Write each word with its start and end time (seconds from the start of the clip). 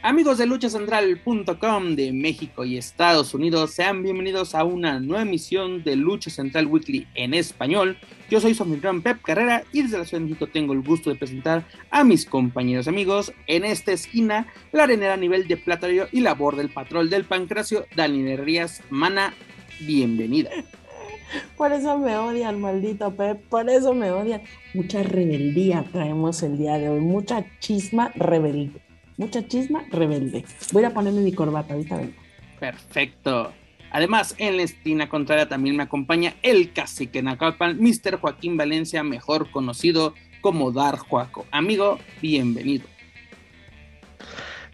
Amigos 0.00 0.38
de 0.38 0.46
luchacentral.com 0.46 1.96
de 1.96 2.12
México 2.12 2.64
y 2.64 2.78
Estados 2.78 3.34
Unidos, 3.34 3.72
sean 3.72 4.00
bienvenidos 4.04 4.54
a 4.54 4.62
una 4.62 5.00
nueva 5.00 5.22
emisión 5.22 5.82
de 5.82 5.96
Lucha 5.96 6.30
Central 6.30 6.68
Weekly 6.68 7.08
en 7.16 7.34
español. 7.34 7.98
Yo 8.30 8.40
soy 8.40 8.54
su 8.54 8.62
anfitrión 8.62 9.02
Pep 9.02 9.20
Carrera 9.22 9.64
y 9.72 9.82
desde 9.82 9.98
la 9.98 10.04
Ciudad 10.04 10.20
de 10.20 10.28
México 10.28 10.46
tengo 10.46 10.72
el 10.72 10.82
gusto 10.82 11.10
de 11.10 11.16
presentar 11.16 11.66
a 11.90 12.04
mis 12.04 12.26
compañeros 12.26 12.86
amigos. 12.86 13.32
En 13.48 13.64
esta 13.64 13.90
esquina, 13.90 14.46
la 14.70 14.84
arenera 14.84 15.14
a 15.14 15.16
nivel 15.16 15.48
de 15.48 15.56
Platario 15.56 16.06
y 16.12 16.20
labor 16.20 16.54
del 16.54 16.68
patrón 16.68 17.10
del 17.10 17.24
pancracio, 17.24 17.84
Dani 17.96 18.36
Rías 18.36 18.82
Mana. 18.90 19.34
Bienvenida. 19.80 20.50
Por 21.56 21.72
eso 21.72 21.98
me 21.98 22.16
odian, 22.16 22.60
maldito 22.60 23.16
Pep, 23.16 23.42
por 23.48 23.68
eso 23.68 23.94
me 23.94 24.12
odian. 24.12 24.42
Mucha 24.74 25.02
rebeldía 25.02 25.84
traemos 25.90 26.40
el 26.44 26.56
día 26.56 26.78
de 26.78 26.88
hoy, 26.88 27.00
mucha 27.00 27.44
chisma 27.58 28.12
rebelde 28.14 28.87
mucha 29.18 29.46
chisma, 29.46 29.84
rebelde. 29.90 30.46
Voy 30.72 30.84
a 30.84 30.94
ponerme 30.94 31.20
mi 31.20 31.32
corbata, 31.32 31.74
ahorita 31.74 31.96
vengo. 31.96 32.14
Perfecto. 32.58 33.52
Además, 33.90 34.34
en 34.38 34.56
la 34.56 34.62
esquina 34.62 35.08
contraria 35.08 35.48
también 35.48 35.76
me 35.76 35.82
acompaña 35.82 36.34
el 36.42 36.72
cacique 36.72 37.22
Nacapan, 37.22 37.78
Mr. 37.80 38.18
Joaquín 38.20 38.56
Valencia, 38.56 39.02
mejor 39.02 39.50
conocido 39.50 40.14
como 40.40 40.72
Dar 40.72 40.98
Juaco. 40.98 41.46
Amigo, 41.50 41.98
bienvenido. 42.22 42.86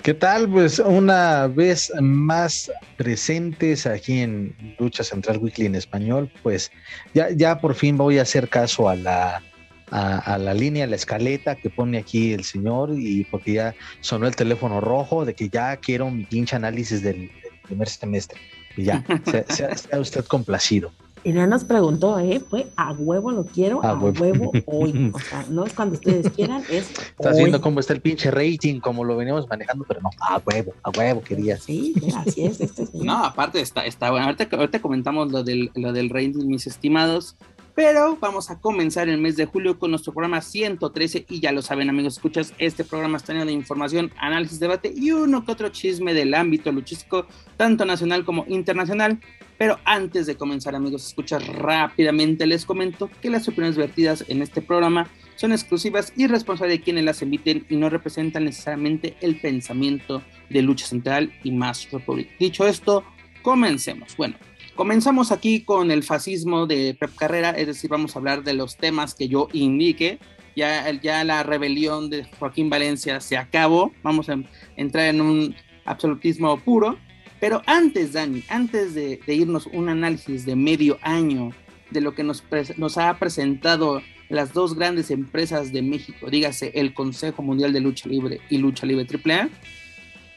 ¿Qué 0.03 0.13
tal? 0.13 0.51
Pues 0.51 0.81
una 0.81 1.47
vez 1.47 1.91
más 1.99 2.71
presentes 2.99 3.87
aquí 3.87 4.19
en 4.19 4.55
Lucha 4.79 5.03
Central 5.03 5.39
Weekly 5.39 5.67
en 5.67 5.77
español, 5.77 6.31
pues 6.43 6.71
ya, 7.15 7.31
ya 7.31 7.59
por 7.59 7.75
fin 7.75 7.97
voy 7.97 8.19
a 8.19 8.23
hacer 8.23 8.51
caso 8.51 8.89
a 8.89 8.97
la 8.97 9.43
a, 9.91 10.39
la 10.39 10.55
línea, 10.55 10.85
a 10.85 10.87
la 10.87 10.97
escaleta 10.97 11.57
que 11.57 11.71
pone 11.71 11.99
aquí 11.99 12.33
el 12.33 12.45
señor 12.45 12.91
y 12.97 13.25
porque 13.25 13.53
ya 13.53 13.75
sonó 14.01 14.27
el 14.27 14.35
teléfono 14.35 14.81
rojo 14.81 15.25
de 15.25 15.35
que 15.35 15.49
ya 15.49 15.77
quiero 15.77 16.11
mi 16.11 16.25
pinche 16.25 16.57
análisis 16.57 17.03
del, 17.03 17.31
primer 17.65 17.89
semestre. 17.89 18.39
Y 18.77 18.85
ya, 18.85 19.05
sea, 19.49 19.99
usted 19.99 20.25
complacido. 20.25 20.93
Y 21.27 21.33
no 21.33 21.47
nos 21.47 21.65
preguntó, 21.65 22.19
¿eh? 22.19 22.39
Fue 22.39 22.67
a 22.77 22.93
huevo 22.93 23.31
lo 23.31 23.47
quiero, 23.47 23.83
a, 23.83 23.95
huevo. 23.95 24.53
hoy. 24.67 25.11
O 25.15 25.19
sea, 25.19 25.47
no 25.49 25.65
es 25.65 25.73
cuando 25.73 25.95
ustedes 25.95 26.31
quieran, 26.31 26.63
es. 26.69 26.91
Estás 26.91 27.39
viendo 27.39 27.63
cómo 27.63 27.81
está 27.81 27.95
el 27.95 28.03
pinche 28.03 28.31
rating, 28.31 28.79
como 28.79 29.05
lo 29.05 29.17
veníamos 29.17 29.49
manejando, 29.49 29.87
pero 29.89 30.03
no, 30.03 30.11
a 30.21 30.43
huevo, 30.45 30.75
a 30.83 30.91
huevo 30.91 31.23
quería. 31.23 31.57
Sí, 31.57 31.95
así 32.15 32.45
es. 32.45 32.61
Este 32.61 32.87
no, 32.93 33.25
aparte 33.25 33.61
está, 33.61 33.87
está 33.87 34.11
bueno. 34.11 34.27
Ahorita, 34.27 34.55
ahorita 34.55 34.83
comentamos 34.83 35.33
lo 35.33 35.43
del, 35.43 35.71
lo 35.75 35.95
del 35.95 36.11
rating, 36.11 36.47
mis 36.47 36.67
estimados. 36.67 37.37
Pero 37.75 38.17
vamos 38.21 38.51
a 38.51 38.61
comenzar 38.61 39.09
el 39.09 39.19
mes 39.19 39.37
de 39.37 39.47
julio 39.47 39.81
con 39.81 39.91
nuestro 39.91 40.13
programa 40.13 40.41
113 40.41 41.27
y 41.29 41.41
ya 41.41 41.51
lo 41.51 41.61
saben 41.61 41.91
amigos, 41.91 42.15
escuchas, 42.15 42.55
este 42.59 42.85
programa 42.85 43.17
está 43.17 43.33
lleno 43.33 43.47
de 43.47 43.53
información, 43.53 44.13
análisis, 44.17 44.61
debate 44.61 44.93
y 44.95 45.11
uno 45.11 45.45
que 45.45 45.51
otro 45.51 45.71
chisme 45.71 46.15
del 46.15 46.35
ámbito 46.35 46.71
luchístico, 46.71 47.27
tanto 47.57 47.85
nacional 47.85 48.25
como 48.25 48.45
internacional. 48.47 49.19
Pero 49.59 49.79
antes 49.85 50.27
de 50.27 50.37
comenzar 50.37 50.77
amigos, 50.77 51.05
escuchas 51.07 51.47
rápidamente 51.49 52.47
les 52.47 52.65
comento 52.65 53.11
que 53.21 53.31
las 53.31 53.49
opiniones 53.49 53.77
vertidas 53.77 54.25
en 54.29 54.43
este 54.43 54.63
programa 54.63 55.09
son 55.35 55.51
exclusivas 55.51 56.13
y 56.17 56.29
responsables 56.29 56.79
de 56.79 56.85
quienes 56.85 57.05
las 57.05 57.23
emiten 57.23 57.67
y 57.69 57.77
no 57.77 57.91
representan 57.91 58.45
necesariamente 58.45 59.17
el 59.21 59.41
pensamiento 59.41 60.23
de 60.49 60.63
Lucha 60.63 60.87
Central 60.87 61.33
y 61.43 61.51
Más 61.51 61.91
Republic. 61.91 62.31
Dicho 62.39 62.69
esto, 62.69 63.05
comencemos. 63.43 64.17
Bueno, 64.17 64.37
Comenzamos 64.77 65.31
aquí 65.31 65.63
con 65.63 65.93
el 65.93 66.03
fascismo 66.03 66.67
de 66.67 66.97
Pep 66.99 67.15
Carrera, 67.15 67.51
es 67.51 67.69
decir, 67.69 67.89
vamos 67.89 68.17
a 68.17 68.19
hablar 68.19 68.43
de 68.43 68.55
los 68.55 68.77
temas 68.77 69.15
que 69.15 69.29
yo 69.29 69.47
indique. 69.53 70.19
Ya, 70.57 70.91
ya 71.01 71.23
la 71.23 71.45
rebelión 71.45 72.11
de 72.11 72.25
Joaquín 72.39 72.71
Valencia 72.71 73.21
se 73.21 73.37
acabó, 73.37 73.93
vamos 74.03 74.29
a 74.29 74.37
entrar 74.77 75.07
en 75.07 75.21
un 75.21 75.55
absolutismo 75.85 76.59
puro. 76.59 76.99
Pero 77.39 77.63
antes, 77.67 78.15
Dani, 78.15 78.43
antes 78.49 78.95
de, 78.95 79.21
irnos 79.29 79.67
un 79.67 79.89
análisis 79.89 80.45
de 80.45 80.57
medio 80.57 80.99
año 81.03 81.51
de 81.91 82.01
lo 82.01 82.17
que 82.17 82.25
nos, 82.25 82.43
nos 82.77 82.99
ha 82.99 83.17
presentado 83.19 84.03
las 84.29 84.53
dos 84.53 84.75
grandes 84.75 85.13
empresas 85.13 85.73
de 85.73 85.83
México, 85.83 86.31
dígase 86.31 86.73
el 86.75 86.95
Consejo 86.95 87.43
Mundial 87.43 87.73
de 87.73 87.81
Lucha 87.81 88.09
Libre 88.09 88.41
y 88.51 88.59
Lucha 88.59 88.87
Libre 88.87 89.07
AAA, 89.07 89.51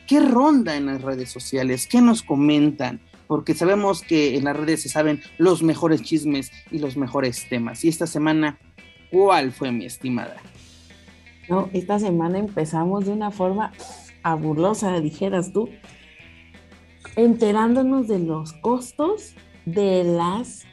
¿qué 0.06 0.19
ronda 0.19 0.75
en 0.75 0.86
las 0.86 1.02
redes 1.02 1.31
sociales? 1.31 1.88
¿Qué 1.88 2.02
nos 2.02 2.22
comentan? 2.22 3.00
Porque 3.27 3.53
sabemos 3.53 4.01
que 4.01 4.35
en 4.38 4.45
las 4.45 4.55
redes 4.57 4.81
se 4.81 4.89
saben 4.89 5.21
los 5.38 5.63
mejores 5.63 6.01
chismes 6.01 6.51
y 6.71 6.79
los 6.79 6.97
mejores 6.97 7.47
temas. 7.49 7.83
Y 7.83 7.89
esta 7.89 8.07
semana, 8.07 8.59
¿cuál 9.11 9.51
fue 9.51 9.71
mi 9.71 9.85
estimada? 9.85 10.38
No, 11.49 11.69
esta 11.73 11.99
semana 11.99 12.39
empezamos 12.39 13.05
de 13.05 13.11
una 13.11 13.31
forma 13.31 13.71
aburrosa, 14.23 14.99
dijeras 14.99 15.53
tú, 15.53 15.69
enterándonos 17.15 18.07
de 18.07 18.19
los 18.19 18.53
costos 18.53 19.33
de 19.65 20.03
las 20.03 20.65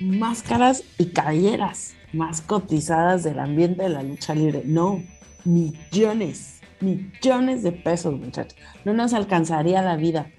máscaras 0.00 0.84
y 0.98 1.06
calleras 1.06 1.94
más 2.12 2.40
cotizadas 2.40 3.22
del 3.24 3.38
ambiente 3.38 3.84
de 3.84 3.88
la 3.90 4.02
lucha 4.02 4.34
libre. 4.34 4.62
No, 4.64 5.02
millones, 5.44 6.60
millones 6.80 7.62
de 7.62 7.72
pesos, 7.72 8.18
muchachos. 8.18 8.58
No 8.84 8.94
nos 8.94 9.14
alcanzaría 9.14 9.82
la 9.82 9.96
vida. 9.96 10.30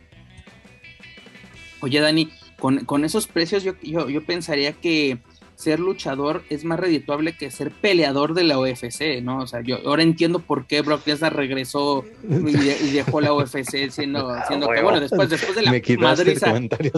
Oye, 1.81 1.99
Dani, 1.99 2.29
con, 2.59 3.05
esos 3.05 3.27
precios 3.27 3.63
yo, 3.63 3.73
yo, 3.81 4.25
pensaría 4.25 4.73
que 4.73 5.19
ser 5.55 5.79
luchador 5.79 6.43
es 6.49 6.63
más 6.63 6.79
redituable 6.79 7.35
que 7.35 7.49
ser 7.49 7.71
peleador 7.71 8.33
de 8.33 8.43
la 8.43 8.59
UFC, 8.59 9.21
¿no? 9.23 9.39
O 9.39 9.47
sea, 9.47 9.61
yo 9.61 9.79
ahora 9.85 10.03
entiendo 10.03 10.39
por 10.39 10.67
qué 10.67 10.81
Brock 10.81 11.05
Lesnar 11.07 11.35
regresó 11.35 12.05
y, 12.23 12.51
dejó 12.91 13.21
la 13.21 13.33
UFC 13.33 13.89
siendo, 13.89 14.35
siendo 14.47 14.69
que, 14.69 14.81
bueno, 14.81 14.99
después, 14.99 15.29
después 15.29 15.55
de 15.55 15.63
la 15.63 15.71
madriza, 15.99 16.53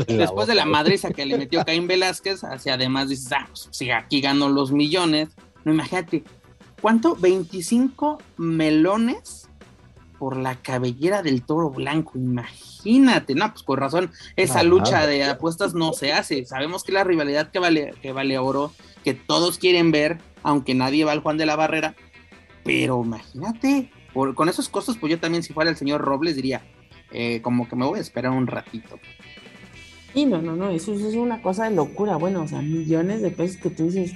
después 0.08 0.48
de 0.48 0.56
la 0.56 0.66
madriza 0.66 1.12
que 1.12 1.26
le 1.26 1.38
metió 1.38 1.64
Caín 1.66 1.88
Velázquez, 1.88 2.44
hacia 2.44 2.74
además 2.74 3.10
dices, 3.10 3.32
ah, 3.32 3.46
pues, 3.48 3.70
si 3.72 3.92
aquí 3.92 4.22
ganó 4.22 4.50
los 4.50 4.72
millones, 4.72 5.30
no 5.64 5.74
imagínate, 5.74 6.24
¿cuánto? 6.82 7.16
25 7.16 8.22
melones 8.38 9.49
por 10.19 10.38
la 10.38 10.56
cabellera 10.62 11.24
del 11.24 11.44
toro 11.44 11.69
blanco, 11.69 12.12
imagínate, 12.16 13.34
no, 13.34 13.50
pues 13.52 13.63
con 13.63 13.78
razón, 13.78 14.12
esa 14.35 14.62
lucha 14.63 15.07
de 15.07 15.24
apuestas 15.24 15.74
no 15.74 15.94
se 15.94 16.12
hace, 16.12 16.46
sabemos 16.46 16.84
que 16.84 16.91
la 16.91 17.03
rivalidad 17.03 17.50
que 17.50 17.59
vale, 17.59 17.94
que 18.02 18.12
vale 18.12 18.38
oro, 18.38 18.74
que 19.03 19.13
todos 19.13 19.57
quieren 19.57 19.91
ver, 19.91 20.19
aunque 20.44 20.75
nadie 20.75 21.06
va 21.06 21.13
al 21.13 21.22
Juan 21.22 21.38
de 21.38 21.46
la 21.46 21.56
Barrera, 21.56 21.96
pero 22.63 23.02
imagínate, 23.03 23.91
con 24.13 24.50
esos 24.50 24.69
costos, 24.69 24.97
pues 24.97 25.12
yo 25.12 25.19
también 25.19 25.41
si 25.41 25.53
fuera 25.53 25.69
el 25.69 25.78
señor 25.78 26.02
Robles 26.02 26.36
diría, 26.36 26.62
eh, 27.12 27.41
como 27.41 27.68
que 27.68 27.75
me 27.75 27.86
voy 27.86 28.00
a 28.00 28.01
esperar 28.01 28.31
un 28.31 28.47
ratito. 28.47 29.00
Y 30.13 30.25
no, 30.25 30.41
no, 30.41 30.56
no, 30.56 30.69
eso, 30.69 30.94
eso, 30.94 31.07
es 31.07 31.16
una 31.16 31.41
cosa 31.41 31.69
de 31.69 31.75
locura, 31.75 32.18
bueno, 32.18 32.44
o 32.44 32.47
sea, 32.47 32.62
millones 32.62 33.22
de 33.22 33.31
pesos 33.31 33.57
que 33.57 33.69
tú 33.69 33.86
dices, 33.86 34.13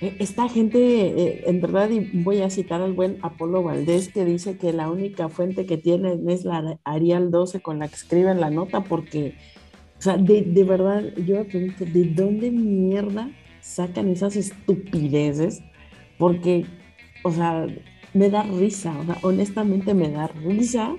esta 0.00 0.48
gente, 0.48 0.78
eh, 0.78 1.44
en 1.46 1.60
verdad, 1.60 1.88
y 1.90 2.00
voy 2.22 2.42
a 2.42 2.50
citar 2.50 2.82
al 2.82 2.92
buen 2.92 3.18
Apolo 3.22 3.62
Valdés, 3.62 4.08
que 4.08 4.24
dice 4.26 4.58
que 4.58 4.72
la 4.72 4.90
única 4.90 5.28
fuente 5.28 5.64
que 5.64 5.78
tienen 5.78 6.28
es 6.28 6.44
la 6.44 6.78
Arial 6.84 7.30
12 7.30 7.60
con 7.60 7.78
la 7.78 7.88
que 7.88 7.94
escriben 7.94 8.40
la 8.40 8.50
nota, 8.50 8.84
porque, 8.84 9.34
o 9.98 10.02
sea, 10.02 10.18
de, 10.18 10.42
verdad, 10.64 11.02
yo 11.16 11.36
me 11.36 11.44
pregunto, 11.44 11.84
¿de 11.86 12.04
dónde 12.04 12.50
mierda 12.50 13.30
sacan 13.60 14.08
esas 14.08 14.36
estupideces? 14.36 15.62
Porque, 16.18 16.66
o 17.24 17.32
sea, 17.32 17.66
me 18.12 18.28
da 18.28 18.42
risa, 18.42 18.98
o 18.98 19.04
sea, 19.06 19.18
honestamente 19.22 19.94
me 19.94 20.10
da 20.10 20.26
risa, 20.26 20.94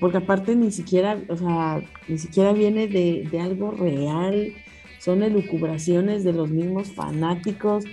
porque 0.00 0.18
aparte 0.18 0.54
ni 0.54 0.70
siquiera, 0.70 1.18
o 1.28 1.36
sea, 1.36 1.82
ni 2.08 2.18
siquiera 2.18 2.52
viene 2.52 2.88
de, 2.88 3.26
de 3.30 3.40
algo 3.40 3.70
real 3.70 4.52
son 5.02 5.24
elucubraciones 5.24 6.22
de 6.22 6.32
los 6.32 6.50
mismos 6.50 6.92
fanáticos. 6.92 7.84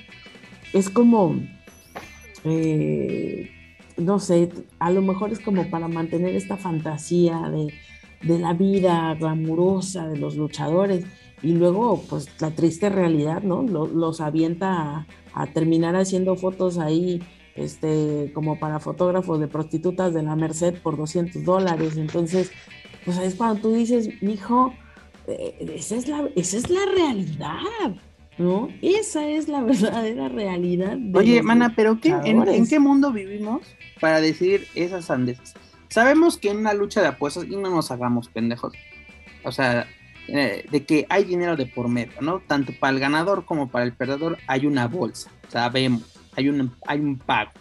Es 0.74 0.92
como, 0.92 1.40
eh, 2.44 3.50
no 3.98 4.20
sé, 4.20 4.50
a 4.78 4.92
lo 4.92 5.02
mejor 5.02 5.32
es 5.32 5.40
como 5.40 5.70
para 5.72 5.88
mantener 5.88 6.36
esta 6.36 6.58
fantasía 6.58 7.42
de, 7.50 7.74
la 8.22 8.54
vida 8.54 9.16
glamurosa 9.16 10.08
de 10.08 10.18
los 10.18 10.36
luchadores 10.36 11.06
y 11.42 11.54
luego 11.54 12.04
pues 12.10 12.30
la 12.42 12.52
triste 12.52 12.90
realidad, 12.90 13.42
¿no? 13.42 13.64
Los, 13.64 14.22
avienta 14.22 15.08
a, 15.34 15.48
terminar 15.48 15.96
haciendo 15.96 16.36
fotos 16.36 16.78
ahí, 16.78 17.24
este, 17.56 18.32
como 18.36 18.60
para 18.60 18.80
fotógrafos 18.80 19.40
de 19.40 19.48
prostitutas 19.48 20.14
de 20.14 20.22
la 20.22 20.36
Merced 20.36 20.76
por 20.76 20.96
200 20.96 21.44
dólares. 21.44 21.98
Entonces, 21.98 22.52
pues 23.04 23.18
es 23.18 23.34
cuando 23.34 23.62
tú 23.62 23.74
dices, 23.74 24.10
mijo, 24.22 24.74
esa 25.30 25.96
es 25.96 26.08
la, 26.08 26.30
esa 26.36 26.58
es 26.58 26.70
la 26.70 26.86
realidad. 26.86 27.96
¿no? 28.40 28.70
Esa 28.82 29.28
es 29.28 29.48
la 29.48 29.62
verdadera 29.64 30.30
realidad. 30.30 30.98
Oye, 31.14 31.44
mana, 31.44 31.74
pero 31.76 32.00
¿qué, 32.00 32.16
en, 32.24 32.68
qué 32.68 32.80
mundo 32.80 33.12
vivimos 33.12 33.62
para 34.00 34.22
decidir 34.22 34.66
esas 34.74 35.06
sandeces? 35.06 35.54
Sabemos 35.90 36.38
que 36.38 36.50
en 36.50 36.58
una 36.58 36.74
lucha 36.74 37.02
de 37.02 37.08
apuestas, 37.08 37.46
y 37.46 37.56
no 37.56 37.70
nos 37.70 37.92
hagamos 37.92 38.30
pendejos, 38.30 38.74
o 39.44 39.52
sea, 39.52 39.88
eh, 40.28 40.66
de 40.72 40.86
que 40.86 41.06
hay 41.10 41.26
dinero 41.26 41.56
de 41.56 41.66
por 41.66 41.90
medio, 41.90 42.22
¿no? 42.22 42.40
Tanto 42.40 42.72
para 42.80 42.94
el 42.94 43.00
ganador 43.00 43.46
como 43.46 43.70
para 43.70 43.86
el 43.86 43.94
perdedor 43.94 44.38
hay 44.48 44.66
una 44.66 44.88
bolsa, 44.88 45.32
sabemos, 45.50 46.04
hay 46.36 46.50
un, 46.50 46.72
hay 46.88 47.00
un 47.00 47.18
pago, 47.18 47.52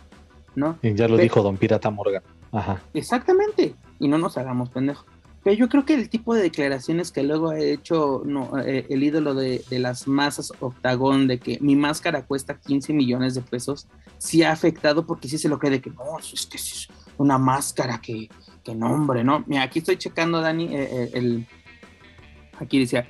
¿no? 0.54 0.78
Y 0.82 0.94
ya 0.94 1.08
lo 1.08 1.16
dijo 1.16 1.42
Don 1.42 1.56
Pirata 1.56 1.90
Morgan. 1.90 2.22
Ajá. 2.52 2.80
Exactamente, 2.94 3.74
y 3.98 4.08
no 4.08 4.18
nos 4.18 4.38
hagamos 4.38 4.70
pendejos. 4.70 5.06
Pero 5.48 5.60
yo 5.60 5.70
creo 5.70 5.86
que 5.86 5.94
el 5.94 6.10
tipo 6.10 6.34
de 6.34 6.42
declaraciones 6.42 7.10
que 7.10 7.22
luego 7.22 7.48
ha 7.48 7.58
hecho 7.58 8.22
eh, 8.66 8.84
el 8.90 9.02
ídolo 9.02 9.32
de, 9.32 9.64
las 9.70 10.06
masas 10.06 10.52
Octagón 10.60 11.26
de 11.26 11.38
que 11.38 11.56
mi 11.62 11.74
máscara 11.74 12.26
cuesta 12.26 12.60
15 12.60 12.92
millones 12.92 13.34
de 13.34 13.40
pesos, 13.40 13.88
sí 14.18 14.42
ha 14.42 14.52
afectado 14.52 15.06
porque 15.06 15.26
sí 15.26 15.38
se 15.38 15.48
lo 15.48 15.58
cree 15.58 15.70
de 15.70 15.80
que 15.80 15.88
no, 15.88 16.18
es 16.18 16.44
que 16.44 16.58
es 16.58 16.88
una 17.16 17.38
máscara 17.38 17.98
que, 17.98 18.28
que 18.62 18.74
nombre, 18.74 19.24
¿no? 19.24 19.42
Mira, 19.46 19.62
aquí 19.62 19.78
estoy 19.78 19.96
checando, 19.96 20.42
Dani, 20.42 20.68
eh, 20.70 21.12
el, 21.14 21.46
Aquí 22.58 22.78
decía, 22.78 23.08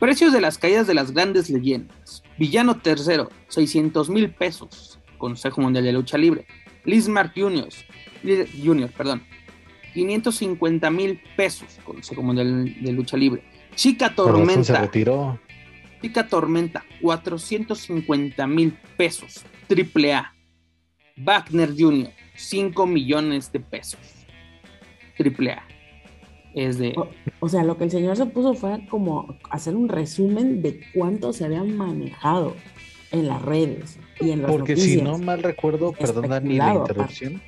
precios 0.00 0.32
de 0.32 0.40
las 0.40 0.56
caídas 0.56 0.86
de 0.86 0.94
las 0.94 1.10
grandes 1.10 1.50
leyendas. 1.50 2.22
Villano 2.38 2.80
tercero, 2.80 3.28
600 3.48 4.08
mil 4.08 4.30
pesos. 4.30 5.00
Consejo 5.18 5.60
Mundial 5.60 5.84
de 5.84 5.92
Lucha 5.92 6.16
Libre. 6.16 6.46
Mark 7.10 7.34
Jr., 7.36 7.68
Junior, 8.64 8.90
perdón. 8.90 9.22
550 9.94 10.90
mil 10.90 11.20
pesos. 11.36 11.78
Consejo 11.84 12.22
Mundial 12.22 12.74
de 12.82 12.92
Lucha 12.92 13.16
Libre. 13.16 13.42
Chica 13.74 14.14
Tormenta. 14.14 14.64
Se 14.64 14.78
retiró. 14.78 15.38
Chica 16.02 16.28
Tormenta, 16.28 16.84
450 17.00 18.46
mil 18.46 18.76
pesos. 18.98 19.42
Triple 19.66 20.12
A. 20.12 20.34
Wagner 21.16 21.70
Jr., 21.76 22.10
5 22.34 22.86
millones 22.86 23.50
de 23.52 23.60
pesos. 23.60 24.00
Triple 25.16 25.52
A. 25.52 25.66
Es 26.54 26.78
de... 26.78 26.94
O, 27.40 27.48
sea, 27.48 27.64
lo 27.64 27.78
que 27.78 27.84
el 27.84 27.90
señor 27.90 28.16
se 28.16 28.26
puso 28.26 28.52
fue 28.54 28.86
como 28.90 29.38
hacer 29.50 29.74
un 29.74 29.88
resumen 29.88 30.60
de 30.60 30.80
cuánto 30.92 31.32
se 31.32 31.46
habían 31.46 31.76
manejado 31.76 32.54
en 33.10 33.26
las 33.26 33.40
redes 33.42 33.98
y 34.20 34.30
en 34.30 34.42
las 34.42 34.50
Porque 34.50 34.76
si 34.76 35.00
no 35.00 35.18
mal 35.18 35.42
recuerdo, 35.42 35.92
perdón 35.92 36.28
Dani 36.28 36.56
la 36.56 36.74
interrupción, 36.74 37.40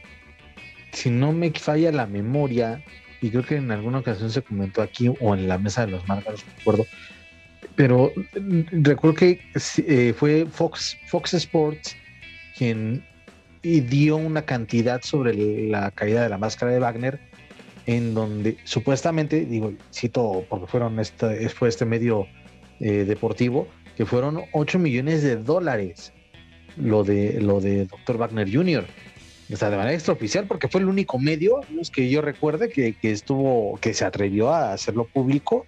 si 0.96 1.10
no 1.10 1.32
me 1.32 1.50
falla 1.50 1.92
la 1.92 2.06
memoria, 2.06 2.82
y 3.20 3.28
creo 3.28 3.44
que 3.44 3.56
en 3.56 3.70
alguna 3.70 3.98
ocasión 3.98 4.30
se 4.30 4.40
comentó 4.40 4.80
aquí 4.80 5.12
o 5.20 5.34
en 5.34 5.46
la 5.46 5.58
mesa 5.58 5.84
de 5.84 5.92
los 5.92 6.08
marcas, 6.08 6.42
no 6.46 6.52
recuerdo, 6.56 6.86
pero 7.74 8.12
mm, 8.40 8.82
recuerdo 8.82 9.14
que 9.16 9.40
eh, 9.86 10.14
fue 10.16 10.46
Fox, 10.50 10.96
Fox 11.08 11.34
Sports 11.34 11.94
quien 12.56 13.04
dio 13.62 14.16
una 14.16 14.42
cantidad 14.42 15.02
sobre 15.02 15.68
la 15.68 15.90
caída 15.90 16.22
de 16.22 16.30
la 16.30 16.38
máscara 16.38 16.72
de 16.72 16.78
Wagner 16.78 17.20
en 17.84 18.14
donde 18.14 18.56
supuestamente, 18.64 19.44
digo, 19.44 19.74
cito 19.92 20.46
porque 20.48 20.66
fueron 20.66 20.98
este, 20.98 21.48
fue 21.50 21.68
este 21.68 21.84
medio 21.84 22.26
eh, 22.80 23.04
deportivo, 23.04 23.68
que 23.96 24.06
fueron 24.06 24.42
8 24.52 24.78
millones 24.78 25.22
de 25.22 25.36
dólares 25.36 26.12
lo 26.76 27.04
de 27.04 27.40
lo 27.40 27.60
de 27.60 27.86
Dr. 27.86 28.16
Wagner 28.16 28.50
Jr. 28.50 28.86
O 29.52 29.56
sea, 29.56 29.70
de 29.70 29.76
manera 29.76 29.94
extraoficial, 29.94 30.46
porque 30.46 30.68
fue 30.68 30.80
el 30.80 30.88
único 30.88 31.18
medio, 31.18 31.60
que 31.92 32.10
yo 32.10 32.20
recuerde, 32.20 32.68
que, 32.68 32.94
que 32.94 33.12
estuvo, 33.12 33.78
que 33.80 33.94
se 33.94 34.04
atrevió 34.04 34.50
a 34.50 34.72
hacerlo 34.72 35.04
público. 35.04 35.64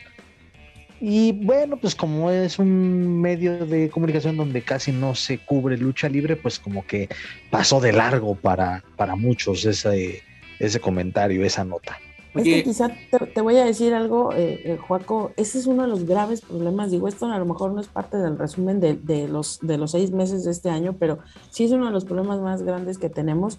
Y 1.01 1.31
bueno, 1.33 1.77
pues 1.77 1.95
como 1.95 2.31
es 2.31 2.59
un 2.59 3.21
medio 3.21 3.67
de 3.67 3.89
comunicación 3.89 4.37
donde 4.37 4.63
casi 4.63 4.91
no 4.91 5.15
se 5.15 5.39
cubre 5.39 5.77
lucha 5.77 6.09
libre, 6.09 6.35
pues 6.35 6.59
como 6.59 6.85
que 6.85 7.09
pasó 7.51 7.81
de 7.81 7.93
largo 7.93 8.35
para, 8.35 8.83
para 8.97 9.15
muchos 9.15 9.65
ese, 9.65 10.23
ese 10.59 10.81
comentario, 10.81 11.45
esa 11.45 11.65
nota. 11.65 11.99
Es 12.35 12.45
que 12.45 12.63
quizá 12.63 12.91
te, 13.35 13.41
voy 13.41 13.57
a 13.57 13.65
decir 13.65 13.95
algo, 13.95 14.33
eh, 14.33 14.61
eh, 14.65 14.77
Joaco, 14.77 15.33
ese 15.37 15.59
es 15.59 15.67
uno 15.67 15.83
de 15.83 15.89
los 15.89 16.05
graves 16.05 16.43
problemas. 16.43 16.91
Digo, 16.91 17.09
esto 17.09 17.27
a 17.27 17.39
lo 17.39 17.47
mejor 17.47 17.73
no 17.73 17.81
es 17.81 17.89
parte 17.89 18.17
del 18.17 18.39
resumen 18.39 18.81
de, 18.81 19.29
los, 19.29 19.59
de 19.61 19.79
los 19.79 19.93
seis 19.93 20.13
meses 20.13 20.45
de 20.45 20.51
este 20.51 20.71
año, 20.71 20.97
pero 20.99 21.19
sí 21.51 21.65
es 21.65 21.73
uno 21.73 21.87
de 21.87 21.93
los 21.93 22.05
problemas 22.05 22.41
más 22.41 22.63
grandes 22.63 22.99
que 22.99 23.09
tenemos, 23.09 23.59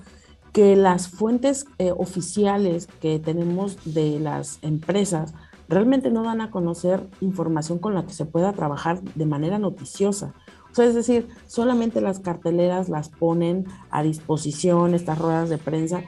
que 0.54 0.76
las 0.76 1.08
fuentes 1.08 1.66
eh, 1.78 1.92
oficiales 1.92 2.88
que 3.00 3.20
tenemos 3.20 3.78
de 3.86 4.20
las 4.20 4.60
empresas 4.62 5.34
realmente 5.68 6.10
no 6.10 6.24
dan 6.24 6.42
a 6.42 6.50
conocer 6.50 7.08
información 7.22 7.78
con 7.80 7.94
la 7.94 8.06
que 8.06 8.14
se 8.14 8.26
pueda 8.26 8.54
trabajar 8.54 9.02
de 9.02 9.26
manera 9.26 9.60
noticiosa. 9.60 10.34
O 10.72 10.76
sea, 10.76 10.86
es 10.86 10.96
decir, 10.96 11.28
solamente 11.48 12.02
las 12.02 12.20
carteleras 12.20 12.90
las 12.90 13.10
ponen 13.10 13.66
a 13.90 14.04
disposición, 14.04 14.94
estas 14.94 15.18
ruedas 15.18 15.50
de 15.50 15.58
prensa, 15.58 16.04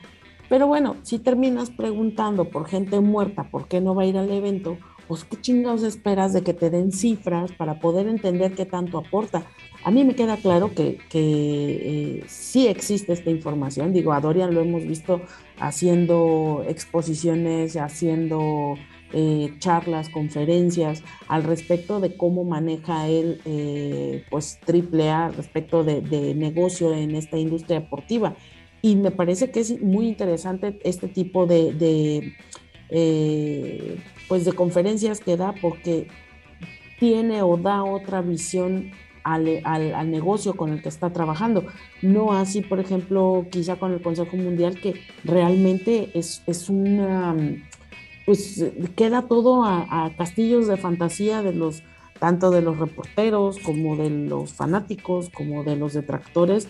pero 0.52 0.68
bueno, 0.68 0.98
si 1.04 1.18
terminas 1.18 1.70
preguntando 1.70 2.50
por 2.50 2.68
gente 2.68 3.00
muerta, 3.00 3.50
¿por 3.50 3.70
qué 3.70 3.80
no 3.80 3.96
va 3.96 4.02
a 4.02 4.06
ir 4.06 4.18
al 4.18 4.30
evento? 4.30 4.78
Pues 5.08 5.24
qué 5.24 5.40
chingados 5.40 5.82
esperas 5.84 6.34
de 6.34 6.44
que 6.44 6.54
te 6.54 6.70
den 6.70 6.92
cifras 6.92 7.54
para 7.54 7.80
poder 7.80 8.06
entender 8.10 8.52
qué 8.52 8.66
tanto 8.66 8.98
aporta. 8.98 9.46
A 9.86 9.92
mí 9.92 10.04
me 10.04 10.14
queda 10.14 10.36
claro 10.36 10.74
que, 10.76 11.00
eh, 11.14 12.24
sí 12.28 12.68
existe 12.68 13.14
esta 13.14 13.30
información. 13.30 13.94
Digo, 13.94 14.12
a 14.12 14.20
Dorian 14.20 14.54
lo 14.54 14.60
hemos 14.60 14.84
visto 14.84 15.22
haciendo 15.58 16.66
exposiciones, 16.68 17.78
haciendo 17.78 18.76
eh, 19.14 19.54
charlas, 19.60 20.10
conferencias 20.10 21.02
al 21.30 21.44
respecto 21.44 22.02
de 22.02 22.18
cómo 22.18 22.44
maneja 22.44 23.08
él, 23.08 23.40
eh, 23.46 24.26
pues, 24.30 24.60
triple 24.66 25.10
A 25.12 25.30
respecto 25.30 25.86
de, 25.86 26.02
de 26.02 26.36
negocio 26.36 26.94
en 26.94 27.16
esta 27.16 27.38
industria 27.38 27.80
deportiva 27.80 28.36
y 28.82 28.96
me 28.96 29.12
parece 29.12 29.52
que 29.52 29.60
es 29.60 29.82
muy 29.82 30.08
interesante 30.08 30.80
este 30.84 31.08
tipo 31.08 31.46
de, 31.46 32.34
eh, 32.90 33.98
pues 34.28 34.46
de 34.46 34.54
conferencias 34.54 35.20
que 35.20 35.38
da 35.38 35.54
porque 35.62 36.08
tiene 37.00 37.42
o 37.42 37.58
da 37.58 37.84
otra 37.84 38.22
visión 38.22 38.92
al, 39.24 40.10
negocio 40.10 40.56
con 40.56 40.72
el 40.72 40.82
que 40.82 40.90
está 40.90 41.14
trabajando. 41.14 41.66
No 42.02 42.34
así, 42.34 42.62
por 42.62 42.80
ejemplo, 42.80 43.46
quizá 43.52 43.76
con 43.76 43.94
el 43.94 44.02
Consejo 44.02 44.36
Mundial, 44.36 44.80
que 44.80 44.96
realmente 45.24 46.10
es, 46.16 46.42
es 46.48 46.70
una, 46.70 47.36
pues 48.26 48.66
queda 48.96 49.28
todo 49.28 49.64
a, 49.64 50.06
a, 50.06 50.16
castillos 50.16 50.68
de 50.68 50.78
fantasía 50.78 51.44
de 51.44 51.54
los, 51.54 51.84
tanto 52.20 52.50
de 52.50 52.62
los 52.62 52.80
reporteros 52.80 53.60
como 53.60 53.96
de 53.96 54.10
los 54.10 54.54
fanáticos, 54.54 55.30
como 55.30 55.64
de 55.64 55.76
los 55.76 55.94
detractores, 55.94 56.68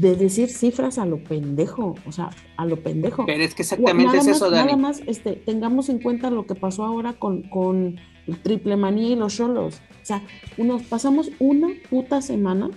de 0.00 0.16
decir 0.16 0.48
cifras 0.48 0.98
a 0.98 1.06
lo 1.06 1.22
pendejo, 1.22 1.94
o 2.06 2.12
sea, 2.12 2.30
a 2.56 2.64
lo 2.66 2.76
pendejo. 2.76 3.26
Pero 3.26 3.42
es 3.42 3.54
que 3.54 3.62
exactamente 3.62 4.18
es 4.18 4.26
eso, 4.26 4.50
Dani. 4.50 4.66
Nada 4.66 4.76
más 4.76 5.02
este, 5.06 5.32
tengamos 5.32 5.88
en 5.88 6.00
cuenta 6.00 6.30
lo 6.30 6.46
que 6.46 6.54
pasó 6.54 6.84
ahora 6.84 7.14
con, 7.14 7.42
con 7.42 7.96
el 8.26 8.38
triple 8.42 8.76
manía 8.76 9.10
y 9.10 9.16
los 9.16 9.34
solos. 9.34 9.80
O 10.02 10.06
sea, 10.06 10.22
unos, 10.56 10.82
pasamos 10.82 11.30
una 11.38 11.68
puta 11.90 12.20
semana, 12.22 12.70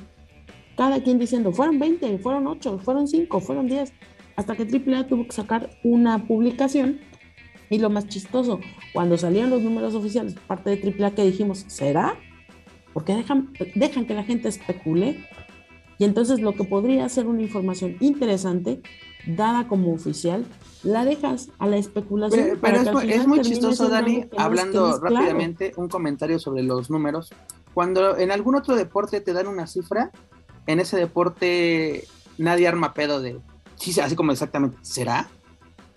cada 0.75 1.03
quien 1.03 1.19
diciendo, 1.19 1.51
fueron 1.51 1.79
20, 1.79 2.19
fueron 2.19 2.47
8, 2.47 2.79
fueron 2.79 3.07
5, 3.07 3.39
fueron 3.39 3.67
10, 3.67 3.93
hasta 4.35 4.55
que 4.55 4.65
triple 4.65 4.95
A 4.95 5.07
tuvo 5.07 5.25
que 5.25 5.31
sacar 5.31 5.69
una 5.83 6.25
publicación. 6.25 6.99
Y 7.69 7.77
lo 7.77 7.89
más 7.89 8.07
chistoso, 8.07 8.59
cuando 8.93 9.17
salían 9.17 9.51
los 9.51 9.61
números 9.61 9.93
oficiales 9.93 10.33
parte 10.47 10.71
de 10.71 10.77
triple 10.77 11.05
A 11.05 11.11
que 11.11 11.23
dijimos, 11.23 11.65
¿será? 11.67 12.15
Porque 12.93 13.13
dejan, 13.13 13.53
dejan 13.75 14.05
que 14.05 14.15
la 14.15 14.23
gente 14.23 14.49
especule 14.49 15.23
y 15.99 16.05
entonces 16.05 16.39
lo 16.39 16.53
que 16.53 16.63
podría 16.63 17.07
ser 17.09 17.27
una 17.27 17.41
información 17.41 17.97
interesante, 17.99 18.81
dada 19.27 19.67
como 19.67 19.93
oficial, 19.93 20.45
la 20.81 21.03
dejas 21.03 21.49
a 21.59 21.67
la 21.67 21.77
especulación. 21.77 22.57
Pero, 22.61 22.99
es, 23.01 23.27
muy 23.27 23.41
chistoso, 23.41 23.89
Dani, 23.89 24.25
hablando 24.37 24.97
rápidamente, 24.99 25.73
un 25.75 25.89
comentario 25.89 26.39
sobre 26.39 26.63
los 26.63 26.89
números. 26.89 27.31
Cuando 27.73 28.17
en 28.17 28.31
algún 28.31 28.55
otro 28.55 28.75
deporte 28.75 29.19
te 29.19 29.33
dan 29.33 29.47
una 29.47 29.67
cifra, 29.67 30.11
en 30.67 30.79
ese 30.79 30.97
deporte 30.97 32.07
nadie 32.37 32.67
arma 32.67 32.93
pedo 32.93 33.21
de, 33.21 33.39
sí, 33.75 33.99
así 33.99 34.15
como 34.15 34.31
exactamente, 34.31 34.77
¿será? 34.81 35.29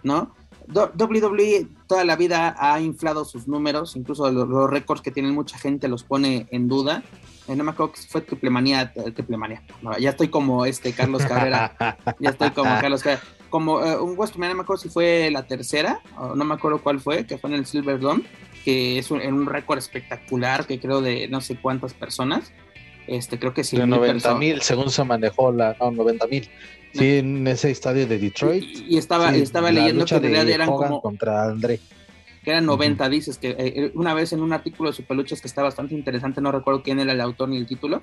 ¿No? 0.02 0.34
WWE 0.68 1.68
toda 1.86 2.04
la 2.04 2.16
vida 2.16 2.54
ha 2.58 2.80
inflado 2.80 3.24
sus 3.24 3.48
números, 3.48 3.96
incluso 3.96 4.30
los, 4.30 4.70
récords 4.70 5.02
que 5.02 5.10
tienen 5.10 5.34
mucha 5.34 5.58
gente 5.58 5.88
los 5.88 6.04
pone 6.04 6.46
en 6.50 6.68
duda. 6.68 7.02
No 7.48 7.64
me 7.64 7.70
acuerdo 7.72 7.92
que 7.92 8.00
fue 8.02 8.20
triple 8.20 8.50
manía, 8.50 8.92
eh, 8.94 9.10
triple 9.10 9.36
manía. 9.36 9.62
ya 9.98 10.10
estoy 10.10 10.28
como 10.28 10.64
este 10.64 10.92
Carlos 10.92 11.24
Carrera. 11.24 11.98
ya 12.18 12.30
estoy 12.30 12.50
como 12.50 12.70
Carlos 12.80 13.02
Carrera. 13.02 13.22
Como 13.50 13.84
eh, 13.84 13.98
un 13.98 14.18
West 14.18 14.36
no 14.36 14.54
me 14.54 14.62
acuerdo 14.62 14.82
si 14.82 14.88
fue 14.88 15.30
la 15.30 15.46
tercera, 15.46 16.00
o 16.16 16.34
no 16.34 16.44
me 16.44 16.54
acuerdo 16.54 16.82
cuál 16.82 17.00
fue, 17.00 17.26
que 17.26 17.38
fue 17.38 17.50
en 17.50 17.56
el 17.56 17.66
Silver 17.66 17.98
Dome, 17.98 18.22
que 18.64 18.98
es 18.98 19.10
un, 19.10 19.20
un 19.20 19.46
récord 19.46 19.78
espectacular, 19.78 20.66
que 20.66 20.80
creo 20.80 21.02
de 21.02 21.28
no 21.28 21.40
sé 21.40 21.56
cuántas 21.56 21.92
personas. 21.92 22.52
Este, 23.06 23.38
creo 23.38 23.52
que 23.52 23.64
sí. 23.64 23.76
De 23.76 23.86
90 23.86 24.34
mil, 24.36 24.62
según 24.62 24.90
se 24.90 25.04
manejó 25.04 25.52
la, 25.52 25.76
no, 25.80 25.90
90 25.90 26.26
mil. 26.28 26.48
Sí, 26.94 27.18
en 27.18 27.46
ese 27.46 27.70
estadio 27.70 28.06
de 28.06 28.18
Detroit. 28.18 28.64
Y, 28.86 28.98
estaba, 28.98 29.34
estaba 29.34 29.70
leyendo 29.70 30.04
que 30.04 30.14
en 30.14 30.22
realidad 30.22 30.48
eran 30.48 30.68
como. 30.68 31.00
Contra 31.00 31.44
André. 31.44 31.80
Que 32.42 32.50
eran 32.50 32.66
90, 32.66 33.08
dices 33.08 33.38
que 33.38 33.54
eh, 33.58 33.92
una 33.94 34.14
vez 34.14 34.32
en 34.32 34.42
un 34.42 34.52
artículo 34.52 34.90
de 34.90 34.96
Superluchas 34.96 35.40
que 35.40 35.48
está 35.48 35.62
bastante 35.62 35.94
interesante, 35.94 36.40
no 36.40 36.52
recuerdo 36.52 36.82
quién 36.82 36.98
era 36.98 37.12
el 37.12 37.20
autor 37.20 37.48
ni 37.48 37.56
el 37.56 37.66
título, 37.66 38.02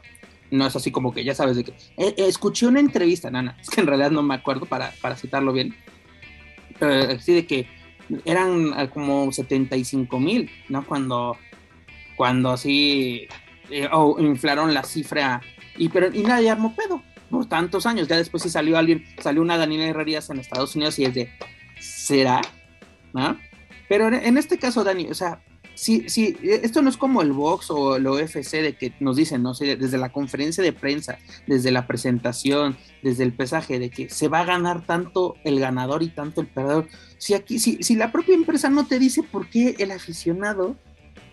no 0.51 0.65
es 0.65 0.75
así 0.75 0.91
como 0.91 1.13
que 1.13 1.23
ya 1.23 1.35
sabes 1.35 1.57
de 1.57 1.63
que 1.63 1.73
escuché 1.97 2.67
una 2.67 2.79
entrevista, 2.79 3.29
nana, 3.29 3.57
es 3.61 3.69
que 3.69 3.81
en 3.81 3.87
realidad 3.87 4.11
no 4.11 4.23
me 4.23 4.35
acuerdo 4.35 4.65
para, 4.65 4.93
para 5.01 5.15
citarlo 5.15 5.53
bien, 5.53 5.75
pero 6.79 7.13
así 7.13 7.33
de 7.33 7.45
que 7.45 7.67
eran 8.25 8.89
como 8.89 9.31
75 9.31 10.19
mil, 10.19 10.49
¿no? 10.69 10.85
Cuando, 10.85 11.37
cuando 12.15 12.51
así 12.51 13.27
inflaron 14.17 14.73
la 14.73 14.83
cifra 14.83 15.41
y, 15.77 15.89
pero, 15.89 16.13
y 16.13 16.23
nadie 16.23 16.49
armó 16.49 16.75
pedo 16.75 17.03
por 17.29 17.45
tantos 17.45 17.85
años. 17.85 18.07
Ya 18.07 18.17
después 18.17 18.43
sí 18.43 18.49
salió 18.49 18.77
alguien, 18.77 19.05
salió 19.19 19.41
una 19.41 19.57
Daniela 19.57 19.85
Herrerías 19.85 20.29
en 20.29 20.39
Estados 20.39 20.75
Unidos 20.75 20.97
y 20.99 21.05
es 21.05 21.13
de, 21.13 21.29
¿será? 21.79 22.41
¿No? 23.13 23.37
Pero 23.89 24.07
en 24.07 24.37
este 24.37 24.59
caso, 24.59 24.83
Dani, 24.83 25.07
o 25.07 25.15
sea, 25.15 25.41
si, 25.73 26.07
si 26.09 26.37
esto 26.43 26.83
no 26.83 26.89
es 26.89 26.97
como 26.97 27.23
el 27.23 27.31
box 27.31 27.71
o 27.71 27.95
el 27.95 28.05
UFC 28.05 28.61
de 28.61 28.77
que 28.77 28.93
nos 28.99 29.15
dicen, 29.15 29.41
no 29.41 29.55
sé, 29.55 29.77
desde 29.77 29.97
la 29.97 30.11
conferencia 30.11 30.63
de 30.63 30.73
prensa, 30.73 31.17
desde 31.47 31.71
la 31.71 31.87
presentación, 31.87 32.77
desde 33.01 33.23
el 33.23 33.33
pesaje, 33.33 33.79
de 33.79 33.89
que 33.89 34.07
se 34.07 34.27
va 34.27 34.41
a 34.41 34.45
ganar 34.45 34.85
tanto 34.85 35.37
el 35.43 35.59
ganador 35.59 36.03
y 36.03 36.09
tanto 36.09 36.39
el 36.39 36.47
perdedor. 36.47 36.87
Si 37.17 37.33
aquí, 37.33 37.57
si, 37.57 37.81
si 37.81 37.95
la 37.95 38.11
propia 38.11 38.35
empresa 38.35 38.69
no 38.69 38.85
te 38.85 38.99
dice 38.99 39.23
por 39.23 39.49
qué 39.49 39.75
el 39.79 39.89
aficionado 39.89 40.77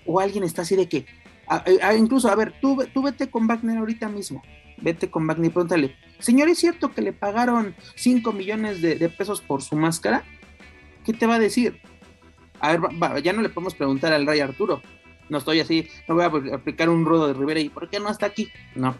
o 0.06 0.18
alguien 0.18 0.42
está 0.42 0.62
así 0.62 0.76
de 0.76 0.88
que, 0.88 1.04
incluso, 1.98 2.30
a 2.30 2.36
ver, 2.36 2.54
tú, 2.58 2.78
tú 2.94 3.02
vete 3.02 3.28
con 3.28 3.46
Wagner 3.46 3.76
ahorita 3.76 4.08
mismo, 4.08 4.42
vete 4.78 5.10
con 5.10 5.26
Wagner 5.26 5.50
y 5.50 5.52
pregúntale, 5.52 5.96
señor, 6.20 6.48
¿es 6.48 6.58
cierto 6.58 6.94
que 6.94 7.02
le 7.02 7.12
pagaron 7.12 7.74
5 7.96 8.32
millones 8.32 8.80
de 8.80 9.08
pesos 9.10 9.42
por 9.42 9.60
su 9.60 9.76
máscara? 9.76 10.24
¿Qué 11.04 11.12
te 11.12 11.26
va 11.26 11.34
a 11.34 11.38
decir? 11.38 11.80
A 12.60 12.76
ver, 12.76 13.22
ya 13.22 13.32
no 13.32 13.42
le 13.42 13.48
podemos 13.48 13.74
preguntar 13.74 14.12
al 14.12 14.26
Rey 14.26 14.40
Arturo. 14.40 14.82
No 15.28 15.38
estoy 15.38 15.60
así, 15.60 15.88
no 16.08 16.14
voy 16.14 16.24
a 16.24 16.54
aplicar 16.54 16.88
un 16.88 17.04
rudo 17.04 17.26
de 17.26 17.34
Rivera 17.34 17.60
y 17.60 17.68
¿por 17.68 17.90
qué 17.90 17.98
no 17.98 18.10
está 18.10 18.26
aquí? 18.26 18.48
No. 18.74 18.94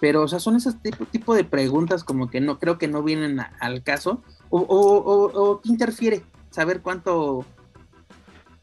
Pero, 0.00 0.22
o 0.22 0.28
sea, 0.28 0.38
son 0.38 0.58
tipo, 0.80 1.06
tipo 1.06 1.34
de 1.34 1.44
preguntas 1.44 2.04
como 2.04 2.30
que 2.30 2.40
no 2.40 2.58
creo 2.58 2.78
que 2.78 2.88
no 2.88 3.02
vienen 3.02 3.40
al 3.60 3.82
caso. 3.82 4.22
O, 4.50 4.60
o, 4.60 5.60
¿qué 5.60 5.68
interfiere? 5.68 6.22
Saber 6.50 6.80
cuánto 6.82 7.44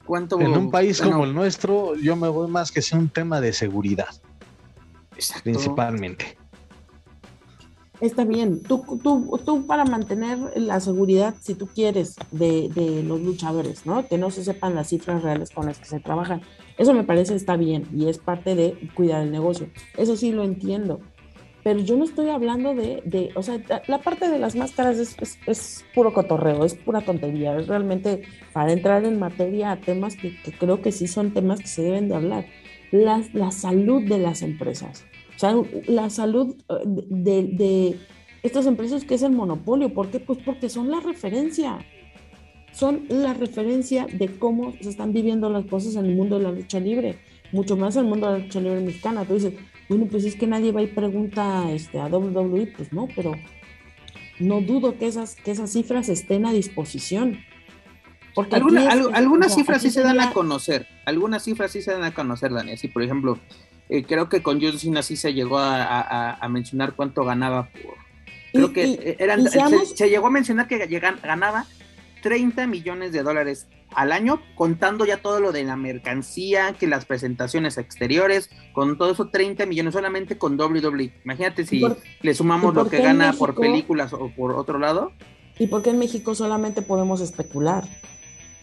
cuánto. 0.06 0.40
En 0.40 0.52
un 0.52 0.72
país 0.72 1.02
como 1.02 1.26
el 1.26 1.34
nuestro, 1.34 1.96
yo 1.96 2.16
me 2.16 2.28
voy 2.28 2.50
más 2.50 2.72
que 2.72 2.82
sea 2.82 2.98
un 2.98 3.10
tema 3.10 3.42
de 3.42 3.54
seguridad. 3.54 4.10
Exacto. 5.16 5.44
Principalmente 5.44 6.38
está 8.02 8.26
bien. 8.26 8.62
Tú, 8.62 8.84
tú, 9.02 9.40
tú 9.46 9.66
para 9.66 9.86
mantener 9.86 10.38
la 10.56 10.80
seguridad, 10.80 11.36
si 11.42 11.56
tú 11.56 11.68
quieres, 11.68 12.16
de, 12.32 12.70
de, 12.74 13.04
los 13.04 13.22
luchadores, 13.22 13.86
¿no? 13.86 14.08
Que 14.08 14.18
no 14.18 14.32
se 14.32 14.44
sepan 14.44 14.76
las 14.76 14.90
cifras 14.90 15.24
reales 15.24 15.50
con 15.52 15.66
las 15.66 15.80
que 15.80 15.86
se 15.86 16.00
trabajan. 16.00 16.42
Eso 16.78 16.94
me 16.94 17.04
parece 17.04 17.36
está 17.36 17.56
bien 17.56 17.88
y 17.94 18.08
es 18.08 18.18
parte 18.18 18.56
de 18.56 18.78
cuidar 18.94 19.24
el 19.24 19.32
negocio. 19.32 19.70
Eso 19.98 20.16
sí 20.16 20.32
lo 20.32 20.44
entiendo. 20.44 21.00
Pero 21.64 21.80
yo 21.80 21.98
no 21.98 22.04
estoy 22.04 22.30
hablando 22.30 22.76
de, 22.76 23.02
de 23.06 23.32
o 23.36 23.42
sea, 23.42 23.60
la 23.88 24.00
parte 24.00 24.30
de 24.30 24.38
las 24.38 24.56
máscaras 24.56 25.00
es, 25.00 25.18
es, 25.48 25.84
puro 25.96 26.14
cotorreo, 26.14 26.64
es 26.64 26.76
pura 26.76 27.02
tontería. 27.02 27.58
Es 27.58 27.68
realmente 27.68 28.22
para 28.54 28.72
entrar 28.72 29.04
en 29.04 29.18
materia 29.18 29.72
a 29.72 29.78
temas 29.78 30.16
que, 30.16 30.40
que 30.44 30.52
creo 30.52 30.82
que 30.82 30.92
sí 30.92 31.08
son 31.08 31.32
temas 31.34 31.60
que 31.60 31.68
se 31.68 31.82
deben 31.82 32.08
de 32.08 32.16
hablar. 32.16 32.46
La, 32.92 33.24
la 33.34 33.52
salud 33.52 34.04
de 34.04 34.20
las 34.20 34.44
empresas 34.44 35.06
o 35.36 35.40
sea, 35.40 35.56
la 35.88 36.10
salud 36.10 36.56
eh, 36.70 36.74
de, 36.86 37.44
de 37.44 38.00
estas 38.44 38.66
empresas 38.68 39.04
que 39.04 39.16
es 39.16 39.24
el 39.24 39.32
monopolio. 39.32 39.94
¿Por 39.94 40.10
qué? 40.10 40.20
Pues 40.20 40.40
porque 40.46 40.70
son 40.70 40.90
la 40.90 41.00
referencia. 41.00 41.80
Son 42.72 43.06
la 43.10 43.34
referencia 43.34 44.06
de 44.06 44.38
cómo 44.38 44.74
se 44.82 44.90
están 44.90 45.14
viviendo 45.14 45.50
las 45.50 45.66
cosas 45.66 45.96
en 45.96 46.06
el 46.06 46.16
mundo 46.16 46.38
de 46.38 46.44
la 46.44 46.52
lucha 46.52 46.80
libre. 46.80 47.18
Mucho 47.52 47.78
más 47.78 47.96
en 47.96 48.04
el 48.04 48.10
mundo 48.10 48.28
de 48.28 48.40
la 48.40 48.46
lucha 48.46 48.60
libre 48.60 48.82
mexicana. 48.82 49.26
Tú 49.26 49.36
dices, 49.36 49.54
bueno, 49.90 50.08
pues 50.10 50.26
es 50.26 50.36
que 50.36 50.48
nadie 50.48 50.72
va 50.72 50.82
y 50.82 50.88
pregunta 50.88 51.72
este, 51.72 52.00
a 52.00 52.08
WWE. 52.08 52.74
Pues 52.76 52.94
no, 52.94 53.08
pero 53.16 53.34
no 54.40 54.62
dudo 54.62 54.98
que 54.98 55.08
esas, 55.08 55.36
que 55.36 55.52
esas 55.52 55.72
cifras 55.72 56.10
estén 56.10 56.46
a 56.46 56.54
disposición. 56.54 57.40
Porque 58.34 58.58
algunas 58.58 59.56
cifras 59.56 59.82
sí 59.82 59.90
se 59.90 60.02
dan 60.02 60.20
a 60.20 60.34
conocer. 60.34 60.88
Algunas 61.06 61.44
cifras 61.44 61.72
sí 61.72 61.82
se 61.82 61.92
dan 61.92 62.04
a 62.04 62.14
conocer, 62.14 62.52
Dani. 62.52 62.74
Así, 62.74 62.90
por 62.90 63.02
ejemplo, 63.02 63.40
eh, 63.90 64.04
creo 64.04 64.30
que 64.30 64.42
con 64.42 64.62
John 64.62 64.80
Cena 64.80 65.04
sí 65.04 65.16
se 65.16 65.34
llegó 65.34 65.60
a, 65.60 66.40
mencionar 66.50 66.94
cuánto 66.94 67.24
ganaba 67.24 67.70
por. 67.70 67.96
Creo 68.54 68.74
que 68.74 68.84
eh, 68.84 69.18
eran, 69.20 69.48
se, 69.50 70.10
llegó 70.10 70.28
a 70.28 70.32
mencionar 70.32 70.68
que 70.68 70.78
ganaba 71.22 71.66
30 72.24 72.68
millones 72.68 73.12
de 73.12 73.22
dólares 73.22 73.68
al 73.94 74.12
año, 74.12 74.42
contando 74.56 75.06
ya 75.06 75.18
todo 75.18 75.40
lo 75.40 75.52
de 75.52 75.64
la 75.64 75.76
mercancía, 75.76 76.74
que 76.74 76.88
las 76.88 77.06
presentaciones 77.06 77.78
exteriores, 77.78 78.50
con 78.74 78.98
todo 78.98 79.12
eso 79.12 79.30
30 79.30 79.66
millones 79.66 79.94
solamente 79.94 80.38
con 80.38 80.60
WWE. 80.60 81.14
Imagínate 81.24 81.66
si 81.66 81.84
le 82.22 82.34
sumamos 82.34 82.74
lo 82.74 82.90
que 82.90 83.02
gana 83.02 83.34
por 83.34 83.56
películas 83.56 84.14
o 84.14 84.32
por 84.36 84.54
otro 84.54 84.80
lado. 84.80 85.12
¿Y 85.58 85.68
por 85.68 85.82
qué 85.82 85.92
en 85.92 86.00
México 86.00 86.36
solamente 86.36 86.82
podemos 86.82 87.22
especular? 87.22 87.86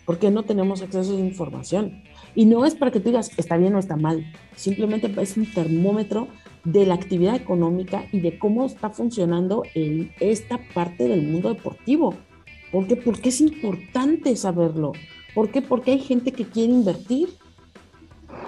Porque 0.05 0.31
no 0.31 0.43
tenemos 0.43 0.83
acceso 0.83 1.17
a 1.17 1.21
información. 1.21 2.03
Y 2.35 2.47
no 2.47 2.65
es 2.65 2.75
para 2.75 2.91
que 2.91 3.01
tú 3.01 3.11
digas, 3.11 3.31
está 3.37 3.57
bien 3.57 3.75
o 3.75 3.79
está 3.79 3.97
mal, 3.97 4.25
simplemente 4.57 5.13
es 5.21 5.37
un 5.37 5.47
termómetro 5.53 6.29
de 6.65 6.87
la 6.87 6.95
actividad 6.95 7.35
económica 7.35 8.05
y 8.13 8.21
de 8.21 8.39
cómo 8.39 8.67
está 8.67 8.91
funcionando 8.91 9.65
en 9.75 10.13
esta 10.21 10.61
parte 10.75 11.09
del 11.09 11.23
mundo 11.23 11.49
deportivo. 11.53 12.15
¿Por 12.71 12.87
qué? 12.87 12.97
Porque 12.97 13.29
es 13.29 13.41
importante 13.41 14.35
saberlo. 14.37 14.93
¿Por 15.35 15.51
qué? 15.51 15.61
Porque 15.61 15.93
hay 15.93 15.99
gente 15.99 16.33
que 16.33 16.47
quiere 16.47 16.73
invertir. 16.73 17.31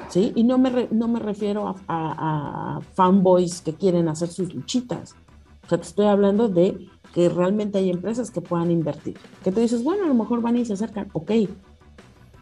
¿Sí? 0.08 0.32
Y 0.34 0.44
no 0.44 0.58
me, 0.58 0.88
no 0.90 1.08
me 1.08 1.18
refiero 1.18 1.68
a, 1.68 1.76
a, 1.88 2.80
fanboys 2.94 3.60
que 3.60 3.74
quieren 3.74 4.08
hacer 4.08 4.28
sus 4.28 4.54
luchitas. 4.54 5.14
O 5.64 5.68
sea, 5.68 5.78
te 5.78 5.84
estoy 5.84 6.06
hablando 6.06 6.48
de 6.48 6.88
que 7.14 7.28
realmente 7.28 7.78
hay 7.78 7.90
empresas 7.90 8.30
que 8.30 8.40
puedan 8.40 8.70
invertir. 8.70 9.16
Que 9.42 9.52
tú 9.52 9.60
dices, 9.60 9.84
bueno, 9.84 10.04
a 10.04 10.08
lo 10.08 10.14
mejor 10.14 10.42
van 10.42 10.56
y 10.56 10.64
se 10.64 10.72
acercan. 10.72 11.08
Ok, 11.12 11.30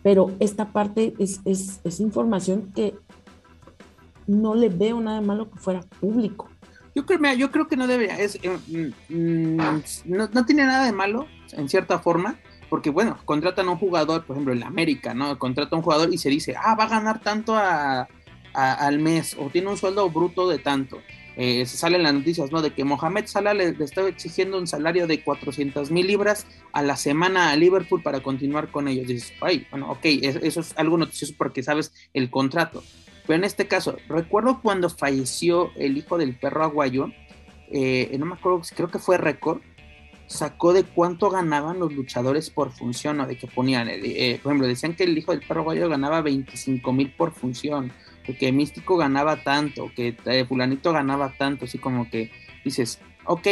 pero 0.02 0.32
esta 0.40 0.72
parte 0.72 1.14
es, 1.18 1.40
es, 1.44 1.80
es 1.84 2.00
información 2.00 2.72
que 2.74 2.94
no 4.26 4.54
le 4.54 4.68
veo 4.68 5.00
nada 5.00 5.20
malo 5.20 5.50
que 5.50 5.58
fuera 5.58 5.80
público. 6.00 6.48
Yo 6.94 7.06
creo, 7.06 7.34
yo 7.34 7.50
creo 7.50 7.68
que 7.68 7.76
no 7.76 7.86
debería, 7.86 8.18
es, 8.18 8.38
eh, 8.42 8.92
mm, 9.08 9.56
no, 10.04 10.28
no, 10.28 10.44
tiene 10.46 10.64
nada 10.64 10.84
de 10.84 10.92
malo, 10.92 11.26
en 11.52 11.68
cierta 11.68 11.98
forma, 11.98 12.36
porque 12.68 12.90
bueno, 12.90 13.18
contratan 13.24 13.68
a 13.68 13.72
un 13.72 13.78
jugador, 13.78 14.24
por 14.24 14.36
ejemplo, 14.36 14.52
en 14.52 14.60
la 14.60 14.66
América, 14.66 15.14
¿no? 15.14 15.38
Contrata 15.38 15.74
a 15.74 15.78
un 15.78 15.84
jugador 15.84 16.12
y 16.12 16.18
se 16.18 16.28
dice, 16.28 16.54
ah, 16.62 16.74
va 16.74 16.84
a 16.84 16.88
ganar 16.88 17.20
tanto 17.20 17.54
a, 17.56 18.08
al 18.52 18.98
mes, 18.98 19.36
o 19.38 19.48
tiene 19.48 19.70
un 19.70 19.78
sueldo 19.78 20.10
bruto 20.10 20.48
de 20.48 20.58
tanto. 20.58 20.98
Eh, 21.36 21.64
se 21.64 21.76
salen 21.76 22.02
las 22.02 22.12
noticias, 22.12 22.50
¿no? 22.52 22.60
De 22.60 22.72
que 22.72 22.84
Mohamed 22.84 23.26
Salah 23.26 23.54
le, 23.54 23.74
estaba 23.80 24.08
exigiendo 24.08 24.58
un 24.58 24.66
salario 24.66 25.06
de 25.06 25.22
400 25.22 25.90
mil 25.90 26.06
libras 26.06 26.46
a 26.72 26.82
la 26.82 26.96
semana 26.96 27.50
a 27.50 27.56
Liverpool 27.56 28.02
para 28.02 28.20
continuar 28.20 28.70
con 28.70 28.88
ellos. 28.88 29.06
Dices, 29.06 29.32
ay, 29.40 29.66
bueno, 29.70 29.90
ok, 29.90 30.04
eso 30.04 30.60
es 30.60 30.74
algo 30.76 30.98
noticioso 30.98 31.34
porque 31.38 31.62
sabes 31.62 31.92
el 32.12 32.30
contrato. 32.30 32.82
Pero 33.26 33.36
en 33.36 33.44
este 33.44 33.68
caso, 33.68 33.96
recuerdo 34.08 34.60
cuando 34.60 34.90
falleció 34.90 35.70
el 35.76 35.96
hijo 35.96 36.18
del 36.18 36.36
perro 36.36 36.64
aguayo, 36.64 37.08
eh, 37.70 38.14
no 38.18 38.26
me 38.26 38.34
acuerdo, 38.34 38.60
creo 38.74 38.90
que 38.90 38.98
fue 38.98 39.16
récord, 39.16 39.60
sacó 40.26 40.72
de 40.72 40.84
cuánto 40.84 41.30
ganaban 41.30 41.78
los 41.78 41.92
luchadores 41.92 42.50
por 42.50 42.72
función, 42.72 43.20
o 43.20 43.26
de 43.26 43.36
que 43.36 43.46
ponían, 43.46 43.88
eh, 43.88 44.40
por 44.42 44.52
ejemplo, 44.52 44.66
decían 44.66 44.94
que 44.94 45.04
el 45.04 45.16
hijo 45.16 45.32
del 45.32 45.46
perro 45.46 45.60
aguayo 45.60 45.88
ganaba 45.88 46.20
25 46.20 46.92
mil 46.92 47.12
por 47.14 47.32
función, 47.32 47.92
que 48.22 48.52
Místico 48.52 48.96
ganaba 48.96 49.42
tanto, 49.42 49.90
que 49.94 50.16
eh, 50.26 50.44
fulanito 50.46 50.92
ganaba 50.92 51.34
tanto, 51.36 51.64
así 51.64 51.78
como 51.78 52.08
que 52.08 52.30
dices, 52.64 53.00
ok, 53.24 53.46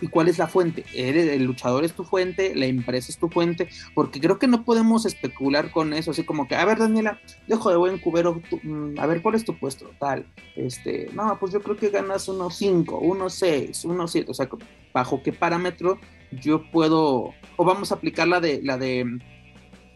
¿y 0.00 0.08
cuál 0.08 0.28
es 0.28 0.38
la 0.38 0.46
fuente? 0.46 0.84
el 0.94 1.44
luchador 1.44 1.84
es 1.84 1.92
tu 1.92 2.04
fuente, 2.04 2.54
la 2.54 2.66
empresa 2.66 3.10
es 3.10 3.18
tu 3.18 3.28
fuente, 3.28 3.68
porque 3.94 4.20
creo 4.20 4.38
que 4.38 4.46
no 4.46 4.64
podemos 4.64 5.06
especular 5.06 5.70
con 5.70 5.92
eso, 5.92 6.10
así 6.10 6.24
como 6.24 6.48
que, 6.48 6.54
a 6.54 6.64
ver, 6.64 6.78
Daniela, 6.78 7.20
dejo 7.46 7.70
de 7.70 7.76
buen 7.76 7.98
cubero, 7.98 8.40
mm, 8.62 8.98
a 8.98 9.06
ver, 9.06 9.22
¿cuál 9.22 9.34
es 9.34 9.44
tu 9.44 9.58
puesto? 9.58 9.90
Tal, 9.98 10.26
este, 10.54 11.10
no, 11.12 11.38
pues 11.38 11.52
yo 11.52 11.62
creo 11.62 11.76
que 11.76 11.90
ganas 11.90 12.28
unos 12.28 12.56
5, 12.56 12.98
unos 12.98 13.34
6, 13.34 13.84
unos 13.84 14.12
7, 14.12 14.30
o 14.30 14.34
sea, 14.34 14.48
bajo 14.92 15.22
qué 15.22 15.32
parámetro 15.32 15.98
yo 16.32 16.70
puedo, 16.70 17.34
o 17.56 17.64
vamos 17.64 17.92
a 17.92 17.96
aplicar 17.96 18.28
la 18.28 18.40
de, 18.40 18.60
la 18.62 18.78
de, 18.78 19.18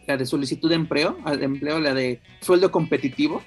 la 0.07 0.17
de 0.17 0.25
solicitud 0.25 0.69
de 0.69 0.75
empleo, 0.75 1.17
de 1.25 1.45
empleo, 1.45 1.79
la 1.79 1.93
de 1.93 2.21
sueldo 2.41 2.71
competitivo, 2.71 3.41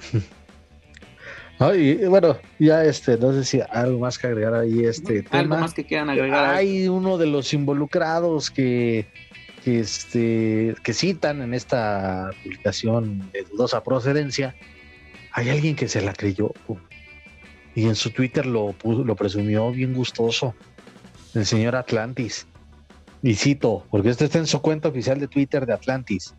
y 1.76 2.04
bueno, 2.06 2.38
ya 2.58 2.84
este, 2.84 3.18
no 3.18 3.32
sé 3.32 3.44
si 3.44 3.60
algo 3.70 3.98
más 3.98 4.18
que 4.18 4.28
agregar 4.28 4.54
ahí 4.54 4.84
este 4.84 5.22
tema. 5.22 5.38
Algo 5.40 5.58
más 5.58 5.74
que 5.74 5.84
quieran 5.84 6.10
agregar. 6.10 6.54
Hay 6.54 6.88
uno 6.88 7.18
de 7.18 7.26
los 7.26 7.52
involucrados 7.52 8.50
que, 8.50 9.06
este, 9.64 10.74
que 10.82 10.92
citan 10.94 11.42
en 11.42 11.54
esta 11.54 12.30
publicación 12.42 13.30
de 13.32 13.44
dudosa 13.44 13.82
procedencia. 13.82 14.54
Hay 15.32 15.50
alguien 15.50 15.76
que 15.76 15.88
se 15.88 16.00
la 16.00 16.12
creyó 16.12 16.52
y 17.78 17.86
en 17.86 17.94
su 17.94 18.10
Twitter 18.10 18.44
lo, 18.44 18.74
lo 18.82 19.14
presumió 19.14 19.70
bien 19.70 19.94
gustoso. 19.94 20.52
El 21.32 21.46
señor 21.46 21.76
Atlantis. 21.76 22.46
Y 23.22 23.34
cito, 23.34 23.86
porque 23.88 24.10
esto 24.10 24.24
está 24.24 24.38
en 24.38 24.48
su 24.48 24.60
cuenta 24.60 24.88
oficial 24.88 25.20
de 25.20 25.28
Twitter 25.28 25.64
de 25.64 25.74
Atlantis. 25.74 26.34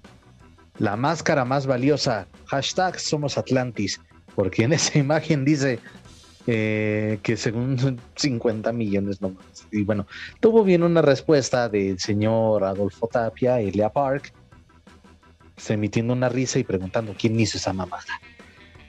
La 0.79 0.95
máscara 0.95 1.45
más 1.45 1.67
valiosa, 1.67 2.27
hashtag 2.45 2.99
somos 2.99 3.37
Atlantis, 3.37 3.99
porque 4.35 4.63
en 4.63 4.73
esa 4.73 4.97
imagen 4.97 5.45
dice 5.45 5.79
eh, 6.47 7.19
que 7.21 7.37
según 7.37 7.99
50 8.15 8.71
millones 8.71 9.21
nomás. 9.21 9.67
Y 9.71 9.83
bueno, 9.83 10.07
tuvo 10.39 10.63
bien 10.63 10.83
una 10.83 11.01
respuesta 11.01 11.69
del 11.69 11.99
señor 11.99 12.63
Adolfo 12.63 13.07
Tapia, 13.07 13.59
Elia 13.59 13.89
Park, 13.89 14.33
emitiendo 15.67 16.13
una 16.13 16.29
risa 16.29 16.57
y 16.59 16.63
preguntando 16.63 17.13
quién 17.17 17.39
hizo 17.39 17.57
esa 17.57 17.73
mamada. 17.73 18.19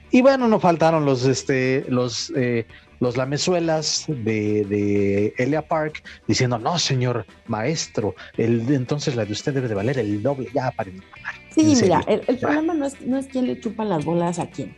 Y 0.09 0.21
bueno, 0.21 0.47
no 0.47 0.59
faltaron 0.59 1.05
los, 1.05 1.25
este, 1.25 1.85
los, 1.89 2.31
eh, 2.35 2.65
los 3.01 3.17
lamezuelas 3.17 4.05
de, 4.07 4.63
de, 4.63 5.33
Elia 5.37 5.63
Park 5.63 6.03
diciendo, 6.27 6.59
no, 6.59 6.77
señor 6.77 7.25
maestro, 7.47 8.15
el, 8.37 8.71
entonces 8.71 9.15
la 9.15 9.25
de 9.25 9.33
usted 9.33 9.53
debe 9.53 9.67
de 9.67 9.73
valer 9.73 9.97
el 9.97 10.21
doble, 10.21 10.49
ya 10.53 10.71
para 10.71 10.91
Sí, 11.49 11.75
mira, 11.81 12.01
el, 12.07 12.37
problema 12.37 12.73
no 12.73 12.85
es, 12.85 13.01
no 13.01 13.17
es 13.17 13.25
quién 13.25 13.47
le 13.47 13.59
chupa 13.59 13.83
las 13.83 14.05
bolas 14.05 14.39
a 14.39 14.51
quién. 14.51 14.77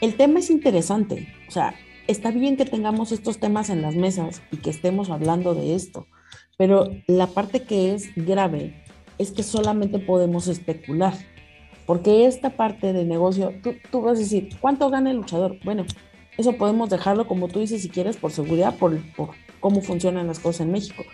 El 0.00 0.16
tema 0.16 0.40
es 0.40 0.50
interesante, 0.50 1.28
o 1.46 1.50
sea, 1.50 1.74
está 2.06 2.30
bien 2.30 2.56
que 2.56 2.64
tengamos 2.64 3.12
estos 3.12 3.38
temas 3.38 3.68
en 3.68 3.82
las 3.82 3.94
mesas 3.94 4.40
y 4.50 4.56
que 4.56 4.70
estemos 4.70 5.10
hablando 5.10 5.54
de 5.54 5.74
esto, 5.74 6.06
pero 6.56 6.88
la 7.06 7.26
parte 7.26 7.64
que 7.64 7.94
es 7.94 8.08
grave 8.16 8.82
es 9.18 9.30
que 9.30 9.42
solamente 9.42 9.98
podemos 9.98 10.48
especular, 10.48 11.12
porque 11.84 12.26
esta 12.26 12.56
parte 12.56 12.94
de 12.94 13.04
negocio, 13.04 13.52
tú, 13.62 13.74
tú 13.90 14.00
vas 14.00 14.16
a 14.16 14.20
decir, 14.20 14.48
¿cuánto 14.58 14.88
gana 14.88 15.10
el 15.10 15.18
luchador? 15.18 15.58
Bueno, 15.64 15.84
eso 16.38 16.52
podemos 16.56 16.90
dejarlo 16.90 17.26
como 17.26 17.48
tú 17.48 17.60
dices 17.60 17.82
si 17.82 17.88
quieres 17.88 18.16
por 18.16 18.30
seguridad, 18.32 18.76
por, 18.76 19.00
por 19.14 19.30
cómo 19.60 19.80
funcionan 19.80 20.26
las 20.26 20.38
cosas 20.38 20.62
en 20.62 20.72
México. 20.72 21.04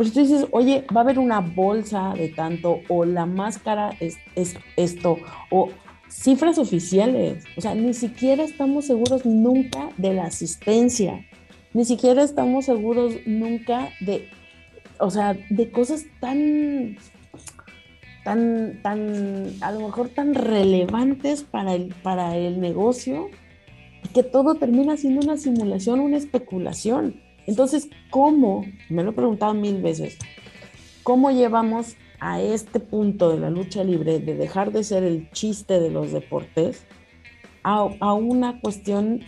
Si 0.00 0.10
tú 0.12 0.20
dices, 0.20 0.46
oye, 0.52 0.84
va 0.94 1.00
a 1.00 1.04
haber 1.04 1.18
una 1.18 1.40
bolsa 1.40 2.14
de 2.14 2.28
tanto, 2.28 2.80
o 2.88 3.04
la 3.04 3.26
máscara 3.26 3.90
es, 3.98 4.16
es 4.36 4.54
esto, 4.76 5.18
o 5.50 5.70
cifras 6.08 6.58
oficiales, 6.58 7.44
o 7.56 7.60
sea, 7.60 7.74
ni 7.74 7.92
siquiera 7.94 8.44
estamos 8.44 8.86
seguros 8.86 9.26
nunca 9.26 9.90
de 9.96 10.14
la 10.14 10.26
asistencia, 10.26 11.26
ni 11.74 11.84
siquiera 11.84 12.22
estamos 12.22 12.66
seguros 12.66 13.14
nunca 13.26 13.90
de, 14.00 14.28
o 15.00 15.10
sea, 15.10 15.36
de 15.50 15.70
cosas 15.72 16.04
tan, 16.20 16.96
tan, 18.24 18.80
tan, 18.82 19.52
a 19.60 19.72
lo 19.72 19.80
mejor 19.80 20.10
tan 20.10 20.34
relevantes 20.34 21.42
para 21.42 21.74
el, 21.74 21.92
para 22.02 22.36
el 22.36 22.60
negocio, 22.60 23.30
que 24.14 24.22
todo 24.22 24.54
termina 24.54 24.96
siendo 24.96 25.20
una 25.20 25.36
simulación, 25.36 26.00
una 26.00 26.16
especulación. 26.16 27.20
Entonces, 27.46 27.88
¿cómo? 28.10 28.64
Me 28.88 29.02
lo 29.02 29.10
he 29.10 29.14
preguntado 29.14 29.54
mil 29.54 29.80
veces. 29.80 30.18
¿Cómo 31.02 31.30
llevamos 31.30 31.96
a 32.20 32.40
este 32.42 32.80
punto 32.80 33.30
de 33.30 33.38
la 33.38 33.50
lucha 33.50 33.84
libre, 33.84 34.18
de 34.18 34.34
dejar 34.34 34.72
de 34.72 34.84
ser 34.84 35.04
el 35.04 35.30
chiste 35.30 35.80
de 35.80 35.90
los 35.90 36.12
deportes, 36.12 36.84
a, 37.62 38.14
una 38.14 38.60
cuestión 38.60 39.20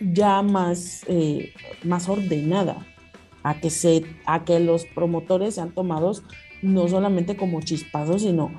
ya 0.00 0.42
más, 0.42 1.04
eh, 1.08 1.52
más 1.82 2.08
ordenada, 2.08 2.86
a 3.42 3.60
que, 3.60 3.70
se, 3.70 4.04
a 4.26 4.44
que 4.44 4.60
los 4.60 4.86
promotores 4.86 5.56
sean 5.56 5.72
tomados 5.72 6.22
no 6.62 6.88
solamente 6.88 7.36
como 7.36 7.60
chispazos, 7.60 8.22
sino, 8.22 8.52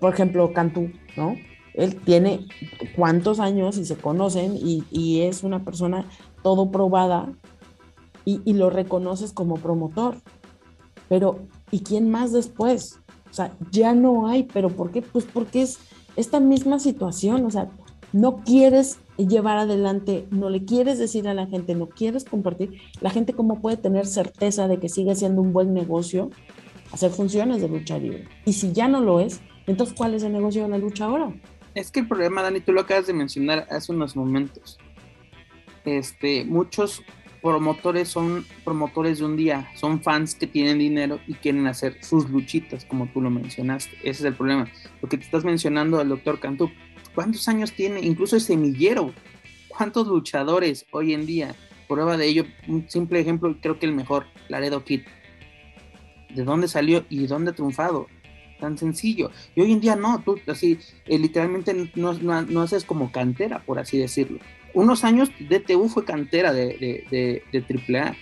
por 0.00 0.14
ejemplo, 0.14 0.52
Cantú, 0.52 0.90
¿no? 1.16 1.36
Él 1.74 1.96
tiene 1.96 2.46
cuántos 2.96 3.40
años 3.40 3.78
y 3.78 3.84
se 3.84 3.96
conocen 3.96 4.56
y, 4.56 5.20
es 5.20 5.42
una 5.42 5.64
persona 5.64 6.06
todo 6.42 6.70
probada 6.70 7.32
y, 8.24 8.52
lo 8.52 8.70
reconoces 8.70 9.32
como 9.32 9.56
promotor. 9.56 10.16
Pero, 11.08 11.40
¿y 11.70 11.80
quién 11.80 12.10
más 12.10 12.32
después? 12.32 12.98
O 13.30 13.34
sea, 13.34 13.52
ya 13.70 13.94
no 13.94 14.26
hay, 14.26 14.44
pero 14.44 14.68
¿por 14.68 14.90
qué? 14.90 15.02
Pues 15.02 15.24
porque 15.24 15.62
es 15.62 15.78
esta 16.16 16.40
misma 16.40 16.78
situación, 16.78 17.46
o 17.46 17.50
sea, 17.50 17.70
no 18.12 18.42
quieres 18.44 18.98
llevar 19.16 19.58
adelante, 19.58 20.26
no 20.30 20.50
le 20.50 20.64
quieres 20.64 20.98
decir 20.98 21.28
a 21.28 21.34
la 21.34 21.46
gente, 21.46 21.74
no 21.74 21.88
quieres 21.88 22.24
compartir, 22.24 22.78
la 23.00 23.10
gente 23.10 23.32
cómo 23.32 23.60
puede 23.60 23.76
tener 23.76 24.06
certeza 24.06 24.68
de 24.68 24.78
que 24.78 24.88
sigue 24.88 25.14
siendo 25.14 25.40
un 25.40 25.52
buen 25.52 25.72
negocio 25.72 26.30
hacer 26.92 27.10
funciones 27.10 27.62
de 27.62 27.68
lucha 27.68 27.98
libre. 27.98 28.24
Y 28.44 28.52
si 28.52 28.72
ya 28.72 28.86
no 28.88 29.00
lo 29.00 29.20
es, 29.20 29.40
entonces 29.66 29.94
¿cuál 29.96 30.14
es 30.14 30.22
el 30.22 30.32
negocio 30.32 30.62
de 30.62 30.68
la 30.68 30.78
lucha 30.78 31.06
ahora? 31.06 31.32
Es 31.74 31.90
que 31.90 32.00
el 32.00 32.08
problema, 32.08 32.42
Dani, 32.42 32.60
tú 32.60 32.72
lo 32.72 32.82
acabas 32.82 33.06
de 33.06 33.14
mencionar 33.14 33.66
hace 33.70 33.92
unos 33.92 34.14
momentos. 34.14 34.78
Este, 35.84 36.44
muchos 36.44 37.02
promotores 37.40 38.08
son 38.08 38.46
promotores 38.64 39.18
de 39.18 39.24
un 39.24 39.36
día, 39.36 39.68
son 39.74 40.02
fans 40.02 40.34
que 40.34 40.46
tienen 40.46 40.78
dinero 40.78 41.18
y 41.26 41.34
quieren 41.34 41.66
hacer 41.66 42.02
sus 42.04 42.30
luchitas, 42.30 42.84
como 42.84 43.08
tú 43.08 43.20
lo 43.20 43.30
mencionaste. 43.30 43.96
Ese 44.00 44.10
es 44.10 44.24
el 44.24 44.34
problema. 44.34 44.70
Lo 45.00 45.08
que 45.08 45.16
te 45.16 45.24
estás 45.24 45.44
mencionando 45.44 45.98
al 45.98 46.08
doctor 46.08 46.38
Cantú, 46.38 46.70
¿cuántos 47.14 47.48
años 47.48 47.72
tiene? 47.72 48.00
Incluso 48.00 48.36
es 48.36 48.44
semillero. 48.44 49.12
¿Cuántos 49.68 50.06
luchadores 50.06 50.86
hoy 50.92 51.14
en 51.14 51.26
día? 51.26 51.54
Prueba 51.88 52.16
de 52.16 52.26
ello, 52.26 52.44
un 52.68 52.88
simple 52.88 53.20
ejemplo, 53.20 53.56
creo 53.60 53.78
que 53.78 53.86
el 53.86 53.92
mejor, 53.92 54.26
Laredo 54.48 54.84
Kid. 54.84 55.02
¿De 56.34 56.44
dónde 56.44 56.68
salió 56.68 57.04
y 57.10 57.26
dónde 57.26 57.50
ha 57.50 57.54
triunfado? 57.54 58.06
Tan 58.62 58.78
sencillo. 58.78 59.30
Y 59.54 59.60
hoy 59.60 59.72
en 59.72 59.80
día 59.80 59.96
no, 59.96 60.22
tú 60.24 60.38
así, 60.46 60.78
eh, 61.06 61.18
literalmente 61.18 61.90
no, 61.96 62.14
no 62.14 62.62
haces 62.62 62.84
como 62.84 63.10
cantera, 63.10 63.58
por 63.64 63.78
así 63.78 63.98
decirlo 63.98 64.38
unos 64.74 65.04
años 65.04 65.30
DTU 65.38 65.88
fue 65.88 66.04
cantera 66.04 66.52
de, 66.52 67.04
de, 67.10 67.42
de, 67.52 67.98
AAA. 67.98 68.16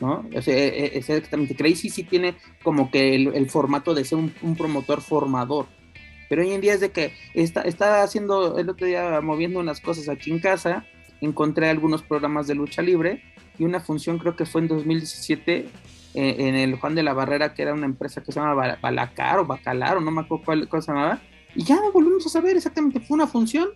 ¿no? 0.00 0.26
O 0.34 0.42
sea, 0.42 0.56
e, 0.56 0.68
e, 0.68 0.98
exactamente. 0.98 1.54
Crazy 1.54 1.90
sí 1.90 2.04
tiene 2.04 2.34
como 2.62 2.90
que 2.90 3.14
el, 3.14 3.50
formato 3.50 3.94
de 3.94 4.04
ser 4.04 4.18
un, 4.18 4.56
promotor 4.56 5.00
formador. 5.00 5.66
Pero 6.28 6.42
hoy 6.42 6.52
en 6.52 6.60
día 6.60 6.74
es 6.74 6.80
de 6.80 6.90
que 6.90 7.12
está, 7.34 7.62
está 7.62 8.02
haciendo, 8.02 8.58
el 8.58 8.68
otro 8.68 8.86
día 8.86 9.20
moviendo 9.20 9.58
unas 9.58 9.80
cosas 9.80 10.08
aquí 10.08 10.30
en 10.30 10.38
casa, 10.38 10.86
encontré 11.20 11.68
algunos 11.68 12.02
programas 12.02 12.46
de 12.46 12.54
lucha 12.54 12.82
libre 12.82 13.22
y 13.58 13.64
una 13.64 13.80
función 13.80 14.18
creo 14.18 14.36
que 14.36 14.46
fue 14.46 14.60
en 14.62 14.68
2017 14.68 15.66
eh, 16.14 16.36
en 16.38 16.54
el 16.54 16.76
Juan 16.76 16.94
de 16.94 17.02
la 17.02 17.12
Barrera, 17.12 17.54
que 17.54 17.62
era 17.62 17.74
una 17.74 17.86
empresa 17.86 18.22
que 18.22 18.32
se 18.32 18.40
llama 18.40 18.78
Balacar 18.80 19.38
o 19.38 19.46
Bacalar 19.46 19.96
o 19.96 20.00
no 20.00 20.10
me 20.10 20.22
acuerdo 20.22 20.44
cuál, 20.44 20.68
cuál 20.68 20.82
se 20.82 20.92
llamaba. 20.92 21.20
Y 21.54 21.64
ya 21.64 21.78
volvimos 21.92 22.26
a 22.26 22.28
saber 22.28 22.56
exactamente, 22.56 23.00
fue 23.00 23.16
una 23.16 23.26
función 23.26 23.70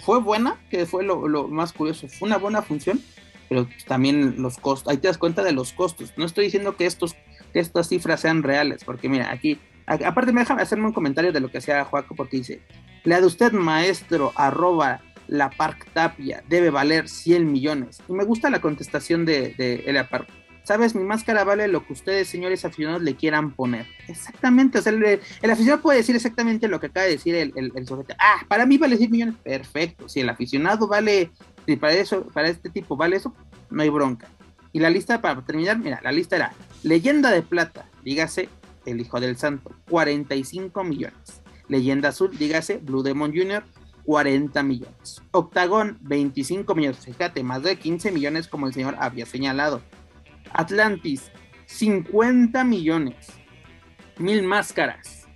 fue 0.00 0.20
buena, 0.20 0.56
que 0.70 0.86
fue 0.86 1.04
lo, 1.04 1.48
más 1.48 1.72
curioso, 1.72 2.08
fue 2.08 2.28
una 2.28 2.38
buena 2.38 2.62
función, 2.62 3.00
pero 3.48 3.68
también 3.86 4.40
los 4.40 4.58
costos, 4.58 4.90
ahí 4.90 4.98
te 4.98 5.08
das 5.08 5.18
cuenta 5.18 5.42
de 5.42 5.52
los 5.52 5.72
costos. 5.72 6.12
No 6.16 6.24
estoy 6.24 6.46
diciendo 6.46 6.76
que, 6.76 6.86
estos, 6.86 7.14
que 7.52 7.60
estas 7.60 7.88
cifras 7.88 8.20
sean 8.20 8.42
reales, 8.42 8.84
porque 8.84 9.08
mira, 9.08 9.32
aquí, 9.32 9.58
aparte 9.86 10.32
me 10.32 10.40
dejan 10.40 10.60
hacerme 10.60 10.86
un 10.86 10.92
comentario 10.92 11.32
de 11.32 11.40
lo 11.40 11.50
que 11.50 11.58
hacía 11.58 11.84
Joaco, 11.84 12.14
porque 12.14 12.38
dice, 12.38 12.60
la 13.04 13.20
de 13.20 13.26
usted 13.26 13.52
maestro, 13.52 14.32
arroba 14.36 15.00
la 15.26 15.50
Park 15.50 15.88
Tapia, 15.92 16.42
debe 16.48 16.70
valer 16.70 17.08
100 17.08 17.50
millones. 17.50 18.00
Y 18.08 18.12
me 18.12 18.24
gusta 18.24 18.50
la 18.50 18.60
contestación 18.60 19.24
de, 19.24 19.54
de 19.58 19.84
Elia 19.86 20.08
Park 20.08 20.28
sabes, 20.68 20.94
mi 20.94 21.02
máscara 21.02 21.44
vale 21.44 21.66
lo 21.66 21.86
que 21.86 21.94
ustedes, 21.94 22.28
señores 22.28 22.62
aficionados, 22.66 23.02
le 23.02 23.16
quieran 23.16 23.52
poner. 23.52 23.86
Exactamente, 24.06 24.78
o 24.78 24.82
sea, 24.82 24.92
el, 24.92 25.50
aficionado 25.50 25.80
puede 25.80 25.98
decir 25.98 26.14
exactamente 26.14 26.68
lo 26.68 26.78
que 26.78 26.88
acaba 26.88 27.06
de 27.06 27.12
decir 27.12 27.34
el, 27.34 27.72
el, 27.74 27.86
sujeto. 27.86 28.14
Ah, 28.18 28.44
para 28.46 28.66
mí 28.66 28.76
vale 28.76 28.98
10 28.98 29.10
millones, 29.10 29.34
perfecto. 29.42 30.10
Si 30.10 30.20
el 30.20 30.28
aficionado 30.28 30.86
vale, 30.86 31.30
si 31.64 31.76
para 31.76 31.94
eso, 31.94 32.26
para 32.34 32.50
este 32.50 32.68
tipo 32.68 32.98
vale 32.98 33.16
eso, 33.16 33.34
no 33.70 33.82
hay 33.82 33.88
bronca. 33.88 34.28
Y 34.70 34.80
la 34.80 34.90
lista, 34.90 35.22
para 35.22 35.40
terminar, 35.40 35.78
mira, 35.78 36.00
la 36.04 36.12
lista 36.12 36.36
era 36.36 36.52
Leyenda 36.82 37.30
de 37.30 37.40
Plata, 37.40 37.86
dígase 38.04 38.50
El 38.84 39.00
Hijo 39.00 39.20
del 39.20 39.38
Santo, 39.38 39.70
45 39.88 40.84
millones. 40.84 41.40
Leyenda 41.68 42.10
Azul, 42.10 42.36
dígase 42.36 42.76
Blue 42.76 43.02
Demon 43.02 43.32
Jr., 43.34 43.64
40 44.04 44.62
millones. 44.62 45.22
Octagón, 45.30 45.96
25 46.02 46.74
millones. 46.74 46.98
Fíjate, 47.06 47.42
más 47.42 47.62
de 47.62 47.76
15 47.76 48.12
millones 48.12 48.48
como 48.48 48.66
el 48.66 48.74
señor 48.74 48.96
había 48.98 49.24
señalado. 49.24 49.80
Atlantis, 50.52 51.30
50 51.66 52.64
millones. 52.64 53.28
Mil 54.18 54.42
máscaras, 54.42 55.28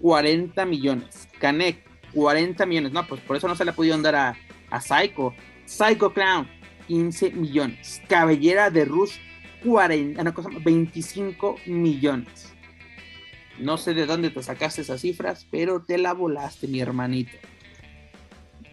40 0.00 0.64
millones. 0.66 1.28
Canek, 1.38 1.84
40 2.12 2.66
millones. 2.66 2.92
No, 2.92 3.06
pues 3.06 3.20
por 3.20 3.36
eso 3.36 3.48
no 3.48 3.54
se 3.54 3.64
le 3.64 3.70
ha 3.70 3.74
podido 3.74 3.94
andar 3.94 4.14
a, 4.14 4.36
a 4.70 4.80
Psycho. 4.80 5.34
Psycho 5.66 6.12
Clown, 6.12 6.48
15 6.88 7.30
millones. 7.32 8.02
Cabellera 8.08 8.70
de 8.70 8.84
Rush, 8.84 9.16
40, 9.64 10.20
una 10.20 10.34
cosa, 10.34 10.48
25 10.64 11.56
millones. 11.66 12.52
No 13.58 13.78
sé 13.78 13.94
de 13.94 14.06
dónde 14.06 14.30
te 14.30 14.42
sacaste 14.42 14.82
esas 14.82 15.00
cifras, 15.00 15.46
pero 15.50 15.82
te 15.82 15.96
la 15.98 16.12
volaste, 16.12 16.66
mi 16.66 16.80
hermanito. 16.80 17.36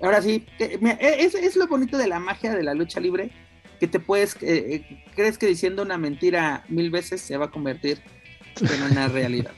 Ahora 0.01 0.21
sí, 0.21 0.45
es, 0.57 1.35
es 1.35 1.55
lo 1.55 1.67
bonito 1.67 1.97
de 1.97 2.07
la 2.07 2.19
magia 2.19 2.55
de 2.55 2.63
la 2.63 2.73
lucha 2.73 2.99
libre, 2.99 3.31
que 3.81 3.87
te 3.87 3.99
puedes, 3.99 4.35
eh, 4.43 4.75
eh, 4.75 5.03
crees 5.15 5.39
que 5.39 5.47
diciendo 5.47 5.81
una 5.81 5.97
mentira 5.97 6.63
mil 6.69 6.91
veces 6.91 7.19
se 7.19 7.35
va 7.35 7.45
a 7.45 7.49
convertir 7.49 7.99
en 8.61 8.83
una 8.83 9.07
realidad. 9.07 9.53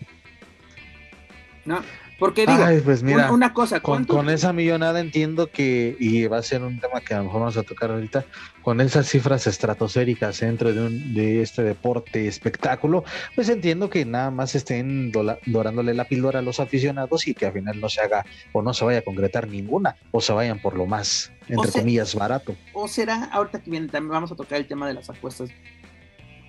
¿No? 1.66 1.84
Porque 2.24 2.46
digo, 2.46 2.64
pues 2.86 3.04
mira, 3.04 3.34
una 3.34 3.54
cosa, 3.54 3.82
con, 3.82 4.06
con, 4.06 4.30
esa 4.30 4.54
millonada 4.54 5.02
entiendo 5.02 5.48
que, 5.48 5.98
y 6.00 6.26
va 6.26 6.38
a 6.38 6.42
ser 6.42 6.64
un 6.64 6.80
tema 6.80 7.02
que 7.02 7.14
a 7.14 7.18
lo 7.18 7.26
mejor 7.26 7.42
vamos 7.42 7.58
a 7.58 7.64
tocar 7.64 7.92
ahorita, 7.92 8.24
con 8.62 8.80
esas 8.80 9.10
cifras 9.10 9.46
estratosféricas 9.46 10.40
dentro 10.40 10.72
de, 10.72 10.86
un, 10.86 11.14
de 11.14 11.42
este 11.42 11.64
deporte 11.64 12.26
espectáculo, 12.26 13.04
pues 13.36 13.50
entiendo 13.50 13.90
que 13.90 14.06
nada 14.06 14.32
más 14.32 14.56
estén 14.56 15.12
dorándole 15.12 15.94
la 15.94 16.06
píldora 16.06 16.40
a 16.40 16.42
los 16.42 16.62
aficionados 16.62 17.28
y 17.28 17.34
que 17.34 17.48
al 17.48 17.52
final 17.52 17.82
no 17.82 17.90
se 17.90 18.00
haga 18.00 18.26
o 18.54 18.62
no 18.62 18.74
se 18.74 18.86
vaya 18.86 19.00
a 19.00 19.02
concretar 19.02 19.50
ninguna, 19.50 19.98
o 20.12 20.22
se 20.22 20.32
vayan 20.32 20.62
por 20.62 20.78
lo 20.78 20.86
más, 20.86 21.30
entre 21.50 21.74
comillas, 21.74 22.16
barato. 22.16 22.56
O 22.72 22.88
será, 22.88 23.26
ahorita 23.34 23.62
que 23.62 23.70
viene, 23.70 23.90
también 23.90 24.14
vamos 24.14 24.32
a 24.32 24.38
tocar 24.38 24.60
el 24.60 24.66
tema 24.66 24.88
de 24.88 24.94
las 24.94 25.10
apuestas, 25.10 25.50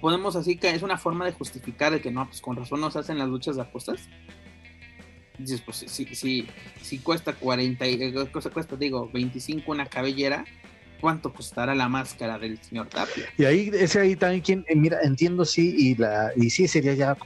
podemos 0.00 0.36
así 0.36 0.56
que 0.56 0.70
es 0.70 0.82
una 0.82 0.98
forma 0.98 1.24
de 1.24 1.32
justificar 1.32 1.92
el 1.92 2.00
que 2.00 2.12
no, 2.12 2.28
pues 2.28 2.40
con 2.40 2.54
razón 2.54 2.80
no 2.80 2.92
se 2.92 3.00
hacen 3.00 3.18
las 3.18 3.26
luchas 3.26 3.56
de 3.56 3.62
apuestas 3.62 4.08
dices, 5.38 5.60
pues 5.60 5.84
si, 5.86 6.04
si, 6.06 6.46
si 6.80 6.98
cuesta 6.98 7.32
40, 7.32 7.86
eh, 7.86 8.28
cosa 8.30 8.50
cuesta, 8.50 8.76
digo, 8.76 9.10
25 9.12 9.70
una 9.70 9.86
cabellera, 9.86 10.44
¿cuánto 11.00 11.32
costará 11.32 11.74
la 11.74 11.88
máscara 11.88 12.38
del 12.38 12.58
señor 12.62 12.88
Tapia? 12.88 13.24
Y 13.36 13.44
ahí, 13.44 13.70
ese 13.74 14.00
ahí 14.00 14.16
también, 14.16 14.42
quien, 14.42 14.64
eh, 14.68 14.76
mira, 14.76 15.00
entiendo 15.02 15.44
sí, 15.44 15.74
y, 15.76 15.94
la, 15.96 16.32
y 16.36 16.50
sí 16.50 16.68
sería 16.68 16.94
ya 16.94 17.16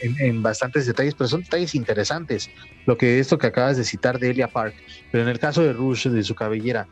en, 0.00 0.16
en, 0.20 0.42
bastantes 0.42 0.86
detalles, 0.86 1.14
pero 1.14 1.28
son 1.28 1.42
detalles 1.42 1.74
interesantes, 1.74 2.50
lo 2.86 2.96
que 2.96 3.18
esto 3.18 3.38
que 3.38 3.48
acabas 3.48 3.76
de 3.76 3.84
citar 3.84 4.18
de 4.18 4.30
Elia 4.30 4.48
Park, 4.48 4.74
pero 5.10 5.24
en 5.24 5.28
el 5.28 5.38
caso 5.38 5.62
de 5.62 5.72
Rush, 5.72 6.06
de 6.08 6.22
su 6.22 6.34
cabellera, 6.34 6.88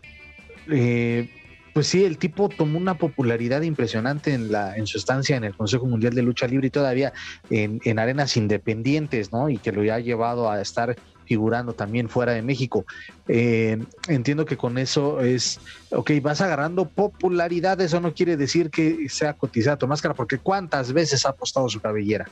eh, 0.70 1.28
pues 1.76 1.88
sí, 1.88 2.06
el 2.06 2.16
tipo 2.16 2.48
tomó 2.48 2.78
una 2.78 2.96
popularidad 2.96 3.60
impresionante 3.60 4.32
en, 4.32 4.50
la, 4.50 4.78
en 4.78 4.86
su 4.86 4.96
estancia 4.96 5.36
en 5.36 5.44
el 5.44 5.54
Consejo 5.54 5.84
Mundial 5.84 6.14
de 6.14 6.22
Lucha 6.22 6.46
Libre 6.46 6.68
y 6.68 6.70
todavía 6.70 7.12
en, 7.50 7.82
en 7.84 7.98
arenas 7.98 8.38
independientes, 8.38 9.30
¿no? 9.30 9.50
Y 9.50 9.58
que 9.58 9.72
lo 9.72 9.82
ha 9.92 10.00
llevado 10.00 10.50
a 10.50 10.62
estar 10.62 10.96
figurando 11.26 11.74
también 11.74 12.08
fuera 12.08 12.32
de 12.32 12.40
México. 12.40 12.86
Eh, 13.28 13.76
entiendo 14.08 14.46
que 14.46 14.56
con 14.56 14.78
eso 14.78 15.20
es, 15.20 15.60
ok, 15.90 16.12
vas 16.22 16.40
agarrando 16.40 16.88
popularidad, 16.88 17.78
eso 17.82 18.00
no 18.00 18.14
quiere 18.14 18.38
decir 18.38 18.70
que 18.70 19.10
sea 19.10 19.34
cotizada 19.34 19.76
tu 19.76 19.86
máscara, 19.86 20.14
porque 20.14 20.38
¿cuántas 20.38 20.94
veces 20.94 21.26
ha 21.26 21.28
apostado 21.28 21.68
su 21.68 21.82
cabellera? 21.82 22.24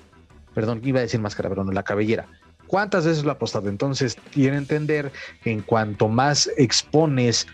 Perdón, 0.54 0.80
iba 0.85 1.00
a 1.00 1.02
decir 1.02 1.20
máscara, 1.20 1.50
pero 1.50 1.64
no, 1.64 1.72
la 1.72 1.83
cabellera. 1.83 2.26
¿Cuántas 2.66 3.04
veces 3.04 3.24
lo 3.24 3.30
ha 3.30 3.35
apostado? 3.35 3.68
Entonces, 3.68 4.16
quiere 4.33 4.57
entender 4.57 5.12
en 5.44 5.61
cuanto 5.61 6.09
más 6.09 6.50
expones 6.57 7.46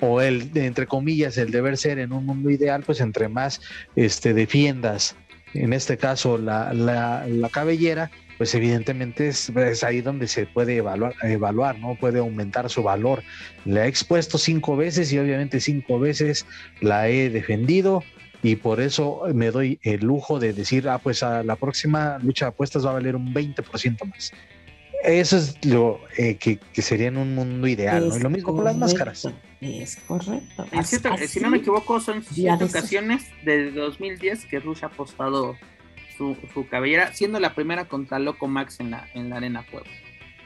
o 0.00 0.20
el, 0.20 0.50
entre 0.54 0.86
comillas, 0.86 1.38
el 1.38 1.50
deber 1.50 1.76
ser 1.76 1.98
en 1.98 2.12
un 2.12 2.26
mundo 2.26 2.50
ideal, 2.50 2.82
pues 2.84 3.00
entre 3.00 3.28
más 3.28 3.60
este, 3.96 4.34
defiendas, 4.34 5.16
en 5.54 5.72
este 5.72 5.98
caso, 5.98 6.38
la, 6.38 6.72
la, 6.72 7.48
cabellera, 7.50 8.10
pues 8.38 8.54
evidentemente 8.54 9.28
es, 9.28 9.50
ahí 9.84 10.00
donde 10.00 10.26
se 10.26 10.46
puede 10.46 10.76
evaluar, 10.76 11.78
¿no? 11.78 11.94
Puede 11.96 12.20
aumentar 12.20 12.70
su 12.70 12.82
valor. 12.82 13.22
La 13.64 13.84
he 13.84 13.88
expuesto 13.88 14.38
cinco 14.38 14.76
veces 14.76 15.12
y 15.12 15.18
obviamente 15.18 15.60
cinco 15.60 15.98
veces 15.98 16.46
la 16.80 17.08
he 17.08 17.28
defendido 17.28 18.02
y 18.42 18.56
por 18.56 18.80
eso 18.80 19.22
me 19.34 19.50
doy 19.50 19.78
el 19.82 20.00
lujo 20.00 20.40
de 20.40 20.52
decir, 20.52 20.88
ah, 20.88 20.98
pues 20.98 21.22
a 21.22 21.42
la 21.42 21.56
próxima 21.56 22.18
lucha 22.22 22.46
de 22.46 22.48
apuestas 22.50 22.84
va 22.84 22.90
a 22.90 22.94
valer 22.94 23.14
un 23.14 23.32
20% 23.32 24.04
más. 24.06 24.32
Eso 25.04 25.36
es 25.36 25.64
lo 25.64 26.00
eh, 26.16 26.36
que, 26.36 26.58
sería 26.80 27.08
en 27.08 27.18
un 27.18 27.34
mundo 27.34 27.66
ideal. 27.66 28.10
Y 28.16 28.20
lo 28.20 28.30
mismo 28.30 28.54
con 28.54 28.64
las 28.64 28.76
máscaras. 28.76 29.28
Es 29.62 29.96
correcto. 30.08 30.66
si 31.28 31.38
no 31.38 31.48
me 31.48 31.58
equivoco, 31.58 32.00
son 32.00 32.24
siete 32.24 32.64
ocasiones 32.64 33.24
desde 33.44 33.70
2010 33.70 34.46
que 34.46 34.58
Rush 34.58 34.82
ha 34.82 34.86
apostado 34.86 35.56
su, 36.18 36.36
cabellera, 36.68 37.14
siendo 37.14 37.38
la 37.38 37.54
primera 37.54 37.84
contra 37.84 38.18
Loco 38.18 38.48
Max 38.48 38.80
en 38.80 38.90
la, 38.90 39.08
en 39.14 39.30
la 39.30 39.36
Arena 39.36 39.64
Puebla. 39.70 39.90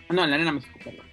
Ah, 0.08 0.12
no, 0.12 0.24
en 0.24 0.30
la 0.30 0.36
Arena 0.36 0.52
México, 0.52 0.78
perdón. 0.82 1.06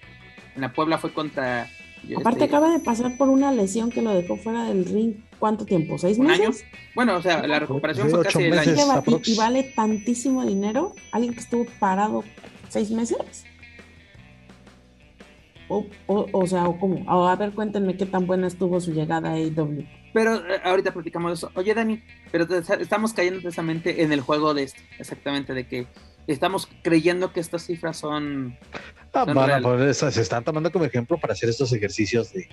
En 0.56 0.62
la 0.62 0.74
Puebla 0.74 0.98
fue 0.98 1.14
contra. 1.14 1.70
Aparte, 2.18 2.44
acaba 2.44 2.70
de 2.70 2.80
pasar 2.80 3.16
por 3.18 3.30
una 3.30 3.54
lesión 3.54 3.90
que 3.90 4.02
lo 4.02 4.14
dejó 4.14 4.36
fuera 4.36 4.66
del 4.66 4.86
ring. 4.86 5.16
¿Cuánto 5.40 5.66
tiempo? 5.66 5.98
¿Seis 5.98 6.20
meses? 6.20 6.66
Bueno, 6.96 7.16
o 7.16 7.22
sea, 7.22 7.48
la 7.48 7.60
recuperación 7.60 8.10
fue 8.10 8.24
casi 8.24 8.44
el 8.44 8.60
año. 8.60 8.76
y 9.26 9.36
vale 9.36 9.64
tantísimo 9.64 10.46
dinero. 10.46 10.94
Alguien 11.12 11.34
que 11.34 11.40
estuvo 11.40 11.66
parado 11.80 12.24
seis 12.68 12.92
meses. 12.92 13.46
O, 15.70 15.88
o, 16.08 16.48
sea, 16.48 16.68
o 16.68 16.78
cómo. 16.78 17.04
a 17.10 17.36
ver, 17.36 17.52
cuéntenme 17.52 17.98
qué 17.98 18.06
tan 18.06 18.28
buena 18.28 18.48
estuvo 18.48 18.80
su 18.80 18.92
llegada 18.92 19.30
a 19.30 19.34
AEW. 19.34 19.86
Pero 20.14 20.36
eh, 20.36 20.62
ahorita 20.64 20.94
platicamos 20.94 21.34
eso. 21.34 21.52
Oye, 21.56 21.74
Dani, 21.74 22.02
pero 22.32 22.46
estamos 22.80 23.14
cayendo 23.14 23.42
precisamente 23.42 24.04
en 24.04 24.12
el 24.12 24.22
juego 24.22 24.54
de 24.54 24.64
esto, 24.64 24.82
exactamente, 25.00 25.54
de 25.54 25.68
que 25.68 25.88
estamos 26.28 26.70
creyendo 26.84 27.34
que 27.34 27.40
estas 27.40 27.66
cifras 27.66 27.98
son. 27.98 28.58
Ah, 29.14 29.26
bueno, 29.26 29.62
pues, 29.62 29.98
se 29.98 30.22
están 30.22 30.44
tomando 30.44 30.72
como 30.72 30.86
ejemplo 30.86 31.18
para 31.18 31.34
hacer 31.34 31.50
estos 31.50 31.74
ejercicios 31.74 32.32
de. 32.34 32.48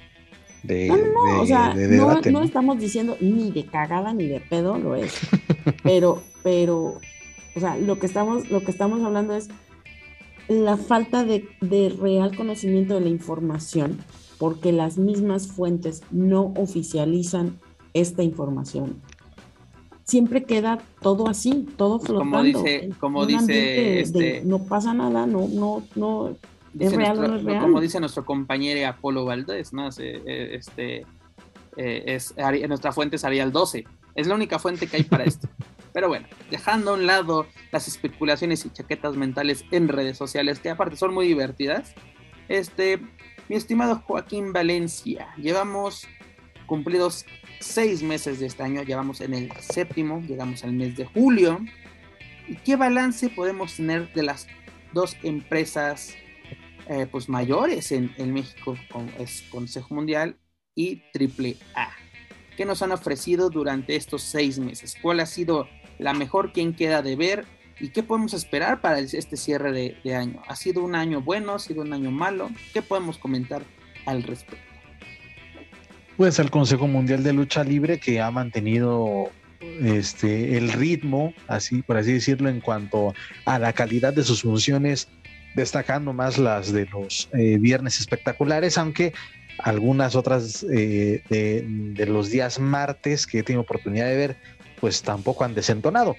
de 0.63 0.89
no, 0.89 0.97
no, 0.97 1.43
o 1.43 1.47
sea, 1.47 1.75
no, 1.75 2.21
no, 2.21 2.43
estamos 2.43 2.79
diciendo 2.79 3.17
ni 3.21 3.51
de 3.51 3.67
cagada 3.67 4.15
ni 4.15 4.27
de 4.27 4.41
pedo, 4.41 4.79
lo 4.79 4.97
es. 4.97 5.19
pero, 5.83 6.23
pero, 6.43 6.99
o 7.55 7.61
sea, 7.61 7.77
lo 7.77 7.99
que 7.99 8.07
estamos, 8.07 8.51
lo 8.51 8.61
que 8.63 8.71
estamos 8.71 9.03
hablando 9.05 9.37
es 9.37 9.49
la 10.51 10.77
falta 10.77 11.25
de, 11.25 11.49
real 12.01 12.37
conocimiento 12.37 12.95
de 12.95 13.03
la 13.03 13.09
información, 13.09 13.99
porque 14.37 14.73
las 14.73 14.99
mismas 14.99 15.47
fuentes 15.47 16.03
no 16.11 16.53
oficializan 16.57 17.61
esta 17.95 18.25
información. 18.25 19.01
Siempre 20.03 20.43
queda 20.43 20.81
todo 21.01 21.29
así, 21.29 21.69
todo 21.77 22.01
flotando. 22.01 22.33
Como 22.33 22.43
dice, 22.43 22.91
como 22.99 23.27
dice 23.27 24.01
este, 24.01 24.43
no 24.45 24.65
pasa 24.65 24.93
nada, 24.93 25.25
no, 25.25 25.47
no, 25.47 25.85
no, 25.95 26.37
es 26.77 26.93
real 26.95 27.21
o 27.21 27.29
no 27.29 27.37
es 27.37 27.45
real. 27.45 27.63
Como 27.63 27.81
dice 27.81 28.01
nuestro 28.01 28.25
compañero 28.25 28.89
Apolo 28.89 29.25
Valdés, 29.25 29.73
¿no? 29.73 29.89
Eh, 29.99 30.51
este, 30.57 31.07
eh, 31.77 32.05
es, 32.07 32.35
nuestra 32.67 32.91
fuente 32.91 33.15
es 33.15 33.25
Arial 33.25 33.53
12. 33.53 33.87
Es 34.17 34.27
la 34.27 34.35
única 34.35 34.59
fuente 34.59 34.89
que 34.89 34.97
hay 34.97 35.05
para 35.05 35.23
esto. 35.23 35.49
Pero 35.93 36.09
bueno, 36.09 36.29
dejando 36.51 36.93
a 36.93 36.95
un 36.95 37.07
lado 37.07 37.47
las 37.73 37.89
especulaciones 37.89 38.65
y 38.65 38.71
chaquetas 38.71 39.17
mentales 39.17 39.65
en 39.71 39.89
redes 39.89 40.17
sociales, 40.17 40.61
que 40.61 40.71
aparte 40.71 40.97
son 40.97 41.15
muy 41.15 41.27
divertidas, 41.27 41.95
este, 42.49 42.99
mi 43.49 43.57
estimado 43.57 44.03
Joaquín 44.07 44.53
Valencia, 44.53 45.29
llevamos 45.37 46.07
cumplidos 46.67 47.27
seis 47.59 48.03
meses 48.03 48.41
de 48.41 48.47
este 48.47 48.63
año, 48.63 48.83
llevamos 48.83 49.21
en 49.21 49.35
el 49.35 49.53
séptimo, 49.61 50.21
llegamos 50.21 50.65
al 50.65 50.73
mes 50.73 50.97
de 50.97 51.05
julio. 51.05 51.61
¿Y 52.47 52.57
qué 52.57 52.77
balance 52.77 53.29
podemos 53.29 53.77
tener 53.77 54.13
de 54.13 54.23
las 54.23 54.47
dos 54.93 55.17
empresas 55.23 56.15
eh, 56.89 57.07
pues 57.11 57.29
mayores 57.29 57.93
en, 57.93 58.13
en 58.19 58.33
México, 58.33 58.77
con, 58.91 59.09
es 59.19 59.43
Consejo 59.51 59.95
Mundial 59.95 60.37
y 60.75 61.03
AAA? 61.15 61.91
¿Qué 62.57 62.65
nos 62.65 62.83
han 62.83 62.93
ofrecido 62.93 63.51
durante 63.51 63.97
estos 63.97 64.23
seis 64.23 64.59
meses? 64.59 64.97
¿Cuál 65.01 65.21
ha 65.21 65.27
sido 65.27 65.69
la 66.01 66.15
mejor, 66.15 66.53
quién 66.53 66.75
queda 66.75 67.03
de 67.03 67.17
ver 67.17 67.45
y 67.79 67.89
qué 67.89 68.03
podemos 68.03 68.35
esperar 68.35 68.81
para 68.81 68.99
este 68.99 69.37
cierre 69.37 69.73
de, 69.73 70.15
año. 70.15 70.43
¿Ha 70.49 70.57
sido 70.57 70.83
un 70.83 70.95
año 70.95 71.21
bueno? 71.21 71.55
¿Ha 71.55 71.59
sido 71.59 71.83
un 71.83 71.93
año 71.93 72.11
malo? 72.11 72.51
¿Qué 72.73 72.83
podemos 72.83 73.19
comentar 73.19 73.63
al 74.07 74.23
respecto? 74.23 74.65
Pues 76.17 76.39
el 76.39 76.51
Consejo 76.51 76.87
Mundial 76.87 77.23
de 77.23 77.33
Lucha 77.33 77.65
Libre 77.65 77.99
que 77.99 78.21
ha 78.21 78.31
mantenido 78.31 79.31
este 79.83 80.57
el 80.57 80.73
ritmo, 80.73 81.33
así 81.49 81.83
por 81.83 81.97
así 81.97 82.13
decirlo, 82.13 82.49
en 82.49 82.61
cuanto 82.61 83.15
a 83.47 83.59
la 83.59 83.73
calidad 83.73 84.13
de 84.13 84.23
sus 84.23 84.43
funciones, 84.43 85.09
destacando 85.55 86.13
más 86.13 86.39
las 86.39 86.73
de 86.73 86.87
los 86.87 87.31
eh, 87.33 87.57
viernes 87.59 88.01
espectaculares, 88.01 88.77
aunque 88.77 89.15
algunas 89.59 90.15
otras 90.15 90.65
eh, 90.71 91.23
de, 91.29 91.65
de, 91.67 92.07
los 92.07 92.31
días 92.31 92.59
martes 92.59 93.27
que 93.27 93.41
he 93.41 93.43
tenido 93.43 93.63
oportunidad 93.63 94.07
de 94.07 94.17
ver 94.17 94.37
pues 94.81 95.03
tampoco 95.03 95.45
han 95.45 95.55
desentonado. 95.55 96.17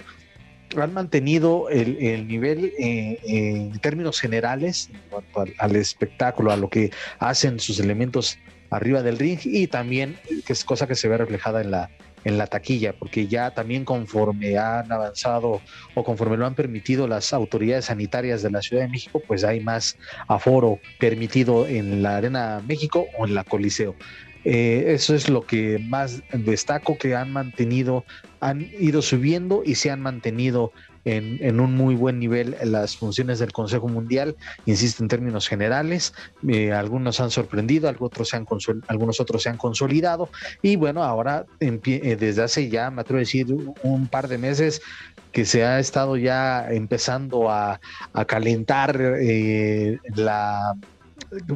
Han 0.77 0.93
mantenido 0.93 1.69
el, 1.69 2.27
nivel 2.27 2.71
eh, 2.79 3.19
en 3.23 3.77
términos 3.79 4.19
generales 4.19 4.89
en 4.93 5.01
cuanto 5.09 5.53
al, 5.57 5.75
espectáculo, 5.75 6.51
a 6.51 6.57
lo 6.57 6.69
que 6.69 6.91
hacen 7.19 7.59
sus 7.59 7.79
elementos 7.79 8.37
arriba 8.69 9.03
del 9.03 9.19
ring 9.19 9.39
y 9.43 9.67
también, 9.67 10.17
que 10.45 10.53
es 10.53 10.63
cosa 10.63 10.87
que 10.87 10.95
se 10.95 11.09
ve 11.09 11.17
reflejada 11.17 11.61
en 11.61 11.71
la, 11.71 11.89
en 12.23 12.37
la 12.37 12.47
taquilla, 12.47 12.93
porque 12.93 13.27
ya 13.27 13.51
también 13.51 13.85
conforme 13.85 14.57
han 14.57 14.91
avanzado 14.91 15.61
o 15.95 16.03
conforme 16.03 16.37
lo 16.37 16.45
han 16.45 16.55
permitido 16.55 17.07
las 17.07 17.33
autoridades 17.33 17.85
sanitarias 17.85 18.41
de 18.41 18.51
la 18.51 18.61
Ciudad 18.61 18.83
de 18.83 18.89
México, 18.89 19.21
pues 19.25 19.43
hay 19.43 19.59
más 19.59 19.97
aforo 20.27 20.79
permitido 20.99 21.67
en 21.67 22.03
la 22.03 22.17
Arena 22.17 22.61
México 22.65 23.07
o 23.17 23.25
en 23.25 23.35
la 23.35 23.43
Coliseo. 23.43 23.95
Eh, 24.43 24.85
eso 24.87 25.13
es 25.15 25.29
lo 25.29 25.45
que 25.45 25.79
más 25.79 26.21
destaco 26.33 26.97
que 26.97 27.15
han 27.15 27.31
mantenido, 27.31 28.05
han 28.39 28.61
ido 28.79 29.01
subiendo 29.01 29.61
y 29.65 29.75
se 29.75 29.91
han 29.91 30.01
mantenido 30.01 30.71
en, 31.05 31.59
un 31.59 31.73
muy 31.73 31.95
buen 31.95 32.19
nivel 32.19 32.55
las 32.63 32.95
funciones 32.95 33.39
del 33.39 33.51
Consejo 33.51 33.87
Mundial, 33.87 34.35
insisto 34.65 35.03
en 35.03 35.09
términos 35.09 35.47
generales, 35.47 36.13
eh, 36.47 36.71
algunos 36.71 37.19
han 37.19 37.31
sorprendido, 37.31 37.89
algunos, 37.89 38.29
se 38.29 38.37
han 38.37 38.45
algunos 38.87 39.19
otros 39.19 39.43
se 39.43 39.49
han 39.49 39.57
consolidado. 39.57 40.29
Y 40.61 40.75
bueno, 40.75 41.03
ahora 41.03 41.45
eh, 41.59 42.17
desde 42.19 42.43
hace 42.43 42.69
ya, 42.69 42.91
me 42.91 43.01
atrevo 43.01 43.17
a 43.17 43.21
decir, 43.21 43.47
un 43.83 44.07
par 44.07 44.27
de 44.27 44.37
meses 44.37 44.81
que 45.31 45.45
se 45.45 45.63
ha 45.63 45.79
estado 45.79 46.17
ya 46.17 46.69
empezando 46.69 47.49
a, 47.49 47.79
calentar 48.27 48.99
eh, 49.19 49.97
la 50.15 50.75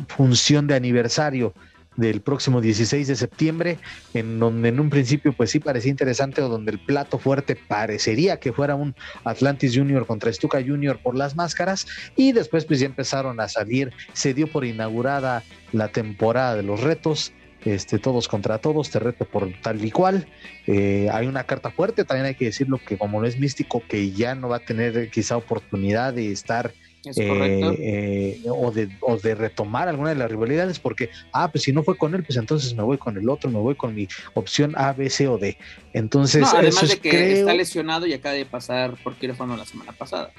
función 0.08 0.68
de 0.68 0.76
aniversario 0.76 1.54
del 1.98 2.22
próximo 2.22 2.62
16 2.62 3.08
de 3.08 3.16
septiembre, 3.16 3.78
en 4.14 4.40
donde 4.40 4.70
en 4.70 4.80
un 4.80 4.90
principio 4.90 5.34
pues 5.34 5.52
sí 5.52 5.60
parecía 5.60 5.92
interesante 5.92 6.42
o 6.42 6.50
donde 6.50 6.72
el 6.72 6.80
plato 6.80 7.20
fuerte 7.20 7.56
parecería 7.56 8.40
que 8.40 8.54
fuera 8.54 8.76
un 8.76 8.96
Atlantis 9.24 9.76
Junior 9.76 10.06
contra 10.06 10.32
Stuka 10.32 10.62
Junior 10.62 11.00
por 11.02 11.16
las 11.16 11.36
máscaras 11.36 11.88
y 12.16 12.32
después 12.32 12.66
pues 12.66 12.80
ya 12.80 12.86
empezaron 12.86 13.40
a 13.40 13.48
salir, 13.48 13.92
se 14.14 14.34
dio 14.34 14.48
por 14.48 14.66
inaugurada 14.66 15.44
la 15.72 15.90
temporada 15.90 16.56
de 16.56 16.64
los 16.64 16.82
retos, 16.82 17.34
este, 17.66 17.98
todos 17.98 18.28
contra 18.28 18.60
todos, 18.60 18.92
te 18.92 19.00
por 19.00 19.52
tal 19.62 19.84
y 19.84 19.92
cual. 19.92 20.28
Eh, 20.68 21.10
hay 21.12 21.26
una 21.28 21.46
carta 21.46 21.72
fuerte, 21.72 22.06
también 22.06 22.28
hay 22.28 22.36
que 22.36 22.46
decirlo 22.46 22.80
que 22.86 22.98
como 22.98 23.20
no 23.20 23.28
es 23.28 23.40
místico, 23.40 23.82
que 23.88 24.12
ya 24.12 24.36
no 24.36 24.50
va 24.50 24.58
a 24.58 24.66
tener 24.66 25.10
quizá 25.10 25.36
oportunidad 25.36 26.14
de 26.14 26.32
estar 26.32 26.74
eh, 27.16 27.76
eh, 27.80 28.42
o, 28.50 28.72
de, 28.72 28.90
o 29.02 29.18
de 29.18 29.36
retomar 29.36 29.88
alguna 29.88 30.10
de 30.10 30.16
las 30.16 30.30
rivalidades, 30.30 30.80
porque, 30.80 31.10
ah, 31.32 31.52
pues 31.52 31.64
si 31.64 31.72
no 31.72 31.84
fue 31.84 31.98
con 31.98 32.16
él, 32.16 32.24
pues 32.24 32.38
entonces 32.38 32.74
me 32.76 32.84
voy 32.84 32.98
con 32.98 33.18
el 33.18 33.30
otro, 33.30 33.50
me 33.50 33.60
voy 33.60 33.76
con 33.76 33.94
mi 33.94 34.08
opción 34.34 34.74
A, 34.78 34.94
B, 34.94 35.10
C 35.10 35.28
o 35.28 35.38
D. 35.38 35.58
Entonces, 35.94 36.44
además 36.54 36.90
de 36.90 36.98
que 36.98 37.40
está 37.40 37.54
lesionado 37.54 38.06
y 38.08 38.14
acaba 38.14 38.36
de 38.36 38.46
pasar 38.46 38.96
por 39.04 39.16
quirófano 39.16 39.56
la 39.56 39.66
semana 39.66 39.92
pasada. 39.92 40.32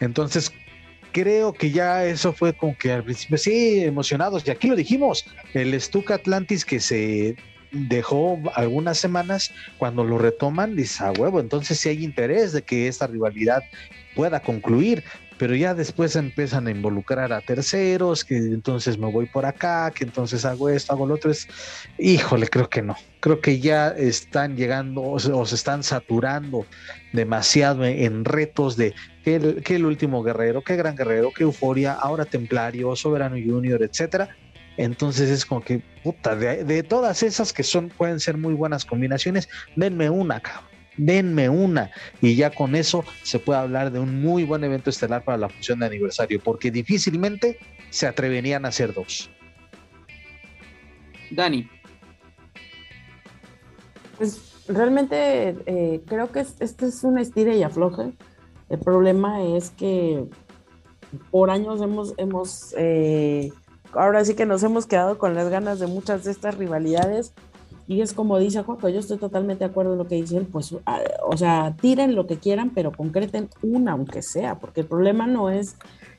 Entonces, 0.00 0.52
creo 1.12 1.52
que 1.52 1.70
ya 1.70 2.04
eso 2.04 2.32
fue 2.32 2.52
como 2.54 2.76
que 2.76 2.90
al 2.92 3.04
principio, 3.04 3.38
sí, 3.38 3.84
emocionados, 3.84 4.46
y 4.46 4.50
aquí 4.50 4.68
lo 4.68 4.76
dijimos, 4.76 5.24
el 5.54 5.78
Stuka 5.80 6.14
Atlantis 6.14 6.64
que 6.64 6.80
se 6.80 7.36
dejó 7.70 8.38
algunas 8.54 8.98
semanas, 8.98 9.50
cuando 9.78 10.04
lo 10.04 10.18
retoman, 10.18 10.76
dice, 10.76 11.04
a 11.04 11.12
huevo, 11.12 11.40
entonces 11.40 11.78
sí 11.78 11.88
hay 11.88 12.04
interés 12.04 12.52
de 12.52 12.62
que 12.62 12.86
esta 12.88 13.06
rivalidad 13.06 13.62
pueda 14.14 14.40
concluir, 14.40 15.04
pero 15.42 15.56
ya 15.56 15.74
después 15.74 16.14
empiezan 16.14 16.68
a 16.68 16.70
involucrar 16.70 17.32
a 17.32 17.40
terceros, 17.40 18.24
que 18.24 18.36
entonces 18.36 18.96
me 18.96 19.10
voy 19.10 19.26
por 19.26 19.44
acá, 19.44 19.90
que 19.90 20.04
entonces 20.04 20.44
hago 20.44 20.68
esto, 20.68 20.92
hago 20.92 21.04
lo 21.04 21.14
otro, 21.14 21.32
es, 21.32 21.48
híjole, 21.98 22.46
creo 22.46 22.70
que 22.70 22.80
no, 22.80 22.94
creo 23.18 23.40
que 23.40 23.58
ya 23.58 23.88
están 23.88 24.56
llegando 24.56 25.02
o 25.02 25.18
se, 25.18 25.32
están 25.56 25.82
saturando 25.82 26.64
demasiado 27.12 27.84
en, 27.84 28.24
retos 28.24 28.76
de 28.76 28.94
que 29.24 29.34
el, 29.34 29.64
que 29.64 29.74
el, 29.74 29.84
último 29.84 30.22
guerrero, 30.22 30.62
qué 30.62 30.76
gran 30.76 30.94
guerrero, 30.94 31.32
qué 31.34 31.42
euforia, 31.42 31.94
ahora 31.94 32.24
templario, 32.24 32.94
soberano 32.94 33.34
junior, 33.34 33.82
etcétera. 33.82 34.28
Entonces 34.76 35.28
es 35.28 35.44
como 35.44 35.60
que, 35.64 35.82
puta, 36.04 36.36
de, 36.36 36.62
de 36.62 36.84
todas 36.84 37.24
esas 37.24 37.52
que 37.52 37.64
son, 37.64 37.88
pueden 37.88 38.20
ser 38.20 38.36
muy 38.36 38.54
buenas 38.54 38.84
combinaciones, 38.84 39.48
denme 39.74 40.08
una, 40.08 40.38
cabrón 40.38 40.71
denme 40.96 41.48
una 41.48 41.90
y 42.20 42.36
ya 42.36 42.50
con 42.50 42.74
eso 42.74 43.04
se 43.22 43.38
puede 43.38 43.60
hablar 43.60 43.92
de 43.92 43.98
un 43.98 44.20
muy 44.20 44.44
buen 44.44 44.64
evento 44.64 44.90
estelar 44.90 45.24
para 45.24 45.38
la 45.38 45.48
función 45.48 45.80
de 45.80 45.86
aniversario, 45.86 46.40
porque 46.42 46.70
difícilmente 46.70 47.58
se 47.90 48.06
atreverían 48.06 48.64
a 48.64 48.68
hacer 48.68 48.94
dos. 48.94 49.30
Dani. 51.30 51.68
Pues 54.18 54.64
realmente 54.68 55.56
eh, 55.66 56.00
creo 56.06 56.30
que 56.30 56.40
este 56.40 56.86
es 56.86 57.04
un 57.04 57.18
estira 57.18 57.54
y 57.54 57.62
afloje. 57.62 58.12
El 58.68 58.78
problema 58.78 59.42
es 59.42 59.70
que 59.70 60.24
por 61.30 61.50
años 61.50 61.80
hemos, 61.82 62.14
hemos 62.16 62.74
eh, 62.76 63.52
ahora 63.92 64.24
sí 64.24 64.34
que 64.34 64.46
nos 64.46 64.62
hemos 64.62 64.86
quedado 64.86 65.18
con 65.18 65.34
las 65.34 65.48
ganas 65.48 65.78
de 65.78 65.86
muchas 65.86 66.24
de 66.24 66.30
estas 66.30 66.56
rivalidades 66.56 67.32
y 67.86 68.00
es 68.00 68.12
como 68.12 68.38
dice 68.38 68.62
Juanjo, 68.62 68.88
yo 68.88 69.00
estoy 69.00 69.18
totalmente 69.18 69.64
de 69.64 69.70
acuerdo 69.70 69.92
en 69.92 69.98
lo 69.98 70.06
que 70.06 70.16
dicen, 70.16 70.46
pues, 70.46 70.74
ah, 70.86 71.00
o 71.26 71.36
sea, 71.36 71.74
tiren 71.80 72.14
lo 72.14 72.26
que 72.26 72.38
quieran, 72.38 72.70
pero 72.70 72.92
concreten 72.92 73.48
una, 73.62 73.92
aunque 73.92 74.22
sea, 74.22 74.58
porque 74.58 74.82
el 74.82 74.86
problema 74.86 75.26
no 75.26 75.50
es 75.50 75.76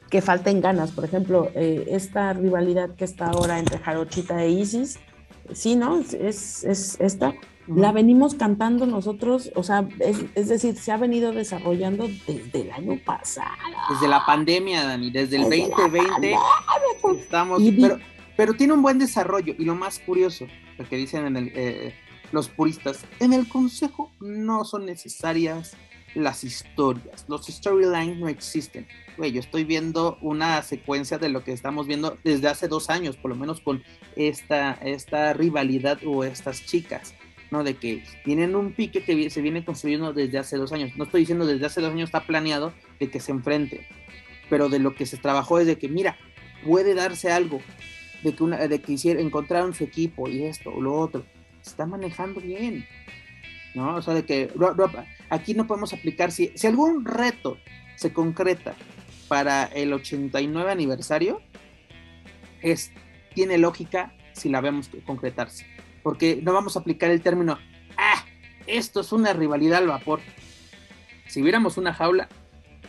que 0.10 0.22
falten 0.22 0.62
ganas. 0.62 0.92
Por 0.92 1.06
ejemplo, 1.06 1.50
eh, 1.56 1.86
esta 1.90 2.34
rivalidad 2.34 2.92
que 2.92 3.06
está 3.06 3.28
ahora 3.28 3.60
entre 3.60 3.80
Jarochita 3.80 4.44
e 4.44 4.52
Isis, 4.52 5.00
sí, 5.54 5.76
¿no? 5.76 6.00
Es, 6.00 6.64
es 6.64 7.00
esta. 7.00 7.34
La 7.68 7.94
venimos 7.94 8.36
cantando 8.36 8.86
nosotros, 8.86 9.50
o 9.56 9.64
sea, 9.64 9.88
es, 10.00 10.50
decir, 10.50 10.76
se 10.76 10.92
ha 10.92 10.98
venido 10.98 11.32
desarrollando 11.32 12.10
desde 12.28 12.62
el 12.62 12.72
año 12.72 13.00
pasado. 13.06 13.50
Desde 13.90 14.10
la 14.10 14.26
pandemia, 14.26 14.84
Dani, 14.84 15.10
desde 15.12 15.38
el 15.38 15.44
2020 15.44 16.36
estamos, 17.20 17.62
pero, 17.80 18.00
pero 18.36 18.54
tiene 18.54 18.74
un 18.74 18.82
buen 18.82 19.00
desarrollo 19.00 19.56
y 19.58 19.64
lo 19.64 19.76
más 19.76 20.00
curioso, 20.00 20.46
lo 20.78 20.88
que 20.88 20.98
dicen 20.98 21.26
en 21.26 21.52
eh, 21.54 21.96
los 22.32 22.50
puristas, 22.50 23.06
en 23.20 23.34
el 23.34 23.48
consejo 23.48 24.12
no 24.20 24.66
son 24.66 24.86
necesarias 24.86 25.76
las 26.16 26.44
historias, 26.44 27.26
los 27.28 27.48
storylines 27.48 28.18
no 28.18 28.28
existen. 28.28 28.88
Güey, 29.18 29.32
yo 29.32 29.40
estoy 29.40 29.64
viendo 29.64 30.18
una 30.22 30.62
secuencia 30.62 31.18
de 31.18 31.30
lo 31.30 31.44
que 31.44 31.52
estamos 31.52 31.88
viendo 31.88 32.18
desde 32.24 32.48
hace 32.48 32.68
dos 32.68 32.90
años, 32.90 33.18
por 33.18 33.30
lo 33.30 33.36
menos 33.36 33.62
con 33.62 33.84
esta, 34.16 34.74
esta 34.74 35.34
rivalidad 35.34 36.00
o 36.06 36.24
estas 36.24 36.66
chicas, 36.66 37.16
¿no? 37.52 37.64
De 37.64 37.76
que 37.76 38.04
tienen 38.24 38.56
un 38.56 38.74
pique 38.74 39.04
que 39.04 39.30
se 39.30 39.42
viene 39.42 39.66
construyendo 39.66 40.14
desde 40.14 40.38
hace 40.38 40.58
dos 40.58 40.72
años. 40.72 40.92
No 40.96 41.06
estoy 41.06 41.22
diciendo 41.22 41.46
desde 41.46 41.66
hace 41.66 41.82
dos 41.82 41.92
años 41.92 42.10
está 42.10 42.26
planeado 42.26 42.74
de 43.00 43.10
que 43.10 43.20
se 43.20 43.32
enfrenten, 43.32 43.82
pero 44.50 44.70
de 44.70 44.80
lo 44.80 44.96
que 44.96 45.06
se 45.06 45.18
trabajó 45.18 45.60
es 45.60 45.68
de 45.68 45.78
que, 45.78 45.90
mira, 45.90 46.18
puede 46.64 46.94
darse 46.94 47.32
algo, 47.32 47.60
de 48.24 48.34
que, 48.34 48.44
una, 48.44 48.58
de 48.68 48.82
que 48.82 48.94
hicieron, 48.94 49.26
encontraron 49.26 49.74
su 49.74 49.84
equipo 49.84 50.30
y 50.30 50.44
esto 50.44 50.72
o 50.72 50.82
lo 50.82 50.96
otro. 50.96 51.26
Se 51.62 51.72
está 51.72 51.86
manejando 51.86 52.42
bien. 52.42 52.86
¿No? 53.76 53.96
O 53.96 54.02
sea, 54.02 54.14
de 54.14 54.26
que 54.26 54.52
aquí 55.30 55.54
no 55.54 55.66
podemos 55.66 55.94
aplicar, 55.94 56.32
si, 56.32 56.52
si 56.56 56.68
algún 56.68 57.06
reto 57.06 57.58
se 57.96 58.14
concreta 58.14 58.76
para 59.28 59.64
el 59.66 59.92
89 59.94 60.72
aniversario, 60.72 61.42
es, 62.62 62.92
tiene 63.34 63.58
lógica 63.58 64.14
si 64.34 64.50
la 64.50 64.62
vemos 64.62 64.90
concretarse. 65.06 65.66
Porque 66.04 66.40
no 66.42 66.54
vamos 66.54 66.76
a 66.76 66.80
aplicar 66.80 67.10
el 67.10 67.22
término, 67.22 67.58
ah, 67.98 68.26
esto 68.68 69.02
es 69.02 69.12
una 69.12 69.34
rivalidad 69.34 69.80
al 69.80 69.88
vapor. 69.88 70.20
Si 71.28 71.42
viéramos 71.42 71.78
una 71.78 71.94
jaula, 71.94 72.30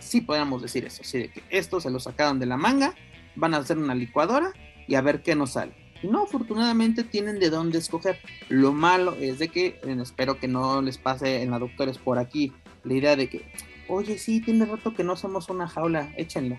sí 0.01 0.21
podríamos 0.21 0.61
decir 0.61 0.85
eso, 0.85 1.03
de 1.17 1.31
que 1.31 1.43
esto 1.49 1.81
se 1.81 1.91
lo 1.91 1.99
sacaron 1.99 2.39
de 2.39 2.47
la 2.47 2.57
manga, 2.57 2.95
van 3.37 3.55
a 3.55 3.59
hacer 3.59 3.79
una 3.79 3.95
licuadora 3.95 4.53
y 4.87 4.95
a 4.95 5.01
ver 5.01 5.23
qué 5.23 5.35
nos 5.35 5.53
sale. 5.53 5.73
Y 6.03 6.09
no, 6.09 6.25
afortunadamente 6.25 7.03
tienen 7.03 7.39
de 7.39 7.51
dónde 7.51 7.79
escoger. 7.79 8.19
Lo 8.49 8.73
malo 8.73 9.15
es 9.19 9.39
de 9.39 9.49
que, 9.49 9.81
espero 10.03 10.39
que 10.39 10.49
no 10.49 10.83
les 10.83 10.99
pase 10.99 11.43
en 11.43 11.51
la 11.51 11.59
doctores 11.59 11.99
por 11.99 12.19
aquí, 12.19 12.53
la 12.85 12.95
idea 12.95 13.17
de 13.17 13.31
que, 13.31 13.51
oye, 13.89 14.19
sí, 14.19 14.41
tiene 14.41 14.67
rato 14.67 14.93
que 14.93 15.05
no 15.05 15.17
somos 15.17 15.49
una 15.49 15.67
jaula, 15.67 16.13
échenlo, 16.17 16.57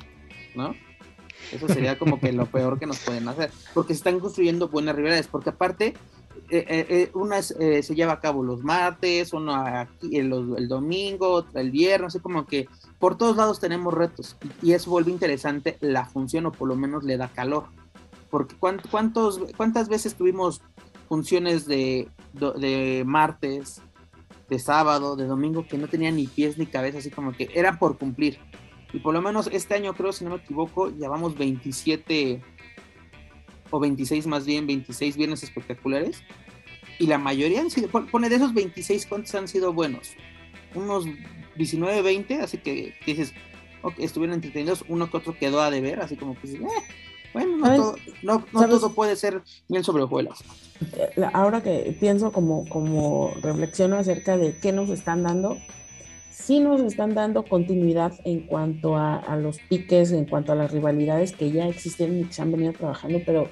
¿no? 0.56 0.74
Eso 1.52 1.68
sería 1.68 1.98
como 2.00 2.20
que 2.20 2.32
lo 2.32 2.48
peor 2.48 2.80
que 2.80 2.88
nos 2.88 3.00
pueden 3.00 3.28
hacer, 3.28 3.52
porque 3.74 3.94
se 3.94 4.00
están 4.00 4.20
construyendo 4.20 4.70
buenas 4.70 4.96
rivalidades, 4.96 5.28
porque 5.28 5.50
aparte, 5.52 5.94
eh, 6.50 6.66
eh, 6.68 6.86
eh 6.90 7.12
una 7.14 7.38
eh, 7.38 7.84
se 7.84 7.94
lleva 7.94 8.14
a 8.14 8.20
cabo 8.20 8.44
los 8.44 8.64
martes, 8.64 9.32
una 9.32 9.82
aquí, 9.82 10.18
el, 10.18 10.34
el, 10.58 10.68
domingo, 10.68 11.30
otra 11.30 11.62
el 11.62 11.70
viernes, 11.70 12.08
así 12.08 12.20
como 12.20 12.48
que 12.48 12.68
por 12.98 13.16
todos 13.16 13.38
lados 13.38 13.60
tenemos 13.60 13.94
retos 13.94 14.38
y 14.62 14.74
eso 14.74 14.90
vuelve 14.90 15.12
interesante 15.12 15.78
la 15.82 16.06
función 16.06 16.48
o 16.48 16.52
por 16.52 16.68
lo 16.68 16.76
menos 16.76 17.04
le 17.04 17.18
da 17.18 17.28
calor 17.28 17.66
porque 18.30 18.56
¿cuántos, 18.56 19.40
¿cuántas 19.58 19.90
veces 19.90 20.16
tuvimos 20.16 20.62
funciones 21.08 21.68
de, 21.68 22.10
de 22.34 23.04
martes, 23.06 23.82
de 24.50 24.60
sábado, 24.60 25.16
de 25.16 25.26
domingo 25.26 25.68
que 25.68 25.78
no 25.78 25.88
tenían 25.88 26.16
ni 26.16 26.28
pies 26.28 26.58
ni 26.58 26.66
cabeza, 26.66 27.00
así 27.00 27.12
como 27.12 27.32
que 27.34 27.50
eran 27.54 27.80
por 27.80 27.98
cumplir? 27.98 28.40
Y 28.94 29.00
por 29.00 29.14
lo 29.14 29.22
menos 29.22 29.50
este 29.52 29.76
año 29.76 29.94
creo, 29.94 30.14
si 30.14 30.24
no 30.24 30.32
me 30.32 30.38
equivoco, 30.38 30.90
llevamos 30.90 31.38
27 31.38 32.42
o 33.70 33.80
26 33.80 34.28
más 34.28 34.46
bien, 34.46 34.68
26 34.68 35.18
viernes 35.18 35.44
espectaculares. 35.44 36.24
Y 36.98 37.08
la 37.08 37.18
mayoría 37.18 37.62
han 37.62 37.70
sido, 37.70 37.90
pone 37.90 38.30
de 38.30 38.36
esos 38.36 38.54
26, 38.54 39.06
¿cuántos 39.08 39.36
han 39.36 39.48
sido 39.48 39.74
buenos? 39.74 40.14
Unos 40.76 41.06
19, 41.58 42.02
20, 42.02 42.36
así 42.42 42.58
que 42.58 42.96
dices, 43.06 43.34
estuvieron 43.98 44.36
entretenidos, 44.36 44.86
uno 44.88 45.10
que 45.10 45.18
otro 45.18 45.38
quedó 45.38 45.62
a 45.62 45.72
deber, 45.72 46.00
así 46.00 46.16
como 46.16 46.40
que, 46.40 46.48
eh, 46.48 46.68
bueno, 47.36 47.58
no, 47.58 47.76
todo, 47.76 47.96
no, 48.54 48.68
todo, 48.70 48.94
puede 48.94 49.18
ser 49.18 49.42
bien 49.68 49.84
sobre 49.84 50.04
hojuelas. 50.04 50.42
Eh, 50.94 51.22
ahora 51.34 51.62
que 51.62 51.94
pienso 52.00 52.32
como, 52.32 52.66
como 52.70 53.34
reflexiono 53.42 53.98
acerca 53.98 54.38
de 54.38 54.58
qué 54.58 54.72
nos 54.72 54.90
están 54.90 55.24
dando, 55.24 55.58
sí 56.32 56.62
nos 56.62 56.80
están 56.80 57.14
dando 57.14 57.44
continuidad 57.44 58.14
en 58.24 58.48
cuanto 58.48 58.96
a, 58.96 59.36
los 59.36 59.60
piques, 59.68 60.14
en 60.14 60.24
cuanto 60.24 60.54
a 60.54 60.56
las 60.56 60.72
rivalidades 60.72 61.34
que 61.34 61.52
ya 61.52 61.68
existen 61.68 62.22
y 62.22 62.24
que 62.24 62.34
se 62.34 62.42
han 62.42 62.54
venido 62.54 62.72
trabajando, 62.72 63.20
pero 63.26 63.50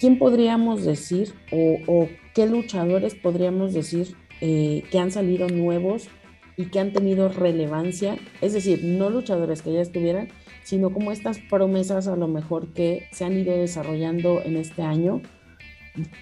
¿quién 0.00 0.18
podríamos 0.18 0.84
decir 0.84 1.32
o, 1.52 2.08
qué 2.34 2.46
luchadores 2.46 3.14
podríamos 3.14 3.72
decir 3.72 4.16
eh, 4.40 4.82
que 4.90 4.98
han 4.98 5.12
salido 5.12 5.48
nuevos 5.48 6.08
y 6.56 6.66
que 6.66 6.80
han 6.80 6.92
tenido 6.92 7.28
relevancia, 7.28 8.18
es 8.40 8.52
decir, 8.52 8.82
no 8.82 9.10
luchadores 9.10 9.62
que 9.62 9.72
ya 9.72 9.80
estuvieran, 9.80 10.28
sino 10.62 10.92
como 10.92 11.12
estas 11.12 11.38
promesas 11.38 12.08
a 12.08 12.16
lo 12.16 12.28
mejor 12.28 12.68
que 12.68 13.08
se 13.12 13.24
han 13.24 13.38
ido 13.38 13.56
desarrollando 13.56 14.40
en 14.42 14.56
este 14.56 14.82
año, 14.82 15.22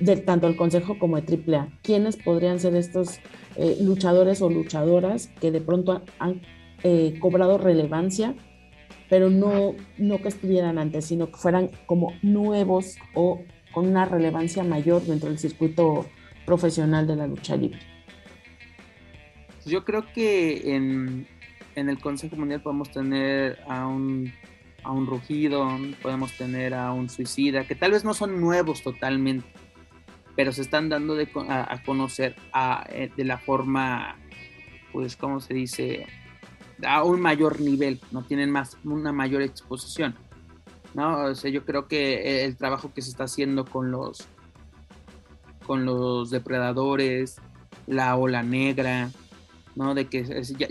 de 0.01 0.17
tanto 0.17 0.47
el 0.47 0.57
Consejo 0.57 0.99
como 0.99 1.21
de 1.21 1.39
AAA. 1.47 1.69
¿Quiénes 1.83 2.17
podrían 2.17 2.59
ser 2.59 2.75
estos 2.75 3.21
eh, 3.57 3.77
luchadores 3.81 4.41
o 4.43 4.51
luchadoras 4.51 5.29
que 5.41 5.51
de 5.51 5.61
pronto 5.61 6.03
han 6.19 6.41
eh, 6.83 7.17
cobrado 7.21 7.59
relevancia, 7.59 8.35
pero 9.11 9.31
no, 9.31 9.75
no 9.97 10.19
que 10.19 10.29
estuvieran 10.29 10.79
antes, 10.79 11.07
sino 11.07 11.27
que 11.27 11.37
fueran 11.37 11.71
como 11.87 12.13
nuevos 12.23 12.97
o 13.15 13.43
con 13.73 13.87
una 13.87 14.05
relevancia 14.05 14.65
mayor 14.65 15.03
dentro 15.03 15.29
del 15.29 15.39
circuito 15.39 16.07
profesional 16.47 17.07
de 17.07 17.17
la 17.17 17.27
lucha 17.27 17.57
libre? 17.57 17.81
Yo 19.67 19.85
creo 19.85 20.05
que 20.15 20.75
en, 20.75 21.27
en 21.79 21.89
el 21.89 21.99
Consejo 21.99 22.37
Mundial 22.37 22.61
podemos 22.61 22.91
tener 22.91 23.59
a 23.69 23.87
un, 23.87 24.33
a 24.83 24.93
un 24.93 25.07
rugido, 25.07 25.67
podemos 26.03 26.37
tener 26.37 26.75
a 26.75 26.93
un 26.93 27.09
suicida, 27.09 27.65
que 27.65 27.75
tal 27.75 27.93
vez 27.93 28.05
no 28.05 28.15
son 28.15 28.41
nuevos 28.41 28.83
totalmente, 28.83 29.47
pero 30.37 30.53
se 30.53 30.63
están 30.63 30.89
dando 30.89 31.17
a, 31.49 31.83
conocer 31.85 32.37
eh, 32.91 33.11
de 33.17 33.25
la 33.25 33.39
forma, 33.39 34.17
pues, 34.93 35.17
¿cómo 35.17 35.41
se 35.41 35.55
dice? 35.55 36.07
A 36.87 37.03
un 37.03 37.21
mayor 37.21 37.61
nivel, 37.61 38.01
no 38.13 38.23
tienen 38.23 38.51
más, 38.51 38.77
una 38.85 39.13
mayor 39.13 39.43
exposición. 39.43 40.15
¿no? 40.95 41.25
O 41.25 41.35
sea, 41.35 41.51
yo 41.51 41.65
creo 41.65 41.87
que 41.87 42.45
el 42.45 42.57
trabajo 42.57 42.93
que 42.95 43.03
se 43.03 43.11
está 43.11 43.25
haciendo 43.25 43.65
con 43.65 43.91
los 43.91 44.27
con 45.67 45.85
los 45.85 46.31
depredadores, 46.31 47.37
la 47.87 48.17
ola 48.17 48.43
negra, 48.43 49.11
¿no? 49.79 49.95
De 49.95 50.07
que 50.07 50.25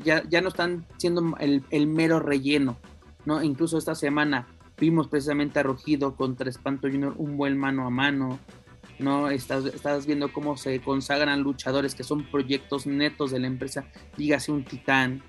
ya, 0.03 0.21
ya, 0.27 0.41
no 0.41 0.49
están 0.49 0.85
siendo 0.97 1.37
el, 1.39 1.63
el, 1.69 1.87
mero 1.87 2.19
relleno, 2.19 2.77
¿no? 3.25 3.41
Incluso 3.41 3.77
esta 3.77 3.95
semana 3.95 4.49
vimos 4.77 5.07
precisamente 5.07 5.59
a 5.59 5.63
Rugido 5.63 6.17
contra 6.17 6.49
Espanto 6.49 6.89
Junior 6.89 7.13
un 7.17 7.37
buen 7.37 7.57
mano 7.57 7.87
a 7.87 7.89
mano, 7.89 8.37
¿no? 8.99 9.29
Estás, 9.29 9.63
estás 9.63 10.05
viendo 10.05 10.33
cómo 10.33 10.57
se 10.57 10.81
consagran 10.81 11.41
luchadores 11.41 11.95
que 11.95 12.03
son 12.03 12.29
proyectos 12.29 12.85
netos 12.85 13.31
de 13.31 13.39
la 13.39 13.47
empresa, 13.47 13.85
dígase 14.17 14.51
un 14.51 14.65
titán, 14.65 15.23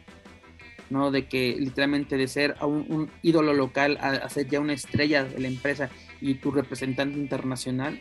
¿no? 0.91 1.13
De 1.13 1.29
que 1.29 1.55
literalmente 1.57 2.17
de 2.17 2.27
ser 2.27 2.57
un, 2.63 2.85
un 2.89 3.11
ídolo 3.23 3.55
local 3.55 3.97
a, 4.01 4.29
ser 4.29 4.49
ya 4.49 4.59
una 4.59 4.73
estrella 4.73 5.23
de 5.23 5.39
la 5.39 5.47
empresa 5.47 5.89
y 6.21 6.35
tu 6.35 6.51
representante 6.51 7.17
internacional, 7.17 8.01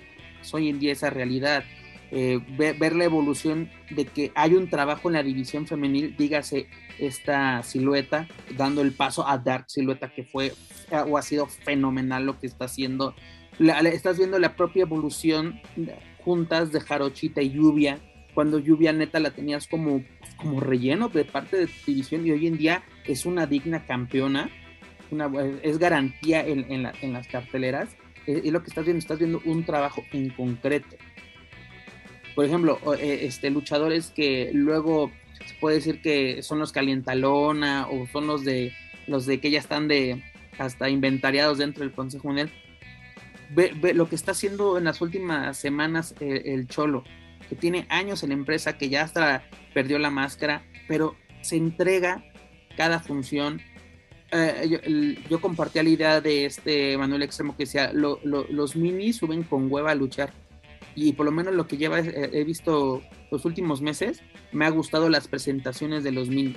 hoy 0.54 0.70
en 0.70 0.80
día 0.80 0.94
esa 0.94 1.12
realidad. 1.12 1.64
Eh, 2.12 2.40
ver, 2.58 2.96
la 2.96 3.04
evolución 3.04 3.70
de 3.90 4.06
que 4.06 4.32
hay 4.34 4.54
un 4.54 4.70
trabajo 4.70 5.10
en 5.10 5.14
la 5.14 5.24
división 5.24 5.68
femenil, 5.68 6.16
dígase 6.18 6.68
esta 7.00 7.64
silueta, 7.64 8.28
dando 8.56 8.82
el 8.82 8.94
paso 8.94 9.28
a 9.28 9.38
Dark 9.38 9.66
Silueta, 9.68 10.14
que 10.14 10.24
fue 10.24 10.54
o 11.08 11.18
ha 11.18 11.22
sido 11.22 11.48
fenomenal 11.48 12.26
lo 12.26 12.40
que 12.40 12.48
está 12.48 12.66
haciendo. 12.66 13.14
estás 13.60 14.18
viendo 14.18 14.40
la 14.40 14.56
propia 14.56 14.84
evolución 14.84 15.60
juntas 16.24 16.72
de 16.72 16.80
Jarochita 16.80 17.42
y 17.42 17.52
Lluvia, 17.52 18.00
cuando 18.34 18.60
Lluvia 18.60 18.94
neta 18.94 19.20
la 19.20 19.32
tenías 19.32 19.68
como, 19.68 20.04
como 20.38 20.60
relleno 20.60 21.10
de 21.10 21.26
parte 21.26 21.58
de 21.58 21.68
tu 21.68 21.74
división 21.88 22.26
y 22.26 22.32
hoy 22.32 22.48
en 22.48 22.58
día 22.58 22.84
es 23.06 23.26
una 23.26 23.48
digna 23.48 23.86
campeona, 23.86 24.50
es 25.62 25.78
garantía 25.78 26.46
en, 26.46 26.66
en 26.70 27.14
las 27.14 27.28
carteleras. 27.28 27.90
Es 28.26 28.52
lo 28.52 28.62
que 28.62 28.68
estás 28.68 28.84
viendo, 28.84 29.00
estás 29.00 29.20
viendo 29.20 29.42
un 29.46 29.64
trabajo 29.64 30.04
en 30.12 30.30
concreto 30.32 30.98
por 32.38 32.46
ejemplo, 32.46 32.80
eh, 33.00 33.22
este, 33.24 33.50
luchadores 33.50 34.12
que 34.12 34.52
luego 34.54 35.12
se 35.44 35.56
puede 35.56 35.78
decir 35.78 36.04
que 36.04 36.44
son 36.44 36.60
los 36.60 36.72
calientalona 36.72 37.88
o 37.90 38.06
son 38.06 38.28
los 38.28 38.46
de 38.46 38.74
los 39.08 39.26
de 39.26 39.40
que 39.40 39.50
ya 39.50 39.58
están 39.58 39.88
de 39.88 40.24
hasta 40.60 40.88
inventariados 40.88 41.58
dentro 41.58 41.84
del 41.84 41.94
Consejo 41.94 42.28
Mundial. 42.28 42.52
Ve, 43.56 43.74
lo 43.96 44.08
que 44.08 44.14
está 44.14 44.34
haciendo 44.34 44.78
en 44.78 44.84
las 44.84 45.02
últimas 45.02 45.58
semanas 45.58 46.14
eh, 46.20 46.44
el, 46.46 46.68
Cholo, 46.68 47.04
que 47.50 47.56
tiene 47.56 47.88
años 47.90 48.22
en 48.22 48.30
la 48.30 48.36
empresa, 48.36 48.78
que 48.78 48.90
ya 48.90 49.02
hasta 49.02 49.44
perdió 49.74 49.98
la 49.98 50.12
máscara, 50.12 50.62
pero 50.88 51.16
se 51.42 51.56
entrega 51.56 52.24
cada 52.78 53.00
función. 53.00 53.62
Eh, 54.32 55.18
yo, 55.28 55.42
compartía 55.42 55.82
la 55.82 55.90
idea 55.90 56.22
de 56.22 56.46
este 56.46 57.00
Manuel 57.00 57.24
Extremo 57.24 57.58
que 57.58 57.64
decía, 57.64 57.92
los 57.94 58.76
minis 58.76 59.16
suben 59.16 59.42
con 59.42 59.72
hueva 59.72 59.90
a 59.90 59.96
luchar 59.96 60.32
y 60.98 61.14
por 61.14 61.28
lo 61.28 61.32
menos 61.32 61.54
lo 61.54 61.68
que 61.68 61.78
lleva 61.78 62.00
eh, 62.00 62.32
he 62.34 62.44
visto 62.44 63.04
los 63.30 63.46
últimos 63.46 63.82
meses, 63.82 64.24
me 64.52 64.66
ha 64.66 64.70
gustado 64.72 65.10
las 65.10 65.28
presentaciones 65.28 66.04
de 66.04 66.12
los 66.12 66.30
mini, 66.30 66.56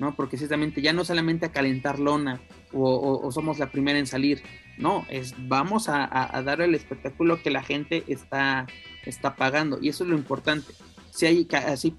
¿no? 0.00 0.16
Porque 0.16 0.36
ciertamente 0.36 0.82
ya 0.82 0.92
no 0.92 1.04
solamente 1.04 1.46
a 1.46 1.52
calentar 1.52 2.00
lona 2.00 2.40
o, 2.72 3.30
somos 3.30 3.60
la 3.60 3.70
primera 3.70 4.00
en 4.00 4.08
salir, 4.08 4.42
no, 4.78 5.06
es 5.08 5.34
vamos 5.46 5.88
a, 5.88 6.42
dar 6.44 6.60
el 6.60 6.74
espectáculo 6.74 7.40
que 7.40 7.50
la 7.50 7.62
gente 7.62 8.02
está, 8.08 8.66
está 9.04 9.36
pagando 9.36 9.78
y 9.80 9.90
eso 9.90 10.02
es 10.02 10.10
lo 10.10 10.16
importante. 10.16 10.72
Si 11.12 11.26
hay 11.26 11.46
así 11.52 11.96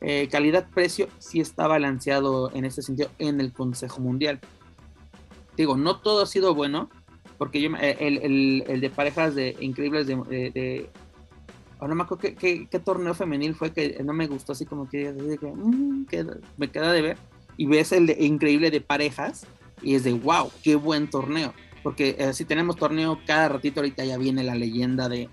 eh, 0.00 0.26
calidad-precio, 0.28 1.08
sí 1.18 1.38
está 1.38 1.68
balanceado 1.68 2.50
en 2.52 2.64
ese 2.64 2.82
sentido 2.82 3.12
en 3.18 3.40
el 3.40 3.52
Consejo 3.52 4.00
Mundial. 4.00 4.40
Digo, 5.56 5.76
no 5.76 6.00
todo 6.00 6.24
ha 6.24 6.26
sido 6.26 6.52
bueno, 6.52 6.90
porque 7.38 7.60
yo, 7.60 7.70
eh, 7.80 7.96
el, 8.00 8.64
el, 8.66 8.80
de 8.80 8.90
parejas 8.90 9.34
de 9.34 9.56
increíbles 9.60 10.06
de, 10.06 10.16
de, 10.16 10.90
no 11.80 11.94
me 11.94 12.02
acuerdo 12.02 12.34
qué, 12.36 12.80
torneo 12.84 13.14
femenil 13.14 13.54
fue 13.54 13.72
que 13.72 14.02
no 14.04 14.12
me 14.12 14.26
gustó 14.26 14.52
así 14.52 14.66
como 14.66 14.88
que, 14.88 15.12
mm, 15.12 16.06
me 16.56 16.70
queda 16.70 16.92
de 16.92 17.02
ver 17.02 17.16
y 17.56 17.66
ves 17.66 17.92
el 17.92 18.06
de 18.06 18.16
increíble 18.24 18.70
de 18.70 18.80
parejas 18.80 19.46
y 19.82 19.94
es 19.94 20.02
de 20.02 20.12
wow 20.12 20.50
qué 20.64 20.74
buen 20.74 21.08
torneo 21.08 21.54
porque 21.84 22.16
eh, 22.18 22.32
si 22.32 22.44
tenemos 22.44 22.76
torneo 22.76 23.20
cada 23.24 23.48
ratito 23.48 23.80
ahorita 23.80 24.04
ya 24.04 24.18
viene 24.18 24.42
la 24.42 24.56
leyenda 24.56 25.08
de 25.08 25.28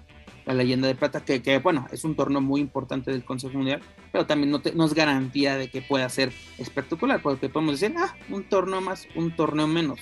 la 0.46 0.54
leyenda 0.54 0.88
de 0.88 0.94
plata 0.94 1.26
que, 1.26 1.42
que 1.42 1.58
bueno 1.58 1.88
es 1.92 2.04
un 2.04 2.16
torneo 2.16 2.42
muy 2.42 2.62
importante 2.62 3.10
del 3.12 3.26
Consejo 3.26 3.58
Mundial 3.58 3.82
pero 4.12 4.28
también 4.28 4.52
no, 4.52 4.62
te, 4.62 4.74
no 4.74 4.86
es 4.86 4.94
garantía 4.94 5.58
de 5.58 5.72
que 5.72 5.82
pueda 5.82 6.08
ser 6.10 6.32
espectacular 6.60 7.24
porque 7.24 7.50
podemos 7.50 7.80
decir 7.80 7.96
ah 7.98 8.14
un 8.30 8.44
torneo 8.44 8.82
más 8.82 9.08
un 9.16 9.36
torneo 9.36 9.66
menos 9.66 10.00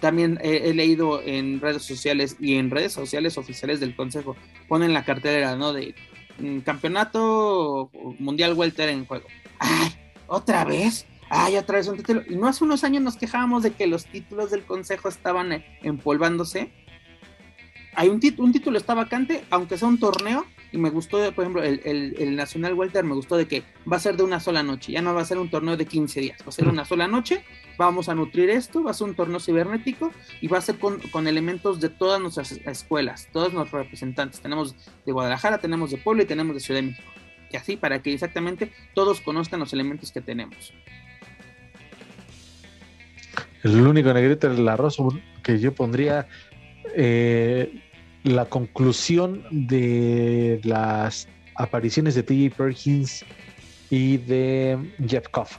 también 0.00 0.38
he, 0.42 0.72
leído 0.74 1.20
en 1.22 1.60
redes 1.60 1.82
sociales 1.82 2.36
y 2.40 2.56
en 2.56 2.70
redes 2.70 2.92
sociales 2.92 3.38
oficiales 3.38 3.80
del 3.80 3.94
Consejo, 3.94 4.36
ponen 4.68 4.92
la 4.92 5.04
cartelera, 5.04 5.56
¿no? 5.56 5.72
De 5.72 5.94
mm, 6.38 6.60
campeonato 6.60 7.90
mundial 8.18 8.54
welter 8.54 8.88
en 8.88 9.06
juego. 9.06 9.26
¡Ay! 9.58 9.94
¿Otra 10.26 10.64
vez? 10.64 11.06
¡Ay, 11.28 11.56
otra 11.56 11.78
vez 11.78 11.88
un 11.88 11.96
título! 11.96 12.22
Y 12.28 12.36
no 12.36 12.46
hace 12.46 12.64
unos 12.64 12.84
años 12.84 13.02
nos 13.02 13.16
quejábamos 13.16 13.62
de 13.62 13.72
que 13.72 13.86
los 13.86 14.06
títulos 14.06 14.50
del 14.50 14.62
Consejo 14.62 15.08
estaban 15.08 15.52
eh, 15.52 15.78
empolvándose. 15.82 16.72
Hay 17.94 18.08
un, 18.08 18.20
un 18.38 18.52
título 18.52 18.78
está 18.78 18.94
vacante, 18.94 19.44
aunque 19.50 19.78
sea 19.78 19.88
un 19.88 19.98
torneo, 19.98 20.44
y 20.74 20.76
me 20.76 20.90
gustó, 20.90 21.18
por 21.34 21.44
ejemplo, 21.44 21.62
el, 21.62 21.80
el, 22.18 22.34
Nacional 22.34 22.74
Welter 22.74 23.04
me 23.04 23.14
gustó 23.14 23.36
de 23.36 23.46
que 23.46 23.62
va 23.90 23.96
a 23.96 24.00
ser 24.00 24.16
de 24.16 24.24
una 24.24 24.40
sola 24.40 24.64
noche, 24.64 24.90
ya 24.90 25.02
no 25.02 25.14
va 25.14 25.20
a 25.20 25.24
ser 25.24 25.38
un 25.38 25.48
torneo 25.48 25.76
de 25.76 25.86
15 25.86 26.20
días, 26.20 26.40
va 26.42 26.48
a 26.48 26.50
ser 26.50 26.66
una 26.66 26.84
sola 26.84 27.06
noche, 27.06 27.44
vamos 27.78 28.08
a 28.08 28.14
nutrir 28.16 28.50
esto, 28.50 28.82
va 28.82 28.90
a 28.90 28.94
ser 28.94 29.06
un 29.06 29.14
torneo 29.14 29.38
cibernético 29.38 30.10
y 30.40 30.48
va 30.48 30.58
a 30.58 30.60
ser 30.60 30.80
con, 30.80 30.98
con 31.12 31.28
elementos 31.28 31.80
de 31.80 31.90
todas 31.90 32.20
nuestras 32.20 32.50
escuelas, 32.50 33.28
todos 33.32 33.52
nuestros 33.52 33.84
representantes, 33.84 34.40
tenemos 34.40 34.74
de 35.06 35.12
Guadalajara, 35.12 35.58
tenemos 35.58 35.92
de 35.92 35.98
Puebla 35.98 36.24
y 36.24 36.26
tenemos 36.26 36.54
de 36.54 36.60
Ciudad 36.60 36.80
de 36.80 36.88
México, 36.88 37.08
y 37.52 37.56
así 37.56 37.76
para 37.76 38.02
que 38.02 38.12
exactamente 38.12 38.72
todos 38.94 39.20
conozcan 39.20 39.60
los 39.60 39.72
elementos 39.72 40.10
que 40.10 40.22
tenemos. 40.22 40.74
El 43.62 43.80
único 43.80 44.12
negrito 44.12 44.50
del 44.52 44.68
arroz 44.68 44.98
que 45.44 45.60
yo 45.60 45.72
pondría 45.72 46.26
eh, 46.96 47.83
la 48.24 48.46
conclusión 48.46 49.44
de 49.50 50.60
las 50.64 51.28
apariciones 51.54 52.14
de 52.14 52.22
T.J. 52.22 52.56
Perkins 52.56 53.24
y 53.90 54.16
de 54.16 54.78
Jeff 55.06 55.28
Koff. 55.28 55.58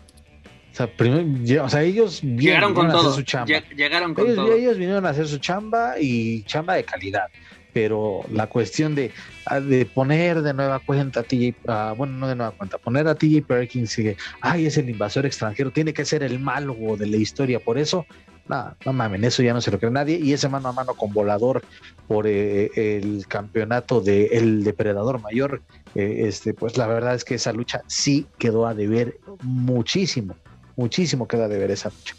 O 0.71 0.75
sea, 0.75 0.87
primero, 0.87 1.63
o 1.63 1.69
sea 1.69 1.83
ellos 1.83 2.21
llegaron 2.21 2.73
con 2.73 2.89
todo. 2.89 3.13
su 3.13 3.21
chamba. 3.21 3.61
Llegaron 3.77 4.13
con 4.13 4.25
ellos, 4.25 4.35
todo. 4.35 4.53
ellos 4.53 4.77
vinieron 4.77 5.05
a 5.05 5.09
hacer 5.09 5.27
su 5.27 5.37
chamba 5.37 5.93
y 5.99 6.43
chamba 6.43 6.73
de 6.73 6.83
calidad. 6.83 7.27
Pero 7.71 8.21
la 8.31 8.47
cuestión 8.47 8.95
de, 8.95 9.11
ah, 9.45 9.59
de 9.59 9.85
poner 9.85 10.41
de 10.41 10.53
nueva 10.53 10.79
cuenta 10.79 11.21
a 11.21 11.23
TJ, 11.23 11.55
ah, 11.67 11.93
bueno, 11.95 12.13
no 12.13 12.27
de 12.27 12.35
nueva 12.35 12.51
cuenta, 12.51 12.77
poner 12.77 13.07
a 13.07 13.15
TJ 13.15 13.43
Perkins 13.43 13.97
y 13.99 14.03
que, 14.03 14.17
ay, 14.41 14.65
es 14.65 14.77
el 14.77 14.89
invasor 14.89 15.25
extranjero, 15.25 15.71
tiene 15.71 15.93
que 15.93 16.03
ser 16.03 16.23
el 16.23 16.39
malo 16.39 16.75
de 16.97 17.07
la 17.07 17.17
historia. 17.17 17.59
Por 17.59 17.77
eso 17.77 18.05
no, 18.47 18.75
no 18.85 18.93
mamen, 18.93 19.23
eso 19.23 19.41
ya 19.41 19.53
no 19.53 19.61
se 19.61 19.71
lo 19.71 19.79
cree 19.79 19.91
nadie. 19.91 20.19
Y 20.19 20.33
ese 20.33 20.49
mano 20.49 20.69
a 20.69 20.71
mano 20.71 20.93
con 20.93 21.11
Volador 21.11 21.63
por 22.07 22.27
eh, 22.27 22.69
el 22.75 23.25
campeonato 23.27 24.01
del 24.01 24.31
el 24.31 24.63
depredador 24.63 25.21
mayor, 25.21 25.61
eh, 25.95 26.23
este, 26.27 26.53
pues 26.53 26.77
la 26.77 26.87
verdad 26.87 27.15
es 27.15 27.23
que 27.25 27.35
esa 27.35 27.53
lucha 27.53 27.81
sí 27.87 28.27
quedó 28.37 28.67
a 28.67 28.73
deber 28.73 29.17
muchísimo, 29.41 30.35
muchísimo 30.75 31.27
quedó 31.27 31.45
a 31.45 31.47
deber 31.47 31.71
esa 31.71 31.89
lucha. 31.89 32.15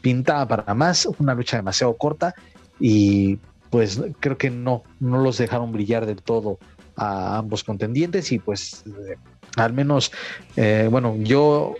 Pintaba 0.00 0.46
para 0.48 0.74
más, 0.74 1.06
una 1.18 1.34
lucha 1.34 1.56
demasiado 1.56 1.96
corta 1.96 2.34
y 2.80 3.38
pues 3.70 4.00
creo 4.20 4.38
que 4.38 4.50
no, 4.50 4.82
no 4.98 5.18
los 5.18 5.38
dejaron 5.38 5.72
brillar 5.72 6.06
del 6.06 6.22
todo 6.22 6.58
a 6.96 7.38
ambos 7.38 7.62
contendientes 7.62 8.32
y 8.32 8.38
pues 8.38 8.82
eh, 8.86 9.16
al 9.56 9.72
menos, 9.72 10.12
bueno, 10.90 11.16
yo 11.18 11.74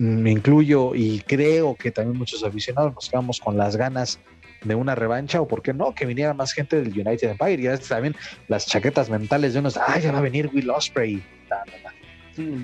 me 0.00 0.30
incluyo 0.30 0.94
y 0.94 1.20
creo 1.26 1.76
que 1.76 1.90
también 1.90 2.16
muchos 2.16 2.42
aficionados 2.42 2.94
nos 2.94 3.10
quedamos 3.10 3.38
con 3.38 3.58
las 3.58 3.76
ganas 3.76 4.18
de 4.64 4.74
una 4.74 4.94
revancha 4.94 5.42
o 5.42 5.46
por 5.46 5.60
qué 5.60 5.74
no, 5.74 5.94
que 5.94 6.06
viniera 6.06 6.32
más 6.32 6.54
gente 6.54 6.80
del 6.80 6.88
United 6.88 7.28
Empire. 7.28 7.62
Ya 7.62 7.76
también 7.76 8.16
las 8.48 8.66
chaquetas 8.66 9.10
mentales 9.10 9.52
de 9.52 9.58
unos, 9.58 9.76
ah, 9.76 9.98
ya 9.98 10.10
va 10.10 10.18
a 10.18 10.22
venir 10.22 10.48
Will 10.54 10.70
Osprey. 10.70 11.22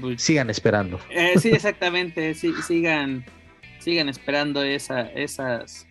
Pues, 0.01 0.23
sigan 0.23 0.49
esperando. 0.49 0.99
Eh, 1.11 1.35
sí, 1.39 1.51
exactamente, 1.51 2.33
sí, 2.33 2.55
sigan, 2.67 3.23
sigan 3.81 4.09
esperando 4.09 4.63
esa, 4.63 5.03
esas, 5.03 5.87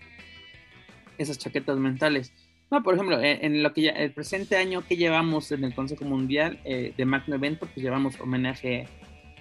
esas 1.19 1.37
chaquetas 1.37 1.77
mentales. 1.77 2.33
No, 2.71 2.81
por 2.81 2.95
ejemplo, 2.95 3.21
en, 3.21 3.61
lo 3.61 3.71
que 3.71 3.83
ya, 3.83 3.91
el 3.91 4.11
presente 4.11 4.57
año 4.57 4.83
que 4.87 4.97
llevamos 4.97 5.51
en 5.51 5.63
el 5.63 5.75
Consejo 5.75 6.05
Mundial 6.05 6.59
eh, 6.65 6.91
de 6.97 7.05
Magno 7.05 7.35
Evento, 7.35 7.67
pues 7.71 7.83
llevamos 7.83 8.19
homenaje 8.19 8.87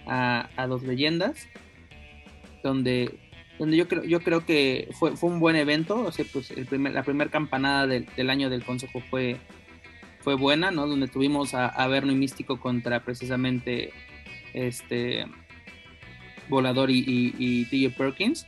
a, 0.06 0.50
a 0.56 0.66
dos 0.66 0.82
leyendas, 0.82 1.48
donde 2.68 3.18
donde 3.58 3.76
yo 3.76 3.86
creo, 3.86 4.02
yo 4.02 4.20
creo 4.20 4.44
que 4.44 4.88
fue, 4.92 5.16
fue 5.16 5.30
un 5.30 5.38
buen 5.38 5.54
evento, 5.56 5.96
o 6.00 6.10
sea, 6.10 6.24
pues 6.32 6.50
el 6.50 6.66
primer, 6.66 6.92
la 6.92 7.04
primera 7.04 7.30
campanada 7.30 7.86
del, 7.86 8.06
del, 8.16 8.30
año 8.30 8.50
del 8.50 8.64
Consejo 8.64 9.00
fue, 9.10 9.36
fue 10.20 10.34
buena, 10.34 10.72
¿no? 10.72 10.88
Donde 10.88 11.06
tuvimos 11.06 11.54
a, 11.54 11.68
a 11.68 11.86
Berno 11.86 12.10
y 12.10 12.16
Místico 12.16 12.58
contra 12.58 13.04
precisamente 13.04 13.92
este 14.54 15.26
Volador 16.48 16.90
y, 16.90 17.04
y, 17.06 17.88
Perkins. 17.90 18.46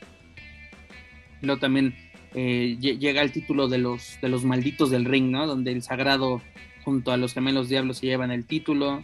Luego 1.41 1.59
también 1.59 1.95
eh, 2.33 2.77
llega 2.79 3.21
el 3.21 3.31
título 3.31 3.67
de 3.67 3.77
los, 3.77 4.19
de 4.21 4.29
los 4.29 4.43
malditos 4.43 4.89
del 4.89 5.05
ring, 5.05 5.31
¿no? 5.31 5.47
Donde 5.47 5.71
el 5.71 5.81
Sagrado 5.81 6.41
junto 6.83 7.11
a 7.11 7.17
los 7.17 7.33
gemelos 7.33 7.69
diablos 7.69 7.99
se 7.99 8.07
llevan 8.07 8.31
el 8.31 8.45
título. 8.45 9.03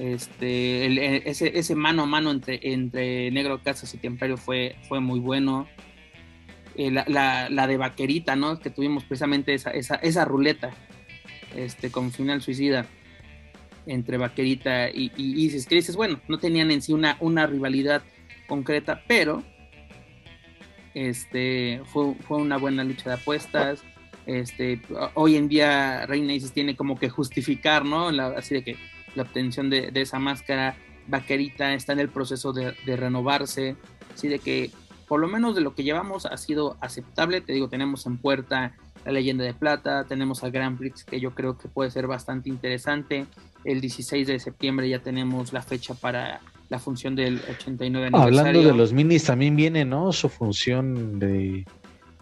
Este, 0.00 0.86
e, 0.86 1.22
ese, 1.26 1.58
ese, 1.58 1.74
mano 1.74 2.04
a 2.04 2.06
mano 2.06 2.30
entre, 2.30 3.30
Negro 3.30 3.62
Casas 3.62 3.92
y 3.92 3.98
Templario 3.98 4.38
fue, 4.38 4.76
fue 4.88 4.98
muy 5.00 5.20
bueno. 5.20 5.68
Eh, 6.76 6.90
la, 6.90 7.66
de 7.66 7.76
Vaquerita, 7.76 8.34
¿no? 8.34 8.58
Que 8.58 8.70
tuvimos 8.70 9.04
precisamente 9.04 9.52
esa, 9.52 9.70
esa, 9.72 9.96
esa 9.96 10.24
ruleta 10.24 10.70
este, 11.54 11.90
con 11.90 12.12
final 12.12 12.40
suicida 12.40 12.86
entre 13.84 14.16
Vaquerita 14.16 14.88
y, 14.88 15.12
y 15.16 15.44
Isis, 15.44 15.66
que 15.66 15.74
dices, 15.74 15.96
bueno, 15.96 16.18
no 16.28 16.38
tenían 16.38 16.70
en 16.70 16.80
sí 16.80 16.94
una, 16.94 17.18
una 17.20 17.46
rivalidad 17.46 18.02
concreta, 18.46 19.02
pero 19.06 19.42
este, 20.94 21.82
fue, 21.86 22.14
fue 22.26 22.38
una 22.38 22.56
buena 22.56 22.84
lucha 22.84 23.10
de 23.10 23.16
apuestas. 23.16 23.82
Este, 24.24 24.80
hoy 25.14 25.36
en 25.36 25.48
día 25.48 26.06
Reina 26.06 26.32
Isis 26.32 26.52
tiene 26.52 26.76
como 26.76 26.98
que 26.98 27.10
justificar, 27.10 27.84
¿no? 27.84 28.08
así 28.08 28.54
de 28.54 28.62
que 28.64 28.76
la 29.14 29.22
obtención 29.22 29.70
de, 29.70 29.90
esa 29.94 30.18
máscara. 30.18 30.76
Vaquerita 31.06 31.74
está 31.74 31.92
en 31.92 32.00
el 32.00 32.08
proceso 32.08 32.52
de, 32.52 32.72
renovarse, 32.96 33.76
así 34.14 34.28
de 34.28 34.38
que 34.38 34.70
por 35.08 35.20
lo 35.20 35.26
menos 35.26 35.56
de 35.56 35.60
lo 35.60 35.74
que 35.74 35.82
llevamos 35.82 36.26
ha 36.26 36.36
sido 36.36 36.76
aceptable. 36.80 37.40
Te 37.40 37.52
digo, 37.52 37.68
tenemos 37.68 38.06
en 38.06 38.16
puerta 38.18 38.74
la 39.04 39.12
leyenda 39.12 39.44
de 39.44 39.54
plata, 39.54 40.04
tenemos 40.04 40.44
al 40.44 40.52
Grand 40.52 40.78
Prix 40.78 41.04
que 41.04 41.18
yo 41.18 41.34
creo 41.34 41.58
que 41.58 41.68
puede 41.68 41.90
ser 41.90 42.06
bastante 42.06 42.48
interesante. 42.48 43.26
El 43.64 43.80
16 43.80 44.26
de 44.26 44.38
septiembre 44.38 44.88
ya 44.88 45.00
tenemos 45.00 45.52
la 45.52 45.62
fecha 45.62 45.94
para 45.94 46.40
la 46.68 46.78
función 46.78 47.16
del 47.16 47.40
89 47.50 48.06
aniversario. 48.06 48.38
Hablando 48.38 48.62
de 48.62 48.74
los 48.74 48.92
minis, 48.92 49.24
también 49.24 49.56
viene, 49.56 49.84
¿no? 49.84 50.12
Su 50.12 50.28
función 50.28 51.18
de, 51.18 51.66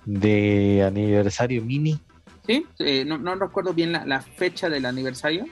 de 0.07 0.83
aniversario 0.83 1.63
mini. 1.63 2.01
Sí, 2.47 2.65
eh, 2.79 3.05
no, 3.05 3.19
no, 3.19 3.35
recuerdo 3.35 3.75
bien 3.75 3.93
la, 3.93 4.07
la, 4.07 4.23
fecha 4.23 4.71
del 4.71 4.87
aniversario, 4.87 5.45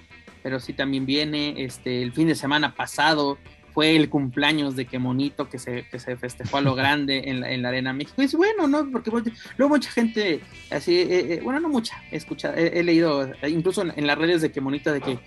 pero 0.46 0.60
sí 0.60 0.74
también 0.74 1.06
viene, 1.06 1.64
este, 1.64 2.04
el 2.04 2.12
fin 2.12 2.28
de 2.28 2.36
semana 2.36 2.72
pasado 2.72 3.36
fue 3.74 3.96
el 3.96 4.08
cumpleaños 4.08 4.76
de 4.76 4.86
que 4.86 5.00
monito 5.00 5.48
que 5.48 5.58
se, 5.58 5.88
que 5.88 5.98
se 5.98 6.16
festejó 6.16 6.58
a 6.58 6.60
lo 6.60 6.74
grande 6.76 7.24
en 7.26 7.40
la, 7.40 7.50
en 7.50 7.62
la 7.62 7.70
Arena 7.70 7.92
México. 7.92 8.22
Y 8.22 8.26
es 8.26 8.34
bueno, 8.36 8.68
¿no? 8.68 8.88
Porque 8.92 9.10
luego 9.10 9.74
mucha 9.74 9.90
gente, 9.90 10.40
así, 10.70 11.00
eh, 11.00 11.34
eh, 11.34 11.40
bueno, 11.42 11.58
no 11.58 11.68
mucha, 11.68 12.00
he 12.12 12.16
escuchado, 12.16 12.54
he, 12.56 12.78
he 12.78 12.84
leído, 12.84 13.28
incluso 13.48 13.82
en, 13.82 13.92
en, 13.96 14.06
las 14.06 14.16
redes 14.16 14.40
de 14.40 14.52
que 14.52 14.60
monito, 14.60 14.92
de 14.92 15.00
que, 15.00 15.18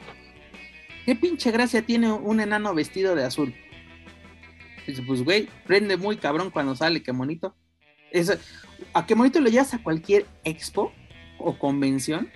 ¿qué 1.06 1.18
pinche 1.18 1.52
gracia 1.52 1.82
tiene 1.82 2.10
un 2.14 2.40
enano 2.40 2.74
vestido 2.74 3.14
de 3.14 3.26
azul? 3.26 3.54
Dice, 4.88 5.04
pues, 5.06 5.22
güey, 5.26 5.50
prende 5.68 5.98
muy 5.98 6.16
cabrón 6.16 6.50
cuando 6.50 6.78
sale, 6.78 7.04
que 7.04 7.12
monito. 7.12 7.58
Es, 8.12 8.40
a 8.94 9.06
que 9.06 9.16
monito 9.16 9.42
lo 9.42 9.50
llevas 9.50 9.74
a 9.74 9.84
cualquier 9.84 10.26
expo 10.46 10.94
o 11.40 11.60
convención 11.60 12.30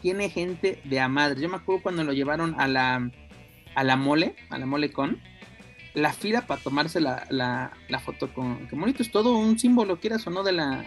tiene 0.00 0.30
gente 0.30 0.80
de 0.84 1.00
a 1.00 1.08
madre. 1.08 1.40
Yo 1.40 1.48
me 1.48 1.56
acuerdo 1.56 1.82
cuando 1.82 2.04
lo 2.04 2.12
llevaron 2.12 2.54
a 2.58 2.68
la, 2.68 3.10
a 3.74 3.84
la 3.84 3.96
mole, 3.96 4.34
a 4.48 4.58
la 4.58 4.66
mole 4.66 4.92
con, 4.92 5.20
la 5.94 6.12
fila 6.12 6.46
para 6.46 6.62
tomarse 6.62 7.00
la, 7.00 7.26
la, 7.30 7.72
la 7.88 7.98
foto 7.98 8.32
con 8.32 8.68
que 8.68 8.76
bonito 8.76 9.02
es 9.02 9.10
todo 9.10 9.36
un 9.36 9.58
símbolo, 9.58 9.98
quieras 9.98 10.26
o 10.26 10.30
no, 10.30 10.42
de 10.42 10.52
la, 10.52 10.86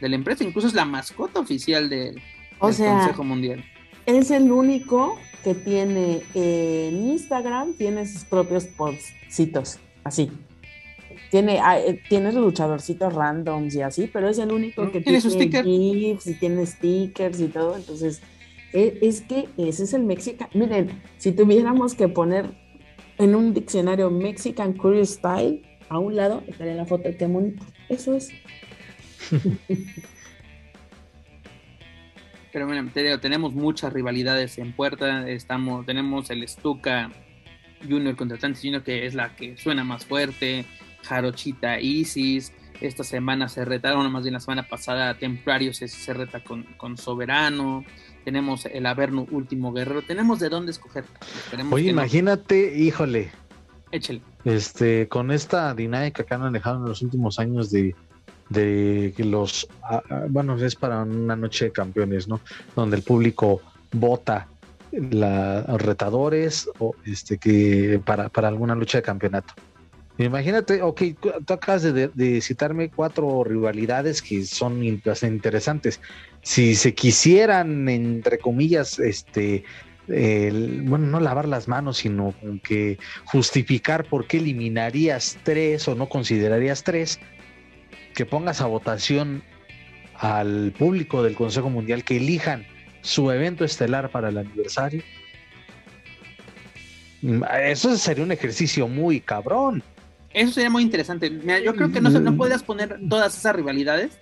de 0.00 0.08
la 0.08 0.16
empresa, 0.16 0.44
incluso 0.44 0.68
es 0.68 0.74
la 0.74 0.84
mascota 0.84 1.40
oficial 1.40 1.86
o 1.86 1.88
del 1.88 2.74
sea, 2.74 2.98
Consejo 2.98 3.24
Mundial. 3.24 3.64
Es 4.06 4.30
el 4.30 4.50
único 4.50 5.18
que 5.44 5.54
tiene 5.54 6.22
eh, 6.34 6.90
en 6.92 7.10
Instagram, 7.10 7.74
tiene 7.74 8.06
sus 8.06 8.24
propios 8.24 8.66
postsitos, 8.66 9.78
así. 10.04 10.30
Tiene, 11.30 11.58
eh, 11.58 12.02
tiene 12.10 12.30
luchadorcitos 12.32 13.14
randoms 13.14 13.74
y 13.74 13.80
así, 13.80 14.10
pero 14.12 14.28
es 14.28 14.38
el 14.38 14.52
único 14.52 14.84
que 14.84 15.00
tiene, 15.00 15.04
tiene 15.04 15.20
sus 15.22 15.32
stickers 15.32 15.64
GIFs 15.64 16.26
y 16.26 16.34
tiene 16.34 16.66
stickers 16.66 17.40
y 17.40 17.46
todo, 17.46 17.76
entonces 17.76 18.20
e, 18.72 18.98
es 19.02 19.20
que 19.22 19.48
ese 19.56 19.84
es 19.84 19.94
el 19.94 20.02
Mexican. 20.04 20.48
Miren, 20.54 21.02
si 21.18 21.32
tuviéramos 21.32 21.94
que 21.94 22.08
poner 22.08 22.46
en 23.18 23.34
un 23.34 23.52
diccionario 23.54 24.10
Mexican 24.10 24.72
Curious 24.72 25.10
Style, 25.10 25.62
a 25.88 25.98
un 25.98 26.16
lado 26.16 26.42
estaría 26.46 26.74
la 26.74 26.86
foto 26.86 27.08
de 27.08 27.26
bonito. 27.26 27.64
Eso 27.88 28.14
es. 28.14 28.30
Pero 32.52 32.66
bueno, 32.66 32.90
tenemos 33.20 33.54
muchas 33.54 33.92
rivalidades 33.92 34.58
en 34.58 34.72
puerta. 34.72 35.28
Estamos, 35.28 35.86
tenemos 35.86 36.28
el 36.30 36.46
Stuka 36.46 37.10
Junior 37.88 38.14
contra 38.14 38.36
Tantis 38.36 38.62
Junior, 38.62 38.82
que 38.82 39.06
es 39.06 39.14
la 39.14 39.34
que 39.36 39.56
suena 39.56 39.84
más 39.84 40.04
fuerte. 40.04 40.66
Jarochita 41.02 41.80
Isis. 41.80 42.52
Esta 42.80 43.04
semana 43.04 43.48
se 43.48 43.64
retaron, 43.64 44.10
más 44.10 44.24
bien 44.24 44.34
la 44.34 44.40
semana 44.40 44.68
pasada, 44.68 45.14
Templario 45.16 45.72
se, 45.72 45.88
se 45.88 46.12
reta 46.12 46.42
con, 46.42 46.64
con 46.76 46.96
Soberano 46.96 47.84
tenemos 48.24 48.66
el 48.66 48.86
Averno 48.86 49.26
Último 49.30 49.72
Guerrero, 49.72 50.02
tenemos 50.02 50.38
de 50.38 50.48
dónde 50.48 50.72
escoger. 50.72 51.04
Esperemos 51.44 51.72
Oye, 51.72 51.90
imagínate, 51.90 52.72
no. 52.74 52.82
híjole. 52.82 53.30
Échale. 53.90 54.22
Este, 54.44 55.06
con 55.08 55.30
esta 55.30 55.74
dinámica 55.74 56.24
que 56.24 56.34
han 56.34 56.40
manejado 56.40 56.78
en 56.78 56.88
los 56.88 57.02
últimos 57.02 57.38
años 57.38 57.70
de, 57.70 57.94
de 58.48 59.14
los, 59.18 59.68
uh, 59.90 60.28
bueno, 60.28 60.56
es 60.56 60.74
para 60.74 61.02
una 61.02 61.36
noche 61.36 61.66
de 61.66 61.72
campeones, 61.72 62.28
¿no? 62.28 62.40
Donde 62.74 62.96
el 62.96 63.02
público 63.02 63.60
vota 63.92 64.48
la, 64.92 65.62
retadores 65.78 66.68
o 66.78 66.94
este 67.04 67.38
que 67.38 68.00
para, 68.04 68.28
para 68.28 68.48
alguna 68.48 68.74
lucha 68.74 68.98
de 68.98 69.02
campeonato. 69.02 69.54
Imagínate, 70.18 70.82
ok, 70.82 71.02
tú 71.46 71.54
acabas 71.54 71.82
de, 71.82 72.08
de, 72.08 72.40
citarme 72.42 72.90
cuatro 72.90 73.44
rivalidades 73.44 74.20
que 74.20 74.44
son 74.44 74.82
interesantes. 74.84 76.00
Si 76.42 76.74
se 76.74 76.94
quisieran, 76.94 77.88
entre 77.88 78.38
comillas, 78.38 78.98
este, 78.98 79.64
el, 80.08 80.82
bueno, 80.82 81.06
no 81.06 81.20
lavar 81.20 81.46
las 81.46 81.68
manos, 81.68 81.98
sino 81.98 82.34
que 82.62 82.98
justificar 83.24 84.04
por 84.04 84.26
qué 84.26 84.38
eliminarías 84.38 85.38
tres 85.44 85.86
o 85.88 85.94
no 85.94 86.08
considerarías 86.08 86.82
tres, 86.82 87.20
que 88.14 88.26
pongas 88.26 88.60
a 88.60 88.66
votación 88.66 89.42
al 90.14 90.72
público 90.76 91.22
del 91.22 91.34
Consejo 91.34 91.70
Mundial 91.70 92.04
que 92.04 92.16
elijan 92.16 92.66
su 93.00 93.30
evento 93.30 93.64
estelar 93.64 94.10
para 94.10 94.28
el 94.28 94.38
aniversario. 94.38 95.02
Eso 97.64 97.96
sería 97.96 98.24
un 98.24 98.32
ejercicio 98.32 98.88
muy 98.88 99.20
cabrón. 99.20 99.82
Eso 100.32 100.52
sería 100.52 100.70
muy 100.70 100.82
interesante. 100.82 101.30
Mira, 101.30 101.60
yo 101.60 101.74
creo 101.74 101.92
que 101.92 102.00
no, 102.00 102.10
no 102.10 102.36
podrías 102.36 102.62
poner 102.62 102.98
todas 103.08 103.36
esas 103.36 103.54
rivalidades, 103.54 104.18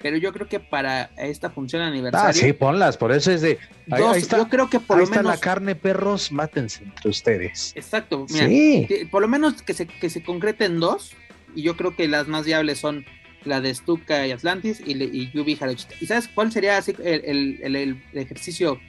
pero 0.00 0.16
yo 0.16 0.32
creo 0.32 0.48
que 0.48 0.60
para 0.60 1.10
esta 1.16 1.50
función 1.50 1.82
aniversario. 1.82 2.28
Ah, 2.28 2.32
sí, 2.32 2.52
ponlas, 2.52 2.96
por 2.96 3.12
eso 3.12 3.30
es 3.32 3.42
de. 3.42 3.58
Ahí, 3.90 4.02
dos, 4.02 4.14
ahí 4.14 4.22
está, 4.22 4.38
yo 4.38 4.48
creo 4.48 4.70
que 4.70 4.80
por 4.80 4.98
ahí 4.98 5.04
lo 5.04 5.10
menos. 5.10 5.24
está 5.24 5.36
la 5.36 5.40
carne, 5.40 5.74
perros, 5.74 6.30
mátense 6.30 6.84
entre 6.84 7.10
ustedes. 7.10 7.72
Exacto, 7.76 8.26
mira, 8.30 8.46
sí. 8.46 8.88
por 9.10 9.22
lo 9.22 9.28
menos 9.28 9.62
que 9.62 9.74
se, 9.74 9.86
que 9.86 10.10
se 10.10 10.22
concreten 10.22 10.78
dos, 10.80 11.12
y 11.54 11.62
yo 11.62 11.76
creo 11.76 11.96
que 11.96 12.06
las 12.08 12.28
más 12.28 12.46
viables 12.46 12.78
son 12.78 13.04
la 13.44 13.60
de 13.60 13.74
Stuka 13.74 14.26
y 14.26 14.32
Atlantis 14.32 14.80
y, 14.84 14.92
y 15.02 15.30
Yubi 15.32 15.56
Harochita. 15.60 15.94
¿Y 16.00 16.06
sabes 16.06 16.28
cuál 16.28 16.52
sería 16.52 16.76
así 16.76 16.94
el, 17.02 17.58
el, 17.62 17.76
el, 17.76 18.02
ejercicio 18.12 18.80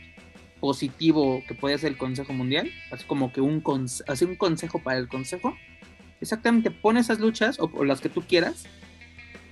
positivo 0.59 1.43
que 1.47 1.53
puede 1.53 1.75
hacer 1.75 1.91
el 1.91 1.97
Consejo 1.97 2.33
Mundial? 2.33 2.69
Así 2.91 3.05
como 3.05 3.31
que 3.31 3.41
un, 3.41 3.63
así 4.07 4.25
un 4.25 4.35
consejo 4.35 4.79
para 4.79 4.99
el 4.99 5.07
Consejo 5.07 5.55
exactamente 6.21 6.69
pone 6.71 6.99
esas 6.99 7.19
luchas 7.19 7.59
o, 7.59 7.71
o, 7.73 7.85
las 7.85 8.01
que 8.01 8.09
tú 8.09 8.21
quieras, 8.21 8.65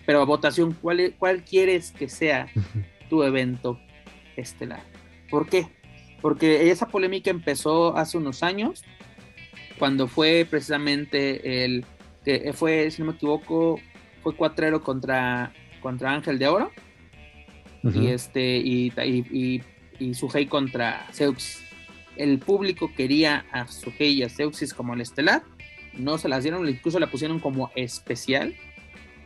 pero 0.08 0.22
a 0.22 0.26
votación, 0.26 0.76
¿cuál, 0.82 1.14
cuál 1.20 1.44
quieres 1.44 1.92
que 1.92 2.10
sea 2.10 2.48
tu 3.12 3.22
evento 3.22 3.80
estelar? 4.36 4.82
¿Por 5.30 5.48
qué? 5.48 5.68
porque 6.22 6.70
esa 6.72 6.88
polémica 6.88 7.30
empezó 7.30 7.96
hace 7.96 8.18
unos 8.18 8.44
años, 8.44 8.84
cuando 9.80 10.08
fue 10.08 10.46
precisamente 10.50 11.64
el 11.64 11.86
que 12.26 12.52
fue, 12.54 12.92
si 12.92 13.02
no 13.02 13.12
me 13.12 13.14
equivoco, 13.16 13.80
fue 14.24 14.36
cuatrero 14.36 14.82
contra, 14.84 15.54
contra 15.82 16.14
Ángel 16.14 16.40
de 16.40 16.48
Oro. 16.48 16.72
Y 17.84 18.08
este, 18.08 18.58
y, 18.58 18.92
y, 18.98 19.64
y, 19.98 20.14
Sugei 20.14 20.48
contra 20.48 21.08
Zeux. 21.14 21.64
El 22.18 22.40
público 22.40 22.92
quería 22.94 23.46
a 23.52 23.66
Sugei 23.68 24.16
y 24.16 24.24
a 24.24 24.30
Zeuxis 24.30 24.74
como 24.74 24.94
el 24.94 25.00
estelar. 25.00 25.44
No 25.94 26.18
se 26.18 26.28
las 26.28 26.44
dieron, 26.44 26.68
incluso 26.68 27.00
la 27.00 27.08
pusieron 27.08 27.40
como 27.40 27.72
especial, 27.76 28.56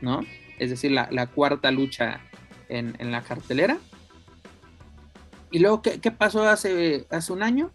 ¿no? 0.02 0.22
Es 0.62 0.70
decir, 0.70 0.92
la, 0.92 1.28
cuarta 1.28 1.72
lucha 1.72 2.22
en, 2.70 2.96
en, 3.00 3.12
la 3.12 3.22
cartelera. 3.22 3.78
Y 5.52 5.60
luego, 5.60 5.82
¿qué, 5.82 6.00
qué 6.00 6.12
pasó 6.12 6.48
hace, 6.48 7.08
hace 7.10 7.34
un 7.34 7.44
año? 7.44 7.72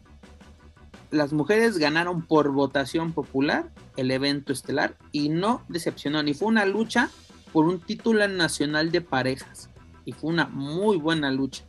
las 1.10 1.32
mujeres 1.32 1.78
ganaron 1.78 2.22
por 2.22 2.50
votación 2.50 3.12
popular 3.12 3.70
el 3.96 4.10
evento 4.10 4.52
estelar 4.52 4.96
y 5.12 5.28
no 5.28 5.62
decepcionó, 5.68 6.22
ni 6.22 6.34
fue 6.34 6.48
una 6.48 6.66
lucha 6.66 7.10
por 7.52 7.66
un 7.66 7.80
título 7.80 8.26
nacional 8.28 8.90
de 8.90 9.00
parejas 9.00 9.70
y 10.04 10.12
fue 10.12 10.30
una 10.30 10.46
muy 10.46 10.96
buena 10.98 11.30
lucha. 11.30 11.64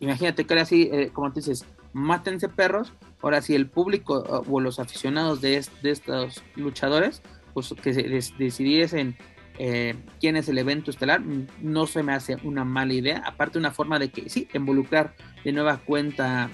Imagínate 0.00 0.46
que 0.46 0.54
ahora 0.54 0.64
sí, 0.64 0.88
eh, 0.92 1.10
como 1.12 1.32
te 1.32 1.40
dices, 1.40 1.64
mátense 1.92 2.48
perros, 2.48 2.92
ahora 3.22 3.42
sí 3.42 3.54
el 3.54 3.68
público 3.68 4.24
o 4.48 4.60
los 4.60 4.78
aficionados 4.78 5.40
de, 5.40 5.56
estos 5.82 6.42
luchadores, 6.56 7.22
pues 7.52 7.74
que 7.82 7.92
decidiesen 8.38 9.16
eh, 9.58 9.94
quién 10.20 10.36
es 10.36 10.48
el 10.48 10.58
evento 10.58 10.90
estelar, 10.90 11.22
no 11.60 11.86
se 11.86 12.02
me 12.02 12.12
hace 12.12 12.36
una 12.42 12.64
mala 12.64 12.92
idea, 12.92 13.22
aparte 13.24 13.58
una 13.58 13.70
forma 13.70 13.98
de 13.98 14.10
que 14.10 14.28
sí, 14.28 14.48
involucrar 14.52 15.14
de 15.44 15.52
nueva 15.52 15.78
cuenta 15.78 16.50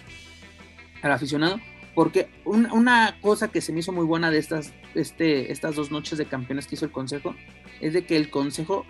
al 1.02 1.12
aficionado, 1.12 1.58
porque 1.94 2.28
una 2.44 3.18
cosa 3.20 3.48
que 3.48 3.60
se 3.60 3.72
me 3.72 3.80
hizo 3.80 3.92
muy 3.92 4.04
buena 4.04 4.30
de 4.30 4.38
estas, 4.38 4.72
este, 4.94 5.50
estas 5.50 5.76
dos 5.76 5.90
noches 5.90 6.18
de 6.18 6.26
campeones 6.26 6.66
que 6.66 6.74
hizo 6.74 6.84
el 6.84 6.92
Consejo 6.92 7.34
es 7.80 7.94
de 7.94 8.04
que 8.04 8.16
el 8.16 8.30
Consejo 8.30 8.84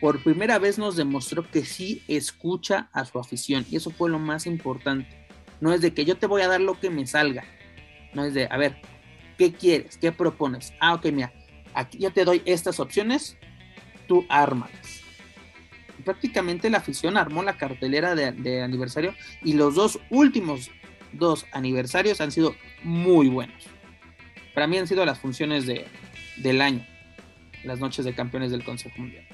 por 0.00 0.22
primera 0.22 0.58
vez 0.58 0.78
nos 0.78 0.96
demostró 0.96 1.48
que 1.50 1.64
sí 1.64 2.02
escucha 2.08 2.88
a 2.92 3.04
su 3.04 3.18
afición 3.18 3.64
y 3.70 3.76
eso 3.76 3.90
fue 3.90 4.10
lo 4.10 4.18
más 4.18 4.46
importante. 4.46 5.26
No 5.60 5.72
es 5.72 5.80
de 5.80 5.94
que 5.94 6.04
yo 6.04 6.16
te 6.16 6.26
voy 6.26 6.42
a 6.42 6.48
dar 6.48 6.60
lo 6.60 6.78
que 6.80 6.90
me 6.90 7.06
salga, 7.06 7.44
no 8.14 8.24
es 8.24 8.34
de, 8.34 8.48
a 8.50 8.56
ver, 8.56 8.76
¿qué 9.38 9.52
quieres? 9.52 9.96
¿Qué 9.96 10.12
propones? 10.12 10.72
Ah, 10.80 10.94
ok, 10.94 11.06
mira, 11.06 11.32
aquí 11.74 11.98
yo 11.98 12.12
te 12.12 12.24
doy 12.24 12.42
estas 12.44 12.80
opciones, 12.80 13.36
tú 14.06 14.24
ármalas. 14.28 15.02
Prácticamente 16.04 16.70
la 16.70 16.78
afición 16.78 17.16
armó 17.16 17.42
la 17.42 17.56
cartelera 17.56 18.14
de, 18.14 18.62
aniversario 18.62 19.14
y 19.42 19.54
los 19.54 19.74
dos 19.74 19.98
últimos 20.10 20.70
dos 21.12 21.46
aniversarios 21.52 22.20
han 22.20 22.32
sido 22.32 22.54
muy 22.82 23.28
buenos. 23.28 23.66
Para 24.54 24.66
mí 24.66 24.76
han 24.78 24.86
sido 24.86 25.04
las 25.04 25.18
funciones 25.18 25.66
de, 25.66 25.86
del 26.36 26.60
año, 26.60 26.86
las 27.64 27.80
noches 27.80 28.04
de 28.04 28.14
campeones 28.14 28.50
del 28.50 28.64
Consejo 28.64 28.94
Mundial. 28.98 29.26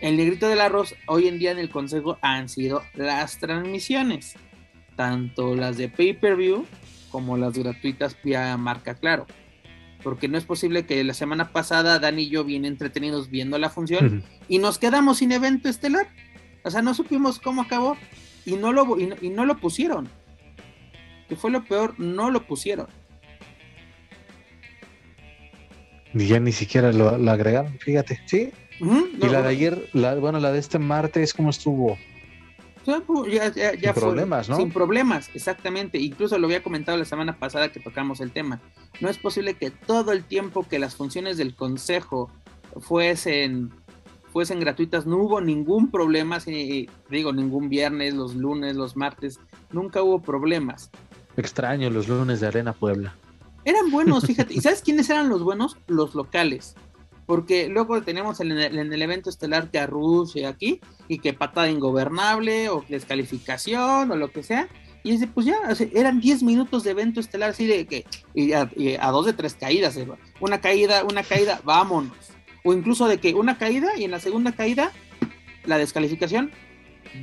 El 0.00 0.16
negrito 0.16 0.48
del 0.48 0.60
arroz 0.60 0.94
hoy 1.06 1.28
en 1.28 1.38
día 1.38 1.50
en 1.50 1.58
el 1.58 1.70
Consejo 1.70 2.18
han 2.20 2.48
sido 2.48 2.82
las 2.94 3.38
transmisiones, 3.38 4.34
tanto 4.96 5.54
las 5.54 5.76
de 5.76 5.88
pay-per-view 5.88 6.66
como 7.10 7.36
las 7.36 7.56
gratuitas 7.56 8.16
vía 8.22 8.56
marca 8.56 8.94
claro. 8.94 9.26
Porque 10.04 10.28
no 10.28 10.38
es 10.38 10.44
posible 10.44 10.86
que 10.86 11.02
la 11.02 11.14
semana 11.14 11.50
pasada 11.50 11.98
Dan 11.98 12.20
y 12.20 12.28
yo 12.28 12.44
bien 12.44 12.64
entretenidos 12.64 13.30
viendo 13.30 13.58
la 13.58 13.70
función 13.70 14.22
y 14.48 14.58
nos 14.58 14.78
quedamos 14.78 15.18
sin 15.18 15.32
evento 15.32 15.68
estelar. 15.68 16.06
O 16.62 16.70
sea, 16.70 16.82
no 16.82 16.94
supimos 16.94 17.40
cómo 17.40 17.62
acabó 17.62 17.96
y 18.46 18.52
no 18.52 18.72
lo, 18.72 18.96
y 18.96 19.30
no 19.30 19.44
lo 19.44 19.56
pusieron 19.56 20.08
que 21.28 21.36
fue 21.36 21.50
lo 21.50 21.64
peor, 21.64 21.94
no 21.98 22.30
lo 22.30 22.46
pusieron. 22.46 22.86
Y 26.12 26.26
ya 26.26 26.38
ni 26.38 26.52
siquiera 26.52 26.92
lo, 26.92 27.08
agregaron, 27.30 27.78
fíjate, 27.78 28.20
¿sí? 28.26 28.52
y 28.80 29.26
la 29.26 29.42
de 29.42 29.48
ayer, 29.48 29.88
la, 29.92 30.14
bueno, 30.16 30.38
la 30.38 30.52
de 30.52 30.58
este 30.58 30.78
martes, 30.78 31.34
¿cómo 31.34 31.50
estuvo? 31.50 31.98
Pues, 32.84 33.32
ya, 33.32 33.52
sin 33.52 33.92
problemas, 33.94 34.48
¿no? 34.48 34.56
Sin 34.56 34.70
problemas, 34.70 35.30
exactamente. 35.34 35.98
Incluso 35.98 36.38
lo 36.38 36.46
había 36.46 36.62
comentado 36.62 36.98
la 36.98 37.04
semana 37.04 37.38
pasada 37.38 37.72
que 37.72 37.80
tocamos 37.80 38.20
el 38.20 38.30
tema. 38.30 38.60
No 39.00 39.08
es 39.08 39.18
posible 39.18 39.54
que 39.54 39.70
todo 39.70 40.12
el 40.12 40.24
tiempo 40.24 40.66
que 40.68 40.78
las 40.78 40.94
funciones 40.94 41.36
del 41.36 41.54
consejo 41.54 42.30
fuesen 42.80 43.72
fuesen 44.34 44.58
gratuitas, 44.58 45.06
no 45.06 45.18
hubo 45.18 45.40
ningún 45.40 45.92
problema, 45.92 46.40
si, 46.40 46.88
digo, 47.08 47.32
ningún 47.32 47.68
viernes, 47.68 48.14
los 48.14 48.34
lunes, 48.34 48.74
los 48.74 48.96
martes, 48.96 49.38
nunca 49.70 50.02
hubo 50.02 50.20
problemas. 50.22 50.90
Extraño 51.36 51.88
los 51.88 52.08
lunes 52.08 52.40
de 52.40 52.48
Arena 52.48 52.72
Puebla. 52.72 53.14
Eran 53.64 53.92
buenos, 53.92 54.26
fíjate. 54.26 54.52
¿Y 54.54 54.60
sabes 54.60 54.82
quiénes 54.82 55.08
eran 55.08 55.28
los 55.28 55.44
buenos? 55.44 55.76
Los 55.86 56.16
locales. 56.16 56.74
Porque 57.26 57.68
luego 57.68 58.02
tenemos 58.02 58.40
en 58.40 58.52
el, 58.52 59.02
evento 59.02 59.30
estelar 59.30 59.70
que 59.70 59.78
a 59.78 59.86
Rusia 59.86 60.48
aquí, 60.48 60.80
y 61.08 61.18
que 61.18 61.32
patada 61.32 61.70
ingobernable, 61.70 62.68
o 62.68 62.84
descalificación, 62.88 64.10
o 64.10 64.16
lo 64.16 64.30
que 64.30 64.42
sea. 64.42 64.68
Y 65.02 65.12
dice, 65.12 65.26
pues 65.26 65.46
ya, 65.46 65.56
eran 65.92 66.20
10 66.20 66.42
minutos 66.42 66.84
de 66.84 66.92
evento 66.92 67.20
estelar, 67.20 67.50
así 67.50 67.66
de 67.66 67.86
que, 67.86 68.06
y 68.34 68.52
a, 68.52 69.10
dos 69.10 69.26
de 69.26 69.34
tres 69.34 69.54
caídas, 69.54 69.98
una 70.40 70.60
caída, 70.60 71.04
una 71.04 71.22
caída, 71.22 71.60
vámonos. 71.64 72.16
O 72.64 72.72
incluso 72.72 73.06
de 73.06 73.18
que 73.18 73.34
una 73.34 73.58
caída 73.58 73.96
y 73.96 74.04
en 74.04 74.10
la 74.10 74.20
segunda 74.20 74.52
caída, 74.52 74.92
la 75.66 75.76
descalificación, 75.76 76.50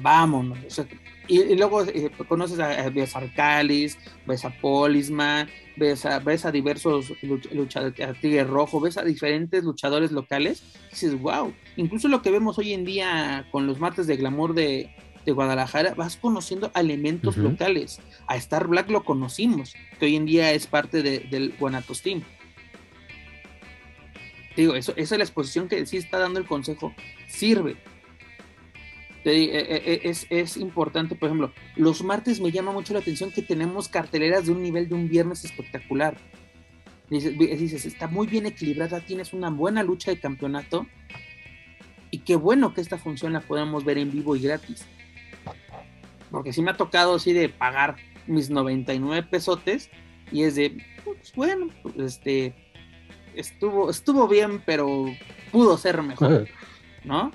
vámonos. 0.01 0.59
O 0.65 0.69
sea, 0.69 0.85
y, 1.31 1.55
luego 1.55 1.83
eh, 1.83 2.11
conoces 2.27 2.59
a, 2.59 2.89
ves 2.89 3.15
a 3.15 3.19
Arcalis, 3.19 3.97
ves 4.25 4.43
a 4.43 4.49
Polisman, 4.49 5.47
ves 5.77 6.05
a, 6.05 6.19
ves 6.19 6.43
a 6.43 6.51
diversos 6.51 7.13
luchadores, 7.53 8.01
a 8.01 8.13
Tigre 8.13 8.43
Rojo, 8.43 8.81
ves 8.81 8.97
a 8.97 9.03
diferentes 9.03 9.63
luchadores 9.63 10.11
locales, 10.11 10.61
y 10.87 10.89
dices, 10.89 11.21
wow, 11.21 11.53
incluso 11.77 12.09
lo 12.09 12.21
que 12.21 12.31
vemos 12.31 12.57
hoy 12.57 12.73
en 12.73 12.83
día 12.83 13.47
con 13.49 13.65
los 13.65 13.79
martes 13.79 14.07
de 14.07 14.17
glamour 14.17 14.53
de, 14.53 14.93
de 15.25 15.31
Guadalajara, 15.31 15.93
vas 15.93 16.17
conociendo 16.17 16.69
elementos 16.75 17.37
locales. 17.37 18.01
A 18.27 18.35
Star 18.35 18.67
Black 18.67 18.89
lo 18.89 19.05
conocimos, 19.05 19.73
que 19.99 20.07
hoy 20.07 20.17
en 20.17 20.25
día 20.25 20.51
es 20.51 20.67
parte 20.67 21.01
de, 21.01 21.19
del 21.19 21.55
Guanatos 21.57 22.01
Team. 22.01 22.23
Digo, 24.57 24.75
eso, 24.75 24.91
esa 24.97 25.15
es 25.15 25.17
la 25.17 25.23
exposición 25.23 25.69
que 25.69 25.85
sí 25.85 25.95
está 25.95 26.19
dando 26.19 26.39
el 26.39 26.45
consejo, 26.45 26.93
sirve 27.29 27.77
eh, 29.23 29.51
eh, 29.53 30.01
eh, 30.03 30.15
es, 30.29 30.57
importante, 30.57 31.15
por 31.15 31.27
ejemplo, 31.27 31.53
los 31.75 32.03
martes 32.03 32.39
me 32.39 32.51
llama 32.51 32.71
mucho 32.71 32.93
la 32.93 32.99
atención 32.99 33.31
que 33.31 33.41
tenemos 33.41 33.87
carteleras 33.87 34.47
de 34.47 34.51
un 34.51 34.63
nivel 34.63 34.89
de 34.89 34.95
un 34.95 35.07
viernes 35.09 35.45
espectacular. 35.45 36.17
Dices, 37.09 37.85
está 37.85 38.07
muy 38.07 38.25
bien 38.25 38.45
equilibrada, 38.45 39.01
tienes 39.01 39.33
una 39.33 39.49
buena 39.49 39.83
lucha 39.83 40.11
de 40.11 40.19
campeonato 40.19 40.87
y 42.09 42.19
qué 42.19 42.37
bueno 42.37 42.73
que 42.73 42.79
esta 42.79 42.97
función 42.97 43.33
la 43.33 43.41
podamos 43.41 43.83
ver 43.83 43.97
en 43.97 44.11
vivo 44.11 44.35
y 44.35 44.41
gratis. 44.41 44.85
Porque 46.31 46.53
sí 46.53 46.61
me 46.61 46.71
ha 46.71 46.77
tocado 46.77 47.15
así 47.15 47.33
de 47.33 47.49
pagar 47.49 47.97
mis 48.27 48.49
99 48.49 49.27
pesotes 49.29 49.89
y 50.31 50.43
es 50.43 50.55
de, 50.55 50.81
pues 51.03 51.33
bueno, 51.35 51.67
este, 51.97 52.55
estuvo, 53.35 53.89
estuvo 53.89 54.27
bien, 54.29 54.61
pero 54.65 55.05
pudo 55.51 55.77
ser 55.77 56.01
mejor, 56.01 56.47
¿no? 57.03 57.33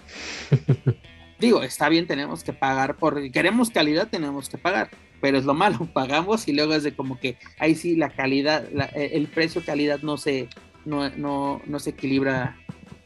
Digo, 1.39 1.62
está 1.62 1.89
bien, 1.89 2.07
tenemos 2.07 2.43
que 2.43 2.53
pagar, 2.53 2.97
porque 2.97 3.30
queremos 3.30 3.70
calidad, 3.70 4.09
tenemos 4.09 4.49
que 4.49 4.59
pagar, 4.59 4.91
pero 5.20 5.39
es 5.39 5.45
lo 5.45 5.55
malo, 5.55 5.89
pagamos 5.93 6.49
y 6.49 6.53
luego 6.53 6.74
es 6.74 6.82
de 6.82 6.95
como 6.95 7.18
que 7.18 7.37
ahí 7.59 7.74
sí 7.74 7.97
la 7.97 8.11
calidad, 8.11 8.64
eh, 8.95 9.11
el 9.14 9.26
precio 9.28 9.64
calidad 9.64 10.01
no 10.03 10.16
se, 10.16 10.49
no, 10.84 11.09
no, 11.11 11.61
no 11.66 11.78
se 11.78 11.91
equilibra 11.91 12.57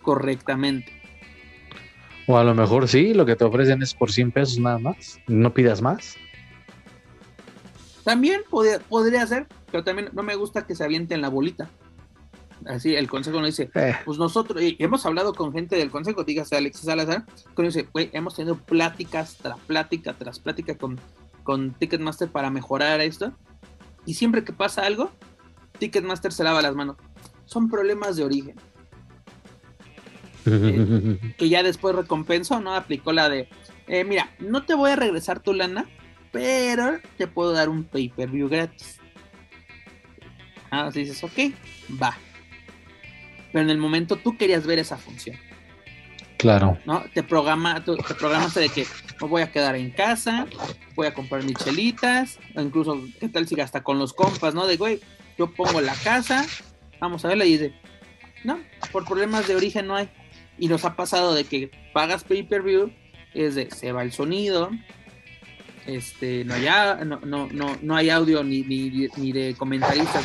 correctamente. 0.03 0.93
O 2.27 2.39
a 2.39 2.45
lo 2.45 2.55
mejor 2.55 2.87
sí, 2.87 3.13
lo 3.13 3.27
que 3.27 3.35
te 3.35 3.45
ofrecen 3.45 3.83
es 3.83 3.95
por 3.95 4.13
100 4.13 4.31
pesos 4.31 4.59
nada 4.59 4.79
más, 4.79 5.19
no 5.27 5.53
pidas 5.53 5.83
más. 5.83 6.17
También 8.05 8.43
podría, 8.49 8.79
podría 8.79 9.27
ser, 9.27 9.47
pero 9.71 9.85
también 9.85 10.11
no 10.13 10.23
me 10.23 10.37
gusta 10.37 10.67
que 10.67 10.75
se 10.75 10.85
avienten 10.85 11.21
la 11.21 11.29
bolita 11.29 11.69
así 12.67 12.95
el 12.95 13.09
consejo 13.09 13.39
nos 13.41 13.49
dice, 13.49 13.71
eh. 13.75 13.95
pues 14.05 14.19
nosotros, 14.19 14.63
y 14.63 14.77
hemos 14.79 15.05
hablado 15.07 15.35
con 15.35 15.53
gente 15.53 15.77
del 15.77 15.91
consejo, 15.91 16.25
dígase 16.25 16.57
Alexis 16.57 16.87
Salazar, 16.87 17.25
que 17.57 17.63
dice, 17.63 17.89
hemos 17.95 18.35
tenido 18.35 18.57
pláticas 18.57 19.37
tras 19.37 19.59
plática 19.61 20.15
tras 20.15 20.39
plática 20.39 20.77
con, 20.77 21.01
con 21.43 21.73
Ticketmaster 21.75 22.29
para 22.29 22.51
mejorar 22.51 23.01
esto, 23.01 23.33
y 24.07 24.15
siempre 24.15 24.45
que 24.45 24.53
pasa 24.53 24.87
algo, 24.87 25.11
Ticketmaster 25.79 26.33
se 26.33 26.45
lava 26.45 26.63
las 26.63 26.75
manos. 26.75 26.97
Son 27.45 27.69
problemas 27.69 28.17
de 28.17 28.25
origen. 28.25 28.57
Eh, 30.47 31.35
que 31.39 31.49
ya 31.49 31.63
después 31.63 31.95
recompensó, 31.95 32.61
¿no? 32.61 32.75
Aplicó 32.75 33.13
la 33.13 33.29
de, 33.29 33.49
eh, 33.87 34.05
mira, 34.05 34.31
no 34.39 34.65
te 34.65 34.75
voy 34.75 34.91
a 34.93 34.97
regresar 34.97 35.41
tu 35.41 35.53
lana, 35.53 35.87
pero 36.33 36.99
te 37.17 37.27
puedo 37.27 37.53
dar 37.53 37.69
un 37.69 37.85
pay-per-view 37.85 38.49
gratis. 38.49 38.99
Ah, 40.71 40.87
así 40.87 41.01
dices, 41.01 41.23
ok, 41.25 41.53
va 42.01 42.17
pero 43.53 43.65
en 43.65 43.71
el 43.71 43.79
momento 43.79 44.17
tú 44.17 44.37
querías 44.37 44.67
ver 44.67 44.79
esa 44.79 44.97
función. 44.97 45.37
Claro. 46.37 46.79
¿no? 46.87 47.05
Te 47.13 47.23
programa, 47.23 47.85
te 47.85 48.15
programaste 48.15 48.61
de 48.61 48.69
que 48.71 48.87
me 49.21 49.29
voy 49.29 49.43
a 49.43 49.53
quedar 49.53 49.77
en 49.77 49.91
casa, 49.91 50.47
voy 50.95 51.07
a 51.07 51.13
comprar 51.13 51.43
mis 51.43 51.57
chelitas, 51.59 52.39
o 52.55 52.63
incluso, 52.63 52.99
¿qué 53.21 53.29
tal 53.29 53.47
si 53.47 53.61
hasta 53.61 53.83
con 53.83 53.99
los 53.99 54.15
compas, 54.15 54.55
no? 54.55 54.67
De, 54.67 54.79
güey, 54.79 55.01
yo 55.37 55.53
pongo 55.55 55.83
la 55.83 55.95
casa, 55.97 56.47
vamos 56.99 57.25
a 57.25 57.29
verla 57.29 57.45
y 57.45 57.53
dice, 57.53 57.75
no, 58.45 58.59
por 58.91 59.05
problemas 59.05 59.47
de 59.49 59.57
origen 59.57 59.87
no 59.87 59.97
hay. 59.97 60.09
Y 60.59 60.69
nos 60.69 60.85
ha 60.87 60.97
pasado 60.97 61.35
de 61.35 61.45
que 61.45 61.71
pagas 61.93 62.25
pay-per-view, 62.25 62.91
es 63.35 63.55
de, 63.55 63.71
se 63.71 63.93
va 63.93 64.03
el 64.03 64.13
sonido, 64.13 64.71
este, 65.87 66.45
no 66.45 66.55
hay, 66.55 66.67
no, 67.83 67.97
hay 67.97 68.11
audio 68.11 68.43
ni, 68.45 68.63
ni, 68.63 69.33
de 69.33 69.55
comentaristas 69.57 70.25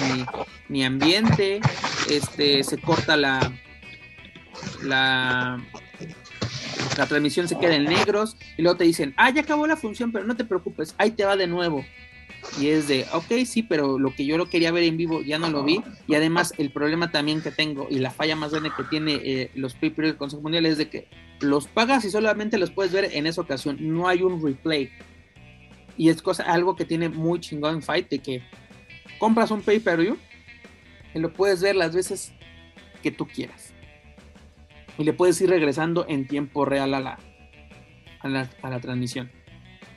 ni, 0.69 0.83
ambiente, 0.83 1.61
este, 2.09 2.63
se 2.63 2.77
corta 2.77 3.15
la, 3.15 3.51
la, 4.83 5.61
transmisión 7.07 7.47
se 7.47 7.57
queda 7.57 7.75
en 7.75 7.85
negros 7.85 8.37
y 8.57 8.61
luego 8.61 8.77
te 8.77 8.83
dicen, 8.83 9.13
ah, 9.17 9.29
ya 9.29 9.41
acabó 9.41 9.67
la 9.67 9.75
función, 9.75 10.11
pero 10.11 10.25
no 10.25 10.35
te 10.35 10.45
preocupes, 10.45 10.95
ahí 10.97 11.11
te 11.11 11.25
va 11.25 11.35
de 11.35 11.47
nuevo. 11.47 11.85
Y 12.59 12.67
es 12.67 12.87
de, 12.87 13.05
ok, 13.11 13.45
sí, 13.45 13.63
pero 13.63 13.99
lo 13.99 14.13
que 14.13 14.25
yo 14.25 14.37
lo 14.37 14.49
quería 14.49 14.71
ver 14.71 14.83
en 14.83 14.97
vivo 14.97 15.21
ya 15.21 15.39
no 15.39 15.49
lo 15.49 15.63
vi. 15.63 15.81
Y 16.07 16.15
además 16.15 16.53
el 16.57 16.71
problema 16.71 17.11
también 17.11 17.41
que 17.41 17.51
tengo 17.51 17.87
y 17.89 17.99
la 17.99 18.11
falla 18.11 18.35
más 18.35 18.51
grande 18.51 18.71
que 18.75 18.83
tiene 18.83 19.15
eh, 19.15 19.51
los 19.55 19.73
per 19.73 19.93
del 19.95 20.17
Consejo 20.17 20.41
Mundial 20.41 20.65
es 20.65 20.77
de 20.77 20.89
que 20.89 21.07
los 21.39 21.67
pagas 21.67 22.05
y 22.05 22.11
solamente 22.11 22.57
los 22.57 22.71
puedes 22.71 22.91
ver 22.91 23.09
en 23.13 23.27
esa 23.27 23.41
ocasión. 23.41 23.77
No 23.79 24.07
hay 24.07 24.21
un 24.21 24.41
replay. 24.43 24.91
Y 25.97 26.09
es 26.09 26.21
cosa, 26.21 26.43
algo 26.43 26.75
que 26.75 26.85
tiene 26.85 27.09
muy 27.09 27.39
chingón 27.39 27.81
Fight, 27.81 28.09
de 28.09 28.19
que 28.19 28.43
compras 29.17 29.51
un 29.51 29.61
pay-per-view 29.61 30.17
y 31.13 31.19
lo 31.19 31.31
puedes 31.31 31.61
ver 31.61 31.75
las 31.75 31.95
veces 31.95 32.33
que 33.01 33.11
tú 33.11 33.27
quieras. 33.27 33.73
Y 34.97 35.03
le 35.03 35.13
puedes 35.13 35.39
ir 35.41 35.49
regresando 35.49 36.05
en 36.07 36.27
tiempo 36.27 36.65
real 36.65 36.93
a 36.93 36.99
la, 36.99 37.19
a 38.19 38.27
la, 38.27 38.49
a 38.61 38.69
la 38.69 38.79
transmisión. 38.79 39.31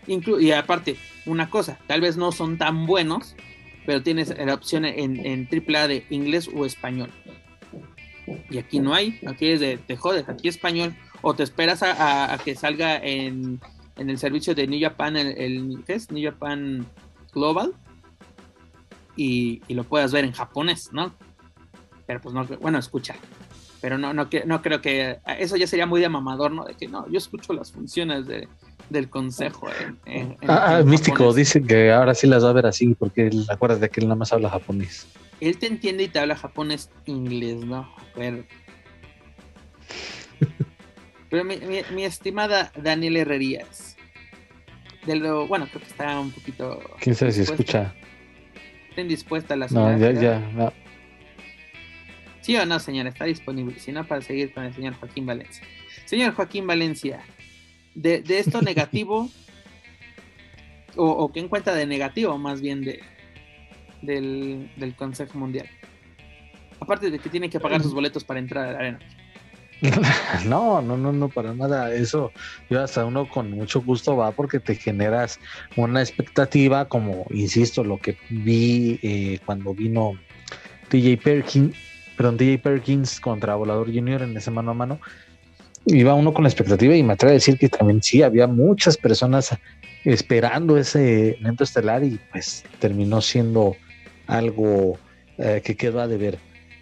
Inclu- 0.07 0.41
y 0.43 0.53
aparte, 0.53 0.97
una 1.27 1.51
cosa, 1.51 1.79
tal 1.87 2.01
vez 2.01 2.17
no 2.17 2.33
son 2.33 2.59
tan 2.59 2.87
buenos, 2.87 3.37
pero 3.87 4.03
tienes 4.03 4.37
la 4.37 4.55
opción 4.55 4.85
en, 4.85 5.25
en 5.25 5.49
AAA 5.51 5.89
de 5.89 6.07
inglés 6.11 6.49
o 6.55 6.65
español. 6.65 7.11
Y 8.51 8.59
aquí 8.59 8.81
no 8.81 8.95
hay, 8.95 9.19
aquí 9.27 9.49
es 9.49 9.61
de 9.61 9.79
te 9.79 9.97
jodes, 9.97 10.29
aquí 10.29 10.49
español. 10.49 10.95
O 11.23 11.35
te 11.35 11.43
esperas 11.43 11.83
a, 11.83 12.39
que 12.45 12.55
salga 12.55 12.97
en, 12.97 13.61
en 13.99 14.09
el 14.11 14.19
servicio 14.19 14.55
de 14.55 14.67
New 14.67 14.81
Japan, 14.81 15.17
el, 15.17 15.37
el- 15.39 15.85
¿qué 15.87 15.95
es? 15.95 16.11
New 16.11 16.25
Japan 16.31 16.87
Global. 17.35 17.73
Y, 19.17 19.61
y 19.69 19.75
lo 19.75 19.83
puedas 19.85 20.13
ver 20.13 20.25
en 20.25 20.33
japonés, 20.33 20.91
¿no? 20.93 21.13
Pero 22.07 22.21
pues 22.21 22.35
no, 22.35 22.45
bueno, 22.61 22.79
escucha. 22.79 23.17
Pero 23.81 23.99
no, 23.99 24.13
no, 24.15 24.29
no 24.47 24.63
creo 24.63 24.81
que 24.81 25.19
eso 25.39 25.57
ya 25.57 25.67
sería 25.67 25.87
muy 25.87 26.01
de 26.01 26.09
mamador, 26.09 26.51
¿no? 26.53 26.65
De 26.65 26.75
que 26.75 26.89
no, 26.89 27.09
yo 27.11 27.19
escucho 27.19 27.53
las 27.53 27.71
funciones 27.73 28.27
de, 28.27 28.49
del 28.91 29.09
consejo. 29.11 29.69
en- 30.07 30.37
en- 30.41 30.51
Ah, 30.51 30.65
ah, 30.67 30.79
en 30.81 30.89
místico, 30.89 31.17
japonés. 31.19 31.37
dice 31.37 31.63
que 31.63 31.93
ahora 31.93 32.15
sí 32.15 32.27
las 32.27 32.45
va 32.45 32.51
a 32.51 32.53
ver 32.55 32.67
así, 32.67 32.95
porque 32.95 33.27
él, 33.29 33.45
acuérdate 33.51 33.89
que 33.91 34.01
él 34.01 34.07
nada 34.07 34.17
más 34.17 34.33
habla 34.33 34.51
japonés. 34.51 35.07
Él 35.41 35.59
te 35.59 35.67
entiende 35.67 36.05
y 36.05 36.09
te 36.09 36.19
habla 36.19 36.35
japonés, 36.37 36.91
inglés, 37.07 37.65
¿no? 37.65 37.89
Pero, 38.15 38.45
pero 41.31 41.45
mi, 41.45 41.57
mi- 41.59 41.83
mi 41.95 42.05
estimada 42.05 42.73
Daniel 42.77 43.17
Herrerías, 43.17 43.97
de 45.07 45.17
lo, 45.17 45.47
bueno, 45.47 45.67
creo 45.69 45.81
que 45.81 45.89
está 45.89 46.19
un 46.21 46.31
poquito... 46.33 46.81
Quién 47.01 47.15
sabe 47.15 47.33
si 47.33 47.43
escucha. 47.43 47.95
Está 48.91 49.01
indispuesta 49.01 49.57
la 49.57 49.67
No, 49.67 49.89
señora. 49.89 49.97
ya, 49.99 50.09
¿verdad? 50.09 50.23
ya. 50.23 50.53
no. 50.53 50.73
¿Sí 52.41 52.57
o 52.57 52.65
no, 52.67 52.79
señora? 52.81 53.11
Está 53.11 53.25
disponible. 53.27 53.79
Si 53.79 53.93
no, 53.93 54.05
para 54.07 54.23
seguir 54.23 54.53
con 54.53 54.65
el 54.65 54.75
señor 54.75 54.95
Joaquín 54.95 55.27
Valencia. 55.27 55.63
Señor 56.07 56.33
Joaquín 56.35 56.67
Valencia, 56.67 57.21
de, 57.95 58.23
de 58.23 58.39
esto 58.39 58.63
negativo, 58.63 59.29
o, 60.97 61.07
o 61.07 61.33
qué 61.33 61.41
encuentra 61.41 61.75
de 61.75 61.87
negativo 61.87 62.39
más 62.39 62.61
bien 62.63 62.81
de, 62.83 63.01
del, 64.03 64.71
del 64.77 64.95
Consejo 64.95 65.39
Mundial. 65.39 65.69
Aparte 66.81 67.11
de 67.11 67.19
que 67.19 67.29
tiene 67.29 67.51
que 67.51 67.61
pagar 67.61 67.83
sus 67.83 67.93
boletos 67.93 68.25
para 68.25 68.41
entrar 68.41 68.67
a 68.69 68.73
la 68.73 68.79
arena. 68.79 68.99
No, 70.47 70.83
no, 70.83 70.97
no, 70.97 71.13
no, 71.13 71.29
para 71.29 71.55
nada. 71.55 71.93
Eso, 71.95 72.33
yo 72.69 72.83
hasta 72.83 73.05
uno 73.05 73.29
con 73.29 73.51
mucho 73.51 73.81
gusto 73.81 74.17
va 74.17 74.33
porque 74.33 74.61
te 74.61 74.75
generas 74.75 75.39
una 75.77 76.01
expectativa, 76.01 76.89
como 76.89 77.27
insisto, 77.31 77.85
lo 77.85 77.99
que 77.99 78.17
vi 78.31 78.99
eh, 79.03 79.39
cuando 79.45 79.75
vino 79.75 80.13
DJ 80.91 81.19
Perkins, 81.19 81.77
perdón, 82.17 82.37
DJ 82.37 82.59
Perkins 82.59 83.21
contra 83.21 83.55
Volador 83.55 83.93
Junior 83.93 84.23
en 84.23 84.37
ese 84.37 84.51
mano 84.51 84.73
a 84.73 84.75
mano. 84.75 85.01
Iba 85.87 86.15
uno 86.15 86.35
con 86.35 86.43
la 86.45 86.51
expectativa 86.51 86.95
y 86.95 87.03
me 87.03 87.15
atrevo 87.15 87.31
a 87.31 87.35
decir 87.35 87.59
que 87.59 87.69
también 87.69 88.03
sí, 88.03 88.23
había 88.23 88.47
muchas 88.47 88.97
personas 88.97 89.57
esperando 90.05 90.77
ese 90.77 91.39
evento 91.41 91.65
estelar 91.65 92.05
y 92.05 92.19
pues 92.31 92.65
terminó 92.79 93.21
siendo 93.21 93.77
algo 94.27 94.99
eh, 95.39 95.63
que 95.65 95.77
quedó 95.77 96.01
a 96.01 96.09
deber. 96.09 96.39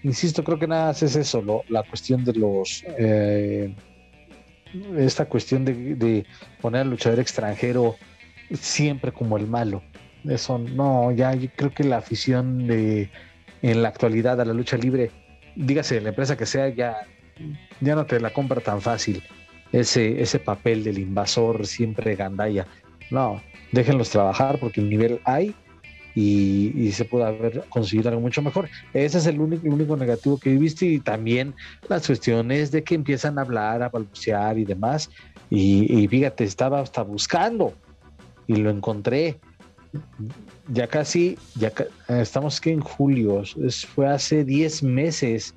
Insisto, 0.07 0.45
creo 0.45 0.57
que 0.57 0.69
nada 0.69 0.87
más 0.87 1.03
es 1.03 1.17
eso, 1.17 1.43
lo- 1.43 1.65
la 1.69 1.83
cuestión 1.83 2.25
de 2.25 2.33
los. 2.35 2.85
eh, 2.97 3.75
esta 4.97 5.25
cuestión 5.25 5.65
de, 5.65 6.25
poner 6.61 6.83
al 6.83 6.91
luchador 6.91 7.19
extranjero 7.19 7.97
siempre 8.55 9.11
como 9.11 9.37
el 9.37 9.49
malo. 9.49 9.83
Eso 10.29 10.59
no, 10.59 11.11
ya 11.11 11.35
yo 11.35 11.49
creo 11.57 11.73
que 11.73 11.83
la 11.83 11.97
afición 11.97 12.69
de 12.69 13.11
en 13.63 13.83
la 13.83 13.89
actualidad 13.89 14.41
a 14.41 14.45
la 14.45 14.53
lucha 14.53 14.77
libre, 14.77 15.11
dígase 15.57 16.01
la 16.01 16.11
empresa 16.11 16.37
que 16.37 16.47
sea, 16.47 16.69
ya, 16.69 16.99
ya 17.81 17.97
no 17.97 18.07
te 18.07 18.21
la 18.21 18.31
compra 18.33 18.61
tan 18.61 18.81
fácil. 18.81 19.25
Ese, 19.73 20.23
ese 20.23 20.39
papel 20.39 20.85
del 20.85 20.99
invasor 20.99 21.67
siempre 21.67 22.15
gandalla. 22.15 22.69
No, 23.11 23.43
déjenlos 23.73 24.11
trabajar 24.11 24.59
porque 24.61 24.81
el 24.81 24.89
nivel 24.89 25.21
hay 25.25 25.53
y, 26.17 26.73
y 26.75 26.91
se 26.93 27.05
puede 27.05 27.27
haber 27.27 27.65
conseguido 27.69 28.09
algo 28.09 28.23
mucho 28.23 28.41
mejor. 28.43 28.69
Ese 28.95 29.19
es 29.19 29.27
el 29.27 29.39
único, 29.39 29.67
el 29.67 29.75
único 29.75 29.97
negativo 29.97 30.39
que 30.39 30.53
he 30.53 30.57
visto 30.57 30.85
y 30.87 30.99
también 30.99 31.55
las 31.89 32.07
cuestiones 32.07 32.71
de 32.73 32.83
que 32.83 32.95
empiezan 32.95 33.39
a 33.39 33.43
hablar, 33.43 33.83
a 33.83 33.91
balbucear 33.91 34.59
y 34.59 34.65
demás. 34.65 35.11
Y, 35.51 36.03
y 36.03 36.09
fíjate, 36.09 36.45
estaba 36.45 36.81
hasta 36.81 37.03
buscando 37.03 37.75
y 38.47 38.57
lo 38.57 38.71
encontré. 38.71 39.39
Ya 40.69 40.87
casi, 40.89 41.39
ya 41.55 41.71
estamos 42.09 42.61
que 42.61 42.73
en 42.73 42.81
julio, 42.81 43.43
es- 43.43 43.85
fue 43.87 44.09
hace 44.09 44.45
10 44.45 44.83
meses, 44.83 45.55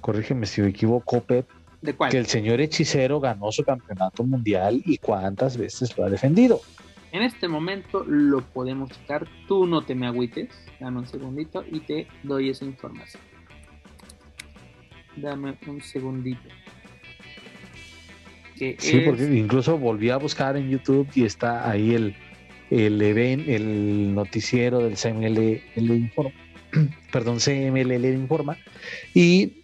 corrígeme 0.00 0.46
si 0.46 0.60
me 0.60 0.68
equivoco, 0.68 1.20
Pep, 1.22 1.46
¿De 1.80 1.94
cuál? 1.94 2.10
que 2.10 2.18
el 2.18 2.26
señor 2.26 2.60
hechicero 2.60 3.20
ganó 3.20 3.50
su 3.52 3.62
campeonato 3.62 4.24
mundial 4.24 4.82
y 4.84 4.98
cuántas 4.98 5.56
veces 5.56 5.96
lo 5.96 6.04
ha 6.04 6.10
defendido. 6.10 6.60
En 7.14 7.22
este 7.22 7.46
momento 7.46 8.02
lo 8.04 8.40
podemos 8.40 8.90
checar. 8.90 9.24
Tú 9.46 9.66
no 9.68 9.82
te 9.82 9.94
me 9.94 10.08
agüites. 10.08 10.48
Dame 10.80 10.98
un 10.98 11.06
segundito 11.06 11.64
y 11.70 11.78
te 11.78 12.08
doy 12.24 12.50
esa 12.50 12.64
información. 12.64 13.22
Dame 15.14 15.54
un 15.68 15.80
segundito. 15.80 16.40
Que 18.58 18.74
Sí, 18.80 18.96
es- 18.96 19.04
porque 19.04 19.32
incluso 19.32 19.78
volví 19.78 20.10
a 20.10 20.16
buscar 20.16 20.56
en 20.56 20.68
YouTube 20.68 21.06
y 21.14 21.22
está 21.24 21.70
ahí 21.70 21.94
el, 21.94 22.16
el 22.70 23.00
even- 23.00 23.44
el 23.48 24.12
noticiero 24.12 24.80
del 24.80 24.96
CML 24.96 25.62
Informa, 25.76 26.34
perdón, 27.12 27.38
CMLL 27.38 28.12
Informa, 28.12 28.56
y 29.14 29.62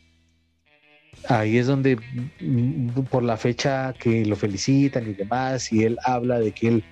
ahí 1.28 1.58
es 1.58 1.66
donde 1.66 1.98
mm, 2.40 2.90
por 3.10 3.24
la 3.24 3.36
fecha 3.36 3.92
que 3.98 4.24
lo 4.24 4.36
felicitan 4.36 5.10
y 5.10 5.14
demás, 5.14 5.72
y 5.72 5.82
él 5.82 5.98
habla 6.04 6.38
de 6.38 6.52
que 6.52 6.68
él 6.68 6.84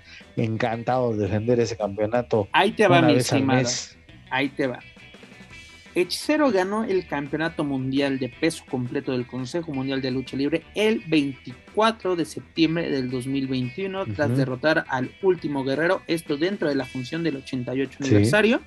encantado 0.45 1.13
de 1.15 1.25
defender 1.25 1.61
ese 1.61 1.77
campeonato 1.77 2.49
Ahí 2.53 2.73
te 2.73 2.87
va, 2.89 3.03
mi 3.03 3.15
mes. 3.15 3.97
Ahí 4.31 4.49
te 4.51 4.67
va. 4.67 4.79
Hechicero 5.95 6.51
ganó 6.51 6.85
el 6.85 7.07
campeonato 7.07 7.65
mundial 7.65 8.19
de 8.19 8.29
peso 8.29 8.63
completo 8.71 9.13
del 9.13 9.27
Consejo 9.27 9.73
Mundial 9.73 10.01
de 10.01 10.11
Lucha 10.11 10.37
Libre 10.37 10.63
el 10.75 11.03
24 11.09 12.15
de 12.15 12.25
septiembre 12.25 12.91
del 12.91 13.11
2021 13.11 14.07
tras 14.15 14.29
Ujú. 14.29 14.37
derrotar 14.39 14.85
al 14.89 15.11
último 15.23 15.65
guerrero, 15.65 16.03
esto 16.07 16.37
dentro 16.37 16.69
de 16.69 16.75
la 16.77 16.85
función 16.85 17.25
del 17.25 17.37
88 17.37 17.99
Sí. 18.01 18.05
aniversario. 18.05 18.61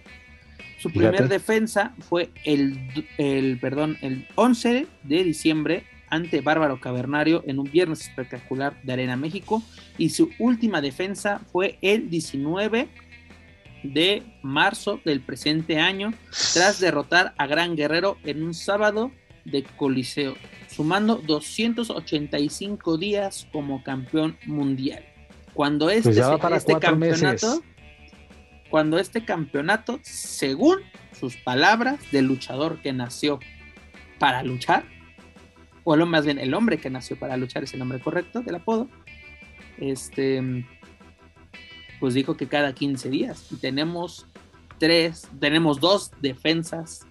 Su 0.80 0.92
primer 0.92 1.30
defensa 1.30 1.94
fue 2.00 2.32
el, 2.44 3.06
el, 3.20 3.60
perdón, 3.60 3.98
el 4.02 4.28
11 4.36 4.88
de 5.04 5.24
diciembre 5.24 5.84
ante 6.12 6.42
Bárbaro 6.42 6.80
Cavernario 6.80 7.44
en 7.48 7.58
un 7.58 7.72
viernes 7.72 8.02
espectacular 8.02 8.80
de 8.84 8.94
Arena 8.94 9.16
México 9.16 9.64
y 9.98 10.10
su 10.10 10.30
última 10.38 10.82
defensa 10.82 11.42
fue 11.52 11.80
el 11.82 12.10
19 12.10 12.88
de 13.84 14.22
marzo 14.44 15.00
del 15.04 15.22
presente 15.22 15.80
año 15.80 16.14
tras 16.54 16.80
derrotar 16.80 17.34
a 17.38 17.48
Gran 17.48 17.76
Guerrero 17.76 18.18
en 18.24 18.44
un 18.44 18.54
sábado 18.54 19.12
de 19.46 19.64
Coliseo, 19.64 20.36
sumando 20.68 21.16
285 21.16 22.98
días 22.98 23.48
como 23.52 23.84
campeón 23.84 24.38
mundial. 24.46 25.04
Cuando 25.54 25.90
este, 25.90 26.14
Pues 26.14 26.40
para 26.40 26.58
este 26.58 26.74
cuatro 26.74 26.92
campeonato, 26.92 27.48
meses. 27.48 27.62
cuando 28.70 29.00
este 29.00 29.26
campeonato, 29.26 30.00
según 30.04 30.78
sus 31.20 31.36
palabras 31.38 32.00
del 32.12 32.26
luchador 32.26 32.82
que 32.82 32.94
nació 32.94 33.40
para 34.20 34.44
luchar, 34.44 34.84
o 35.84 35.96
lo 35.96 36.06
más 36.06 36.26
bien 36.26 36.40
el 36.40 36.54
hombre 36.54 36.78
que 36.78 36.90
nació 36.90 37.18
para 37.18 37.38
luchar 37.38 37.64
es 37.64 37.74
el 37.74 37.80
nombre 37.80 38.00
correcto 38.00 38.42
del 38.42 38.56
apodo, 38.56 38.88
este, 39.78 40.66
pues 42.00 42.14
dijo 42.14 42.38
que 42.38 42.48
cada 42.48 42.74
15 42.74 43.10
días. 43.10 43.48
Y 43.52 43.56
tenemos 43.56 44.28
tres, 44.78 45.28
tenemos 45.40 45.80
dos 45.80 46.12
defensas 46.22 47.06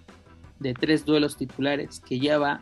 de 0.59 0.73
tres 0.73 1.05
duelos 1.05 1.37
titulares 1.37 1.99
que 1.99 2.19
lleva 2.19 2.61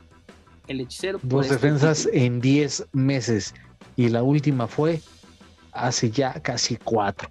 el 0.68 0.82
hechicero. 0.82 1.20
Dos 1.24 1.48
este 1.48 1.56
defensas 1.56 2.08
en 2.14 2.40
10 2.40 2.88
meses. 2.94 3.54
Y 3.96 4.10
la 4.10 4.24
última 4.24 4.68
fue 4.68 5.02
hace 5.72 6.10
ya 6.10 6.34
casi 6.42 6.78
cuatro. 6.78 7.30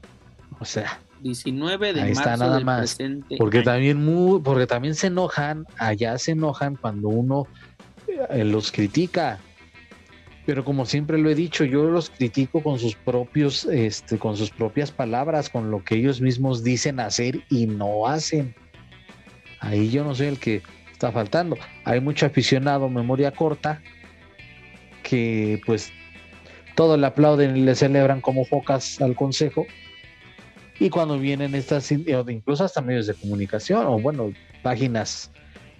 O 0.61 0.65
sea. 0.65 1.01
19 1.21 1.95
de 1.95 2.01
ahí 2.01 2.15
marzo 2.15 2.31
está 2.31 2.37
nada 2.37 2.61
más. 2.61 2.97
Porque 3.39 3.63
también, 3.63 4.05
muy, 4.05 4.41
porque 4.41 4.67
también 4.67 4.95
se 4.95 5.09
enojan, 5.09 5.67
allá 5.79 6.17
se 6.19 6.33
enojan 6.33 6.77
cuando 6.77 7.09
uno 7.09 7.49
los 8.45 8.73
critica. 8.73 9.39
Pero 10.47 10.65
como 10.65 10.87
siempre 10.87 11.19
lo 11.19 11.29
he 11.29 11.35
dicho, 11.35 11.65
yo 11.65 11.85
los 11.85 12.09
critico 12.09 12.63
con 12.63 12.79
sus 12.79 12.95
propios, 12.95 13.67
este, 13.67 14.19
con 14.19 14.37
sus 14.37 14.51
propias 14.51 14.91
palabras, 14.91 15.51
con 15.51 15.71
lo 15.71 15.85
que 15.85 15.97
ellos 15.97 16.21
mismos 16.23 16.65
dicen 16.65 17.01
hacer 17.01 17.43
y 17.51 17.67
no 17.67 18.07
hacen. 18.07 18.55
Ahí 19.61 19.91
yo 19.91 20.05
no 20.05 20.15
soy 20.15 20.29
el 20.29 20.39
que 20.39 20.63
está 20.91 21.13
faltando. 21.13 21.59
Hay 21.85 22.01
mucho 22.01 22.25
aficionado 22.25 22.89
memoria 22.89 23.31
corta 23.31 23.83
que 25.03 25.61
pues 25.67 25.93
todo 26.75 26.97
le 26.97 27.07
aplauden 27.07 27.57
y 27.57 27.61
le 27.61 27.75
celebran 27.75 28.21
como 28.21 28.45
focas 28.45 29.01
al 29.01 29.15
consejo. 29.15 29.67
Y 30.81 30.91
cuando 30.91 31.19
vienen 31.19 31.55
estas, 31.55 31.91
incluso 31.91 32.65
hasta 32.65 32.81
medios 32.81 33.07
de 33.07 33.15
comunicación 33.15 33.85
o 33.87 33.99
bueno, 33.99 34.33
páginas 34.63 35.31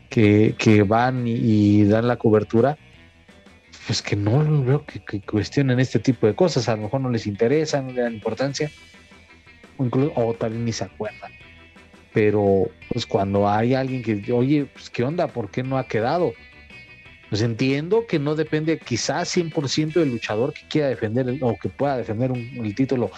que, 0.09 0.85
van 0.87 1.27
y, 1.27 1.85
dan 1.85 2.09
la 2.09 2.17
cobertura, 2.17 2.77
pues 3.87 4.03
que 4.03 4.17
no 4.17 4.65
veo 4.65 4.85
que, 4.85 5.21
cuestionen 5.21 5.81
este 5.81 5.99
tipo 5.99 6.27
de 6.27 6.35
cosas. 6.35 6.69
A 6.69 6.77
lo 6.77 6.83
mejor 6.83 7.01
no 7.01 7.11
les 7.11 7.27
interesa, 7.27 7.83
no 7.83 7.93
le 7.93 8.03
dan 8.03 8.15
importancia, 8.15 8.71
o, 9.77 9.85
incluso, 9.85 10.13
o 10.17 10.35
tal 10.35 10.65
ni 10.65 10.73
se 10.73 10.85
acuerdan. 10.85 11.33
Pero 12.13 12.71
pues 12.91 13.07
cuando 13.07 13.49
hay 13.49 13.75
alguien 13.75 14.03
que, 14.03 14.33
oye, 14.33 14.67
pues 14.73 14.91
qué 14.91 15.05
onda, 15.05 15.29
¿por 15.29 15.51
qué 15.51 15.63
no 15.63 15.79
ha 15.79 15.87
quedado? 15.87 16.33
Pues 17.29 17.43
entiendo 17.43 18.07
que 18.09 18.19
no 18.19 18.35
depende 18.35 18.79
quizás 18.79 19.37
100% 19.37 19.93
del 19.93 20.11
luchador 20.11 20.55
que 20.55 20.67
quiera 20.69 20.89
defender 20.89 21.37
o 21.43 21.57
que 21.59 21.69
pueda 21.69 21.99
defender 21.99 22.33
el 22.33 22.75
título 22.75 23.11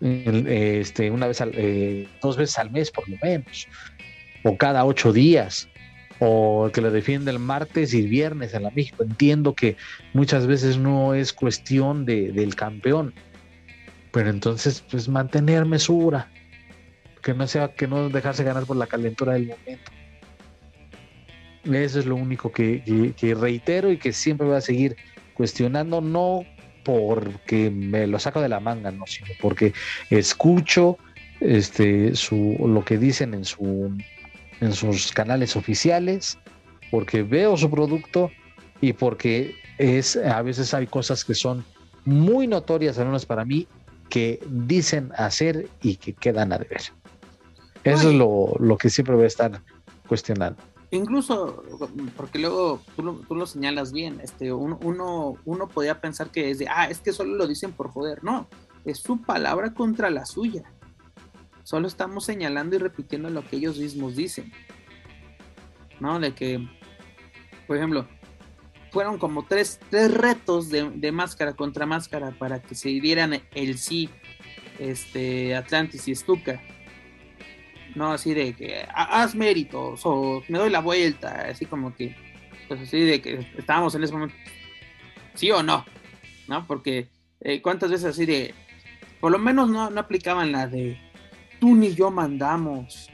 este, 0.00 1.10
una 1.10 1.26
vez 1.26 1.42
eh, 1.52 2.06
dos 2.22 2.36
veces 2.36 2.58
al 2.58 2.70
mes 2.70 2.90
por 2.90 3.08
lo 3.08 3.16
menos, 3.22 3.66
o 4.44 4.56
cada 4.56 4.84
ocho 4.84 5.12
días, 5.12 5.68
o 6.20 6.70
que 6.72 6.80
lo 6.80 6.90
defiende 6.90 7.30
el 7.30 7.38
martes 7.38 7.94
y 7.94 8.00
el 8.00 8.08
viernes 8.08 8.54
en 8.54 8.64
la 8.64 8.70
México. 8.70 9.02
Entiendo 9.02 9.54
que 9.54 9.76
muchas 10.12 10.46
veces 10.46 10.78
no 10.78 11.14
es 11.14 11.32
cuestión 11.32 12.04
de, 12.04 12.32
del 12.32 12.54
campeón, 12.54 13.14
pero 14.12 14.30
entonces 14.30 14.84
pues 14.90 15.08
mantener 15.08 15.64
mesura, 15.64 16.28
que 17.22 17.34
no 17.34 17.46
sea 17.46 17.74
que 17.74 17.86
no 17.86 18.08
dejarse 18.08 18.44
ganar 18.44 18.64
por 18.64 18.76
la 18.76 18.86
calentura 18.86 19.34
del 19.34 19.48
momento. 19.48 19.92
Eso 21.64 21.98
es 21.98 22.06
lo 22.06 22.16
único 22.16 22.50
que, 22.50 23.14
reitero 23.38 23.92
y 23.92 23.98
que 23.98 24.12
siempre 24.12 24.46
voy 24.46 24.56
a 24.56 24.60
seguir 24.60 24.96
cuestionando, 25.34 26.00
no 26.00 26.44
porque 26.84 27.70
me 27.70 28.06
lo 28.06 28.18
saco 28.18 28.40
de 28.40 28.48
la 28.48 28.60
manga, 28.60 28.90
no, 28.90 29.06
sino 29.06 29.28
porque 29.40 29.74
escucho 30.08 30.96
este 31.40 32.16
su 32.16 32.56
lo 32.66 32.84
que 32.84 32.96
dicen 32.96 33.34
en 33.34 33.44
su 33.44 33.92
en 34.60 34.72
sus 34.72 35.12
canales 35.12 35.56
oficiales, 35.56 36.38
porque 36.90 37.22
veo 37.22 37.56
su 37.56 37.70
producto 37.70 38.30
y 38.80 38.92
porque 38.92 39.56
es 39.78 40.16
a 40.16 40.42
veces 40.42 40.74
hay 40.74 40.86
cosas 40.86 41.24
que 41.24 41.34
son 41.34 41.64
muy 42.04 42.46
notorias, 42.46 42.98
al 42.98 43.06
menos 43.06 43.26
para 43.26 43.44
mí, 43.44 43.66
que 44.08 44.40
dicen 44.48 45.12
hacer 45.16 45.68
y 45.82 45.96
que 45.96 46.14
quedan 46.14 46.52
a 46.52 46.58
deber. 46.58 46.80
Eso 47.84 48.08
es 48.10 48.14
lo, 48.14 48.54
lo 48.58 48.76
que 48.76 48.90
siempre 48.90 49.14
voy 49.14 49.24
a 49.24 49.28
estar 49.28 49.62
cuestionando. 50.06 50.60
Incluso, 50.90 51.62
porque 52.16 52.38
luego 52.38 52.80
tú, 52.96 53.22
tú 53.28 53.34
lo 53.34 53.46
señalas 53.46 53.92
bien, 53.92 54.20
este, 54.22 54.52
uno, 54.52 54.78
uno, 54.82 55.36
uno 55.44 55.68
podía 55.68 56.00
pensar 56.00 56.30
que 56.30 56.50
es 56.50 56.58
de, 56.58 56.66
ah, 56.68 56.86
es 56.88 57.00
que 57.00 57.12
solo 57.12 57.34
lo 57.34 57.46
dicen 57.46 57.72
por 57.72 57.90
joder. 57.90 58.24
No, 58.24 58.48
es 58.86 58.98
su 58.98 59.20
palabra 59.20 59.74
contra 59.74 60.08
la 60.08 60.24
suya. 60.24 60.62
Solo 61.68 61.86
estamos 61.86 62.24
señalando 62.24 62.76
y 62.76 62.78
repitiendo 62.78 63.28
lo 63.28 63.46
que 63.46 63.56
ellos 63.56 63.76
mismos 63.76 64.16
dicen. 64.16 64.50
¿No? 66.00 66.18
De 66.18 66.32
que, 66.34 66.66
por 67.66 67.76
ejemplo, 67.76 68.08
fueron 68.90 69.18
como 69.18 69.44
tres, 69.44 69.78
tres 69.90 70.14
retos 70.14 70.70
de, 70.70 70.88
de, 70.88 71.12
máscara 71.12 71.52
contra 71.52 71.84
máscara 71.84 72.30
para 72.30 72.62
que 72.62 72.74
se 72.74 72.88
dieran 72.88 73.42
el 73.54 73.76
sí, 73.76 74.08
este, 74.78 75.54
Atlantis 75.54 76.08
y 76.08 76.14
Stuka 76.14 76.58
no 77.94 78.12
así 78.12 78.32
de 78.32 78.54
que 78.54 78.86
haz 78.94 79.34
méritos 79.34 80.00
o 80.04 80.42
me 80.48 80.56
doy 80.56 80.70
la 80.70 80.80
vuelta, 80.80 81.48
así 81.50 81.66
como 81.66 81.94
que, 81.94 82.16
pues 82.66 82.80
así 82.80 83.00
de 83.00 83.20
que 83.20 83.46
estábamos 83.58 83.94
en 83.94 84.04
ese 84.04 84.14
momento, 84.14 84.34
sí 85.34 85.50
o 85.50 85.62
no, 85.62 85.84
¿no? 86.46 86.66
Porque 86.66 87.08
eh, 87.40 87.60
cuántas 87.60 87.90
veces 87.90 88.06
así 88.06 88.24
de, 88.24 88.54
por 89.20 89.32
lo 89.32 89.38
menos 89.38 89.68
no, 89.68 89.90
no 89.90 90.00
aplicaban 90.00 90.50
la 90.50 90.66
de 90.66 91.07
tú 91.58 91.74
ni 91.74 91.94
yo 91.94 92.10
mandamos, 92.10 93.10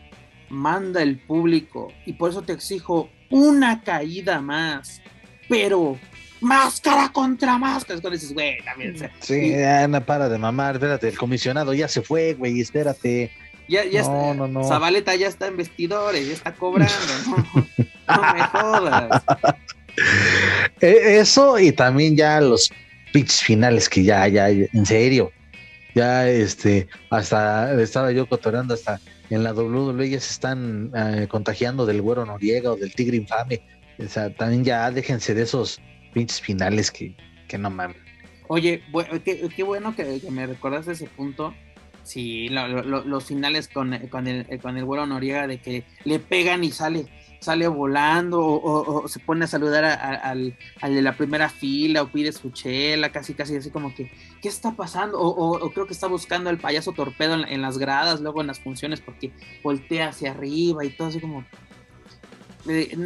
manda 0.49 1.03
el 1.03 1.19
público 1.19 1.93
y 2.07 2.15
por 2.15 2.31
eso 2.31 2.43
te 2.43 2.53
exijo 2.53 3.09
una 3.31 3.83
caída 3.83 4.41
más, 4.41 5.01
pero 5.49 5.99
máscara 6.41 7.11
contra 7.11 7.59
máscara. 7.59 8.01
Cuando 8.01 8.17
dices, 8.17 8.33
güey, 8.33 8.63
también. 8.65 8.97
Sí, 9.21 9.55
Ana, 9.55 10.05
para 10.05 10.29
de 10.29 10.39
mamar, 10.39 10.77
espérate, 10.77 11.09
el 11.09 11.19
comisionado 11.19 11.75
ya 11.75 11.89
se 11.89 12.03
fue, 12.03 12.35
güey, 12.35 12.61
espérate. 12.61 13.31
Ya, 13.67 13.85
ya 13.85 14.03
está, 14.03 14.37
Zabaleta 14.69 15.15
ya 15.15 15.27
está 15.27 15.47
en 15.47 15.57
vestidores, 15.57 16.27
ya 16.27 16.35
está 16.35 16.53
cobrando, 16.53 16.93
no, 18.07 18.17
no 18.17 18.35
me 18.35 18.43
jodas. 18.43 19.23
E, 20.81 21.21
eso 21.21 21.57
y 21.57 21.71
también 21.71 22.17
ya 22.17 22.41
los 22.41 22.69
pitch 23.13 23.45
finales 23.45 23.89
que 23.89 24.03
ya, 24.03 24.27
ya, 24.27 24.49
en 24.49 24.85
serio, 24.85 25.31
ya 25.95 26.29
este, 26.29 26.89
hasta 27.11 27.81
estaba 27.81 28.13
yo 28.13 28.29
cotorando 28.29 28.75
hasta 28.75 29.01
en 29.31 29.43
la 29.43 29.53
WWE 29.53 30.11
ya 30.11 30.21
se 30.21 30.33
están 30.33 30.93
eh, 30.95 31.27
contagiando 31.29 31.87
del 31.87 32.03
güero 32.03 32.27
Noriega 32.27 32.73
o 32.73 32.77
del 32.77 32.95
tigre 32.95 33.17
infame. 33.17 33.63
O 33.99 34.07
sea, 34.09 34.35
también 34.35 34.65
ya 34.65 34.91
déjense 34.91 35.35
de 35.35 35.43
esos 35.43 35.81
pinches 36.13 36.41
finales 36.41 36.91
que, 36.91 37.17
que 37.49 37.59
no 37.59 37.71
mames. 37.71 37.97
Oye, 38.49 38.83
qué, 39.25 39.49
qué 39.55 39.63
bueno 39.63 39.97
que, 39.97 40.21
me 40.31 40.47
recordaste 40.47 40.93
ese 40.93 41.07
punto, 41.07 41.55
Sí, 42.03 42.51
los 42.51 43.25
finales 43.25 43.67
con, 43.67 43.97
con, 44.09 44.27
el, 44.27 44.61
con 44.61 44.77
el 44.77 44.85
vuelo 44.85 45.07
Noriega 45.07 45.47
de 45.47 45.59
que 45.59 45.85
le 46.05 46.19
pegan 46.19 46.63
y 46.63 46.71
sale 46.71 47.07
sale 47.45 47.69
volando 47.69 48.41
o, 48.43 49.07
se 49.07 49.21
pone 49.21 49.45
a 49.45 49.49
saludar 49.49 49.85
al, 49.85 50.57
de 50.83 51.03
la 51.03 51.17
primera 51.17 51.49
fila 51.49 52.03
o 52.03 52.09
pide 52.09 52.33
su 52.33 52.51
chela, 52.51 53.13
casi 53.13 53.35
casi 53.35 53.57
así 53.57 53.71
como 53.71 53.95
que, 53.95 54.11
¿qué 54.41 54.49
está 54.49 54.73
pasando? 54.73 55.21
O, 55.21 55.71
creo 55.71 55.87
que 55.87 55.93
está 55.93 56.07
buscando 56.07 56.51
al 56.51 56.59
payaso 56.59 56.93
torpedo 56.93 57.35
en, 57.35 57.63
las 57.63 57.79
gradas, 57.79 58.21
luego 58.21 58.41
en 58.41 58.47
las 58.47 58.61
funciones 58.61 59.01
porque 59.01 59.33
voltea 59.63 60.09
hacia 60.09 60.31
arriba 60.31 60.85
y 60.85 60.91
todo 60.91 61.09
así 61.09 61.21
como... 61.21 61.45
Eh, 62.67 62.97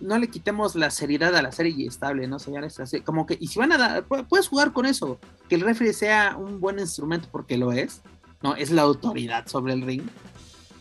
no, 0.00 0.18
le 0.18 0.28
quitemos 0.28 0.76
la 0.76 0.88
seriedad 0.90 1.34
a 1.34 1.42
la 1.42 1.50
serie 1.50 1.84
estable, 1.84 2.28
¿no, 2.28 2.38
señores? 2.38 2.78
Así, 2.78 3.00
como 3.00 3.26
que, 3.26 3.36
y 3.40 3.48
si 3.48 3.58
van 3.58 3.72
a 3.72 3.78
dar, 3.78 4.04
puedes 4.04 4.46
jugar 4.46 4.72
con 4.72 4.86
eso, 4.86 5.18
que 5.48 5.56
el 5.56 5.62
refri 5.62 5.92
sea 5.92 6.36
un 6.36 6.60
buen 6.60 6.78
instrumento 6.78 7.26
porque 7.32 7.58
lo 7.58 7.72
es, 7.72 8.02
¿no? 8.40 8.54
Es 8.54 8.70
la 8.70 8.82
autoridad 8.82 9.48
sobre 9.48 9.72
el 9.72 9.82
ring. 9.82 10.04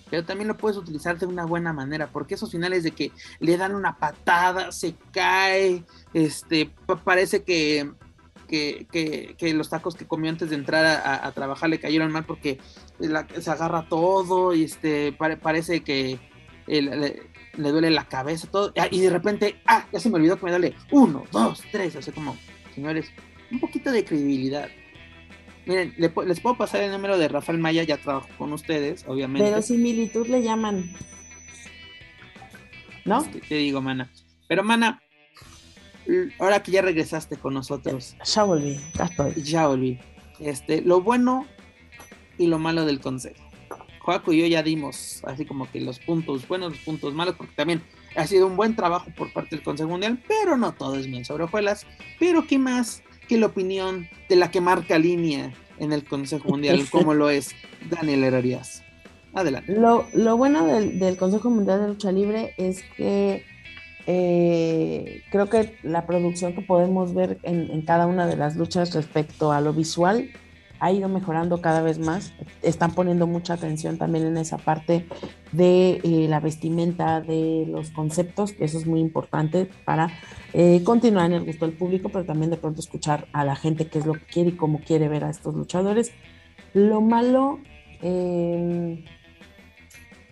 Pero 0.10 0.26
también 0.26 0.48
lo 0.48 0.58
puedes 0.58 0.78
utilizar 0.78 1.18
de 1.18 1.26
una 1.26 1.46
buena 1.46 1.74
manera, 1.74 2.12
porque 2.12 2.36
esos 2.36 2.52
finales 2.52 2.84
de 2.84 2.92
que 2.92 3.12
le 3.40 3.58
dan 3.58 3.76
una 3.76 3.98
patada, 3.98 4.72
se 4.72 4.96
cae, 5.12 5.84
este, 6.14 6.72
parece 7.04 7.44
que, 7.44 7.92
que, 8.48 9.54
los 9.54 9.70
tacos 9.70 9.96
que 9.96 10.08
comió 10.08 10.32
antes 10.32 10.50
de 10.50 10.56
entrar 10.56 10.86
a, 10.86 11.32
trabajar 11.32 11.70
le 11.70 11.80
cayeron 11.80 12.12
mal 12.12 12.26
porque 12.26 12.60
se 13.00 13.52
agarra 13.52 13.88
todo 13.88 14.54
y 14.54 14.64
este, 14.64 15.14
parece 15.14 15.82
que 15.82 16.20
le, 16.68 17.22
duele 17.58 17.92
la 17.92 18.08
cabeza, 18.08 18.48
todo, 18.50 18.74
y 18.92 19.00
de 19.00 19.10
repente, 19.10 19.62
ah, 19.66 19.86
ya 19.92 20.00
se 20.00 20.10
me 20.10 20.16
olvidó 20.16 20.38
que 20.38 20.46
me 20.46 20.52
duele 20.52 20.76
uno, 20.92 21.24
dos, 21.32 21.64
tres, 21.72 21.96
o 21.96 22.02
sea, 22.02 22.14
como, 22.14 22.38
señores, 22.74 23.12
un 23.52 23.60
poquito 23.60 23.92
de 23.92 24.06
credibilidad. 24.06 24.70
Miren, 25.70 25.94
les 26.00 26.40
puedo 26.40 26.58
pasar 26.58 26.82
el 26.82 26.92
número 26.92 27.20
de 27.20 27.28
Rafael 27.28 27.60
Maya, 27.60 27.84
ya 27.84 27.98
trabajo 27.98 28.28
con 28.40 28.52
ustedes, 28.54 29.06
obviamente. 29.08 29.48
Pero 29.48 29.62
similitud 29.62 30.26
le 30.26 30.42
llaman. 30.42 30.92
¿No? 33.06 33.24
te 33.24 33.54
digo, 33.54 33.80
mana. 33.80 34.10
Pero, 34.48 34.64
mana, 34.64 35.00
ahora 36.40 36.64
que 36.64 36.72
ya 36.72 36.82
regresaste 36.82 37.38
con 37.38 37.54
nosotros. 37.54 38.16
Ya 38.26 38.44
volví, 38.46 38.80
ya 38.96 39.06
estoy. 39.06 39.44
Ya 39.44 39.68
volví. 39.68 40.00
Este, 40.40 40.82
lo 40.82 41.02
bueno 41.02 41.46
y 42.40 42.48
lo 42.48 42.58
malo 42.58 42.84
del 42.86 43.00
consejo. 43.00 43.48
Joaco 44.00 44.34
y 44.34 44.40
yo 44.40 44.48
ya 44.48 44.64
dimos 44.64 45.22
así 45.26 45.46
como 45.46 45.70
que 45.70 45.82
los 45.82 46.00
puntos 46.00 46.48
buenos, 46.48 46.72
los 46.72 46.82
puntos 46.82 47.14
malos, 47.14 47.36
porque 47.36 47.54
también 47.56 47.84
Ha 48.16 48.26
sido 48.26 48.48
un 48.48 48.56
buen 48.56 48.76
trabajo 48.76 49.12
por 49.16 49.32
parte 49.32 49.56
del 49.56 49.64
Consejo 49.64 49.90
Mundial, 49.90 50.20
pero 50.28 50.58
no 50.58 50.74
todo 50.74 50.96
es 50.96 51.06
bien 51.06 51.26
sobre 51.26 51.44
hojuelas. 51.44 51.86
Pero 52.18 52.48
¿qué 52.48 52.58
más 52.58 53.04
que 53.30 53.38
la 53.38 53.46
opinión 53.46 54.10
de 54.28 54.36
la 54.36 54.52
que 54.52 54.60
marca 54.60 54.98
línea 54.98 55.54
en 55.78 55.94
el 55.94 56.04
Consejo 56.04 56.50
Mundial, 56.50 56.82
como 56.92 57.14
lo 57.14 57.30
es 57.30 57.56
Daniel 57.90 58.26
Herrerías? 58.26 58.84
Adelante. 59.34 59.72
Lo, 59.72 60.08
lo 60.14 60.36
bueno 60.36 60.66
del, 60.66 61.00
del, 61.00 61.16
Consejo 61.16 61.50
Mundial 61.52 61.82
de 61.82 61.88
Lucha 61.90 62.12
Libre 62.12 62.56
es 62.58 62.84
que 62.98 63.46
eh, 64.08 65.22
creo 65.32 65.48
que 65.50 65.78
la 65.84 66.08
producción 66.08 66.54
que 66.54 66.62
podemos 66.62 67.14
ver 67.14 67.38
en, 67.44 67.70
en, 67.70 67.84
cada 67.84 68.08
una 68.08 68.26
de 68.26 68.36
las 68.36 68.56
luchas 68.56 68.94
respecto 68.96 69.52
a 69.52 69.62
lo 69.62 69.72
visual 69.72 70.32
ha 70.80 70.92
ido 70.92 71.10
mejorando 71.10 71.62
cada 71.62 71.82
vez 71.82 72.00
más. 72.00 72.34
Están 72.62 72.92
poniendo 72.92 73.28
mucha 73.28 73.54
atención 73.54 73.98
también 73.98 74.26
en 74.26 74.38
esa 74.38 74.58
parte 74.58 75.06
de 75.52 76.02
eh, 76.04 76.28
la 76.30 76.40
vestimenta, 76.40 77.22
de 77.22 77.66
los 77.68 77.92
conceptos, 77.92 78.54
que 78.54 78.66
eso 78.66 78.78
es 78.78 78.86
muy 78.86 79.00
importante 79.00 79.70
para 79.86 80.10
eh, 80.54 80.82
continuar 80.84 81.28
en 81.28 81.34
el 81.34 81.46
gusto 81.46 81.66
del 81.66 81.76
público, 81.76 82.10
pero 82.10 82.26
también 82.26 82.52
de 82.52 82.58
pronto 82.58 82.80
escuchar 82.80 83.28
a 83.34 83.44
la 83.44 83.56
gente 83.56 83.88
qué 83.88 84.00
es 84.00 84.06
lo 84.06 84.14
que 84.14 84.26
quiere 84.26 84.50
y 84.50 84.56
cómo 84.56 84.80
quiere 84.80 85.08
ver 85.08 85.24
a 85.24 85.30
estos 85.30 85.56
luchadores. 85.56 86.12
Lo 86.74 87.02
malo, 87.02 87.60
eh, 88.02 89.04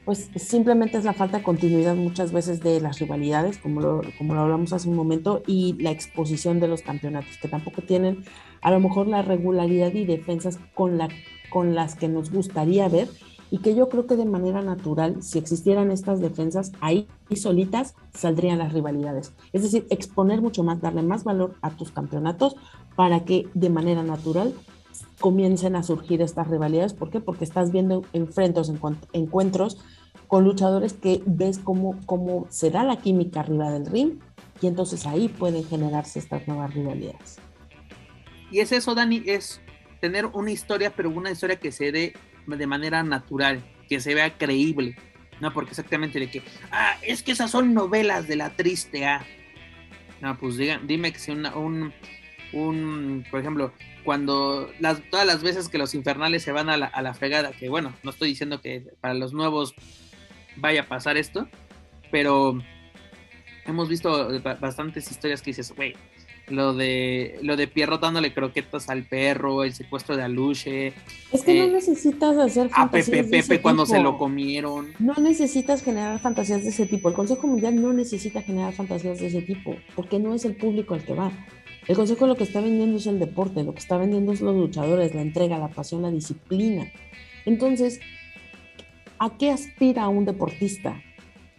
pues 0.07 0.29
simplemente 0.37 0.97
es 0.97 1.03
la 1.03 1.11
falta 1.11 1.39
de 1.39 1.43
continuidad 1.43 1.93
muchas 1.93 2.31
veces 2.31 2.61
de 2.61 2.79
las 2.79 2.97
rivalidades, 2.97 3.57
como 3.57 3.81
lo, 3.81 4.01
como 4.17 4.35
lo 4.35 4.39
hablamos 4.39 4.71
hace 4.71 4.87
un 4.87 4.95
momento, 4.95 5.43
y 5.45 5.73
la 5.81 5.91
exposición 5.91 6.61
de 6.61 6.69
los 6.69 6.81
campeonatos, 6.81 7.37
que 7.41 7.49
tampoco 7.49 7.81
tienen 7.81 8.23
a 8.61 8.71
lo 8.71 8.79
mejor 8.79 9.07
la 9.07 9.21
regularidad 9.21 9.93
y 9.93 10.05
defensas 10.05 10.59
con, 10.75 10.97
la, 10.97 11.09
con 11.49 11.75
las 11.75 11.95
que 11.95 12.07
nos 12.07 12.31
gustaría 12.31 12.87
ver 12.87 13.09
y 13.51 13.57
que 13.57 13.75
yo 13.75 13.89
creo 13.89 14.07
que 14.07 14.15
de 14.15 14.23
manera 14.23 14.61
natural, 14.61 15.21
si 15.21 15.39
existieran 15.39 15.91
estas 15.91 16.21
defensas 16.21 16.71
ahí 16.79 17.09
solitas, 17.35 17.93
saldrían 18.13 18.59
las 18.59 18.71
rivalidades. 18.71 19.33
Es 19.51 19.63
decir, 19.63 19.87
exponer 19.89 20.41
mucho 20.41 20.63
más, 20.63 20.79
darle 20.79 21.01
más 21.01 21.25
valor 21.25 21.55
a 21.61 21.71
tus 21.71 21.91
campeonatos 21.91 22.55
para 22.95 23.25
que 23.25 23.49
de 23.55 23.69
manera 23.69 24.03
natural 24.03 24.53
comiencen 25.19 25.75
a 25.75 25.83
surgir 25.83 26.21
estas 26.21 26.47
rivalidades. 26.47 26.93
¿Por 26.93 27.09
qué? 27.09 27.19
Porque 27.19 27.43
estás 27.43 27.71
viendo 27.71 28.03
enfrentos, 28.13 28.71
encuentros 29.11 29.77
con 30.27 30.43
luchadores 30.43 30.93
que 30.93 31.21
ves 31.25 31.59
cómo, 31.59 31.99
cómo 32.05 32.47
se 32.49 32.69
da 32.69 32.83
la 32.83 32.97
química 32.97 33.39
arriba 33.39 33.71
del 33.71 33.85
ring 33.85 34.19
y 34.61 34.67
entonces 34.67 35.05
ahí 35.05 35.29
pueden 35.29 35.63
generarse 35.63 36.19
estas 36.19 36.47
nuevas 36.47 36.73
rivalidades. 36.73 37.37
Y 38.51 38.59
es 38.59 38.71
eso, 38.71 38.95
Dani, 38.95 39.23
es 39.25 39.61
tener 39.99 40.25
una 40.25 40.51
historia, 40.51 40.93
pero 40.95 41.09
una 41.09 41.31
historia 41.31 41.59
que 41.59 41.71
se 41.71 41.91
dé 41.91 42.13
de 42.45 42.67
manera 42.67 43.03
natural, 43.03 43.63
que 43.89 43.99
se 43.99 44.13
vea 44.13 44.37
creíble, 44.37 44.95
no 45.41 45.53
porque 45.53 45.71
exactamente 45.71 46.19
de 46.19 46.29
que, 46.29 46.43
ah, 46.71 46.97
es 47.01 47.23
que 47.23 47.31
esas 47.31 47.51
son 47.51 47.73
novelas 47.73 48.27
de 48.27 48.35
la 48.35 48.55
triste 48.55 49.05
A. 49.05 49.25
No, 50.21 50.37
pues 50.37 50.57
digan, 50.57 50.87
dime 50.87 51.11
que 51.11 51.19
si 51.19 51.31
un, 51.31 51.93
un, 52.53 53.25
por 53.29 53.39
ejemplo, 53.39 53.71
cuando 54.03 54.71
las, 54.79 55.01
todas 55.11 55.27
las 55.27 55.43
veces 55.43 55.69
que 55.69 55.77
los 55.77 55.93
infernales 55.93 56.41
se 56.41 56.51
van 56.51 56.69
a 56.69 56.77
la, 56.77 56.87
a 56.87 57.01
la 57.01 57.13
fregada, 57.13 57.51
que 57.51 57.69
bueno, 57.69 57.93
no 58.03 58.11
estoy 58.11 58.29
diciendo 58.29 58.61
que 58.61 58.85
para 58.99 59.13
los 59.13 59.33
nuevos 59.33 59.75
vaya 60.57 60.81
a 60.81 60.87
pasar 60.87 61.17
esto, 61.17 61.47
pero 62.11 62.59
hemos 63.65 63.89
visto 63.89 64.41
bastantes 64.41 65.09
historias 65.11 65.41
que 65.41 65.51
dices, 65.51 65.73
güey, 65.75 65.93
lo 66.49 66.73
de 66.73 67.39
lo 67.41 67.57
de 67.57 67.67
Pierrot 67.67 68.01
dándole 68.01 68.33
croquetas 68.33 68.89
al 68.89 69.03
perro, 69.03 69.63
el 69.63 69.73
secuestro 69.73 70.15
de 70.15 70.23
Aluche. 70.23 70.93
Es 71.31 71.43
que 71.43 71.55
no 71.55 71.63
eh, 71.65 71.71
necesitas 71.71 72.37
hacer 72.37 72.69
a 72.73 72.89
Pepe 72.89 73.23
Pepe 73.25 73.61
cuando 73.61 73.85
se 73.85 73.99
lo 73.99 74.17
comieron. 74.17 74.93
No 74.99 75.13
necesitas 75.15 75.83
generar 75.83 76.19
fantasías 76.19 76.63
de 76.63 76.69
ese 76.69 76.85
tipo. 76.85 77.09
El 77.09 77.15
Consejo 77.15 77.47
Mundial 77.47 77.81
no 77.81 77.93
necesita 77.93 78.41
generar 78.41 78.73
fantasías 78.73 79.19
de 79.19 79.27
ese 79.27 79.41
tipo, 79.41 79.75
porque 79.95 80.19
no 80.19 80.33
es 80.33 80.45
el 80.45 80.55
público 80.55 80.93
al 80.93 81.03
que 81.03 81.13
va. 81.13 81.31
El 81.87 81.95
Consejo 81.95 82.27
lo 82.27 82.35
que 82.35 82.43
está 82.43 82.61
vendiendo 82.61 82.97
es 82.97 83.07
el 83.07 83.19
deporte, 83.19 83.63
lo 83.63 83.73
que 83.73 83.79
está 83.79 83.97
vendiendo 83.97 84.33
es 84.33 84.41
los 84.41 84.55
luchadores, 84.55 85.15
la 85.15 85.21
entrega, 85.21 85.57
la 85.57 85.69
pasión, 85.69 86.01
la 86.01 86.11
disciplina. 86.11 86.91
Entonces, 87.45 88.01
¿a 89.19 89.37
qué 89.37 89.51
aspira 89.51 90.07
un 90.09 90.25
deportista? 90.25 91.01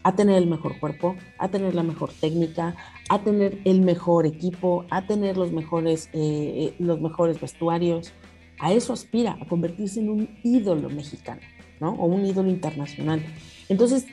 a 0.09 0.14
tener 0.14 0.36
el 0.36 0.46
mejor 0.46 0.78
cuerpo, 0.78 1.16
a 1.38 1.48
tener 1.48 1.74
la 1.74 1.82
mejor 1.82 2.11
técnica, 2.18 2.76
a 3.11 3.18
tener 3.18 3.61
el 3.64 3.82
mejor 3.82 4.24
equipo, 4.24 4.86
a 4.90 5.06
tener 5.06 5.36
los 5.36 5.52
mejores, 5.52 6.09
eh, 6.12 6.72
eh, 6.72 6.74
los 6.78 7.00
mejores 7.00 7.40
vestuarios. 7.40 8.12
A 8.59 8.72
eso 8.72 8.92
aspira, 8.92 9.36
a 9.38 9.46
convertirse 9.46 10.00
en 10.00 10.09
un 10.09 10.38
ídolo 10.42 10.88
mexicano, 10.88 11.42
¿no? 11.78 11.90
O 11.90 12.06
un 12.06 12.24
ídolo 12.24 12.48
internacional. 12.48 13.22
Entonces, 13.68 14.06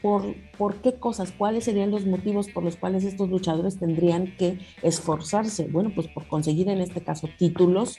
¿por, 0.00 0.34
¿por 0.56 0.76
qué 0.76 0.94
cosas? 0.94 1.32
¿Cuáles 1.32 1.64
serían 1.64 1.90
los 1.90 2.06
motivos 2.06 2.48
por 2.48 2.62
los 2.62 2.76
cuales 2.76 3.04
estos 3.04 3.28
luchadores 3.28 3.78
tendrían 3.78 4.36
que 4.36 4.58
esforzarse? 4.82 5.66
Bueno, 5.66 5.90
pues 5.94 6.06
por 6.06 6.28
conseguir 6.28 6.68
en 6.68 6.80
este 6.80 7.00
caso 7.00 7.28
títulos 7.38 7.98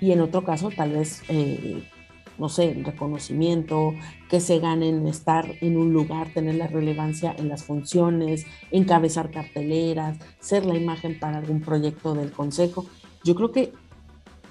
y 0.00 0.12
en 0.12 0.20
otro 0.20 0.44
caso 0.44 0.70
tal 0.74 0.92
vez 0.92 1.22
eh, 1.28 1.82
no 2.38 2.48
sé, 2.48 2.80
reconocimiento, 2.84 3.94
que 4.28 4.40
se 4.40 4.58
ganen 4.58 5.06
estar 5.06 5.46
en 5.60 5.76
un 5.76 5.92
lugar, 5.92 6.32
tener 6.32 6.56
la 6.56 6.66
relevancia 6.66 7.34
en 7.36 7.48
las 7.48 7.64
funciones, 7.64 8.46
encabezar 8.70 9.30
carteleras, 9.30 10.18
ser 10.40 10.64
la 10.64 10.76
imagen 10.76 11.18
para 11.18 11.38
algún 11.38 11.60
proyecto 11.60 12.14
del 12.14 12.32
Consejo. 12.32 12.86
Yo 13.22 13.34
creo 13.34 13.52
que, 13.52 13.72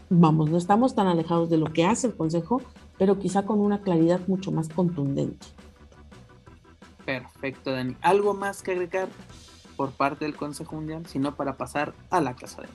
vamos, 0.09 0.49
no 0.49 0.57
estamos 0.57 0.95
tan 0.95 1.07
alejados 1.07 1.49
de 1.49 1.57
lo 1.57 1.73
que 1.73 1.85
hace 1.85 2.07
el 2.07 2.15
Consejo, 2.15 2.61
pero 2.97 3.19
quizá 3.19 3.43
con 3.43 3.59
una 3.59 3.81
claridad 3.81 4.21
mucho 4.27 4.51
más 4.51 4.69
contundente. 4.69 5.45
Perfecto, 7.05 7.71
Dani. 7.71 7.97
¿Algo 8.01 8.33
más 8.33 8.63
que 8.63 8.71
agregar 8.71 9.09
por 9.75 9.91
parte 9.91 10.25
del 10.25 10.35
Consejo 10.35 10.75
Mundial, 10.75 11.05
sino 11.07 11.35
para 11.35 11.57
pasar 11.57 11.93
a 12.09 12.21
la 12.21 12.35
casa 12.35 12.61
de 12.61 12.69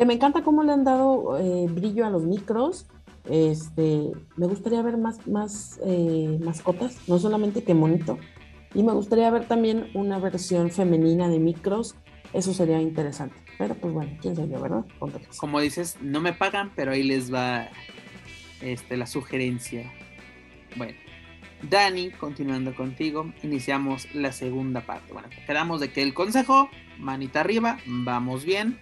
que 0.00 0.06
me 0.06 0.14
encanta 0.14 0.42
cómo 0.42 0.62
le 0.62 0.72
han 0.72 0.82
dado 0.82 1.36
eh, 1.36 1.66
brillo 1.70 2.06
a 2.06 2.10
los 2.10 2.22
micros, 2.22 2.86
este, 3.28 4.10
me 4.36 4.46
gustaría 4.46 4.82
ver 4.82 4.96
más, 4.96 5.26
más 5.26 5.80
eh, 5.84 6.38
mascotas, 6.42 6.96
no 7.08 7.18
solamente 7.18 7.62
que 7.62 7.74
monito. 7.74 8.18
Y 8.74 8.82
me 8.82 8.92
gustaría 8.92 9.30
ver 9.30 9.46
también 9.46 9.90
una 9.94 10.18
versión 10.18 10.70
femenina 10.70 11.28
de 11.28 11.38
micros. 11.38 11.96
Eso 12.32 12.54
sería 12.54 12.80
interesante. 12.80 13.36
Pero 13.58 13.74
pues 13.74 13.92
bueno, 13.92 14.16
quién 14.20 14.36
sabe, 14.36 14.56
¿verdad? 14.56 14.84
Como 15.36 15.60
dices, 15.60 15.98
no 16.00 16.20
me 16.20 16.32
pagan, 16.32 16.70
pero 16.76 16.92
ahí 16.92 17.02
les 17.02 17.32
va 17.32 17.68
este, 18.60 18.96
la 18.96 19.06
sugerencia. 19.06 19.92
Bueno, 20.76 20.94
Dani, 21.68 22.10
continuando 22.10 22.74
contigo, 22.74 23.32
iniciamos 23.42 24.14
la 24.14 24.32
segunda 24.32 24.80
parte. 24.82 25.12
Bueno, 25.12 25.28
quedamos 25.46 25.80
de 25.80 25.92
que 25.92 26.02
el 26.02 26.14
consejo, 26.14 26.70
manita 26.98 27.40
arriba, 27.40 27.78
vamos 27.86 28.44
bien. 28.44 28.80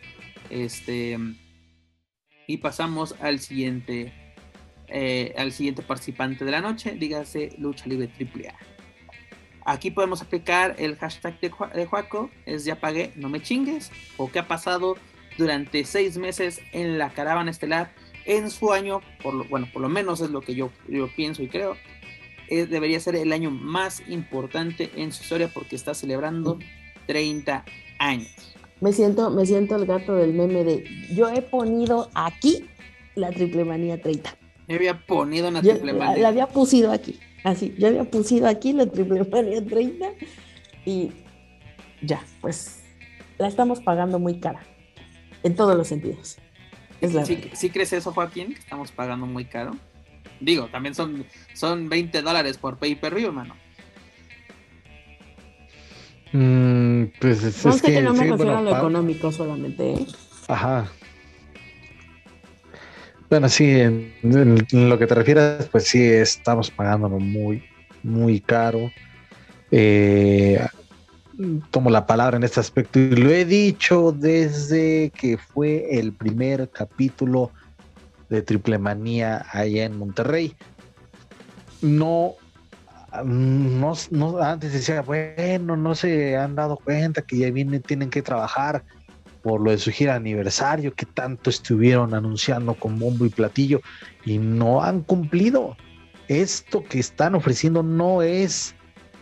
Este. 0.51 1.19
Y 2.47 2.59
pasamos 2.59 3.15
al 3.21 3.41
siguiente 3.41 4.13
eh, 4.89 5.35
al 5.37 5.53
siguiente 5.53 5.83
participante 5.83 6.45
de 6.45 6.51
la 6.51 6.61
noche, 6.61 6.93
dígase 6.93 7.51
Lucha 7.59 7.87
Libre 7.87 8.11
AAA. 8.19 8.55
Aquí 9.65 9.91
podemos 9.91 10.23
aplicar 10.23 10.77
el 10.79 10.97
hashtag 10.97 11.39
de, 11.41 11.51
Juaco, 11.87 12.31
es 12.47 12.65
ya 12.65 12.81
pagué, 12.81 13.13
no 13.17 13.29
me 13.29 13.43
chingues, 13.43 13.91
o 14.17 14.31
qué 14.31 14.39
ha 14.39 14.49
pasado 14.49 14.97
durante 15.37 15.85
seis 15.85 16.17
meses 16.17 16.63
en 16.73 16.97
la 16.97 17.11
caravana 17.11 17.51
estelar 17.51 17.93
en 18.25 18.51
su 18.51 18.73
año, 18.73 19.03
por 19.23 19.35
lo, 19.35 19.45
bueno, 19.45 19.69
por 19.71 19.83
lo 19.83 19.91
menos 19.91 20.23
es 20.23 20.31
lo 20.31 20.41
que 20.41 20.55
yo, 20.55 20.71
pienso 21.17 21.43
y 21.43 21.49
creo, 21.49 21.77
eh, 22.49 22.65
debería 22.65 22.99
ser 22.99 23.15
el 23.17 23.31
año 23.31 23.51
más 23.51 24.03
importante 24.09 24.91
en 24.97 25.13
su 25.13 25.23
historia 25.23 25.51
porque 25.53 25.77
está 25.77 25.93
celebrando 25.93 26.59
30 27.07 27.65
años. 27.99 28.55
Me 28.81 28.93
siento, 28.95 29.29
me 29.31 29.45
siento 29.45 29.77
el 29.77 29.85
gato 29.85 30.15
del 30.15 30.33
meme 30.33 30.65
de 30.65 30.85
yo 31.15 31.29
he 31.29 31.43
ponido 31.43 32.09
aquí 32.15 32.65
la 33.17 33.31
triple 33.33 33.65
manía 33.65 34.01
30. 34.01 34.35
Me 34.69 34.75
había 34.75 35.07
ponido 35.07 35.49
una 35.49 35.63
triple 35.63 35.95
manía. 35.95 36.19
La, 36.19 36.29
había 36.29 36.47
pusido 36.47 36.93
aquí, 36.93 37.19
así. 37.43 37.75
Yo 37.79 37.89
había 37.89 38.05
pusido 38.05 38.47
aquí 38.47 38.75
la 38.75 38.87
triple 38.87 39.25
manía 39.25 39.65
30 39.65 40.07
y 40.85 41.11
ya, 42.03 42.23
pues 42.41 42.83
la 43.39 43.49
estamos 43.49 43.81
pagando 43.81 44.19
muy 44.19 44.39
cara. 44.39 44.61
En 45.43 45.55
todos 45.55 45.77
los 45.77 45.89
sentidos. 45.89 46.37
Es 47.01 47.15
la 47.15 47.25
¿Sí, 47.25 47.71
crees 47.71 47.93
eso, 47.93 48.13
Joaquín? 48.13 48.55
Que 48.55 48.61
estamos 48.61 48.91
pagando 48.93 49.25
muy 49.25 49.45
caro. 49.45 49.77
Digo, 50.41 50.67
también 50.67 50.95
son, 50.95 51.25
son 51.55 51.89
20 51.89 52.23
dólares 52.23 52.59
por 52.59 52.77
pay 52.77 52.95
per 52.95 53.15
view, 53.15 53.29
hermano. 53.29 53.55
Mm, 56.33 57.05
pues 57.21 57.43
es, 57.43 57.65
no, 57.65 57.73
es 57.73 57.83
que, 57.83 58.03
no 58.03 58.13
me 58.13 58.25
refiero 58.25 58.59
a 58.59 58.61
lo 58.61 58.77
económico 58.77 59.33
solamente. 59.33 59.95
¿eh? 59.95 60.07
Ajá. 60.49 60.91
Bueno, 63.31 63.49
sí, 63.49 63.69
en, 63.71 64.15
lo 64.73 64.99
que 64.99 65.07
te 65.07 65.15
refieres, 65.15 65.67
pues 65.67 65.85
sí, 65.85 66.03
estamos 66.03 66.71
pagándolo 66.71 67.19
muy, 67.19 67.63
muy 68.03 68.41
caro. 68.41 68.91
Eh, 69.71 70.65
tomo 71.71 71.91
la 71.91 72.07
palabra 72.07 72.39
en 72.39 72.45
este 72.45 72.61
aspecto 72.61 72.99
y 72.99 73.11
lo 73.11 73.31
he 73.31 73.45
dicho 73.45 74.13
desde 74.13 75.11
que 75.11 75.37
fue 75.37 75.99
el 75.99 76.13
primer 76.13 76.71
capítulo 76.71 77.51
de 78.31 78.41
Triple 78.43 78.79
Manía 78.79 79.45
allá 79.53 79.85
en 79.85 79.99
Monterrey. 79.99 80.57
No 81.83 82.37
no, 83.25 83.95
no, 84.11 84.39
antes 84.39 84.73
decía, 84.73 85.03
bueno, 85.03 85.77
no 85.77 85.95
se 85.95 86.37
han 86.37 86.55
dado 86.55 86.77
cuenta 86.77 87.23
que 87.23 87.39
ya 87.39 87.51
vienen, 87.51 87.83
tienen 87.83 88.11
que 88.11 88.23
trabajar 88.23 88.85
por 89.43 89.61
lo 89.61 89.71
de 89.71 89.79
su 89.79 89.91
gira 89.91 90.15
aniversario, 90.15 90.95
que 90.95 91.07
tanto 91.07 91.51
estuvieron 91.51 92.15
anunciando 92.15 92.75
con 92.75 92.99
bombo 92.99 93.25
y 93.25 93.31
platillo 93.31 93.81
y 94.25 94.39
no 94.39 94.83
han 94.83 95.03
cumplido. 95.03 95.77
Esto 96.29 96.85
que 96.85 96.99
están 96.99 97.35
ofreciendo 97.35 97.83
no 97.83 98.23
es 98.23 98.75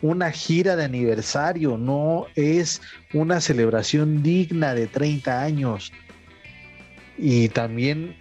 una 0.02 0.30
gira 0.30 0.76
de 0.76 0.84
aniversario, 0.84 1.78
no 1.78 2.26
es 2.34 2.82
una 3.14 3.40
celebración 3.40 4.22
digna 4.22 4.74
de 4.74 4.86
30 4.86 5.42
años. 5.42 5.92
Y 7.18 7.48
también, 7.48 8.16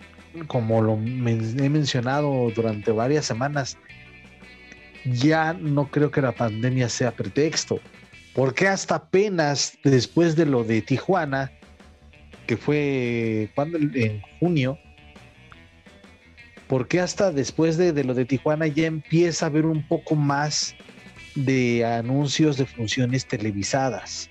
como 0.48 0.82
lo 0.82 0.94
he 0.94 1.70
mencionado 1.70 2.52
durante 2.56 2.92
varias 2.92 3.26
semanas, 3.26 3.78
ya 5.06 5.54
no 5.54 5.90
creo 5.92 6.12
que 6.12 6.22
la 6.22 6.32
pandemia 6.32 6.90
sea 6.90 7.12
pretexto, 7.12 7.80
porque 8.34 8.68
hasta 8.68 8.96
apenas 8.96 9.78
después 9.84 10.36
de 10.36 10.46
lo 10.46 10.64
de 10.64 10.82
Tijuana, 10.82 11.52
que 12.46 12.58
fue 12.58 13.50
cuando 13.56 13.78
en 13.78 14.22
junio, 14.40 14.78
porque 16.68 17.00
hasta 17.00 17.32
después 17.32 17.78
de, 17.78 17.94
de, 17.94 18.04
lo 18.04 18.14
de 18.14 18.26
Tijuana 18.26 18.68
ya 18.68 18.88
empieza 18.88 19.46
a 19.46 19.50
haber 19.50 19.66
un 19.66 19.88
poco 19.88 20.16
más 20.16 20.76
de 21.36 21.86
anuncios 21.86 22.58
de 22.58 22.66
funciones 22.66 23.26
televisadas. 23.26 24.30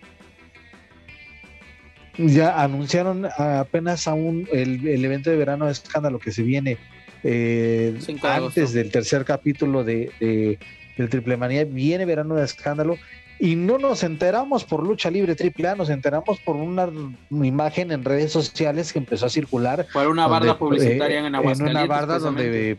Ya 2.16 2.62
anunciaron 2.62 3.26
apenas 3.38 4.06
aún 4.06 4.48
el, 4.52 4.86
el 4.86 5.04
evento 5.04 5.30
de 5.30 5.36
verano 5.36 5.66
de 5.66 5.72
escándalo 5.72 6.18
que 6.18 6.30
se 6.30 6.42
viene 6.42 6.78
eh, 7.24 7.98
antes 8.22 8.72
del 8.72 8.90
tercer 8.90 9.24
capítulo 9.24 9.82
de, 9.82 10.12
de, 10.20 10.58
del 10.96 11.08
Triple 11.08 11.36
Manía. 11.36 11.64
Viene 11.64 12.04
verano 12.04 12.36
de 12.36 12.44
escándalo 12.44 12.98
y 13.38 13.56
no 13.56 13.78
nos 13.78 14.02
enteramos 14.02 14.64
por 14.64 14.82
lucha 14.82 15.10
libre 15.10 15.34
triple 15.34 15.68
A, 15.68 15.74
nos 15.74 15.90
enteramos 15.90 16.38
por 16.40 16.56
una 16.56 16.88
imagen 17.30 17.90
en 17.90 18.04
redes 18.04 18.32
sociales 18.32 18.92
que 18.92 18.98
empezó 18.98 19.26
a 19.26 19.28
circular. 19.28 19.86
Por 19.92 20.06
una 20.08 20.26
barda 20.26 20.58
publicitaria 20.58 21.20
eh, 21.20 21.26
en 21.26 21.34
Aguascalientes. 21.34 21.82
En 21.82 21.86
una 21.86 21.86
barda 21.86 22.18
donde, 22.18 22.76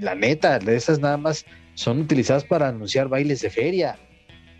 la 0.00 0.14
neta, 0.14 0.58
esas 0.58 1.00
nada 1.00 1.16
más 1.16 1.44
son 1.74 2.00
utilizadas 2.00 2.44
para 2.44 2.68
anunciar 2.68 3.08
bailes 3.08 3.40
de 3.40 3.50
feria. 3.50 3.98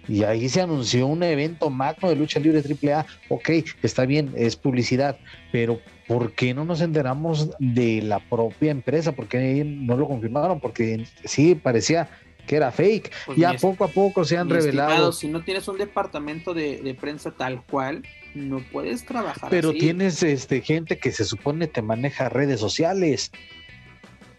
Y 0.08 0.24
ahí 0.24 0.48
se 0.48 0.60
anunció 0.60 1.06
un 1.06 1.22
evento 1.22 1.70
magno 1.70 2.08
de 2.08 2.16
lucha 2.16 2.40
libre 2.40 2.60
AAA. 2.60 3.06
Ok, 3.28 3.50
está 3.82 4.04
bien, 4.04 4.32
es 4.36 4.56
publicidad, 4.56 5.16
pero 5.52 5.80
¿por 6.08 6.32
qué 6.32 6.54
no 6.54 6.64
nos 6.64 6.80
enteramos 6.80 7.50
de 7.60 8.02
la 8.02 8.18
propia 8.18 8.72
empresa? 8.72 9.12
¿Por 9.12 9.28
qué 9.28 9.64
no 9.64 9.96
lo 9.96 10.08
confirmaron? 10.08 10.58
Porque 10.58 11.06
sí, 11.24 11.54
parecía 11.54 12.08
que 12.46 12.56
era 12.56 12.70
fake. 12.70 13.10
Pues 13.26 13.38
ya 13.38 13.54
poco 13.54 13.84
a 13.84 13.88
poco 13.88 14.24
se 14.24 14.36
han 14.36 14.48
revelado. 14.48 15.12
si 15.12 15.28
no 15.28 15.42
tienes 15.42 15.68
un 15.68 15.78
departamento 15.78 16.54
de, 16.54 16.80
de, 16.82 16.94
prensa 16.94 17.30
tal 17.30 17.62
cual, 17.64 18.02
no 18.34 18.60
puedes 18.72 19.04
trabajar. 19.04 19.50
Pero 19.50 19.72
tienes 19.72 20.22
este, 20.22 20.60
gente 20.60 20.98
que 20.98 21.12
se 21.12 21.24
supone 21.24 21.66
te 21.66 21.82
maneja 21.82 22.28
redes 22.28 22.60
sociales 22.60 23.30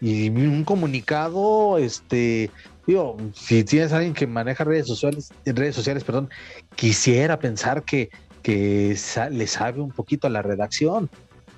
y 0.00 0.28
un 0.28 0.64
comunicado, 0.64 1.78
este, 1.78 2.50
digo, 2.86 3.16
si 3.32 3.64
tienes 3.64 3.92
a 3.92 3.96
alguien 3.96 4.12
que 4.12 4.26
maneja 4.26 4.64
redes 4.64 4.86
sociales, 4.86 5.32
redes 5.46 5.74
sociales, 5.74 6.04
perdón, 6.04 6.28
quisiera 6.76 7.38
pensar 7.38 7.84
que, 7.84 8.10
que 8.42 8.96
le 9.30 9.46
sabe 9.46 9.80
un 9.80 9.92
poquito 9.92 10.26
a 10.26 10.30
la 10.30 10.42
redacción 10.42 11.08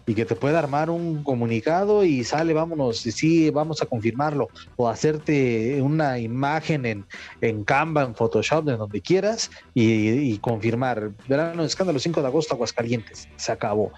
y 0.07 0.15
que 0.15 0.25
te 0.25 0.37
puede 0.37 0.57
armar 0.57 0.89
un 0.89 1.25
comunicado 1.25 2.05
y 2.05 2.23
sale, 2.23 2.55
vámonos, 2.55 3.05
y 3.07 3.13
sí, 3.13 3.51
vamos 3.51 3.83
a 3.83 3.87
confirmarlo, 3.87 4.49
o 4.77 4.89
hacerte 4.89 5.83
una 5.83 6.19
imagen 6.19 6.87
en, 6.87 7.05
en 7.41 7.65
Canva, 7.65 8.05
en 8.05 8.15
Photoshop, 8.15 8.65
de 8.65 8.77
donde 8.77 9.01
quieras, 9.01 9.51
y, 9.75 10.33
y 10.33 10.39
confirmar. 10.39 11.11
Verano 11.29 11.65
escándalo 11.65 11.99
5 11.99 12.23
de 12.23 12.27
agosto, 12.29 12.55
Aguascalientes, 12.55 13.29
se 13.37 13.53
acabó. 13.53 13.93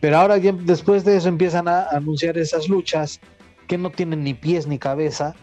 Pero 0.00 0.18
ahora 0.18 0.38
después 0.38 1.04
de 1.04 1.16
eso 1.16 1.28
empiezan 1.28 1.68
a 1.68 1.88
anunciar 1.88 2.36
esas 2.36 2.68
luchas 2.68 3.18
que 3.66 3.78
no 3.78 3.90
tienen 3.90 4.22
ni 4.24 4.34
pies 4.34 4.66
ni 4.66 4.78
cabeza, 4.78 5.34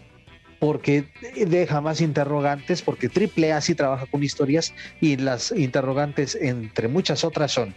porque 0.59 1.09
deja 1.47 1.81
más 1.81 1.99
interrogantes, 1.99 2.81
porque 2.81 3.09
AAA 3.09 3.59
sí 3.59 3.75
trabaja 3.75 4.05
con 4.05 4.23
historias 4.23 4.73
y 5.01 5.17
las 5.17 5.51
interrogantes, 5.51 6.35
entre 6.35 6.87
muchas 6.87 7.25
otras, 7.25 7.51
son 7.51 7.75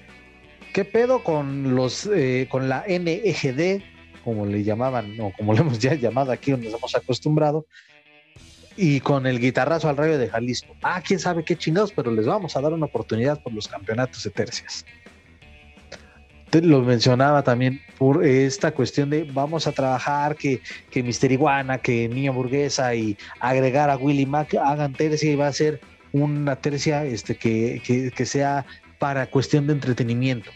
¿qué 0.77 0.85
pedo 0.85 1.24
con 1.24 1.74
los 1.74 2.05
eh, 2.05 2.49
con 2.51 2.68
la 2.68 2.85
NEGD, 2.87 3.81
como 4.22 4.45
le 4.45 4.62
llamaban, 4.62 5.18
o 5.18 5.33
como 5.33 5.55
le 5.55 5.61
hemos 5.61 5.79
ya 5.79 5.95
llamado 5.95 6.33
aquí, 6.33 6.51
donde 6.51 6.66
nos 6.66 6.79
hemos 6.79 6.95
acostumbrado, 6.95 7.64
y 8.77 9.01
con 9.01 9.27
el 9.27 9.41
guitarrazo 9.41 9.89
al 9.89 9.97
rayo 9.97 10.18
de 10.18 10.29
Jalisco? 10.29 10.77
Ah, 10.83 11.01
quién 11.03 11.18
sabe 11.18 11.47
qué 11.47 11.57
chingados, 11.57 11.93
pero 11.93 12.11
les 12.11 12.27
vamos 12.27 12.57
a 12.57 12.61
dar 12.61 12.74
una 12.74 12.85
oportunidad 12.85 13.43
por 13.43 13.55
los 13.55 13.68
campeonatos 13.68 14.22
de 14.24 14.31
tercias 14.31 14.85
lo 16.62 16.81
mencionaba 16.81 17.43
también 17.43 17.83
por 17.99 18.24
esta 18.24 18.72
cuestión 18.72 19.11
de 19.11 19.24
vamos 19.24 19.66
a 19.66 19.72
trabajar 19.72 20.37
que, 20.37 20.62
que 20.91 21.03
Mister 21.03 21.31
Iguana, 21.31 21.77
que 21.77 22.09
Niña 22.09 22.31
Burguesa 22.31 22.95
y 22.95 23.18
agregar 23.41 23.91
a 23.91 23.99
Willy 23.99 24.24
Mac 24.24 24.55
hagan 24.55 24.95
tercia 24.95 25.31
y 25.31 25.37
va 25.37 25.49
a 25.49 25.53
ser 25.53 25.81
una 26.12 26.57
tercia 26.57 27.05
este, 27.05 27.37
que, 27.37 27.83
que, 27.85 28.11
que 28.11 28.24
sea 28.24 28.64
para 28.99 29.27
cuestión 29.27 29.66
de 29.66 29.74
entretenimiento. 29.74 30.51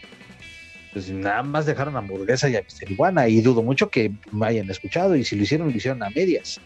Pues 0.93 1.09
nada 1.09 1.43
más 1.43 1.65
dejaron 1.65 1.95
Hamburguesa 1.95 2.49
y 2.49 2.55
a 2.55 3.29
y 3.29 3.41
dudo 3.41 3.63
mucho 3.63 3.89
que 3.89 4.11
me 4.31 4.47
hayan 4.47 4.69
escuchado 4.69 5.15
y 5.15 5.23
si 5.23 5.35
lo 5.35 5.43
hicieron, 5.43 5.69
lo 5.69 5.75
hicieron 5.75 6.03
a 6.03 6.09
medias. 6.09 6.59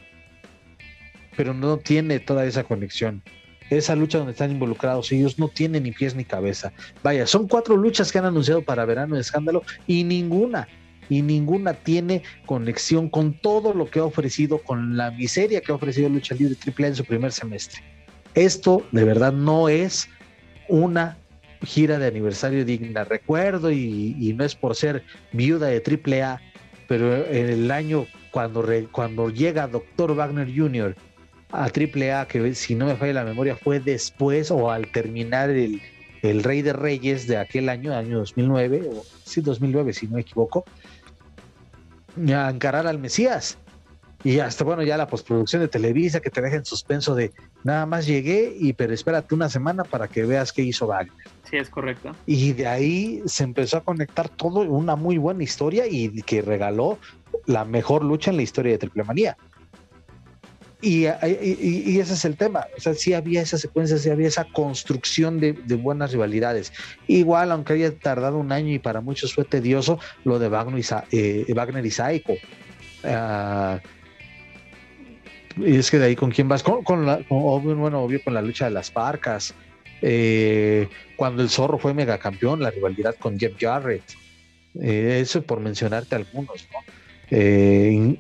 Pero 1.38 1.54
no 1.54 1.78
tiene 1.78 2.20
toda 2.20 2.46
esa 2.46 2.64
conexión 2.64 3.22
esa 3.70 3.96
lucha 3.96 4.18
donde 4.18 4.34
están 4.34 4.52
involucrados 4.52 5.12
ellos 5.12 5.40
no 5.40 5.48
tienen 5.48 5.84
ni 5.84 5.92
pies 5.92 6.16
ni 6.16 6.24
cabeza. 6.24 6.72
Vaya, 7.04 7.26
son 7.26 7.48
cuatro 7.48 7.76
luchas 7.76 8.12
que 8.12 8.20
han 8.20 8.26
anunciado 8.26 8.62
para 8.62 8.86
verano 8.86 9.16
de 9.16 9.22
escándalo 9.22 9.64
y 9.88 10.04
ninguna, 10.04 10.68
y 11.10 11.22
ninguna 11.22 11.74
tiene 11.74 12.24
conexión 12.46 13.10
con 13.10 13.34
todo 13.40 13.74
lo 13.74 13.90
que 13.90 14.00
ha 14.00 14.06
ofrecido, 14.06 14.60
con 14.60 14.98
la 14.98 15.12
miseria 15.12 15.62
que 15.62 15.72
ha 15.72 15.76
ofrecido 15.76 16.10
Lucha 16.10 16.36
Libre 16.36 16.56
AAA 16.56 16.88
en 16.88 16.96
su 16.96 17.06
primer 17.06 17.32
semestre. 17.32 17.82
Esto 18.34 18.86
de 18.92 19.04
verdad 19.04 19.34
no 19.34 19.70
es 19.70 20.10
una 20.68 21.18
gira 21.66 22.00
de 22.00 22.08
aniversario 22.08 22.66
digna. 22.66 23.04
Recuerdo, 23.04 23.72
y, 23.72 24.34
no 24.38 24.44
es 24.44 24.56
por 24.56 24.76
ser 24.76 25.04
viuda 25.32 25.68
de 25.68 25.82
AAA, 25.82 26.42
pero 26.88 27.26
en 27.28 27.50
el 27.50 27.72
año 27.72 28.08
cuando, 28.32 28.66
cuando 28.92 29.30
llega 29.30 29.68
Dr. 29.68 30.16
Wagner 30.16 30.52
Jr., 30.56 30.96
a 31.52 31.66
AAA, 31.66 32.28
que 32.28 32.54
si 32.56 32.76
no 32.76 32.88
me 32.88 32.96
falla 32.96 33.14
la 33.14 33.24
memoria, 33.24 33.56
fue 33.56 33.80
después 33.80 34.52
o 34.52 34.72
al 34.72 34.92
terminar 34.92 35.50
el, 35.50 35.82
el 36.22 36.44
Rey 36.44 36.62
de 36.62 36.74
Reyes 36.74 37.28
de 37.28 37.38
aquel 37.38 37.70
año, 37.70 37.94
año 37.94 38.20
2009, 38.20 38.90
o 38.92 39.06
sí, 39.24 39.42
2009, 39.42 39.94
si 39.94 40.08
no 40.08 40.16
me 40.16 40.22
equivoco, 40.22 40.66
a 42.18 42.50
encarar 42.50 42.88
al 42.88 43.00
Mesías. 43.00 43.58
Y 44.24 44.40
hasta, 44.40 44.64
bueno, 44.64 44.84
ya 44.84 44.98
la 44.98 45.08
postproducción 45.08 45.62
de 45.62 45.68
Televisa 45.68 46.20
que 46.20 46.30
te 46.30 46.42
deja 46.42 46.56
en 46.56 46.66
suspenso 46.66 47.14
de 47.14 47.32
nada 47.66 47.86
más 47.88 48.06
llegué 48.06 48.56
y 48.58 48.74
pero 48.74 48.94
espérate 48.94 49.34
una 49.34 49.50
semana 49.50 49.84
para 49.84 50.08
que 50.08 50.24
veas 50.24 50.54
qué 50.54 50.62
hizo 50.62 50.88
Wagner. 50.88 51.12
Sí, 51.50 51.58
es 51.58 51.70
correcto. 51.70 52.12
Y 52.28 52.54
de 52.54 52.68
ahí 52.68 53.22
se 53.26 53.44
empezó 53.44 53.78
a 53.78 53.84
conectar 53.84 54.30
todo, 54.30 54.62
una 54.62 54.96
muy 54.96 55.18
buena 55.18 55.44
historia 55.44 55.88
y 55.88 56.22
que 56.22 56.44
regaló 56.44 57.00
la 57.48 57.66
mejor 57.66 58.04
lucha 58.04 58.30
en 58.30 58.38
la 58.38 58.44
historia 58.44 58.74
de 58.74 58.78
Triple 58.78 59.04
Manía. 59.04 59.36
Y, 60.82 61.08
y, 61.08 61.84
y, 61.86 62.00
ese 62.00 62.14
es 62.14 62.26
el 62.26 62.38
tema. 62.38 62.66
O 62.78 62.80
sea, 62.80 62.94
sí 62.94 63.14
había 63.14 63.42
esa 63.42 63.58
secuencia, 63.58 63.98
sí 63.98 64.12
había 64.12 64.28
esa 64.28 64.46
construcción 64.46 65.40
de, 65.40 65.54
de, 65.54 65.76
buenas 65.76 66.12
rivalidades. 66.12 66.72
Igual, 67.08 67.52
aunque 67.52 67.74
haya 67.74 67.98
tardado 67.98 68.38
un 68.38 68.52
año 68.52 68.72
y 68.72 68.78
para 68.78 69.02
muchos 69.02 69.34
fue 69.34 69.46
tedioso, 69.46 69.98
lo 70.24 70.38
de 70.38 70.50
Wagner 70.50 70.80
y, 70.80 71.16
eh, 71.18 71.54
Wagner 71.56 71.84
y 71.84 71.90
Saiko. 71.90 72.34
Uh, 73.04 73.80
y 75.58 75.78
es 75.78 75.90
que 75.92 76.00
de 76.00 76.06
ahí 76.06 76.16
con 76.16 76.32
quién 76.32 76.48
vas, 76.48 76.64
con, 76.64 76.84
con, 76.84 77.06
la, 77.06 77.18
con 77.18 77.40
obvio, 77.42 77.76
bueno, 77.76 78.02
obvio, 78.02 78.22
con 78.24 78.34
la 78.34 78.42
lucha 78.42 78.66
de 78.66 78.72
las 78.72 78.92
parcas. 78.92 79.54
Eh, 80.02 80.88
cuando 81.16 81.42
el 81.42 81.50
zorro 81.50 81.78
fue 81.78 81.94
megacampeón, 81.94 82.62
la 82.62 82.72
rivalidad 82.72 83.16
con 83.16 83.40
Jeff 83.40 83.54
Jarrett. 83.60 84.04
Eh, 84.82 85.20
eso 85.22 85.42
por 85.42 85.60
mencionarte 85.62 86.16
algunos, 86.16 86.68
¿no? 86.74 86.80
Eh, 87.32 88.18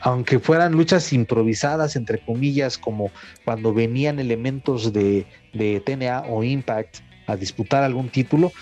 aunque 0.00 0.38
fueran 0.38 0.72
luchas 0.72 1.12
improvisadas, 1.12 1.96
entre 1.96 2.20
comillas, 2.20 2.78
como 2.78 3.10
cuando 3.44 3.74
venían 3.74 4.20
elementos 4.20 4.92
de, 4.92 5.26
de 5.52 5.80
TNA 5.80 6.22
o 6.28 6.44
Impact 6.44 6.98
a 7.26 7.36
disputar 7.36 7.82
algún 7.82 8.08
título, 8.08 8.52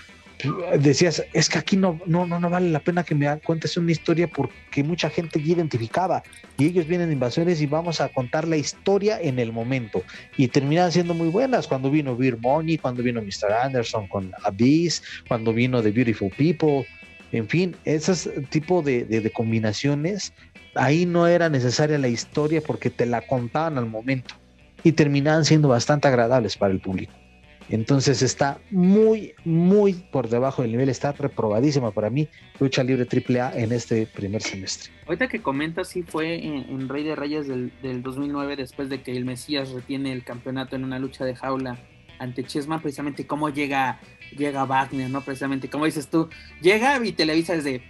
decías, 0.78 1.24
es 1.32 1.49
que 1.49 1.59
aquí 1.59 1.76
no, 1.76 2.01
no, 2.07 2.26
no, 2.26 2.40
no 2.40 2.51
vale 2.51 2.70
la 2.70 2.80
pena 2.80 3.05
que 3.05 3.14
me 3.14 3.38
cuentes 3.40 3.76
una 3.76 3.92
historia 3.92 4.28
porque 4.28 4.82
mucha 4.84 5.11
gente 5.11 5.42
ya 5.42 5.55
identificaba 5.55 6.22
y 6.59 6.66
ellos 6.66 6.86
vienen 6.86 7.09
de 7.09 7.14
invasores 7.14 7.61
y 7.61 7.66
vamos 7.66 8.01
a 8.01 8.09
contar 8.09 8.47
la 8.47 8.57
historia 8.57 9.20
en 9.20 9.38
el 9.38 9.53
momento 9.53 10.03
y 10.36 10.49
terminan 10.49 10.92
siendo 10.92 11.14
muy 11.14 11.28
buenas 11.28 11.66
cuando 11.66 11.90
vino 11.90 12.16
Beer 12.16 12.38
Money, 12.38 12.78
cuando 12.78 13.03
vino 13.03 13.22
Mr. 13.22 13.53
Anderson 13.62 14.09
con 14.09 14.32
Abyss, 14.44 15.03
cuando 15.28 15.53
vino 15.53 15.82
The 15.82 15.90
Beautiful 15.90 16.30
People, 16.36 16.86
en 17.32 17.49
fin, 17.49 17.76
ese 17.84 18.42
tipo 18.42 18.82
de, 18.82 19.05
de 19.05 19.30
combinaciones 19.30 20.32
ahí 20.76 21.07
no 21.07 21.26
era 21.26 21.49
necesaria 21.49 21.99
la 21.99 22.09
historia 22.09 22.61
porque 22.61 22.90
te 22.90 23.07
la 23.07 23.22
contaban 23.22 23.78
al 23.78 23.86
momento. 23.86 24.34
y 24.84 24.92
terminaban 24.92 25.44
siendo 25.44 25.66
bastante 25.68 26.07
agradables 26.07 26.57
para 26.57 26.72
el 26.72 26.80
público. 26.80 27.12
Entonces 27.69 28.23
está 28.23 28.59
muy, 28.71 29.35
muy 29.45 29.95
por 29.95 30.29
debajo 30.29 30.62
del 30.62 30.71
nivel, 30.71 30.89
está 30.89 31.12
reprobadísima 31.12 31.91
para 31.91 32.11
mí 32.11 32.29
lucha 32.61 32.85
libre 32.85 33.07
AAA 33.07 33.59
en 33.59 33.73
este 33.73 34.07
primer 34.07 34.43
semestre. 34.43 34.93
Ahorita 35.07 35.29
que 35.29 35.43
comentas, 35.43 35.89
sí 35.89 36.03
fue 36.03 36.45
en, 36.45 36.89
Rey 36.89 37.03
de 37.03 37.17
Reyes 37.17 37.49
del, 37.49 38.03
2009, 38.03 38.57
después 38.57 38.89
de 38.89 39.03
que 39.03 39.12
el 39.12 39.25
Mesías 39.25 39.71
retiene 39.71 40.12
el 40.12 40.23
campeonato 40.23 40.77
en 40.77 40.85
una 40.85 40.99
lucha 40.99 41.25
de 41.25 41.35
jaula 41.35 41.79
ante 42.19 42.45
Chesma, 42.45 42.81
precisamente 42.81 43.27
cómo 43.27 43.51
llega, 43.51 44.01
llega 44.37 44.64
Wagner, 44.64 45.11
¿no? 45.11 45.21
Precisamente, 45.21 45.69
como 45.69 45.85
dices 45.85 46.09
tú, 46.09 46.29
llega 46.62 47.05
y 47.05 47.12
Televisa 47.12 47.55
desde 47.55 47.83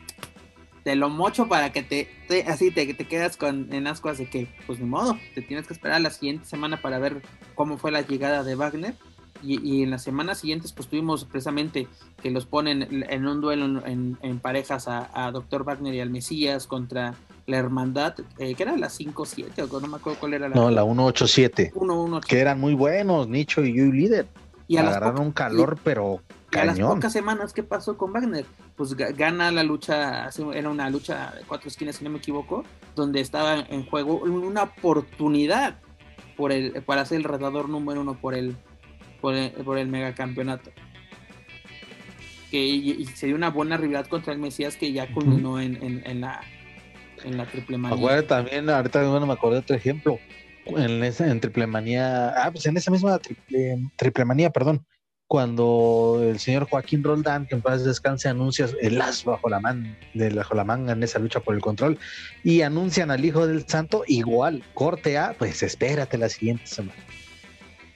te 0.82 0.94
lo 0.94 1.10
mocho 1.10 1.48
para 1.48 1.72
que 1.72 1.82
te, 1.82 2.08
así 2.46 2.70
te, 2.70 2.94
te, 2.94 3.04
quedas 3.06 3.36
con 3.36 3.72
en 3.72 3.86
ascuas 3.88 4.18
de 4.18 4.26
que, 4.26 4.48
pues 4.66 4.78
ni 4.78 4.86
modo, 4.86 5.18
te 5.34 5.42
tienes 5.42 5.66
que 5.66 5.74
esperar 5.74 6.00
la 6.00 6.10
siguiente 6.10 6.46
semana 6.46 6.80
para 6.80 6.98
ver 6.98 7.22
cómo 7.56 7.76
fue 7.76 7.90
la 7.90 8.02
llegada 8.02 8.44
de 8.44 8.54
Wagner 8.54 8.94
y, 9.42 9.82
en 9.82 9.90
las 9.90 10.02
semanas 10.02 10.38
siguientes 10.38 10.72
pues 10.72 10.88
tuvimos 10.88 11.24
precisamente 11.24 11.88
que 12.22 12.30
los 12.30 12.46
ponen 12.46 13.04
en 13.08 13.26
un 13.26 13.40
duelo 13.40 13.84
en, 13.86 14.38
parejas 14.40 14.88
a, 14.88 15.30
Doctor 15.32 15.64
Wagner 15.64 15.94
y 15.94 16.00
al 16.00 16.10
Mesías 16.10 16.66
contra 16.66 17.14
la 17.46 17.58
Hermandad, 17.58 18.14
eh, 18.38 18.54
que 18.54 18.62
era 18.62 18.76
la 18.76 18.88
5-7 18.88 19.70
o 19.70 19.80
no 19.80 19.86
me 19.86 19.96
acuerdo 19.96 20.18
cuál 20.18 20.34
era 20.34 20.48
la... 20.48 20.54
No, 20.54 20.70
la 20.70 20.84
1-8-7. 20.84 22.26
Que 22.26 22.40
eran 22.40 22.58
muy 22.60 22.74
buenos, 22.74 23.28
Nicho 23.28 23.64
y 23.64 23.76
yo 23.76 23.84
líder. 23.84 24.26
Y 24.68 24.78
agarraron 24.78 25.20
un 25.20 25.32
calor, 25.32 25.78
pero 25.84 26.20
a 26.52 26.64
las 26.64 26.78
pocas 26.78 27.12
semanas, 27.12 27.52
¿qué 27.52 27.62
pasó 27.62 27.96
con 27.96 28.12
Wagner? 28.12 28.46
Pues 28.76 28.94
gana 28.94 29.50
la 29.50 29.62
lucha, 29.62 30.28
era 30.54 30.68
una 30.68 30.90
lucha 30.90 31.32
de 31.36 31.44
cuatro 31.46 31.68
esquinas, 31.68 31.96
si 31.96 32.04
no 32.04 32.10
me 32.10 32.18
equivoco, 32.18 32.64
donde 32.94 33.20
estaba 33.20 33.58
en 33.58 33.86
juego 33.86 34.16
una 34.16 34.64
oportunidad 34.64 35.76
por 36.36 36.52
el, 36.52 36.82
para 36.82 37.04
ser 37.04 37.18
el 37.18 37.24
retador 37.24 37.68
número 37.68 38.00
uno 38.00 38.14
por 38.14 38.34
el, 38.34 38.56
por 39.20 39.34
el, 39.34 39.50
por 39.50 39.78
el 39.78 39.88
megacampeonato. 39.88 40.70
Que 42.50 42.64
y, 42.64 43.04
sería 43.06 43.34
una 43.34 43.50
buena 43.50 43.76
rivalidad 43.76 44.06
contra 44.06 44.32
el 44.32 44.38
Mesías 44.38 44.76
que 44.76 44.92
ya 44.92 45.12
culminó 45.12 45.60
en, 45.60 46.02
en, 46.04 46.20
la, 46.20 46.40
en 47.24 47.36
la 47.36 47.46
triple 47.46 47.78
manía. 47.78 48.26
también, 48.26 48.70
ahorita 48.70 49.02
no 49.02 49.26
me 49.26 49.32
acordé 49.32 49.56
de 49.56 49.60
otro 49.60 49.76
ejemplo. 49.76 50.18
En, 50.66 51.04
esa, 51.04 51.30
en 51.30 51.40
triple 51.40 51.66
manía, 51.66 52.30
ah, 52.30 52.50
pues 52.50 52.66
en 52.66 52.76
esa 52.76 52.90
misma 52.90 53.18
triple, 53.18 53.78
triple 53.96 54.24
manía, 54.24 54.50
perdón, 54.50 54.84
cuando 55.28 56.20
el 56.22 56.38
señor 56.38 56.68
Joaquín 56.68 57.02
Roldán, 57.02 57.46
que 57.46 57.56
en 57.56 57.62
paz 57.62 57.84
descanse, 57.84 58.28
anuncia 58.28 58.68
el 58.80 59.00
as 59.00 59.24
bajo 59.24 59.48
la, 59.48 59.60
man, 59.60 59.96
de, 60.14 60.30
bajo 60.30 60.54
la 60.54 60.64
manga 60.64 60.92
en 60.92 61.02
esa 61.02 61.18
lucha 61.18 61.40
por 61.40 61.54
el 61.54 61.60
control 61.60 61.98
y 62.44 62.62
anuncian 62.62 63.10
al 63.10 63.24
Hijo 63.24 63.46
del 63.46 63.66
Santo 63.66 64.04
igual, 64.06 64.62
corte 64.74 65.18
A, 65.18 65.34
pues 65.36 65.62
espérate 65.62 66.16
la 66.18 66.28
siguiente 66.28 66.66
semana. 66.66 67.02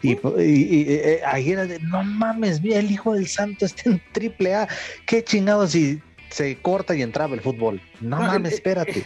Y, 0.03 0.17
eh, 0.23 1.21
ahí 1.27 1.51
era 1.51 1.67
de, 1.67 1.79
no 1.81 2.03
mames, 2.03 2.63
vi 2.63 2.73
el 2.73 2.91
hijo 2.91 3.15
del 3.15 3.27
santo 3.27 3.67
está 3.67 3.91
en 3.91 4.03
triple 4.13 4.55
A, 4.55 4.69
qué 5.07 5.23
chingados 5.23 5.75
y 5.75 6.01
se 6.31 6.57
corta 6.57 6.95
y 6.95 7.03
entraba 7.03 7.35
el 7.35 7.41
fútbol. 7.41 7.81
No, 8.01 8.19
mames, 8.19 8.55
espérate. 8.55 9.05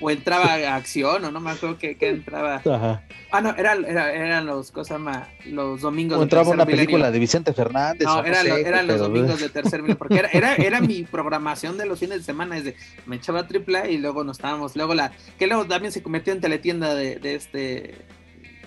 o 0.00 0.10
entraba 0.10 0.54
acción, 0.76 1.24
o 1.24 1.30
no 1.32 1.40
me 1.40 1.50
acuerdo 1.50 1.78
que, 1.78 1.96
entraba. 2.00 2.56
Ajá. 2.56 3.02
Ah, 3.30 3.40
no, 3.40 3.54
eran 3.56 4.46
los 4.46 4.70
cosas 4.70 5.00
más, 5.00 5.26
los 5.46 5.80
domingos. 5.80 6.18
O 6.18 6.22
entraba 6.22 6.50
una 6.50 6.66
película 6.66 7.10
de 7.10 7.18
Vicente 7.18 7.52
Fernández. 7.52 8.06
No, 8.06 8.24
eran, 8.24 8.86
los 8.86 8.98
domingos 9.00 9.40
de 9.40 9.48
tercer 9.50 9.80
milenio, 9.80 9.98
porque 9.98 10.18
era, 10.18 10.28
era, 10.28 10.54
era, 10.54 10.80
mi 10.80 11.02
programación 11.04 11.78
de 11.78 11.86
los 11.86 11.98
fines 11.98 12.18
de 12.18 12.24
semana, 12.24 12.58
es 12.58 12.64
de, 12.64 12.76
me 13.06 13.16
echaba 13.16 13.48
triple 13.48 13.78
A 13.78 13.88
y 13.88 13.98
luego 13.98 14.22
nos 14.22 14.36
estábamos, 14.36 14.76
luego 14.76 14.94
la, 14.94 15.12
que 15.38 15.46
luego 15.46 15.64
también 15.66 15.90
se 15.90 16.02
convirtió 16.02 16.32
en 16.32 16.40
teletienda 16.40 16.94
de, 16.94 17.16
de 17.16 17.34
este, 17.34 17.94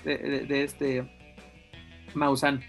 de 0.03 0.64
este 0.64 1.14
Mausan. 2.16 2.61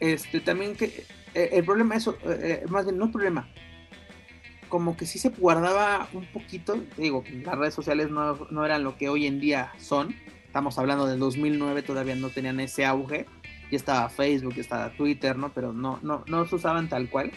Este, 0.00 0.40
también 0.40 0.76
que 0.76 1.06
eh, 1.34 1.50
el 1.52 1.64
problema 1.64 1.96
eso, 1.96 2.16
eh, 2.24 2.62
eh, 2.62 2.66
más 2.68 2.84
bien 2.84 2.98
no 2.98 3.10
problema, 3.10 3.48
como 4.68 4.96
que 4.96 5.06
sí 5.06 5.18
se 5.18 5.30
guardaba 5.30 6.08
un 6.12 6.26
poquito, 6.26 6.76
digo, 6.96 7.24
las 7.44 7.56
redes 7.56 7.74
sociales 7.74 8.10
no, 8.10 8.64
eran 8.64 8.84
lo 8.84 8.96
que 8.96 9.08
hoy 9.08 9.26
en 9.26 9.40
día 9.40 9.72
son, 9.78 10.14
estamos 10.46 10.78
hablando 10.78 11.06
del 11.06 11.18
2009, 11.18 11.82
todavía 11.82 12.16
no 12.16 12.30
tenían 12.30 12.60
ese 12.60 12.84
auge, 12.84 13.26
y 13.70 13.76
estaba 13.76 14.08
Facebook, 14.08 14.54
estaba 14.56 14.90
Twitter, 14.90 15.36
¿no? 15.36 15.52
Pero 15.52 15.72
no, 15.72 15.98
no, 16.02 16.24
no 16.26 16.46
se 16.46 16.56
usaban 16.56 16.88
tal 16.88 17.08
cual. 17.08 17.32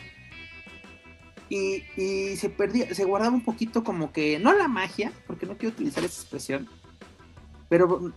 Y, 1.49 1.83
y, 1.95 2.35
se 2.35 2.49
perdía, 2.49 2.93
se 2.93 3.05
guardaba 3.05 3.33
un 3.33 3.43
poquito 3.43 3.83
como 3.83 4.11
que, 4.11 4.37
no 4.39 4.53
la 4.53 4.67
magia, 4.67 5.11
porque 5.25 5.45
no 5.45 5.57
quiero 5.57 5.73
utilizar 5.73 6.03
esa 6.03 6.21
expresión, 6.21 6.67
pero 7.69 8.13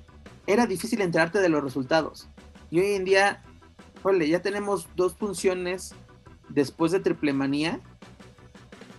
era 0.47 0.67
difícil 0.67 1.01
enterarte 1.01 1.39
de 1.39 1.49
los 1.49 1.63
resultados. 1.63 2.29
Y 2.71 2.81
hoy 2.81 2.95
en 2.95 3.05
día, 3.05 3.43
ya 4.29 4.43
tenemos 4.43 4.89
dos 4.97 5.15
funciones 5.15 5.95
después 6.49 6.93
de 6.93 7.01
Triple 7.01 7.33
Manía 7.33 7.81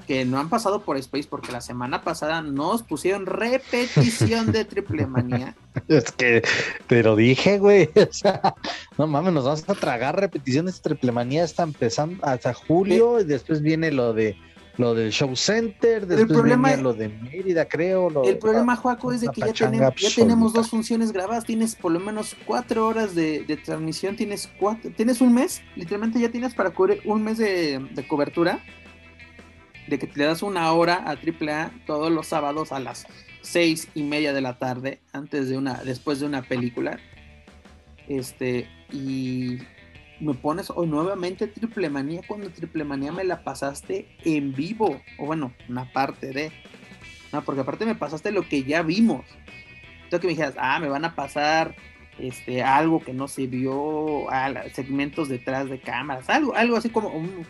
que 0.08 0.26
no 0.26 0.40
han 0.40 0.50
pasado 0.50 0.82
por 0.82 0.98
Space 0.98 1.28
porque 1.30 1.52
la 1.52 1.62
semana 1.62 2.04
pasada 2.04 2.42
nos 2.42 2.84
pusieron 2.84 3.26
repetición 3.26 4.52
de 4.52 4.66
Triple 4.66 5.08
Manía. 5.08 5.56
Es 5.88 6.12
que 6.12 6.44
te 6.88 7.02
lo 7.02 7.16
dije, 7.16 7.60
güey. 7.60 7.90
O 7.96 8.12
sea, 8.12 8.56
no 8.98 9.08
mames, 9.08 9.32
nos 9.32 9.46
vamos 9.46 9.64
a 9.70 9.74
tragar 9.74 10.20
repeticiones 10.20 10.76
de 10.76 10.82
Triple 10.82 11.14
Manía. 11.14 11.46
Está 11.46 11.64
empezando 11.64 12.26
hasta 12.26 12.54
julio 12.54 13.22
y 13.22 13.24
después 13.24 13.62
viene 13.62 13.90
lo 13.92 14.14
de 14.14 14.36
lo 14.78 14.94
del 14.94 15.12
Show 15.12 15.36
Center, 15.36 16.08
después 16.08 16.22
el 16.22 16.28
problema, 16.28 16.76
lo 16.78 16.94
de 16.94 17.10
Mérida, 17.10 17.68
creo. 17.68 18.24
el 18.24 18.38
problema, 18.38 18.76
Joaco, 18.76 19.12
es 19.12 19.22
de 19.22 19.28
que 19.30 19.42
ya, 19.42 19.54
tenemos, 19.54 19.96
ya 19.96 20.10
tenemos 20.16 20.54
dos 20.54 20.70
funciones 20.70 21.12
grabadas, 21.12 21.46
tienes 21.46 21.76
por 21.76 21.92
lo 21.92 22.00
menos 22.00 22.36
cuatro 22.46 22.88
horas 22.88 23.14
de, 23.14 23.60
transmisión, 23.64 24.16
tienes 24.16 24.50
cuatro, 24.60 24.92
tienes 24.96 25.22
un 25.22 25.34
mes, 25.34 25.62
literalmente 25.76 26.20
ya 26.20 26.30
tienes 26.30 26.54
para 26.54 26.72
cubrir 26.72 27.02
un 27.06 27.24
mes 27.24 27.38
de, 27.38 28.06
cobertura, 28.08 28.64
de 29.88 30.00
que 30.00 30.08
te 30.08 30.20
le 30.20 30.26
das 30.26 30.42
una 30.42 30.72
hora 30.72 31.04
a 31.06 31.12
AAA 31.12 31.72
todos 31.86 32.12
los 32.12 32.28
sábados 32.28 32.72
a 32.72 32.80
las 32.80 33.06
seis 33.42 33.90
y 33.94 34.04
media 34.04 34.34
de 34.34 34.42
la 34.42 34.58
tarde, 34.58 35.02
antes 35.12 35.50
de 35.50 35.58
una, 35.58 35.84
después 35.84 36.20
de 36.20 36.26
una 36.28 36.44
película. 36.44 37.00
Este, 38.08 38.68
y 38.92 39.60
me 40.22 40.34
pones 40.36 40.70
hoy 40.70 40.88
nuevamente 40.88 41.48
Triple 41.48 41.90
Manía 41.90 42.22
cuando 42.28 42.50
Triple 42.50 42.84
Manía 42.84 43.12
me 43.12 43.24
la 43.24 43.44
pasaste 43.44 44.08
en 44.24 44.54
vivo. 44.54 45.02
O 45.18 45.26
bueno, 45.26 45.54
una 45.68 45.92
parte 45.92 46.32
de. 46.32 46.52
No, 47.34 47.44
porque 47.44 47.62
aparte 47.62 47.86
me 47.86 47.96
pasaste 47.96 48.32
lo 48.32 48.48
que 48.48 48.64
ya 48.64 48.84
vimos. 48.84 49.26
Entonces 50.04 50.20
que 50.20 50.28
me 50.28 50.34
dijeras, 50.34 50.56
ah, 50.58 50.80
me 50.80 50.90
van 50.90 51.06
a 51.06 51.16
pasar 51.16 51.76
este 52.20 52.62
algo 52.62 53.02
que 53.02 53.14
no 53.14 53.28
se 53.28 53.48
vio, 53.48 54.30
ah, 54.30 54.54
segmentos 54.74 55.30
detrás 55.30 55.70
de 55.70 55.80
cámaras, 55.80 56.30
algo, 56.30 56.54
algo 56.54 56.78
así 56.78 56.90
como 56.90 57.10
un, 57.10 57.46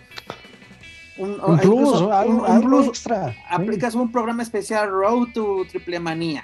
un, 1.17 1.59
plus, 1.59 2.01
algo, 2.11 2.83
extra. 2.83 3.35
Aplicas 3.49 3.95
un 3.95 4.11
programa 4.11 4.43
especial 4.43 4.89
Road 4.89 5.29
to 5.33 5.65
Triple 5.69 5.99
Manía, 5.99 6.43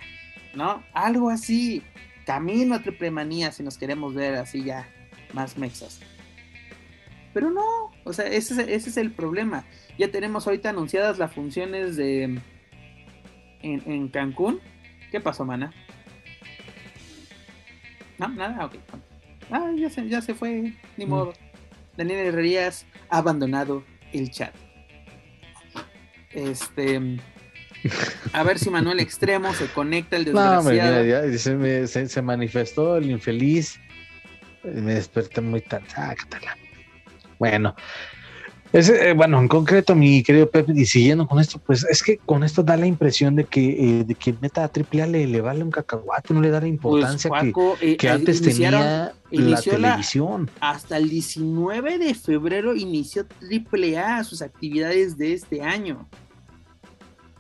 ¿no? 0.54 0.84
Algo 0.94 1.30
así. 1.30 1.84
Camino 2.26 2.76
a 2.76 2.84
Triple 2.84 3.10
Manía 3.10 3.54
si 3.54 3.64
nos 3.64 3.78
queremos 3.78 4.14
ver 4.14 4.36
así 4.36 4.62
ya 4.62 4.90
más 5.34 5.58
mexas. 5.58 6.02
Pero 7.38 7.52
no, 7.52 7.92
o 8.04 8.14
sea, 8.14 8.26
ese, 8.26 8.74
es 8.74 8.98
el 8.98 9.12
problema. 9.12 9.64
Ya 10.00 10.10
tenemos 10.10 10.48
ahorita 10.48 10.72
anunciadas 10.72 11.20
las 11.20 11.32
funciones 11.32 11.96
de 11.96 12.42
en, 13.62 14.08
Cancún. 14.08 14.60
¿Qué 15.12 15.22
pasó, 15.22 15.46
mana? 15.46 15.72
No, 18.18 18.28
nada, 18.30 18.66
ok. 18.66 18.74
Ah, 19.52 19.72
ya 19.78 19.88
se, 19.92 20.10
ya 20.10 20.20
se 20.20 20.34
fue, 20.34 20.74
ni 20.98 21.06
mm. 21.06 21.10
modo. 21.10 21.34
Daniel 21.96 22.26
Herrerías 22.26 22.88
ha 23.08 23.20
abandonado 23.20 23.84
el 24.14 24.32
chat. 24.32 24.56
Este. 26.32 27.20
A 28.34 28.42
ver 28.42 28.58
si 28.58 28.72
Manuel 28.72 29.00
Extremo 29.00 29.54
se 29.54 29.68
conecta 29.68 30.16
el 30.16 30.26
desgraciado. 30.26 31.30
No, 31.30 31.88
se, 31.88 32.08
se, 32.08 32.22
manifestó 32.24 32.98
el 32.98 33.12
infeliz. 33.12 33.80
Me 34.64 34.96
desperté 34.96 35.40
muy 35.42 35.62
tarde. 35.62 35.86
Ah, 35.96 36.16
bueno, 37.40 37.76
ese, 38.74 39.10
eh, 39.10 39.14
bueno, 39.14 39.40
en 39.40 39.48
concreto, 39.48 39.96
mi 39.96 40.24
querido 40.24 40.50
Pepe, 40.50 40.74
y 40.76 40.86
siguiendo 40.86 41.26
con 41.26 41.40
esto, 41.40 41.60
pues 41.60 41.86
es 41.90 42.04
que 42.04 42.18
con 42.18 42.44
esto 42.44 42.64
da 42.64 42.76
la 42.76 42.86
impresión 42.86 43.36
de 43.36 43.46
que, 43.46 44.00
eh, 44.00 44.04
de 44.04 44.14
que 44.16 44.36
meta 44.42 44.64
a 44.64 44.70
AAA 44.70 45.08
le, 45.08 45.26
le 45.26 45.42
vale 45.42 45.64
un 45.64 45.72
cacahuate, 45.72 46.34
no 46.34 46.42
le 46.42 46.50
da 46.50 46.60
la 46.60 46.68
importancia 46.68 47.32
que, 47.32 47.54
eh, 47.82 47.98
que, 47.98 48.10
antes 48.10 48.42
tenía 48.42 49.14
la 49.32 49.62
televisión. 49.62 50.50
hasta 50.60 50.98
el 50.98 51.10
19 51.10 51.98
de 51.98 52.14
febrero 52.14 52.76
inició 52.76 53.26
AAA 53.42 54.24
sus 54.26 54.42
actividades 54.42 55.18
de 55.18 55.34
este 55.34 55.62
año. 55.62 56.08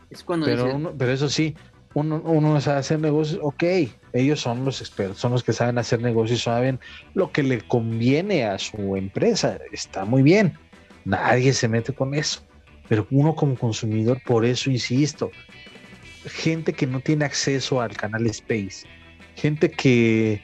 Es 0.10 0.24
cuando 0.24 0.46
pero, 0.46 0.94
pero 0.98 1.12
eso 1.12 1.28
sí, 1.28 1.56
uno, 1.94 2.22
uno 2.24 2.62
sabe 2.62 2.80
hacer 2.80 3.02
negocios, 3.02 3.42
ok, 3.44 3.64
ellos 4.18 4.40
son 4.40 4.66
los 4.66 4.82
expertos, 4.82 5.20
son 5.20 5.32
los 5.32 5.44
que 5.44 5.54
saben 5.54 5.78
hacer 5.78 6.02
negocios, 6.02 6.44
saben 6.44 6.80
lo 7.14 7.32
que 7.32 7.44
le 7.44 7.62
conviene 7.62 8.46
a 8.46 8.58
su 8.60 8.96
empresa, 8.96 9.58
está 9.72 10.06
muy 10.06 10.24
bien, 10.24 10.58
nadie 11.06 11.54
se 11.54 11.68
mete 11.68 11.94
con 11.94 12.14
eso, 12.14 12.42
pero 12.88 13.08
uno 13.12 13.36
como 13.36 13.56
consumidor, 13.56 14.22
por 14.26 14.46
eso 14.46 14.70
insisto, 14.70 15.32
gente 16.26 16.74
que 16.74 16.88
no 16.88 17.00
tiene 17.00 17.26
acceso 17.26 17.82
al 17.82 17.96
canal 17.96 18.26
Space, 18.28 18.86
gente 19.36 19.72
que, 19.72 20.42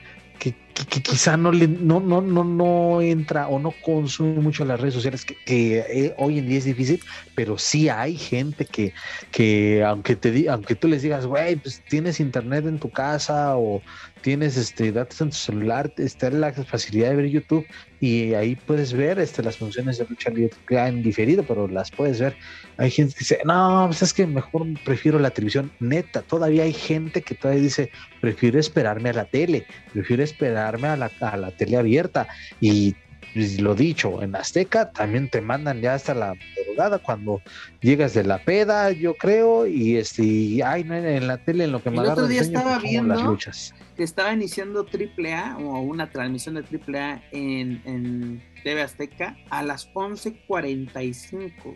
que, 0.73 1.01
quizá 1.01 1.37
no, 1.37 1.51
le, 1.51 1.67
no, 1.67 1.99
no, 1.99 2.21
no, 2.21 2.43
no 2.43 3.01
entra 3.01 3.47
o 3.47 3.59
no 3.59 3.73
consume 3.83 4.41
mucho 4.41 4.65
las 4.65 4.79
redes 4.79 4.95
sociales, 4.95 5.25
que, 5.25 5.79
eh, 5.79 6.15
hoy 6.17 6.39
en 6.39 6.47
día 6.47 6.57
es 6.57 6.65
difícil, 6.65 7.01
pero 7.35 7.57
sí 7.57 7.89
hay 7.89 8.17
gente 8.17 8.65
que, 8.65 8.93
que 9.31 9.83
aunque, 9.83 10.15
te, 10.15 10.49
aunque 10.49 10.75
tú 10.75 10.87
les 10.87 11.01
digas, 11.01 11.25
güey, 11.25 11.55
pues 11.55 11.83
tienes 11.89 12.19
internet 12.19 12.65
en 12.65 12.79
tu 12.79 12.89
casa 12.89 13.55
o 13.55 13.81
tienes 14.23 14.57
este, 14.57 14.91
datos 14.91 15.21
en 15.21 15.29
tu 15.29 15.35
celular, 15.35 15.93
está 15.97 16.31
la 16.31 16.51
facilidad 16.51 17.09
de 17.09 17.15
ver 17.17 17.29
YouTube 17.29 17.65
y 17.99 18.33
ahí 18.33 18.55
puedes 18.55 18.93
ver 18.93 19.19
este, 19.19 19.43
las 19.43 19.57
funciones 19.57 19.97
de 19.99 20.05
lucha 20.05 20.31
libre 20.31 20.55
en 20.69 21.03
diferido, 21.03 21.43
pero 21.43 21.67
las 21.67 21.91
puedes 21.91 22.19
ver. 22.19 22.35
Hay 22.77 22.89
gente 22.89 23.13
que 23.13 23.19
dice, 23.19 23.39
no, 23.45 23.83
pues 23.87 24.01
es 24.01 24.13
que 24.13 24.25
mejor 24.25 24.65
prefiero 24.83 25.19
la 25.19 25.29
televisión. 25.29 25.71
Neta, 25.79 26.21
todavía 26.21 26.63
hay 26.63 26.73
gente 26.73 27.21
que 27.21 27.35
todavía 27.35 27.61
dice, 27.61 27.91
prefiero 28.21 28.59
esperarme 28.59 29.09
a 29.09 29.13
la 29.13 29.25
tele, 29.25 29.67
prefiero 29.91 30.23
esperarme 30.23 30.87
a 30.87 30.97
la, 30.97 31.11
a 31.19 31.37
la 31.37 31.51
tele 31.51 31.77
abierta. 31.77 32.27
Y 32.59 32.95
lo 33.35 33.73
dicho, 33.75 34.21
en 34.21 34.35
Azteca 34.35 34.91
también 34.91 35.29
te 35.29 35.41
mandan 35.41 35.81
ya 35.81 35.95
hasta 35.95 36.13
la 36.13 36.35
madrugada 36.35 36.99
cuando 36.99 37.41
llegas 37.81 38.13
de 38.13 38.23
la 38.23 38.37
peda, 38.39 38.91
yo 38.91 39.15
creo, 39.15 39.65
y 39.65 39.97
este, 39.97 40.61
ay, 40.63 40.83
no, 40.83 40.95
en 40.95 41.27
la 41.27 41.37
tele 41.37 41.63
en 41.63 41.71
lo 41.71 41.81
que 41.81 41.89
me 41.89 41.97
El 41.97 42.09
otro 42.09 42.27
día 42.27 42.41
estaba 42.41 42.79
pues, 42.79 42.91
viendo 42.91 43.15
las 43.15 43.23
luchas. 43.23 43.73
que 43.95 44.03
estaba 44.03 44.33
iniciando 44.33 44.85
AAA 44.85 45.57
o 45.57 45.79
una 45.81 46.09
transmisión 46.09 46.55
de 46.55 46.61
AAA 46.61 47.23
en, 47.31 47.81
en 47.85 48.43
TV 48.63 48.81
Azteca 48.81 49.35
a 49.49 49.63
las 49.63 49.91
11.45. 49.93 51.75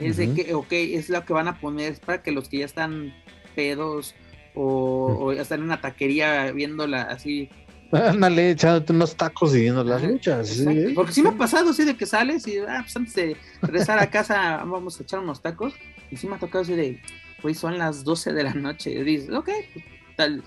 Es 0.00 0.16
de 0.16 0.32
que, 0.32 0.54
ok, 0.54 0.72
es 0.72 1.08
lo 1.08 1.24
que 1.24 1.32
van 1.32 1.48
a 1.48 1.58
poner 1.58 1.92
es 1.92 2.00
para 2.00 2.22
que 2.22 2.30
los 2.30 2.48
que 2.48 2.58
ya 2.58 2.64
están 2.64 3.12
pedos 3.56 4.14
o, 4.54 5.06
o 5.20 5.32
están 5.32 5.58
en 5.60 5.64
una 5.64 5.80
taquería 5.80 6.52
viéndola 6.52 7.02
así 7.02 7.50
Ándale, 7.90 8.50
echándote 8.50 8.92
unos 8.92 9.16
tacos 9.16 9.54
y 9.54 9.60
viendo 9.60 9.82
las 9.82 10.02
luchas. 10.02 10.62
Porque 10.94 11.12
sí 11.12 11.22
me 11.22 11.30
ha 11.30 11.36
pasado, 11.36 11.72
sí, 11.72 11.84
de 11.84 11.96
que 11.96 12.06
sales 12.06 12.46
y 12.46 12.58
ah, 12.58 12.80
pues 12.82 12.96
antes 12.96 13.14
de 13.14 13.36
regresar 13.62 13.98
a 13.98 14.10
casa 14.10 14.56
vamos 14.66 15.00
a 15.00 15.02
echar 15.02 15.20
unos 15.20 15.40
tacos. 15.40 15.74
Y 16.10 16.16
sí 16.16 16.26
me 16.26 16.36
ha 16.36 16.38
tocado 16.38 16.62
así 16.62 16.74
de, 16.74 17.00
pues 17.40 17.58
son 17.58 17.78
las 17.78 18.04
12 18.04 18.32
de 18.32 18.42
la 18.42 18.54
noche. 18.54 18.90
Y 18.90 19.02
dices, 19.02 19.30
ok, 19.30 19.50
pues, 19.72 19.84
tal. 20.16 20.42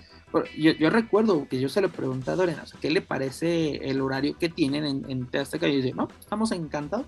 Yo, 0.58 0.72
yo, 0.72 0.90
recuerdo 0.90 1.46
que 1.50 1.60
yo 1.60 1.68
se 1.68 1.82
lo 1.82 1.90
pregunté 1.90 2.32
a 2.32 2.36
Dorian, 2.36 2.62
¿qué 2.80 2.90
le 2.90 3.02
parece 3.02 3.90
el 3.90 4.00
horario 4.00 4.38
que 4.38 4.48
tienen 4.48 4.86
en, 4.86 5.06
en 5.10 5.42
Azteca? 5.42 5.68
Y 5.68 5.74
yo 5.74 5.84
dije, 5.84 5.94
no, 5.94 6.08
estamos 6.20 6.54
encantados. 6.54 7.06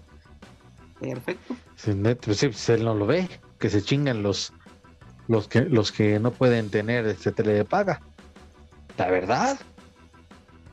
Perfecto. 1.00 1.56
Sí, 1.76 1.94
pues 2.22 2.38
sí, 2.38 2.48
pues 2.48 2.70
él 2.70 2.84
no 2.84 2.96
lo 2.96 3.06
ve, 3.06 3.30
que 3.60 3.70
se 3.70 3.82
chingan 3.82 4.24
los, 4.24 4.52
los, 5.28 5.48
que, 5.48 5.62
los 5.62 5.94
que 5.94 6.20
no 6.20 6.32
pueden 6.32 6.70
tener 6.70 7.06
este 7.06 7.32
tele 7.32 7.54
de 7.54 7.66
paga. 7.66 8.02
La 8.98 9.10
verdad. 9.10 9.58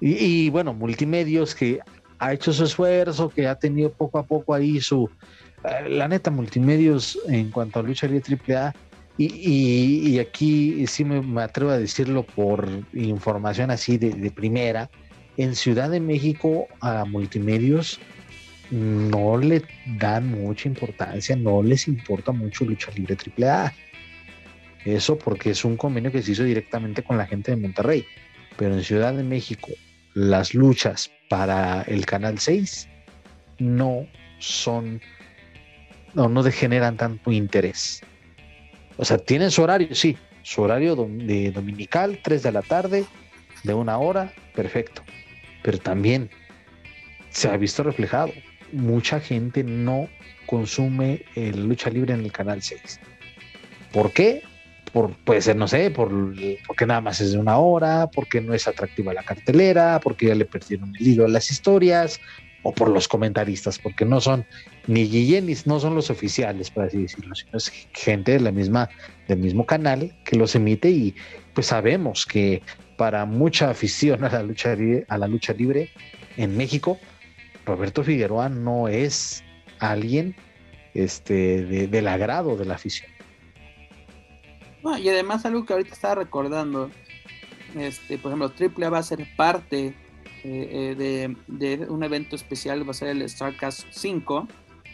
Y, 0.00 0.48
bueno, 0.50 0.72
Multimedios 0.72 1.54
que 1.54 1.80
ha 2.18 2.32
hecho 2.32 2.52
su 2.52 2.64
esfuerzo, 2.64 3.28
que 3.28 3.46
ha 3.46 3.54
tenido 3.54 3.92
poco 3.92 4.18
a 4.18 4.24
poco 4.24 4.54
ahí 4.54 4.80
su... 4.80 5.10
Eh, 5.64 5.88
la 5.90 6.08
neta, 6.08 6.30
Multimedios 6.30 7.18
en 7.28 7.50
cuanto 7.50 7.80
a 7.80 7.82
lucha 7.82 8.06
libre 8.06 8.38
AAA, 8.48 8.74
y, 9.18 10.08
y, 10.08 10.18
aquí 10.18 10.86
sí 10.86 11.04
me, 11.04 11.42
atrevo 11.42 11.72
a 11.72 11.78
decirlo 11.78 12.22
por 12.22 12.66
información 12.94 13.70
así 13.70 13.98
de, 13.98 14.30
primera, 14.30 14.88
en 15.36 15.54
Ciudad 15.56 15.90
de 15.90 16.00
México 16.00 16.66
a 16.80 17.04
Multimedios 17.04 18.00
no 18.70 19.36
le 19.36 19.62
dan 19.98 20.30
mucha 20.30 20.68
importancia, 20.68 21.36
no 21.36 21.62
les 21.62 21.86
importa 21.86 22.32
mucho 22.32 22.64
lucha 22.64 22.90
libre 22.92 23.16
AAA. 23.38 23.74
Eso 24.86 25.18
porque 25.18 25.50
es 25.50 25.66
un 25.66 25.76
convenio 25.76 26.10
que 26.10 26.22
se 26.22 26.32
hizo 26.32 26.44
directamente 26.44 27.02
con 27.02 27.18
la 27.18 27.26
gente 27.26 27.50
de 27.50 27.58
Monterrey. 27.58 28.06
Pero 28.56 28.74
en 28.74 28.84
Ciudad 28.84 29.12
de 29.12 29.22
México, 29.22 29.68
las 30.14 30.54
luchas 30.54 31.10
para 31.28 31.82
el 31.82 32.06
Canal 32.06 32.38
6 32.38 32.88
no 33.58 34.06
son, 34.38 35.00
no, 36.14 36.28
no 36.28 36.42
generan 36.44 36.96
tanto 36.96 37.30
interés. 37.30 38.02
O 38.96 39.04
sea, 39.04 39.18
tienen 39.18 39.50
su 39.50 39.62
horario, 39.62 39.94
sí, 39.94 40.16
su 40.42 40.62
horario 40.62 40.96
de 40.96 41.52
dominical, 41.52 42.18
3 42.22 42.42
de 42.42 42.52
la 42.52 42.62
tarde, 42.62 43.04
de 43.62 43.74
una 43.74 43.98
hora, 43.98 44.32
perfecto. 44.54 45.02
Pero 45.62 45.78
también 45.78 46.30
se 47.30 47.48
ha 47.48 47.56
visto 47.56 47.82
reflejado. 47.82 48.32
Mucha 48.72 49.20
gente 49.20 49.62
no 49.64 50.08
consume 50.46 51.24
el 51.34 51.68
lucha 51.68 51.90
libre 51.90 52.14
en 52.14 52.20
el 52.20 52.32
canal 52.32 52.62
6. 52.62 53.00
¿Por 53.92 54.12
qué? 54.12 54.42
Por, 54.92 55.14
puede 55.24 55.40
ser, 55.40 55.56
no 55.56 55.68
sé, 55.68 55.90
por, 55.90 56.10
porque 56.66 56.86
nada 56.86 57.00
más 57.00 57.20
es 57.20 57.32
de 57.32 57.38
una 57.38 57.58
hora, 57.58 58.08
porque 58.12 58.40
no 58.40 58.54
es 58.54 58.66
atractiva 58.66 59.14
la 59.14 59.22
cartelera, 59.22 60.00
porque 60.02 60.26
ya 60.26 60.34
le 60.34 60.44
perdieron 60.44 60.94
el 60.96 61.06
hilo 61.06 61.24
a 61.24 61.28
las 61.28 61.50
historias, 61.50 62.20
o 62.62 62.72
por 62.72 62.90
los 62.90 63.08
comentaristas, 63.08 63.78
porque 63.78 64.04
no 64.04 64.20
son 64.20 64.44
ni 64.86 65.08
Guillenis, 65.08 65.66
no 65.66 65.80
son 65.80 65.94
los 65.94 66.10
oficiales, 66.10 66.70
por 66.70 66.84
así 66.84 67.02
decirlo, 67.02 67.34
sino 67.34 67.56
es 67.56 67.72
gente 67.92 68.32
de 68.32 68.40
la 68.40 68.52
misma, 68.52 68.90
del 69.28 69.38
mismo 69.38 69.64
canal 69.64 70.14
que 70.24 70.36
los 70.36 70.54
emite 70.54 70.90
y 70.90 71.14
pues 71.54 71.68
sabemos 71.68 72.26
que 72.26 72.62
para 72.96 73.24
mucha 73.24 73.70
afición 73.70 74.24
a 74.24 74.28
la 74.28 74.42
lucha, 74.42 74.76
a 75.08 75.18
la 75.18 75.26
lucha 75.26 75.54
libre 75.54 75.90
en 76.36 76.56
México, 76.56 76.98
Roberto 77.64 78.02
Figueroa 78.04 78.48
no 78.48 78.88
es 78.88 79.42
alguien 79.78 80.34
este, 80.92 81.86
del 81.86 82.08
agrado 82.08 82.56
de 82.56 82.66
la 82.66 82.74
afición 82.74 83.10
y 84.98 85.08
además 85.08 85.44
algo 85.44 85.64
que 85.64 85.72
ahorita 85.72 85.94
estaba 85.94 86.16
recordando, 86.16 86.90
este, 87.76 88.18
por 88.18 88.32
ejemplo, 88.32 88.52
AAA 88.58 88.90
va 88.90 88.98
a 88.98 89.02
ser 89.02 89.26
parte 89.36 89.94
eh, 90.42 90.96
eh, 90.98 91.36
de, 91.46 91.86
un 91.88 92.02
evento 92.02 92.34
especial, 92.34 92.86
va 92.86 92.92
a 92.92 92.94
ser 92.94 93.08
el 93.08 93.28
StarCast 93.28 93.86
5, 93.90 94.48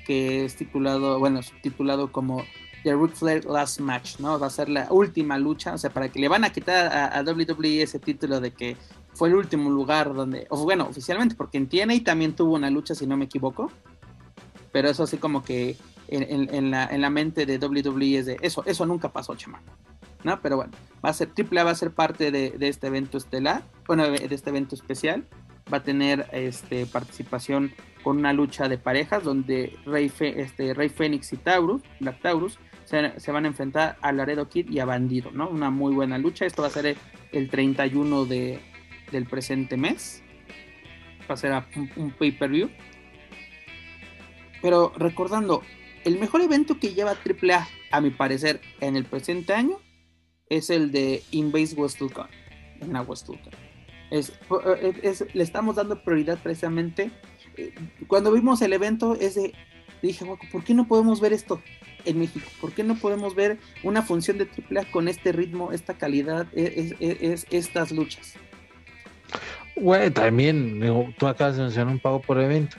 que 0.04 0.44
es 0.44 0.56
titulado, 0.56 1.18
bueno, 1.18 1.40
titulado 1.62 2.10
como 2.10 2.44
The 2.82 2.94
Ric 2.94 3.14
Flair 3.14 3.44
Last 3.44 3.80
Match, 3.80 4.18
¿no? 4.18 4.38
Va 4.38 4.48
a 4.48 4.50
ser 4.50 4.68
la 4.68 4.88
última 4.90 5.38
lucha, 5.38 5.74
o 5.74 5.78
sea, 5.78 5.90
para 5.90 6.08
que 6.08 6.18
le 6.18 6.28
van 6.28 6.44
a 6.44 6.50
quitar 6.50 7.14
a, 7.14 7.22
WWE 7.22 7.82
ese 7.82 7.98
título 7.98 8.40
de 8.40 8.52
que 8.52 8.76
fue 9.14 9.28
el 9.28 9.36
último 9.36 9.70
lugar 9.70 10.14
donde, 10.14 10.46
o 10.50 10.62
bueno, 10.64 10.86
oficialmente, 10.88 11.36
porque 11.36 11.58
en 11.58 11.68
TNA 11.68 12.04
también 12.04 12.34
tuvo 12.34 12.54
una 12.54 12.70
lucha, 12.70 12.94
si 12.94 13.06
no 13.06 13.16
me 13.16 13.26
equivoco, 13.26 13.70
pero 14.72 14.88
eso 14.88 15.04
así 15.04 15.16
como 15.16 15.42
que 15.42 15.76
en, 16.08 16.70
la, 16.70 16.86
en 16.86 17.00
la 17.00 17.10
mente 17.10 17.46
de 17.46 17.58
WWE 17.58 18.18
es 18.18 18.26
de 18.26 18.36
eso, 18.42 18.64
eso 18.66 18.86
nunca 18.86 19.12
pasó, 19.12 19.34
chama. 19.34 19.62
¿No? 20.24 20.40
Pero 20.40 20.56
bueno, 20.56 20.72
va 21.04 21.10
a 21.10 21.12
ser, 21.12 21.30
AAA 21.36 21.64
va 21.64 21.70
a 21.70 21.74
ser 21.74 21.92
parte 21.92 22.30
de, 22.30 22.56
este 22.60 22.88
evento 22.88 23.18
estelar, 23.18 23.62
bueno, 23.86 24.08
de 24.08 24.34
este 24.34 24.50
evento 24.50 24.74
especial. 24.74 25.26
Va 25.72 25.78
a 25.78 25.82
tener 25.82 26.26
este, 26.32 26.86
participación 26.86 27.72
con 28.04 28.18
una 28.18 28.32
lucha 28.32 28.68
de 28.68 28.78
parejas 28.78 29.24
donde 29.24 29.76
Rey, 29.84 30.12
este, 30.20 30.74
Rey 30.74 30.88
Fénix 30.88 31.32
y 31.32 31.36
Taurus, 31.36 31.82
Black 31.98 32.20
Taurus, 32.22 32.58
se, 32.84 33.32
van 33.32 33.44
a 33.44 33.48
enfrentar 33.48 33.96
a 34.00 34.12
Laredo 34.12 34.48
Kid 34.48 34.70
y 34.70 34.78
a 34.78 34.84
Bandido, 34.84 35.32
¿no? 35.32 35.48
Una 35.48 35.70
muy 35.70 35.92
buena 35.92 36.18
lucha. 36.18 36.46
Esto 36.46 36.62
va 36.62 36.68
a 36.68 36.70
ser 36.70 36.96
el, 37.32 37.50
31 37.50 38.26
de, 38.26 38.60
del 39.10 39.26
presente 39.26 39.76
mes. 39.76 40.22
Va 41.28 41.34
a 41.34 41.36
ser 41.36 41.52
un, 41.74 41.90
un 41.96 42.10
pay-per-view. 42.12 42.70
Pero 44.62 44.92
recordando, 44.96 45.62
el 46.06 46.20
mejor 46.20 46.40
evento 46.40 46.78
que 46.78 46.94
lleva 46.94 47.10
AAA, 47.10 47.68
a 47.90 48.00
mi 48.00 48.10
parecer, 48.10 48.60
en 48.80 48.96
el 48.96 49.04
presente 49.04 49.52
año, 49.52 49.80
es 50.48 50.70
el 50.70 50.92
de 50.92 51.24
Inbase 51.32 51.74
WrestleCon, 51.74 52.28
en 52.80 52.92
la 52.92 53.02
WrestleCon. 53.02 53.52
Es, 54.12 54.32
le 55.34 55.42
estamos 55.42 55.74
dando 55.74 56.04
prioridad 56.04 56.38
precisamente. 56.40 57.10
Eh, 57.56 57.74
cuando 58.06 58.30
vimos 58.30 58.62
el 58.62 58.72
evento, 58.72 59.16
es 59.16 59.34
de, 59.34 59.52
dije, 60.00 60.24
¿por 60.52 60.62
qué 60.62 60.74
no 60.74 60.86
podemos 60.86 61.20
ver 61.20 61.32
esto 61.32 61.60
en 62.04 62.20
México? 62.20 62.46
¿Por 62.60 62.70
qué 62.70 62.84
no 62.84 62.94
podemos 62.94 63.34
ver 63.34 63.58
una 63.82 64.02
función 64.02 64.38
de 64.38 64.44
AAA 64.44 64.88
con 64.92 65.08
este 65.08 65.32
ritmo, 65.32 65.72
esta 65.72 65.94
calidad, 65.94 66.46
es, 66.52 66.94
es 67.00 67.46
estas 67.50 67.90
luchas? 67.90 68.34
Güey, 69.74 70.12
también, 70.12 70.80
tú 71.18 71.26
acabas 71.26 71.56
de 71.56 71.64
mencionar 71.64 71.92
un 71.92 71.98
pago 71.98 72.22
por 72.22 72.40
evento 72.40 72.76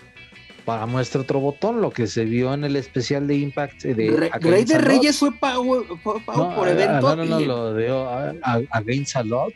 para 0.68 0.85
muestra 0.85 1.22
otro 1.22 1.39
botón, 1.39 1.80
lo 1.80 1.91
que 1.91 2.07
se 2.07 2.26
vio 2.26 2.53
en 2.53 2.65
el 2.65 2.76
especial 2.76 3.26
de 3.26 3.38
Impact 3.38 3.84
de 3.84 4.30
Rey 4.41 4.65
de 4.65 4.77
Reyes 4.77 5.18
fue 5.18 5.31
pago, 5.31 5.81
por 6.03 6.68
evento. 6.68 7.15
No, 7.15 7.23
no, 7.23 7.23
no, 7.23 7.39
lo 7.39 7.73
de 7.73 7.89
Against 8.72 9.15
a 9.15 9.23
Lot 9.23 9.53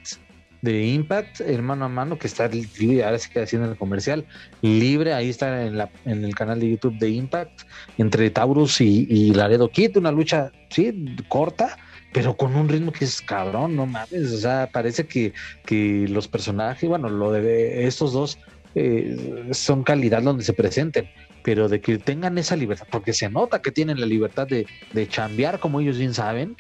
de 0.61 0.85
Impact, 0.87 1.41
hermano 1.41 1.83
a 1.83 1.89
mano, 1.89 2.17
que 2.17 2.27
está 2.27 2.47
libre, 2.47 3.03
ahora 3.03 3.19
se 3.19 3.29
queda 3.29 3.43
haciendo 3.43 3.69
el 3.69 3.77
comercial, 3.77 4.25
libre, 4.61 5.13
ahí 5.13 5.29
está 5.29 5.65
en, 5.65 5.77
la, 5.77 5.89
en 6.05 6.23
el 6.23 6.33
canal 6.33 6.61
de 6.61 6.69
YouTube 6.69 6.97
de 6.97 7.09
Impact, 7.09 7.63
entre 7.97 8.29
Taurus 8.29 8.79
y, 8.79 9.33
Laredo 9.33 9.69
Kid, 9.69 9.97
una 9.97 10.13
lucha, 10.13 10.53
sí, 10.69 11.13
corta, 11.27 11.77
pero 12.13 12.37
con 12.37 12.55
un 12.55 12.69
ritmo 12.69 12.93
que 12.93 13.03
es 13.03 13.21
cabrón, 13.21 13.75
no 13.75 13.85
mames, 13.85 14.31
o 14.31 14.37
sea, 14.37 14.69
parece 14.71 15.05
que, 15.05 15.33
que 15.65 16.07
los 16.07 16.29
personajes, 16.29 16.87
bueno, 16.87 17.09
lo 17.09 17.33
de 17.33 17.85
estos 17.85 18.13
dos 18.13 18.39
eh, 18.75 19.49
son 19.51 19.83
calidad 19.83 20.21
donde 20.21 20.43
se 20.43 20.53
presenten, 20.53 21.09
pero 21.43 21.67
de 21.67 21.81
que 21.81 21.97
tengan 21.97 22.37
esa 22.37 22.55
libertad, 22.55 22.87
porque 22.89 23.13
se 23.13 23.29
nota 23.29 23.61
que 23.61 23.71
tienen 23.71 23.99
la 23.99 24.05
libertad 24.05 24.47
de, 24.47 24.65
de 24.93 25.07
chambear 25.07 25.59
como 25.59 25.79
ellos 25.79 25.97
bien 25.97 26.13
saben 26.13 26.55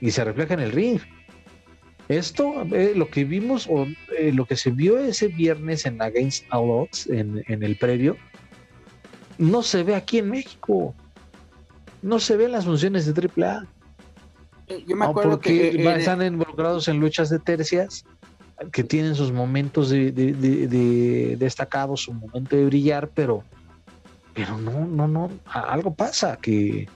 y 0.00 0.10
se 0.10 0.24
refleja 0.24 0.54
en 0.54 0.60
el 0.60 0.72
ring. 0.72 1.00
Esto, 2.08 2.66
eh, 2.72 2.92
lo 2.94 3.08
que 3.08 3.24
vimos 3.24 3.66
o 3.68 3.86
eh, 4.18 4.32
lo 4.32 4.44
que 4.44 4.56
se 4.56 4.70
vio 4.70 4.98
ese 4.98 5.28
viernes 5.28 5.86
en 5.86 6.02
Against 6.02 6.44
All 6.50 6.70
Odds, 6.70 7.06
en, 7.06 7.42
en, 7.48 7.62
el 7.62 7.76
previo, 7.76 8.18
no 9.38 9.62
se 9.62 9.82
ve 9.82 9.94
aquí 9.94 10.18
en 10.18 10.30
México. 10.30 10.94
No 12.02 12.18
se 12.18 12.36
ve 12.36 12.44
en 12.44 12.52
las 12.52 12.66
funciones 12.66 13.06
de 13.06 13.30
AAA. 13.38 13.66
Yo 14.86 14.96
me 14.96 15.06
acuerdo 15.06 15.40
que 15.40 15.70
están 15.96 16.22
involucrados 16.22 16.88
en 16.88 17.00
luchas 17.00 17.30
de 17.30 17.38
tercias 17.38 18.04
que 18.72 18.84
tienen 18.84 19.14
sus 19.14 19.32
momentos 19.32 19.90
de, 19.90 20.12
de, 20.12 20.32
de, 20.32 21.36
destacados, 21.36 22.02
su 22.02 22.12
momento 22.12 22.56
de 22.56 22.64
brillar, 22.66 23.08
pero, 23.08 23.42
pero 24.32 24.58
no, 24.58 24.86
no, 24.86 25.08
no, 25.08 25.30
algo 25.44 25.94
pasa 25.94 26.38
que, 26.40 26.88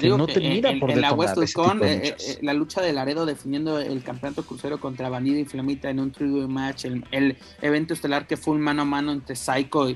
no 0.00 0.26
te 0.26 0.38
mira 0.38 0.72
por 0.78 0.92
en 0.92 1.00
la 1.00 1.10
eh, 1.10 2.14
eh, 2.16 2.38
la 2.42 2.54
lucha 2.54 2.80
de 2.80 2.92
Laredo 2.92 3.26
definiendo 3.26 3.80
el 3.80 4.04
campeonato 4.04 4.44
crucero 4.44 4.78
contra 4.78 5.08
Vanilla 5.08 5.40
y 5.40 5.44
Flamita 5.44 5.90
en 5.90 5.98
un 5.98 6.12
trio 6.12 6.48
match, 6.48 6.84
el, 6.84 7.36
evento 7.60 7.94
estelar 7.94 8.28
que 8.28 8.36
fue 8.36 8.54
un 8.54 8.60
mano 8.60 8.82
a 8.82 8.84
mano 8.84 9.10
entre 9.10 9.34
Psycho 9.34 9.88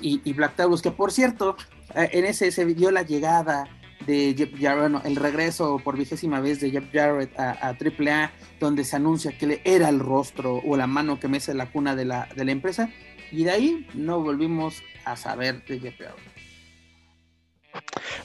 y, 0.00 0.32
Black 0.32 0.56
Taurus, 0.56 0.80
que 0.80 0.90
por 0.90 1.12
cierto, 1.12 1.56
en 1.94 2.24
ese 2.24 2.50
se 2.50 2.64
vio 2.64 2.90
la 2.90 3.02
llegada 3.02 3.68
de 4.06 4.34
Jeff 4.36 4.50
Jarrett, 4.60 5.04
el 5.04 5.16
regreso 5.16 5.80
por 5.82 5.96
vigésima 5.96 6.40
vez 6.40 6.60
de 6.60 6.70
Jeff 6.70 6.84
Jarrett 6.92 7.38
a, 7.38 7.52
a, 7.52 7.70
AAA, 7.70 8.30
donde 8.60 8.84
se 8.84 8.96
anuncia 8.96 9.36
que 9.36 9.46
le 9.46 9.60
era 9.64 9.88
el 9.88 10.00
rostro 10.00 10.60
o 10.64 10.76
la 10.76 10.86
mano 10.86 11.18
que 11.18 11.28
mece 11.28 11.54
la 11.54 11.70
cuna 11.70 11.96
de 11.96 12.04
la, 12.04 12.28
de 12.34 12.44
la 12.44 12.52
empresa, 12.52 12.90
y 13.30 13.44
de 13.44 13.50
ahí 13.50 13.86
no 13.94 14.20
volvimos 14.20 14.82
a 15.04 15.16
saber 15.16 15.64
de 15.64 15.80
Jeff 15.80 15.98
Jarrett. 15.98 16.32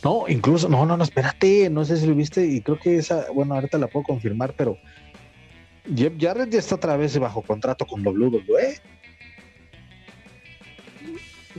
No, 0.04 0.26
incluso, 0.28 0.68
no, 0.70 0.86
no, 0.86 0.98
no, 0.98 1.04
espérate, 1.04 1.70
no 1.70 1.86
sé 1.86 1.98
si 1.98 2.08
lo 2.08 2.16
viste, 2.16 2.46
y 2.46 2.62
creo 2.62 2.80
que 2.80 2.98
esa, 2.98 3.32
bueno, 3.32 3.56
ahorita 3.56 3.78
la 3.78 3.88
puedo 3.88 4.04
confirmar, 4.04 4.54
pero 4.56 4.78
Jeff 5.96 6.14
Jarrett 6.20 6.50
ya 6.50 6.60
está 6.60 6.76
otra 6.76 6.98
vez 6.98 7.18
bajo 7.18 7.42
contrato 7.42 7.86
con 7.86 8.06
WWE. 8.06 8.80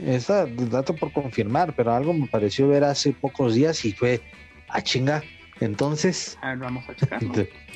Esa 0.05 0.45
dato 0.45 0.95
por 0.95 1.11
confirmar, 1.11 1.73
pero 1.75 1.93
algo 1.93 2.13
me 2.13 2.27
pareció 2.27 2.67
ver 2.67 2.83
hace 2.83 3.13
pocos 3.13 3.55
días 3.55 3.83
y 3.85 3.93
fue 3.93 4.21
a 4.69 4.77
ah, 4.77 4.81
chinga. 4.81 5.23
Entonces. 5.59 6.37
A 6.41 6.49
ver, 6.49 6.59
vamos 6.59 6.87
a 6.89 6.95
checarlo. 6.95 7.33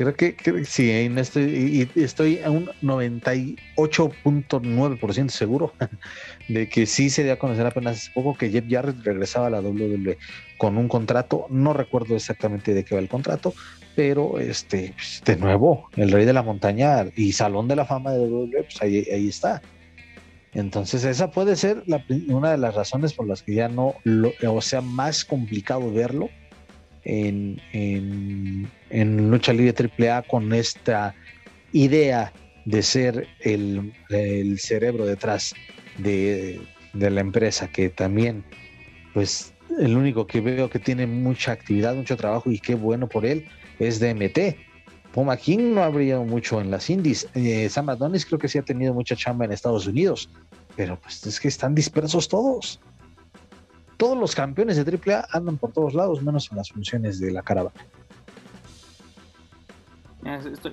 Creo 0.00 0.14
que, 0.14 0.34
sí, 0.64 0.90
en 0.90 1.18
este, 1.18 1.42
y, 1.42 1.86
estoy 1.94 2.40
a 2.40 2.48
un 2.48 2.70
98.9% 2.80 5.28
seguro 5.28 5.74
de 6.48 6.70
que 6.70 6.86
sí 6.86 7.10
se 7.10 7.22
dio 7.22 7.34
a 7.34 7.38
conocer 7.38 7.66
apenas 7.66 7.98
hace 7.98 8.10
poco 8.12 8.34
que 8.34 8.48
Jeff 8.48 8.64
Jarrett 8.66 9.04
regresaba 9.04 9.48
a 9.48 9.50
la 9.50 9.60
WWE 9.60 10.16
con 10.56 10.78
un 10.78 10.88
contrato. 10.88 11.44
No 11.50 11.74
recuerdo 11.74 12.16
exactamente 12.16 12.72
de 12.72 12.82
qué 12.82 12.94
va 12.94 13.02
el 13.02 13.10
contrato, 13.10 13.52
pero 13.94 14.38
este, 14.38 14.94
pues, 14.96 15.20
de 15.26 15.36
nuevo, 15.36 15.90
el 15.96 16.10
rey 16.10 16.24
de 16.24 16.32
la 16.32 16.42
montaña 16.42 17.04
y 17.14 17.32
salón 17.32 17.68
de 17.68 17.76
la 17.76 17.84
fama 17.84 18.12
de 18.12 18.20
WWE, 18.20 18.62
pues 18.62 18.80
ahí, 18.80 19.06
ahí 19.12 19.28
está. 19.28 19.60
Entonces 20.52 21.04
esa 21.04 21.30
puede 21.30 21.54
ser 21.54 21.84
una 22.28 22.50
de 22.50 22.58
las 22.58 22.74
razones 22.74 23.12
por 23.12 23.26
las 23.26 23.42
que 23.42 23.54
ya 23.54 23.68
no, 23.68 23.94
o 24.46 24.60
sea, 24.60 24.80
más 24.80 25.24
complicado 25.24 25.92
verlo 25.92 26.28
en, 27.04 27.60
en, 27.72 29.30
lucha 29.30 29.52
libre 29.52 29.74
AAA 29.78 30.22
con 30.22 30.52
esta 30.52 31.14
idea 31.72 32.32
de 32.64 32.82
ser 32.82 33.28
el, 33.40 33.92
cerebro 34.58 35.06
detrás 35.06 35.54
de, 35.98 36.60
de, 36.94 37.10
la 37.10 37.20
empresa, 37.20 37.68
que 37.68 37.88
también, 37.88 38.44
pues, 39.14 39.54
el 39.78 39.96
único 39.96 40.26
que 40.26 40.40
veo 40.40 40.68
que 40.68 40.80
tiene 40.80 41.06
mucha 41.06 41.52
actividad, 41.52 41.94
mucho 41.94 42.16
trabajo 42.16 42.50
y 42.50 42.58
qué 42.58 42.74
bueno 42.74 43.08
por 43.08 43.24
él 43.24 43.46
es 43.78 44.00
DMT. 44.00 44.56
Puma 45.12 45.36
King 45.36 45.74
no 45.74 45.82
ha 45.82 45.88
brillado 45.88 46.24
mucho 46.24 46.60
en 46.60 46.70
las 46.70 46.88
indies. 46.88 47.28
Eh, 47.34 47.68
Sam 47.68 47.88
Adonis 47.88 48.24
creo 48.24 48.38
que 48.38 48.48
sí 48.48 48.58
ha 48.58 48.62
tenido 48.62 48.94
mucha 48.94 49.16
chamba 49.16 49.44
en 49.44 49.52
Estados 49.52 49.86
Unidos, 49.86 50.28
pero 50.76 50.98
pues 51.00 51.26
es 51.26 51.40
que 51.40 51.48
están 51.48 51.74
dispersos 51.74 52.28
todos. 52.28 52.80
Todos 53.96 54.16
los 54.16 54.34
campeones 54.34 54.76
de 54.76 54.98
AAA 54.98 55.26
andan 55.32 55.58
por 55.58 55.72
todos 55.72 55.94
lados, 55.94 56.22
menos 56.22 56.50
en 56.50 56.58
las 56.58 56.70
funciones 56.70 57.18
de 57.18 57.32
la 57.32 57.42
caravana. 57.42 57.74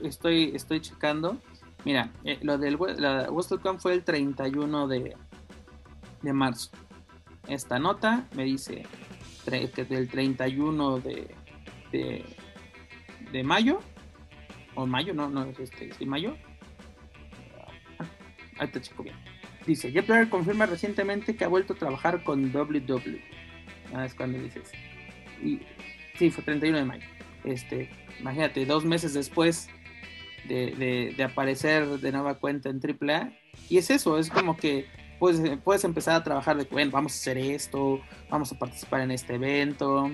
Estoy, 0.04 0.52
estoy, 0.54 0.82
checando. 0.82 1.38
Mira, 1.84 2.12
eh, 2.24 2.38
lo 2.42 2.58
del 2.58 2.78
la 2.98 3.30
WrestleCon 3.32 3.80
fue 3.80 3.94
el 3.94 4.04
31 4.04 4.88
de, 4.88 5.16
de 6.22 6.34
marzo. 6.34 6.70
Esta 7.48 7.80
nota 7.80 8.28
me 8.36 8.44
dice 8.44 8.86
que 9.46 9.86
del 9.86 10.10
31 10.10 11.00
de, 11.00 11.34
de, 11.92 12.26
de 13.32 13.44
mayo 13.44 13.80
o 14.78 14.86
mayo, 14.86 15.14
no, 15.14 15.28
no 15.28 15.44
es 15.44 15.60
este, 15.60 15.92
¿sí 15.92 16.06
mayo? 16.06 16.38
Ah, 18.00 18.06
ahí 18.60 18.68
te 18.68 18.80
chico 18.80 19.04
bien. 19.04 19.16
Dice, 19.66 19.92
Jeff 19.92 20.08
Jarrett 20.08 20.30
confirma 20.30 20.68
recientemente 20.68 21.36
que 21.36 21.44
ha 21.44 21.48
vuelto 21.48 21.74
a 21.74 21.78
trabajar 21.78 22.24
con 22.24 22.56
WWE. 22.56 23.22
Ah, 23.94 24.06
es 24.06 24.14
cuando 24.14 24.38
dices. 24.38 24.72
Y 25.44 25.62
sí, 26.18 26.30
fue 26.30 26.44
31 26.44 26.78
de 26.78 26.86
mayo. 26.86 27.08
Este, 27.44 27.90
imagínate, 28.20 28.66
dos 28.66 28.86
meses 28.86 29.16
después 29.16 29.68
de, 30.48 31.16
aparecer 31.24 31.88
de 31.88 32.12
nueva 32.12 32.36
cuenta 32.36 32.70
en 32.70 32.80
AAA. 32.80 33.32
Y 33.70 33.80
es 33.80 33.90
eso, 33.90 34.20
es 34.20 34.30
como 34.30 34.58
que 34.58 34.86
puedes, 35.18 35.58
puedes 35.62 35.84
empezar 35.84 36.16
a 36.16 36.24
trabajar 36.24 36.56
de, 36.56 36.66
bueno, 36.66 36.92
vamos 36.92 37.14
a 37.14 37.16
hacer 37.16 37.40
esto, 37.40 38.00
vamos 38.30 38.52
a 38.52 38.60
participar 38.60 39.02
en 39.02 39.10
este 39.10 39.36
evento, 39.36 40.12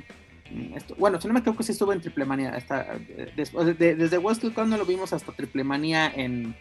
Mm, 0.51 0.75
bueno, 0.97 1.19
si 1.21 1.27
no 1.27 1.33
me 1.33 1.39
equivoco, 1.39 1.63
sí 1.63 1.71
estuvo 1.71 1.93
en 1.93 2.01
Triple 2.01 2.25
Manía. 2.25 2.57
Eh, 2.57 3.31
después 3.35 3.77
de, 3.77 3.95
desde 3.95 4.17
WrestleCon 4.17 4.69
no 4.69 4.77
lo 4.77 4.85
vimos 4.85 5.13
hasta 5.13 5.31
Triple 5.31 5.63
Manía 5.63 6.11
en, 6.13 6.55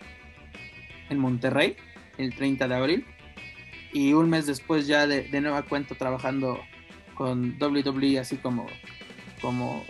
en 1.11 1.19
Monterrey, 1.19 1.77
el 2.19 2.35
30 2.35 2.69
de 2.69 2.75
abril. 2.75 3.07
Y 3.93 4.15
un 4.15 4.31
mes 4.31 4.47
después 4.47 4.87
ya 4.87 5.07
de, 5.07 5.29
nueva 5.41 5.63
cuenta 5.63 5.95
trabajando 5.95 6.61
con 7.15 7.59
WWE 7.61 8.19
así 8.19 8.37
como, 8.37 8.67
como 9.43 9.85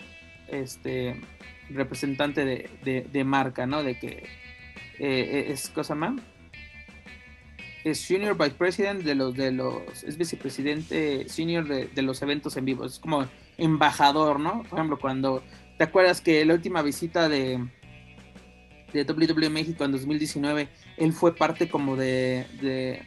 este 0.48 1.20
representante 1.70 2.44
de, 2.44 3.24
marca, 3.24 3.66
¿no? 3.66 3.84
De 3.84 3.98
que 3.98 4.08
eh, 4.08 4.24
eh, 4.98 5.46
es 5.48 5.68
cosa 5.68 5.94
más. 5.94 6.20
Es 7.84 8.00
Senior 8.00 8.36
Vice 8.36 8.56
President 8.56 9.02
de 9.02 9.14
los, 9.14 9.34
de 9.34 9.52
los, 9.52 10.04
es 10.04 10.16
vicepresidente 10.16 11.28
senior 11.28 11.66
de, 11.66 11.86
de 11.86 12.02
los 12.02 12.22
eventos 12.22 12.56
en 12.56 12.64
vivo. 12.64 12.84
Es 12.84 12.98
como 12.98 13.26
embajador, 13.58 14.40
¿no? 14.40 14.62
Por 14.64 14.78
ejemplo, 14.78 14.98
cuando 14.98 15.42
te 15.78 15.84
acuerdas 15.84 16.20
que 16.20 16.44
la 16.44 16.54
última 16.54 16.82
visita 16.82 17.28
de, 17.28 17.66
de 18.92 19.04
WWE 19.04 19.50
México 19.50 19.84
en 19.84 19.92
2019, 19.92 20.68
él 20.96 21.12
fue 21.12 21.34
parte 21.34 21.68
como 21.68 21.96
de, 21.96 22.46
de 22.60 23.02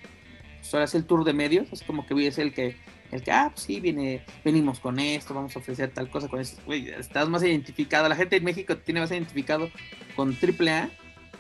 pues 0.70 0.96
el 0.96 1.06
tour 1.06 1.24
de 1.24 1.34
medios, 1.34 1.68
es 1.72 1.84
como 1.84 2.06
que 2.06 2.28
es 2.28 2.38
el 2.38 2.54
que, 2.54 2.76
el 3.12 3.22
que, 3.22 3.32
ah, 3.32 3.52
pues 3.54 3.66
sí, 3.66 3.80
viene, 3.80 4.26
venimos 4.44 4.80
con 4.80 5.00
esto, 5.00 5.34
vamos 5.34 5.56
a 5.56 5.60
ofrecer 5.60 5.92
tal 5.92 6.10
cosa 6.10 6.28
con 6.28 6.42
esto, 6.42 6.62
estás 6.72 7.30
más 7.30 7.44
identificado, 7.44 8.10
la 8.10 8.16
gente 8.16 8.38
en 8.38 8.44
México 8.44 8.76
tiene 8.78 9.00
más 9.00 9.12
identificado 9.12 9.70
con 10.16 10.36
AAA 10.36 10.90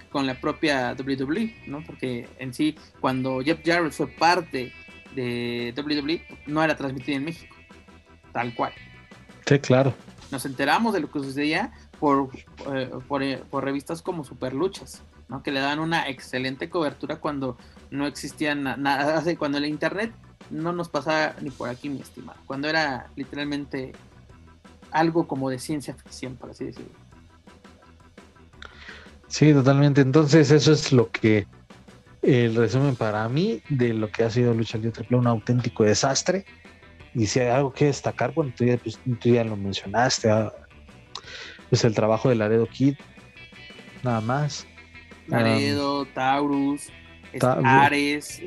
con 0.09 0.27
la 0.27 0.39
propia 0.39 0.95
WWE, 0.97 1.53
¿no? 1.67 1.83
Porque 1.83 2.29
en 2.39 2.53
sí, 2.53 2.75
cuando 3.01 3.41
Jeff 3.41 3.59
Jarrett 3.65 3.91
fue 3.91 4.07
parte 4.07 4.71
de 5.13 5.73
WWE, 5.75 6.21
no 6.47 6.63
era 6.63 6.77
transmitido 6.77 7.17
en 7.17 7.25
México, 7.25 7.53
tal 8.31 8.53
cual. 8.55 8.71
Sí, 9.45 9.59
claro. 9.59 9.93
Nos 10.31 10.45
enteramos 10.45 10.93
de 10.93 11.01
lo 11.01 11.11
que 11.11 11.19
sucedía 11.19 11.71
por, 11.99 12.29
eh, 12.35 12.89
eh, 13.21 13.43
por, 13.49 13.63
revistas 13.63 14.01
como 14.01 14.23
Superluchas, 14.23 15.03
¿no? 15.29 15.43
que 15.43 15.51
le 15.51 15.59
dan 15.59 15.79
una 15.79 16.09
excelente 16.09 16.69
cobertura 16.69 17.17
cuando 17.17 17.57
no 17.91 18.07
existía 18.07 18.55
nada, 18.55 19.23
cuando 19.37 19.57
el 19.57 19.65
internet 19.65 20.11
no 20.49 20.73
nos 20.73 20.89
pasaba 20.89 21.35
ni 21.41 21.51
por 21.51 21.69
aquí, 21.69 21.89
mi 21.89 22.01
estimado, 22.01 22.39
cuando 22.45 22.67
era 22.67 23.09
literalmente 23.15 23.93
algo 24.91 25.27
como 25.27 25.49
de 25.49 25.59
ciencia 25.59 25.93
ficción, 25.93 26.35
por 26.35 26.51
así 26.51 26.65
decirlo. 26.65 26.91
Sí, 29.27 29.51
totalmente. 29.53 30.01
Entonces, 30.01 30.51
eso 30.51 30.71
es 30.71 30.91
lo 30.93 31.11
que 31.11 31.47
el 32.21 32.55
resumen 32.55 32.95
para 32.95 33.27
mí 33.27 33.61
de 33.69 33.93
lo 33.93 34.09
que 34.09 34.23
ha 34.23 34.29
sido 34.29 34.53
Lucha 34.53 34.77
Libre 34.77 35.03
un 35.11 35.27
auténtico 35.27 35.83
desastre 35.83 36.45
y 37.15 37.27
si 37.27 37.39
hay 37.39 37.47
algo 37.47 37.71
que 37.71 37.85
destacar, 37.85 38.33
bueno, 38.33 38.53
tú 38.55 38.65
ya, 38.65 38.77
pues, 38.77 38.99
lo 39.05 39.55
mencionaste, 39.55 40.29
ah, 40.29 40.51
pues 41.69 41.83
el 41.85 41.95
trabajo 41.95 42.27
de 42.27 42.35
Laredo 42.35 42.67
Kid, 42.67 42.95
nada 44.03 44.19
más. 44.19 44.67
Laredo, 45.27 46.05
Taurus, 46.07 46.89
este, 47.31 47.47
Ares, 47.47 48.41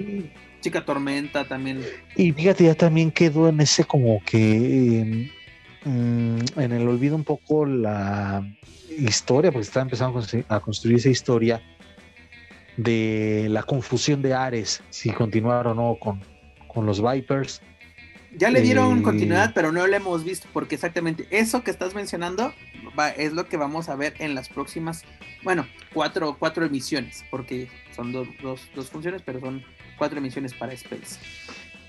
Chica 0.61 0.85
Tormenta 0.85 1.49
también. 1.49 1.83
Y 2.15 2.31
fíjate, 2.33 2.65
ya 2.65 2.75
también 2.75 3.11
quedó 3.11 3.49
en 3.49 3.61
ese 3.61 3.85
como 3.85 4.23
que 4.25 5.31
mm, 5.85 6.39
en 6.57 6.73
el 6.73 6.87
olvido 6.87 7.17
un 7.17 7.25
poco 7.25 7.65
la 7.65 8.47
historia, 8.99 9.51
porque 9.51 9.67
está 9.67 9.81
empezando 9.81 10.23
a 10.49 10.61
construir 10.61 10.99
esa 10.99 11.09
historia 11.09 11.63
de 12.77 13.47
la 13.49 13.63
confusión 13.63 14.21
de 14.21 14.35
Ares, 14.35 14.83
si 14.91 15.11
continuar 15.11 15.67
o 15.67 15.75
no 15.75 15.97
con, 15.99 16.21
con 16.69 16.85
los 16.85 17.03
Vipers 17.03 17.63
Ya 18.37 18.51
le 18.51 18.61
dieron 18.61 18.99
Eh, 18.99 19.03
continuidad, 19.03 19.53
pero 19.55 19.73
no 19.73 19.87
lo 19.87 19.97
hemos 19.97 20.23
visto, 20.25 20.49
porque 20.53 20.75
exactamente 20.75 21.27
eso 21.31 21.63
que 21.65 21.71
estás 21.71 21.95
mencionando 21.95 22.53
va- 22.99 23.11
es 23.11 23.33
lo 23.33 23.49
que 23.49 23.57
vamos 23.57 23.89
a 23.89 23.97
ver 23.97 24.15
en 24.19 24.35
las 24.35 24.49
próximas, 24.49 25.03
bueno, 25.43 25.67
cuatro, 25.95 26.37
cuatro 26.39 26.65
emisiones, 26.67 27.25
porque 27.31 27.69
son 27.97 28.13
dos, 28.13 28.29
dos, 28.43 28.69
dos 28.75 28.91
funciones, 28.91 29.23
pero 29.25 29.41
son 29.41 29.65
cuatro 29.97 30.19
emisiones 30.19 30.53
para 30.55 30.73
Space. 30.75 31.17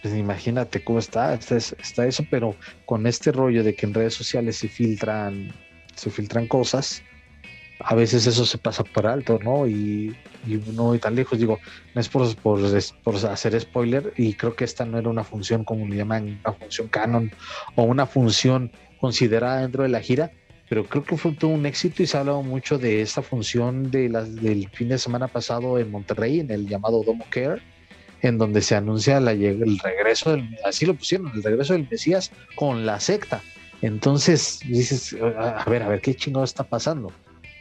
Pues 0.02 0.16
imagínate 0.16 0.82
cómo 0.82 1.00
está, 1.00 1.34
está, 1.34 1.58
es- 1.58 1.76
está 1.78 2.06
eso, 2.08 2.26
pero 2.32 2.56
con 2.86 3.06
este 3.06 3.32
rollo 3.34 3.64
de 3.64 3.76
que 3.76 3.86
en 3.86 3.94
redes 3.94 4.14
sociales 4.14 4.56
se 4.56 4.70
filtran, 4.70 5.52
se 5.96 6.10
filtran 6.10 6.48
cosas, 6.48 7.04
a 7.80 7.96
veces 7.96 8.28
eso 8.28 8.46
se 8.46 8.58
pasa 8.58 8.84
por 8.84 9.08
alto, 9.08 9.40
¿no? 9.42 9.68
Y, 9.68 10.16
y 10.46 10.56
no 10.74 10.86
voy 10.86 11.00
tan 11.00 11.16
lejos, 11.16 11.40
digo, 11.40 11.60
no 11.96 12.02
es 12.02 12.10
por, 12.10 12.24
hacer 13.30 13.60
spoiler, 13.60 14.14
y 14.18 14.34
creo 14.34 14.56
que 14.56 14.66
esta 14.66 14.86
no 14.86 14.98
era 14.98 15.10
una 15.10 15.24
función, 15.24 15.64
como 15.64 15.88
le 15.88 15.96
llaman, 15.96 16.40
una 16.44 16.54
función 16.54 16.88
canon, 16.90 17.32
o 17.76 17.84
una 17.84 18.06
función 18.06 18.72
considerada 19.00 19.62
dentro 19.62 19.84
de 19.84 19.90
la 19.90 20.02
gira, 20.02 20.32
pero 20.68 20.86
creo 20.86 21.04
que 21.04 21.18
fue 21.18 21.32
todo 21.32 21.52
un 21.52 21.66
éxito 21.66 22.04
y 22.04 22.08
se 22.08 22.18
ha 22.18 22.20
hablado 22.20 22.44
mucho 22.44 22.78
de 22.78 23.02
esta 23.02 23.22
función 23.22 23.90
de 23.90 24.10
las, 24.10 24.36
del 24.36 24.70
fin 24.70 24.90
de 24.90 25.00
semana 25.00 25.28
pasado 25.28 25.80
en 25.80 25.90
Monterrey, 25.90 26.42
en 26.42 26.52
el 26.52 26.68
llamado 26.68 27.02
Domo 27.04 27.26
Care, 27.30 27.62
en 28.22 28.38
donde 28.38 28.62
se 28.62 28.76
anuncia 28.76 29.20
la 29.20 29.32
el 29.32 29.80
regreso 29.80 30.32
del, 30.32 30.58
así 30.66 30.86
lo 30.86 30.94
pusieron, 30.94 31.32
el 31.34 31.42
regreso 31.42 31.74
del 31.74 31.88
Mesías 31.90 32.32
con 32.56 32.86
la 32.86 33.00
secta. 33.00 33.42
Entonces 33.82 34.60
dices, 34.68 35.16
a 35.38 35.64
ver, 35.70 35.84
a 35.84 35.88
ver, 35.88 36.02
¿qué 36.02 36.14
chingado 36.14 36.44
está 36.44 36.66
pasando? 36.66 37.14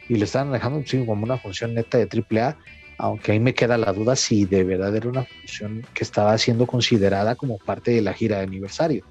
Y 0.09 0.15
le 0.17 0.25
están 0.25 0.51
dejando 0.51 0.83
sí, 0.85 1.05
como 1.05 1.23
una 1.23 1.37
función 1.37 1.73
neta 1.73 1.97
de 1.97 2.07
AAA, 2.07 2.57
aunque 2.97 3.31
ahí 3.31 3.39
me 3.39 3.53
queda 3.53 3.77
la 3.77 3.93
duda 3.93 4.15
si 4.17 4.43
de 4.45 4.63
verdad 4.65 4.93
era 4.95 5.07
una 5.07 5.23
función 5.23 5.85
que 5.93 6.03
estaba 6.03 6.37
siendo 6.37 6.67
considerada 6.67 7.35
como 7.35 7.57
parte 7.59 7.91
de 7.91 8.01
la 8.01 8.11
gira 8.13 8.37
de 8.37 8.43
aniversario. 8.43 9.05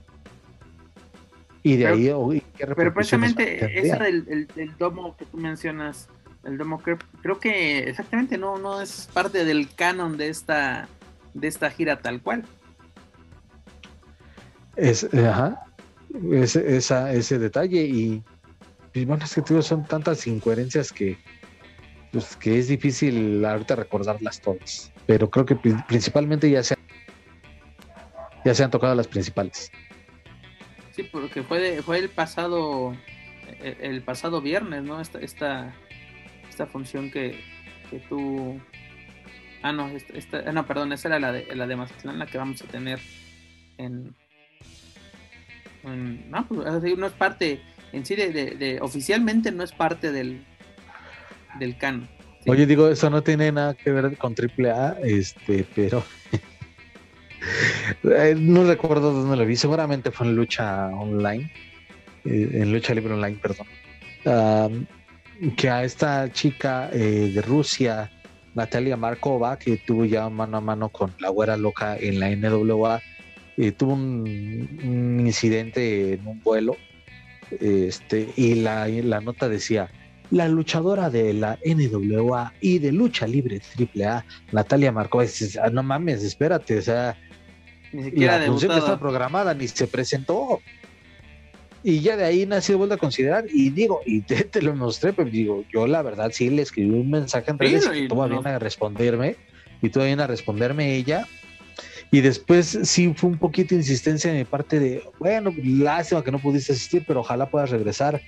Y 1.62 1.76
de 1.76 1.84
Pero- 1.84 1.94
ahí, 1.96 2.08
oh, 2.10 2.32
¿y 2.34 2.40
qué 2.56 2.66
Pero 2.66 2.92
precisamente 2.92 3.80
esa 3.86 3.98
del, 4.04 4.48
el- 4.56 4.76
domo 4.76 5.16
que 5.16 5.24
tú 5.24 5.36
mencionas, 5.38 6.08
el 6.44 6.58
domo 6.58 6.80
creo, 6.80 6.98
creo 7.22 7.38
que 7.38 7.78
exactamente 7.88 8.36
no, 8.38 8.58
no 8.58 8.80
es 8.82 9.08
parte 9.12 9.44
del 9.44 9.72
canon 9.74 10.16
de 10.16 10.28
esta, 10.28 10.88
de 11.34 11.48
esta 11.48 11.70
gira 11.70 11.98
tal 12.00 12.20
cual. 12.20 12.44
Es, 14.76 15.08
ajá, 15.12 15.64
esa, 16.32 17.12
ese 17.12 17.38
detalle 17.38 17.82
y, 17.84 18.22
y 18.94 19.04
bueno, 19.04 19.24
es 19.24 19.34
que 19.34 19.42
digo, 19.42 19.62
son 19.62 19.84
tantas 19.84 20.26
incoherencias 20.26 20.92
que, 20.92 21.18
pues, 22.12 22.36
que 22.36 22.58
es 22.58 22.68
difícil 22.68 23.44
ahorita 23.44 23.76
recordarlas 23.76 24.40
todas, 24.40 24.92
pero 25.06 25.30
creo 25.30 25.44
que 25.46 25.56
pri- 25.56 25.76
principalmente 25.86 26.50
ya 26.50 26.62
se, 26.62 26.76
ya 28.44 28.54
se 28.54 28.64
han 28.64 28.70
tocado 28.70 28.94
las 28.94 29.06
principales. 29.08 29.70
Sí, 30.92 31.02
porque 31.04 31.42
fue, 31.42 31.80
fue 31.82 31.98
el 31.98 32.08
pasado 32.08 32.92
el, 33.60 33.76
el 33.80 34.02
pasado 34.02 34.40
viernes, 34.40 34.82
¿no? 34.82 35.00
Esta, 35.00 35.18
esta, 35.20 35.74
esta 36.48 36.66
función 36.66 37.10
que, 37.10 37.40
que 37.90 37.98
tú... 38.08 38.60
Ah, 39.62 39.72
no, 39.72 39.88
esta, 39.88 40.12
esta- 40.14 40.42
ah, 40.46 40.52
no, 40.52 40.66
perdón, 40.66 40.92
esa 40.92 41.08
era 41.08 41.18
la 41.18 41.32
de, 41.32 41.54
la 41.54 41.66
de 41.66 41.76
Mazatlán, 41.76 42.18
la 42.18 42.26
que 42.26 42.38
vamos 42.38 42.62
a 42.62 42.66
tener 42.66 43.00
en... 43.76 44.14
en- 45.84 46.30
no, 46.30 46.46
pues, 46.48 46.98
no 46.98 47.06
es 47.06 47.12
parte, 47.12 47.60
en 47.92 48.04
sí, 48.04 48.14
de, 48.16 48.78
oficialmente 48.80 49.52
no 49.52 49.62
es 49.62 49.72
parte 49.72 50.12
del, 50.12 50.44
del 51.58 51.76
canon. 51.76 52.08
Sí. 52.44 52.50
Oye, 52.50 52.66
digo, 52.66 52.88
eso 52.88 53.10
no 53.10 53.22
tiene 53.22 53.50
nada 53.50 53.74
que 53.74 53.90
ver 53.90 54.16
con 54.16 54.34
AAA, 54.34 54.98
este, 55.02 55.66
pero 55.74 56.04
eh, 58.04 58.34
no 58.38 58.64
recuerdo 58.64 59.12
dónde 59.12 59.36
lo 59.36 59.44
vi, 59.44 59.56
seguramente 59.56 60.10
fue 60.10 60.26
en 60.26 60.36
lucha 60.36 60.86
online, 60.88 61.50
eh, 62.24 62.50
en 62.52 62.72
lucha 62.72 62.94
libre 62.94 63.14
online, 63.14 63.38
perdón. 63.40 63.66
Am, 64.24 64.86
que 65.56 65.70
a 65.70 65.84
esta 65.84 66.30
chica 66.32 66.90
eh, 66.92 67.30
de 67.34 67.42
Rusia, 67.42 68.10
Natalia 68.54 68.96
Markova, 68.96 69.58
que 69.58 69.76
tuvo 69.76 70.04
ya 70.04 70.28
mano 70.28 70.56
a 70.56 70.60
mano 70.60 70.88
con 70.88 71.14
la 71.20 71.28
güera 71.28 71.56
loca 71.56 71.96
en 71.96 72.18
la 72.18 72.30
NWA, 72.30 73.00
eh, 73.56 73.72
tuvo 73.72 73.94
un 73.94 75.20
incidente 75.20 76.14
en 76.14 76.26
un 76.26 76.40
vuelo, 76.42 76.76
este, 77.60 78.28
y 78.36 78.56
la, 78.56 78.88
y 78.88 79.02
la 79.02 79.20
nota 79.20 79.48
decía, 79.48 79.90
la 80.30 80.48
luchadora 80.48 81.08
de 81.10 81.32
la 81.34 81.58
NWA 81.64 82.52
y 82.60 82.78
de 82.78 82.92
lucha 82.92 83.26
libre 83.26 83.60
AAA, 83.60 84.24
Natalia 84.52 84.92
Markova, 84.92 85.24
dices, 85.24 85.56
"Ah, 85.56 85.70
no 85.70 85.82
mames, 85.82 86.22
espérate, 86.22 86.78
o 86.78 86.82
sea, 86.82 87.16
Ni 87.92 88.04
siquiera 88.04 88.38
la 88.38 88.46
función 88.46 88.72
que 88.72 88.78
está 88.78 88.98
programada 88.98 89.54
ni 89.54 89.66
se 89.68 89.86
presentó. 89.86 90.60
Y 91.82 92.00
ya 92.00 92.16
de 92.16 92.24
ahí 92.24 92.44
nació 92.44 92.76
vuelto 92.76 92.96
a 92.96 92.98
considerar. 92.98 93.44
Y 93.50 93.70
digo, 93.70 94.00
y 94.04 94.20
te, 94.26 94.44
te 94.44 94.60
lo 94.60 94.74
mostré, 94.74 95.12
pero 95.12 95.30
digo, 95.30 95.64
yo 95.72 95.86
la 95.86 96.02
verdad 96.02 96.30
sí 96.32 96.50
le 96.50 96.62
escribí 96.62 96.90
un 96.90 97.10
mensaje 97.10 97.50
en 97.50 97.58
Sí, 97.58 97.64
redes 97.64 97.90
y 97.94 97.98
y 98.04 98.08
tuvo 98.08 98.26
no- 98.28 98.42
bien 98.42 98.46
a 98.54 98.58
responderme. 98.58 99.36
Y 99.80 99.88
tuvo 99.90 100.04
bien 100.04 100.20
a 100.20 100.26
responderme 100.26 100.96
ella. 100.96 101.26
Y 102.10 102.20
después 102.20 102.78
sí 102.84 103.12
fue 103.14 103.30
un 103.30 103.38
poquito 103.38 103.74
insistencia 103.74 104.32
de 104.32 104.38
mi 104.38 104.44
parte 104.44 104.78
de, 104.80 105.02
bueno, 105.18 105.52
lástima 105.62 106.24
que 106.24 106.32
no 106.32 106.38
pudiste 106.38 106.72
asistir, 106.72 107.04
pero 107.06 107.20
ojalá 107.20 107.50
puedas 107.50 107.70
regresar, 107.70 108.20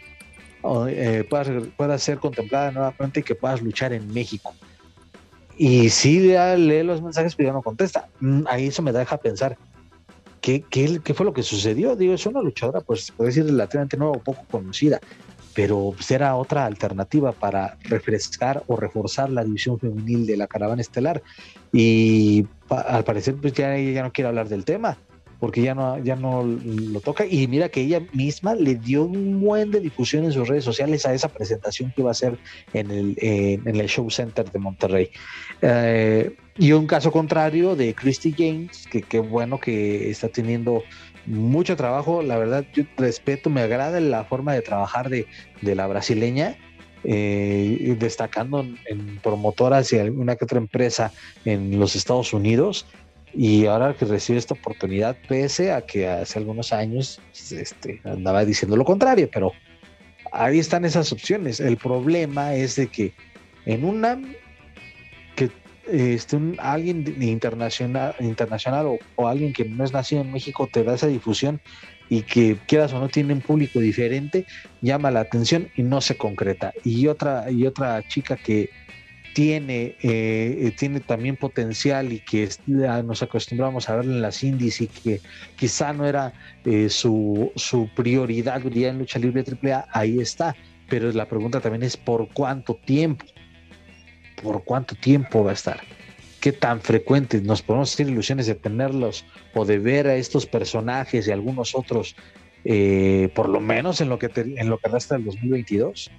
o, 0.63 0.87
eh, 0.87 1.25
puedas, 1.25 1.49
puedas 1.77 2.03
ser 2.03 2.19
contemplada 2.19 2.71
nuevamente 2.71 3.21
y 3.21 3.23
que 3.23 3.35
puedas 3.35 3.63
luchar 3.63 3.93
en 3.93 4.13
México. 4.13 4.55
Y 5.57 5.89
sí, 5.91 6.29
ya 6.29 6.57
lee 6.57 6.83
los 6.83 7.03
mensajes, 7.03 7.35
pero 7.35 7.49
ya 7.49 7.53
no 7.53 7.63
contesta. 7.63 8.09
Mm, 8.21 8.43
Ahí 8.49 8.67
eso 8.67 8.83
me 8.83 8.93
deja 8.93 9.17
pensar, 9.17 9.57
¿qué, 10.41 10.63
qué, 10.69 11.01
qué 11.03 11.15
fue 11.15 11.25
lo 11.25 11.33
que 11.33 11.43
sucedió? 11.43 11.97
Digo, 11.97 12.15
es 12.15 12.27
una 12.27 12.43
luchadora, 12.43 12.81
pues 12.81 13.11
puede 13.11 13.29
decir 13.29 13.47
relativamente 13.47 13.97
nueva 13.97 14.13
o 14.13 14.23
poco 14.23 14.45
conocida, 14.51 15.01
pero 15.55 15.95
era 16.09 16.37
otra 16.37 16.67
alternativa 16.67 17.33
para 17.33 17.77
refrescar 17.83 18.63
o 18.67 18.77
reforzar 18.77 19.31
la 19.31 19.45
división 19.45 19.79
femenil 19.79 20.27
de 20.27 20.37
la 20.37 20.47
caravana 20.47 20.81
estelar. 20.81 21.23
Y 21.73 22.47
al 22.69 23.05
parecer, 23.05 23.37
pues 23.37 23.53
ya 23.53 23.77
ella 23.77 23.93
ya 23.93 24.03
no 24.03 24.13
quiere 24.13 24.29
hablar 24.29 24.49
del 24.49 24.65
tema, 24.65 24.99
porque 25.41 25.63
ya 25.63 25.75
no, 25.75 25.99
ya 25.99 26.17
no 26.17 26.45
lo 26.45 27.01
toca. 27.01 27.25
Y 27.27 27.47
mira 27.49 27.69
que 27.69 27.81
ella 27.81 28.03
misma 28.13 28.55
le 28.55 28.77
dio 28.77 29.05
un 29.05 29.41
buen 29.41 29.71
de 29.71 29.81
difusión 29.81 30.25
en 30.25 30.33
sus 30.33 30.47
redes 30.47 30.65
sociales 30.65 31.07
a 31.07 31.15
esa 31.15 31.29
presentación 31.29 31.93
que 31.95 32.03
iba 32.03 32.11
a 32.11 32.13
hacer 32.13 32.39
en 32.73 32.91
el, 32.91 33.17
en 33.19 33.77
el 33.77 33.89
Show 33.89 34.11
Center 34.11 34.51
de 34.51 34.59
Monterrey. 34.59 35.11
Eh, 35.63 36.37
y 36.59 36.73
un 36.73 36.87
caso 36.87 37.11
contrario 37.11 37.75
de 37.75 37.95
Christy 37.95 38.35
James, 38.37 38.87
que 38.87 39.01
qué 39.01 39.19
bueno 39.19 39.59
que 39.59 40.11
está 40.11 40.29
teniendo 40.29 40.83
mucho 41.27 41.77
trabajo. 41.77 42.23
La 42.23 42.39
verdad, 42.39 42.65
yo 42.73 42.85
respeto, 42.97 43.51
me 43.51 43.61
agrada 43.61 44.01
la 44.01 44.25
forma 44.25 44.55
de 44.55 44.63
trabajar 44.63 45.09
de, 45.09 45.27
de 45.61 45.75
la 45.75 45.87
brasileña, 45.87 46.57
eh, 47.05 47.97
destacando 47.99 48.61
en, 48.61 49.19
promotoras 49.23 49.93
y 49.93 49.99
alguna 49.99 50.37
que 50.37 50.45
otra 50.45 50.59
empresa 50.59 51.13
en 51.45 51.79
los 51.79 51.97
Estados 51.97 52.33
Unidos. 52.33 52.87
Y 53.33 53.67
ahora 53.67 53.95
que 53.95 54.05
recibe 54.05 54.39
esta 54.39 54.55
oportunidad, 54.55 55.17
pese 55.29 55.73
a 55.73 55.83
que 55.83 56.09
hace 56.09 56.39
algunos 56.39 56.73
años 56.73 57.21
este, 57.53 58.01
andaba 58.05 58.45
diciendo 58.45 58.77
lo 58.77 58.85
contrario, 58.85 59.29
pero 59.33 59.53
ahí 60.33 60.59
están 60.59 60.85
esas 60.85 61.13
opciones. 61.13 61.61
El 61.61 61.77
problema 61.77 62.55
es 62.55 62.75
de 62.75 62.89
que 62.89 63.15
en 63.67 63.85
una 63.85 64.21
este, 65.89 66.37
un- 66.37 66.57
alguien 66.59 67.05
internacional, 67.23 68.15
internacional 68.21 68.87
o, 69.17 69.29
alguien 69.29 69.53
que 69.53 69.65
no 69.65 69.85
es 69.85 69.93
nacido 69.93 70.23
en 70.23 70.33
México 70.33 70.69
te 70.71 70.85
da 70.85 70.95
esa 70.95 71.07
difusión 71.07 71.61
y 72.09 72.23
que 72.23 72.57
quieras 72.67 72.93
o 72.93 73.01
no 73.01 73.09
tiene 73.09 73.33
un 73.33 73.41
público 73.41 73.79
diferente, 73.79 74.45
llama 74.81 75.11
la 75.11 75.21
atención 75.21 75.69
y 75.77 75.83
no 75.83 76.01
se 76.01 76.17
concreta. 76.17 76.73
Y 76.85 77.07
otra, 77.07 77.51
y 77.51 77.67
otra 77.67 78.03
chica 78.09 78.37
que 78.37 78.69
tiene, 79.33 79.95
eh, 80.03 80.73
tiene 80.77 81.01
también 81.01 81.37
potencial 81.37 82.13
y 82.13 82.19
que 82.21 82.49
nos 82.67 83.23
acostumbramos 83.23 83.89
a 83.89 83.97
verla 83.97 84.15
en 84.15 84.23
las 84.23 84.43
indies 84.43 84.81
y 84.81 84.89
que 84.89 85.21
quizá 85.57 85.93
no 85.93 86.05
era 86.07 86.33
eh, 86.65 86.89
su, 86.89 87.53
su 87.55 87.89
prioridad 87.95 88.61
en 88.67 88.99
lucha 88.99 89.19
libre 89.19 89.45
AAA, 89.45 89.87
ahí 89.93 90.19
está. 90.19 90.57
Pero 90.89 91.13
la 91.13 91.29
pregunta 91.29 91.61
también 91.61 91.85
es 91.85 91.97
por 91.97 92.29
cuánto 92.33 92.75
tiempo, 92.75 93.25
por 94.43 94.65
cuánto 94.65 94.95
tiempo 94.95 95.45
va 95.45 95.51
a 95.51 95.55
estar, 95.55 95.81
qué 96.41 96.53
tan 96.53 96.81
frecuente 96.81 97.41
nos 97.41 97.63
podemos 97.63 97.93
hacer 97.93 98.09
ilusiones 98.09 98.47
de 98.47 98.55
tenerlos 98.55 99.25
o 99.55 99.65
de 99.65 99.79
ver 99.79 100.07
a 100.07 100.17
estos 100.17 100.47
personajes 100.47 101.29
y 101.29 101.31
algunos 101.33 101.75
otros, 101.75 102.17
eh, 102.65 103.31
por 103.35 103.49
lo 103.49 103.61
menos 103.61 104.01
en 104.01 104.09
lo 104.09 104.19
que 104.19 104.29
te- 104.29 104.61
en 104.61 104.69
lo 104.69 104.79
que 104.79 104.89
resta 104.89 105.15
del 105.17 105.25
2022 105.27 106.11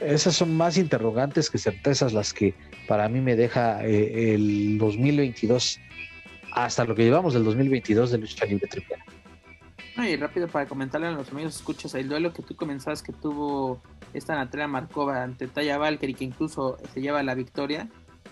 esas 0.00 0.36
son 0.36 0.56
más 0.56 0.78
interrogantes 0.78 1.50
que 1.50 1.58
certezas 1.58 2.12
las 2.12 2.32
que 2.32 2.54
para 2.86 3.08
mí 3.08 3.20
me 3.20 3.34
deja 3.34 3.84
eh, 3.84 4.34
el 4.34 4.78
2022 4.78 5.80
hasta 6.52 6.84
lo 6.84 6.94
que 6.94 7.02
llevamos 7.02 7.34
del 7.34 7.42
2022 7.44 8.12
de 8.12 8.18
lucha 8.18 8.44
libre 8.46 8.68
triple. 8.68 8.96
No, 9.96 10.08
y 10.08 10.14
rápido 10.14 10.46
para 10.46 10.66
comentarle 10.68 11.08
a 11.08 11.10
los 11.10 11.30
amigos, 11.32 11.56
escuchas 11.56 11.94
el 11.94 12.08
duelo 12.08 12.32
que 12.32 12.42
tú 12.42 12.54
comenzabas 12.54 13.02
que 13.02 13.12
tuvo 13.12 13.82
esta 14.14 14.34
Natalia 14.34 14.68
Markova 14.68 15.22
ante 15.22 15.48
Taya 15.48 15.78
Valkyrie, 15.78 16.14
que 16.14 16.24
incluso 16.24 16.76
se 16.92 17.00
lleva 17.00 17.22
la 17.22 17.34
victoria, 17.34 17.88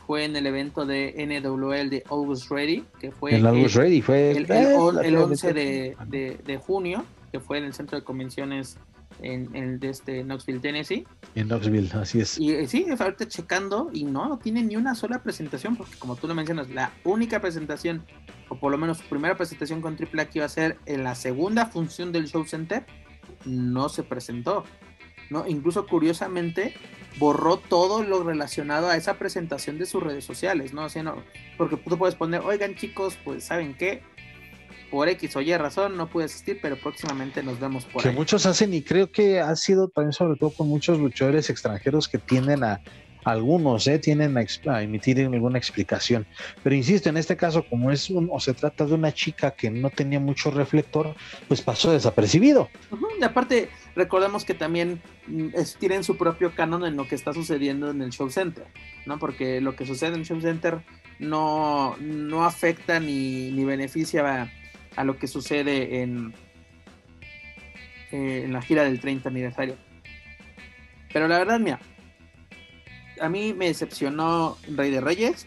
fue 0.07 0.25
en 0.25 0.37
el 0.37 0.47
evento 0.47 0.87
de 0.87 1.15
NWL 1.17 1.91
de 1.91 2.05
Always 2.11 2.49
Ready, 2.49 2.85
que 3.01 3.11
fue 3.11 3.35
el, 3.35 3.43
Ready 3.43 4.03
fue 4.03 4.31
el, 4.33 4.51
el, 4.51 5.17
11 5.17 5.53
de, 5.53 5.97
de, 6.07 6.39
de, 6.45 6.57
junio, 6.59 7.05
que 7.33 7.41
fue 7.41 7.59
en 7.59 7.65
el 7.65 7.75
centro 7.75 7.99
de 7.99 8.05
convenciones 8.05 8.79
en, 9.21 9.55
en 9.55 9.81
de 9.81 9.91
este 9.91 10.23
Knoxville, 10.23 10.61
Tennessee. 10.61 11.07
En 11.35 11.49
Knoxville, 11.49 11.91
así 11.95 12.21
es. 12.21 12.39
Y 12.39 12.53
eh, 12.53 12.67
sí, 12.69 12.87
ahorita 12.97 13.27
checando 13.27 13.91
y 13.93 14.05
no, 14.05 14.29
no 14.29 14.39
tiene 14.39 14.63
ni 14.63 14.77
una 14.77 14.95
sola 14.95 15.23
presentación, 15.23 15.77
porque 15.77 15.97
como 15.99 16.17
tú 16.17 16.29
lo 16.29 16.35
mencionas, 16.35 16.71
la 16.71 16.93
única 17.05 17.41
presentación, 17.41 18.05
o 18.49 18.59
por 18.59 18.71
lo 18.71 18.79
menos 18.79 18.99
su 18.99 19.05
primera 19.05 19.37
presentación 19.37 19.81
con 19.81 19.97
AAA 19.97 20.27
que 20.27 20.39
iba 20.39 20.47
a 20.47 20.51
ser 20.51 20.79
en 20.87 21.05
la 21.05 21.15
segunda 21.15 21.67
función 21.67 22.13
del 22.13 22.29
Show 22.29 22.45
Center, 22.45 22.87
no 23.45 23.89
se 23.89 24.03
presentó. 24.03 24.65
¿No? 25.31 25.47
Incluso 25.47 25.87
curiosamente 25.87 26.75
borró 27.19 27.57
todo 27.57 28.03
lo 28.03 28.23
relacionado 28.23 28.89
a 28.89 28.97
esa 28.97 29.15
presentación 29.15 29.79
de 29.79 29.87
sus 29.87 30.03
redes 30.03 30.25
sociales, 30.25 30.73
¿no? 30.73 30.87
O 30.87 31.03
no 31.03 31.23
porque 31.57 31.77
tú 31.77 31.97
puedes 31.97 32.15
poner, 32.15 32.43
oigan 32.43 32.75
chicos, 32.75 33.19
pues 33.25 33.45
saben 33.45 33.75
qué, 33.75 34.03
por 34.91 35.09
X 35.09 35.37
o 35.37 35.41
Y 35.41 35.57
razón 35.57 35.97
no 35.97 36.09
pude 36.09 36.25
asistir, 36.25 36.59
pero 36.61 36.77
próximamente 36.77 37.43
nos 37.43 37.59
vemos 37.59 37.85
por 37.85 38.03
que 38.03 38.11
muchos 38.11 38.47
hacen 38.47 38.73
y 38.75 38.83
creo 38.83 39.11
que 39.11 39.41
ha 39.41 39.55
sido 39.57 39.89
también 39.89 40.13
sobre 40.13 40.39
todo 40.39 40.51
con 40.51 40.69
muchos 40.69 40.99
luchadores 40.99 41.51
extranjeros 41.51 42.09
que 42.09 42.19
tienden 42.19 42.63
a 42.65 42.81
algunos 43.27 43.89
¿eh? 43.89 43.99
tienen 43.99 44.37
a, 44.39 44.83
emitir 44.83 45.19
alguna 45.21 45.59
explicación. 45.59 46.27
Pero 46.63 46.77
insisto, 46.77 47.09
en 47.09 47.17
este 47.17 47.37
caso, 47.37 47.65
como 47.69 47.91
es 47.91 48.09
un, 48.09 48.29
o 48.31 48.39
se 48.39 48.55
trata 48.55 48.87
de 48.87 48.95
una 48.95 49.13
chica 49.13 49.51
que 49.51 49.69
no 49.69 49.91
tenía 49.91 50.21
mucho 50.21 50.53
reflector, 50.53 51.13
pues 51.49 51.61
pasó 51.61 51.91
desapercibido. 51.91 52.69
Y 53.21 53.25
aparte, 53.25 53.69
recordemos 53.97 54.45
que 54.45 54.55
también 54.55 55.03
mm, 55.27 55.49
tienen 55.81 56.05
su 56.05 56.17
propio 56.17 56.55
canon 56.55 56.85
en 56.85 56.97
lo 56.97 57.09
que 57.09 57.17
está 57.17 57.33
sucediendo 57.33 57.91
en 57.91 58.01
el 58.01 58.11
show 58.11 58.31
center, 58.31 58.67
¿no? 59.07 59.19
Porque 59.19 59.61
lo 59.61 59.75
que 59.75 59.87
sucede 59.87 60.15
en 60.15 60.21
el 60.21 60.25
show 60.25 60.41
center 60.41 60.83
no, 61.19 61.97
no 61.99 62.45
afecta 62.45 63.01
ni, 63.01 63.51
ni 63.51 63.65
beneficia 63.65 64.43
a, 64.43 64.53
a, 64.95 65.03
lo 65.03 65.19
que 65.19 65.27
sucede 65.27 66.03
en, 66.03 66.33
eh, 68.13 68.43
en 68.45 68.53
la 68.53 68.63
gira 68.63 68.85
del 68.85 69.01
30 69.01 69.29
aniversario. 69.29 69.75
Pero 71.13 71.27
la 71.27 71.39
verdad, 71.39 71.59
mira, 71.59 71.81
a 73.21 73.29
mí 73.29 73.53
me 73.55 73.67
decepcionó 73.67 74.57
Rey 74.69 74.91
de 74.91 75.01
Reyes. 75.01 75.47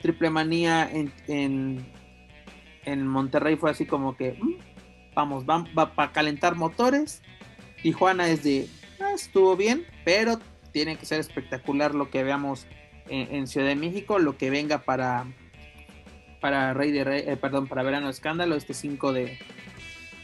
Triple 0.00 0.30
Manía 0.30 0.88
en, 0.90 1.12
en, 2.84 3.06
Monterrey 3.06 3.56
fue 3.56 3.70
así 3.70 3.86
como 3.86 4.16
que, 4.16 4.38
mm, 4.40 5.14
vamos, 5.14 5.44
va, 5.44 5.94
para 5.94 6.12
calentar 6.12 6.54
motores. 6.54 7.22
Tijuana 7.82 8.28
es 8.28 8.42
de, 8.42 8.68
ah, 9.00 9.12
estuvo 9.14 9.56
bien, 9.56 9.86
pero 10.04 10.38
tiene 10.72 10.96
que 10.96 11.06
ser 11.06 11.20
espectacular 11.20 11.94
lo 11.94 12.10
que 12.10 12.22
veamos 12.22 12.66
en, 13.08 13.46
Ciudad 13.46 13.68
de 13.68 13.76
México, 13.76 14.18
lo 14.18 14.36
que 14.36 14.50
venga 14.50 14.78
para 14.78 15.26
para 16.40 16.74
Rey 16.74 16.92
de 16.92 17.02
Rey, 17.02 17.24
eh, 17.26 17.36
perdón, 17.36 17.66
para 17.66 17.82
Verano 17.82 18.10
Escándalo 18.10 18.56
este 18.56 18.74
5 18.74 19.12
de 19.12 19.38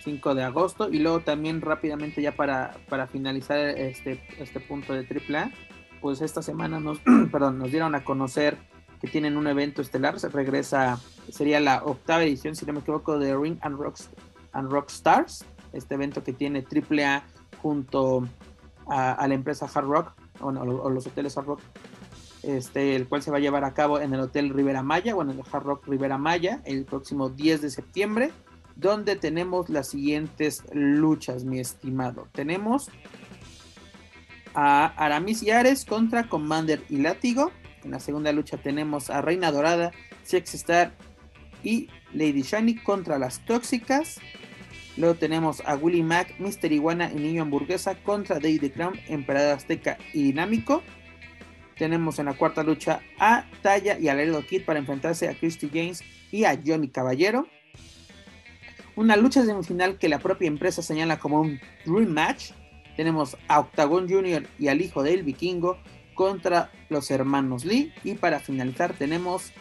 5 0.05 0.35
de 0.35 0.43
agosto 0.43 0.89
y 0.93 0.99
luego 0.99 1.21
también 1.21 1.61
rápidamente 1.61 2.21
ya 2.23 2.33
para, 2.33 2.77
para 2.89 3.07
finalizar 3.07 3.59
este, 3.59 4.21
este 4.39 4.61
punto 4.61 4.93
de 4.93 5.07
AAA 5.07 5.51
pues 6.03 6.21
esta 6.21 6.43
semana 6.43 6.81
nos, 6.81 6.99
perdón, 7.33 7.59
nos 7.59 7.71
dieron 7.71 7.95
a 7.95 8.05
conocer 8.05 8.59
que 9.01 9.09
tienen 9.09 9.37
un 9.37 9.47
evento 9.47 9.81
estelar, 9.83 10.21
se 10.21 10.29
regresa, 10.29 11.01
sería 11.31 11.59
la 11.59 11.83
octava 11.85 12.23
edición, 12.23 12.55
si 12.55 12.67
no 12.67 12.73
me 12.73 12.81
equivoco, 12.81 13.19
de 13.19 13.37
Ring 13.37 13.59
and, 13.63 13.77
Rocks, 13.77 14.11
and 14.53 14.71
Rock 14.71 14.91
Stars, 14.91 15.45
este 15.73 15.95
evento 15.95 16.23
que 16.23 16.33
tiene 16.33 16.65
AAA 16.65 17.25
junto 17.61 18.29
a, 18.87 19.27
la 19.27 19.35
empresa 19.35 19.69
Hard 19.73 19.87
Rock, 19.87 20.13
o, 20.41 20.53
los 20.53 21.07
hoteles 21.07 21.37
Hard 21.37 21.47
Rock, 21.47 21.61
este, 22.43 22.95
el 22.95 23.09
cual 23.09 23.23
se 23.23 23.31
va 23.31 23.39
a 23.39 23.41
llevar 23.41 23.65
a 23.65 23.75
cabo 23.75 23.99
en 23.99 24.15
el 24.15 24.21
Hotel 24.21 24.51
Rivera 24.51 24.83
Maya, 24.83 25.17
o 25.17 25.23
en 25.23 25.31
el 25.31 25.43
Hard 25.51 25.65
Rock 25.65 25.89
Rivera 25.89 26.19
Maya, 26.19 26.61
el 26.65 26.85
próximo 26.85 27.29
10 27.29 27.63
de 27.63 27.71
septiembre, 27.71 28.33
donde 28.77 29.17
tenemos 29.17 29.69
las 29.69 29.89
siguientes 29.89 30.63
luchas, 30.73 31.45
mi 31.45 31.59
estimado. 31.59 32.29
Tenemos 32.33 32.89
a 34.55 34.87
Aramis 34.97 35.43
y 35.43 35.51
contra 35.87 36.29
Commander 36.29 36.83
y 36.89 36.97
Látigo. 36.99 37.53
En 37.85 37.91
la 37.91 38.01
segunda 38.01 38.33
lucha 38.33 38.57
tenemos 38.57 39.11
a 39.11 39.21
Reina 39.23 39.51
Dorada, 39.51 39.93
Sex 40.23 40.55
Star 40.55 40.93
y 41.65 41.89
Lady 42.13 42.43
Shiny 42.43 42.77
contra 42.77 43.19
las 43.19 43.45
Tóxicas. 43.45 44.21
Luego 44.97 45.15
tenemos 45.15 45.63
a 45.65 45.75
Willy 45.77 46.03
Mac, 46.03 46.35
Mister 46.39 46.71
Iguana 46.71 47.11
y 47.11 47.17
Niño 47.17 47.43
Hamburguesa 47.43 47.95
contra 47.95 48.39
Day 48.39 48.59
the 48.59 48.71
Crown, 48.71 48.99
Emperador 49.09 49.57
Azteca 49.57 49.99
y 50.13 50.23
Dinámico. 50.25 50.83
Tenemos 51.77 52.19
en 52.19 52.27
la 52.27 52.35
cuarta 52.35 52.63
lucha 52.63 53.01
a 53.19 53.47
Taya 53.63 53.99
y 53.99 54.09
a 54.09 54.43
Kid 54.43 54.65
para 54.65 54.79
enfrentarse 54.79 55.29
a 55.29 55.35
Christy 55.35 55.71
James 55.73 56.05
y 56.31 56.45
a 56.45 56.61
Johnny 56.65 56.89
Caballero. 56.89 57.49
Una 58.95 59.17
lucha 59.17 59.45
semifinal 59.45 59.99
que 59.99 60.11
la 60.11 60.19
propia 60.19 60.49
empresa 60.49 60.83
señala 60.83 61.19
como 61.19 61.41
un 61.41 61.59
dream 61.87 62.11
match 62.11 62.51
tenemos 62.97 63.37
a 63.49 63.61
Octagon 63.61 64.09
Jr. 64.09 64.47
y 64.59 64.69
al 64.69 64.81
hijo 64.81 65.03
del 65.03 65.23
vikingo 65.23 65.79
contra 66.15 66.71
los 66.89 67.11
hermanos 67.11 67.65
Lee. 67.65 67.93
Y 68.05 68.15
para 68.15 68.41
finalizar 68.41 68.93
tenemos 68.95 69.53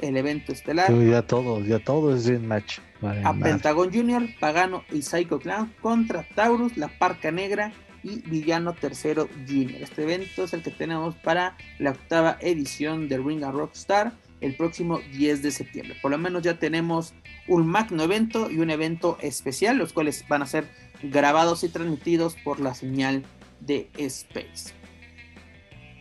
el 0.00 0.16
evento 0.16 0.52
estelar. 0.52 0.92
ya 1.04 1.22
todo, 1.22 1.60
ya 1.60 1.78
todo 1.78 2.14
es 2.14 2.26
en 2.28 2.46
match. 2.46 2.78
a 3.24 3.34
Pentagon 3.34 3.92
Jr., 3.92 4.28
Pagano 4.38 4.84
y 4.90 5.02
Psycho 5.02 5.38
Clown 5.38 5.72
contra 5.80 6.26
Taurus, 6.34 6.76
la 6.76 6.88
Parca 6.88 7.30
Negra 7.30 7.72
y 8.02 8.20
Villano 8.28 8.74
Tercero 8.74 9.28
Jr. 9.46 9.82
Este 9.82 10.04
evento 10.04 10.44
es 10.44 10.52
el 10.52 10.62
que 10.62 10.70
tenemos 10.70 11.16
para 11.16 11.56
la 11.78 11.90
octava 11.90 12.38
edición 12.40 13.08
de 13.08 13.18
Ring 13.18 13.42
of 13.42 13.54
Rockstar 13.54 14.12
el 14.40 14.54
próximo 14.54 15.00
10 15.12 15.42
de 15.42 15.50
septiembre. 15.50 15.96
Por 16.00 16.10
lo 16.10 16.18
menos 16.18 16.42
ya 16.42 16.58
tenemos 16.58 17.14
un 17.48 17.66
magno 17.66 18.02
evento 18.02 18.50
y 18.50 18.58
un 18.58 18.70
evento 18.70 19.18
especial, 19.20 19.78
los 19.78 19.92
cuales 19.92 20.24
van 20.28 20.42
a 20.42 20.46
ser 20.46 20.68
grabados 21.02 21.64
y 21.64 21.68
transmitidos 21.68 22.36
por 22.44 22.60
la 22.60 22.74
señal 22.74 23.24
de 23.60 23.90
Space. 23.96 24.72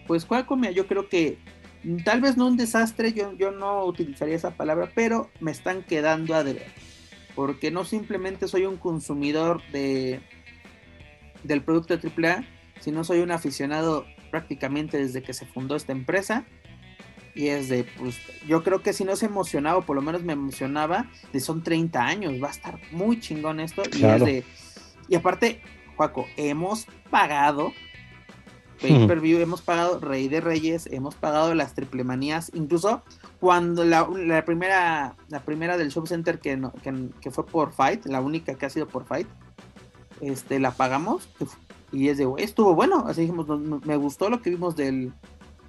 Pues 0.07 0.25
Qualcomm, 0.25 0.65
yo 0.69 0.87
creo 0.87 1.09
que 1.09 1.37
tal 2.05 2.21
vez 2.21 2.37
no 2.37 2.47
un 2.47 2.57
desastre, 2.57 3.13
yo, 3.13 3.33
yo 3.33 3.51
no 3.51 3.85
utilizaría 3.85 4.35
esa 4.35 4.51
palabra, 4.51 4.91
pero 4.95 5.29
me 5.39 5.51
están 5.51 5.83
quedando 5.83 6.33
a 6.33 6.43
deber. 6.43 6.71
Porque 7.35 7.71
no 7.71 7.85
simplemente 7.85 8.47
soy 8.47 8.65
un 8.65 8.77
consumidor 8.77 9.61
de, 9.71 10.21
del 11.43 11.61
producto 11.61 11.93
AAA, 11.93 12.45
sino 12.79 13.03
soy 13.03 13.19
un 13.19 13.31
aficionado 13.31 14.05
prácticamente 14.31 14.97
desde 14.97 15.21
que 15.21 15.33
se 15.33 15.45
fundó 15.45 15.75
esta 15.75 15.91
empresa 15.91 16.45
y 17.37 17.49
es 17.49 17.69
de, 17.69 17.85
pues, 17.99 18.19
yo 18.47 18.63
creo 18.63 18.81
que 18.81 18.93
si 18.93 19.03
no 19.03 19.15
se 19.15 19.27
emocionaba, 19.27 19.77
o 19.77 19.81
por 19.83 19.95
lo 19.95 20.01
menos 20.01 20.23
me 20.23 20.33
emocionaba, 20.33 21.07
de 21.31 21.39
son 21.39 21.61
30 21.61 22.03
años, 22.03 22.33
va 22.41 22.47
a 22.47 22.51
estar 22.51 22.79
muy 22.91 23.19
chingón 23.19 23.59
esto. 23.59 23.83
Y 23.95 24.03
es 24.03 24.25
de, 24.25 24.43
y 25.07 25.15
aparte, 25.15 25.61
Juaco, 25.95 26.25
hemos 26.37 26.87
pagado 27.09 27.71
pay 28.81 29.07
per 29.07 29.19
view, 29.19 29.39
hemos 29.39 29.61
pagado 29.61 29.99
Rey 29.99 30.27
de 30.27 30.39
Reyes, 30.39 30.87
hemos 30.91 31.15
pagado 31.15 31.55
las 31.55 31.73
triple 31.73 32.03
manías, 32.03 32.51
incluso 32.53 33.01
cuando 33.39 33.83
la, 33.83 34.05
primera 34.45 35.15
la 35.29 35.39
primera 35.41 35.77
del 35.77 35.91
Show 35.91 36.05
Center 36.05 36.39
que, 36.39 36.61
que, 37.21 37.31
fue 37.31 37.45
por 37.45 37.73
Fight, 37.73 38.05
la 38.05 38.21
única 38.21 38.53
que 38.53 38.65
ha 38.67 38.69
sido 38.69 38.87
por 38.87 39.05
Fight, 39.05 39.27
este 40.21 40.59
la 40.59 40.71
pagamos 40.71 41.27
y 41.91 42.09
es 42.09 42.17
de, 42.17 42.27
estuvo 42.37 42.75
bueno, 42.75 43.05
así 43.07 43.21
dijimos, 43.21 43.47
me 43.85 43.95
gustó 43.95 44.29
lo 44.29 44.41
que 44.41 44.49
vimos 44.49 44.75
del, 44.75 45.13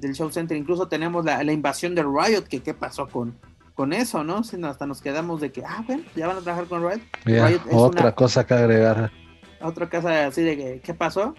del 0.01 0.15
Show 0.15 0.31
Center. 0.31 0.57
Incluso 0.57 0.89
tenemos 0.89 1.25
la, 1.25 1.43
invasión 1.53 1.95
de 1.95 2.03
Riot, 2.03 2.43
que 2.49 2.61
qué 2.61 2.75
pasó 2.75 3.07
con, 3.09 3.37
con 3.75 3.93
eso, 3.93 4.25
¿no? 4.25 4.43
hasta 4.65 4.87
nos 4.87 5.01
quedamos 5.01 5.41
de 5.41 5.53
que, 5.53 5.65
ah, 5.65 5.85
bueno, 5.87 6.03
ya 6.17 6.27
van 6.27 6.39
a 6.39 6.41
trabajar 6.41 6.67
con 6.67 6.83
Riot. 6.83 7.61
otra 7.73 8.15
cosa 8.15 8.47
que 8.47 8.55
agregar. 8.55 9.13
Otra 9.61 9.89
cosa 9.89 10.27
así 10.27 10.43
de 10.43 10.57
que, 10.57 10.81
¿qué 10.81 10.95
pasó? 10.95 11.35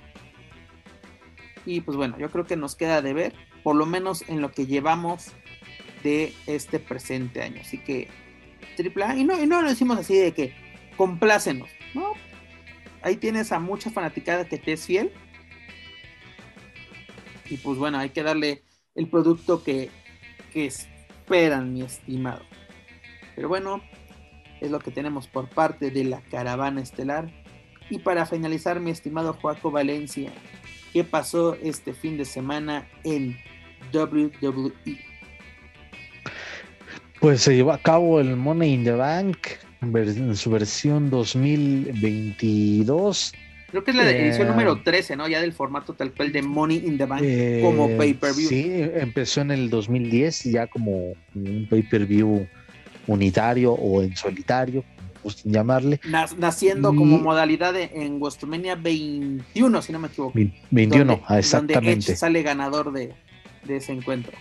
Y 1.66 1.82
pues 1.82 1.98
bueno, 1.98 2.18
yo 2.20 2.30
creo 2.30 2.46
que 2.46 2.56
nos 2.56 2.76
queda 2.76 3.02
de 3.02 3.14
ver, 3.14 3.34
por 3.64 3.76
lo 3.76 3.86
menos 3.86 4.24
en 4.28 4.41
lo 4.41 4.52
que 4.52 4.66
llevamos 4.66 5.34
de 6.04 6.34
este 6.48 6.80
presente 6.80 7.41
año. 7.41 7.62
Así 7.62 7.78
que, 7.78 8.08
triple 8.76 9.04
A, 9.04 9.16
y 9.16 9.24
no, 9.24 9.41
y 9.41 9.46
no 9.46 9.62
lo 9.62 9.70
decimos 9.70 9.98
así 9.98 10.16
de 10.16 10.34
que 10.34 10.54
complácenos, 10.98 11.70
¿no? 11.94 12.14
Ahí 13.02 13.16
tienes 13.16 13.52
a 13.52 13.60
mucha 13.60 13.90
fanaticada 13.90 14.46
que 14.46 14.58
te 14.58 14.74
es 14.74 14.86
fiel 14.86 15.12
y 17.50 17.58
pues 17.58 17.78
bueno, 17.78 17.98
hay 17.98 18.10
que 18.10 18.24
darle 18.24 18.64
el 18.96 19.08
producto 19.08 19.64
que, 19.64 19.90
esperan, 20.54 21.74
mi 21.74 21.82
estimado. 21.82 22.41
Pero 23.36 23.48
bueno, 23.48 23.82
es 24.62 24.70
lo 24.70 24.80
que 24.80 24.91
tenemos 24.91 25.28
por 25.28 25.50
parte 25.50 25.90
de 25.90 26.04
la 26.04 26.22
caravana 26.22 26.82
estelar. 26.82 27.32
Y 27.90 27.99
para 27.99 28.26
finalizar, 28.26 28.80
mi 28.80 28.91
estimado 28.91 29.34
Joaco 29.34 29.72
Valencia, 29.72 30.32
¿qué 30.94 31.03
pasó 31.03 31.56
este 31.56 31.94
fin 31.94 32.18
de 32.18 32.24
semana 32.26 32.88
en 33.03 33.38
WWE? 33.94 34.74
Pues 37.20 37.41
se 37.41 37.56
llevó 37.56 37.74
a 37.74 37.80
cabo 37.80 38.20
el 38.20 38.36
Money 38.36 38.74
in 38.74 38.84
the 38.84 38.91
Bank 38.91 39.38
en 39.82 40.36
su 40.36 40.52
versión 40.52 41.10
2022 41.10 43.34
Creo 43.72 43.84
que 43.84 43.91
es 43.91 43.98
la 43.98 44.10
edición 44.10 44.48
eh, 44.48 44.49
número 44.49 44.82
13, 44.82 45.16
¿no? 45.16 45.28
Ya 45.28 45.41
del 45.41 45.53
formato 45.53 45.94
tal 45.94 46.11
cual 46.14 46.32
de 46.32 46.41
Money 46.41 46.84
in 46.86 46.98
the 46.98 47.06
Bank 47.06 47.22
como 47.61 47.88
eh, 47.88 47.95
pay-per-view. 47.98 48.49
Sí, 48.49 48.66
empezó 48.95 49.41
en 49.41 49.52
el 49.52 49.70
2010 49.70 50.45
ya 50.45 50.68
como 50.68 51.14
un 51.36 51.68
pay-per-view 51.70 52.48
unitario 53.07 53.74
o 53.74 54.02
en 54.02 54.16
solitario, 54.16 54.84
gusten 55.30 55.53
llamarle. 55.53 55.99
naciendo 56.38 56.89
como 56.89 57.19
modalidad 57.19 57.76
en 57.76 58.19
WrestleMania 58.19 58.76
21, 58.76 59.81
si 59.81 59.91
no 59.91 59.99
me 59.99 60.07
equivoco. 60.07 60.38
21, 60.72 61.22
exactamente. 61.30 61.73
Donde 61.73 61.91
Edge 61.91 62.15
sale 62.15 62.41
ganador 62.43 62.91
de, 62.91 63.14
ese 63.68 63.93
encuentro. 63.93 64.34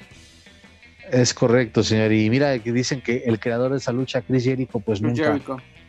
Es 1.11 1.33
correcto, 1.35 1.83
señor. 1.83 2.13
Y 2.13 2.29
mira 2.31 2.59
que 2.59 2.73
dicen 2.73 3.01
que 3.01 3.25
el 3.27 3.39
creador 3.39 3.73
de 3.73 3.79
esa 3.79 3.93
lucha, 3.93 4.23
Chris 4.23 4.45
Jericho, 4.45 4.81
pues 4.81 5.01
nunca, 5.01 5.39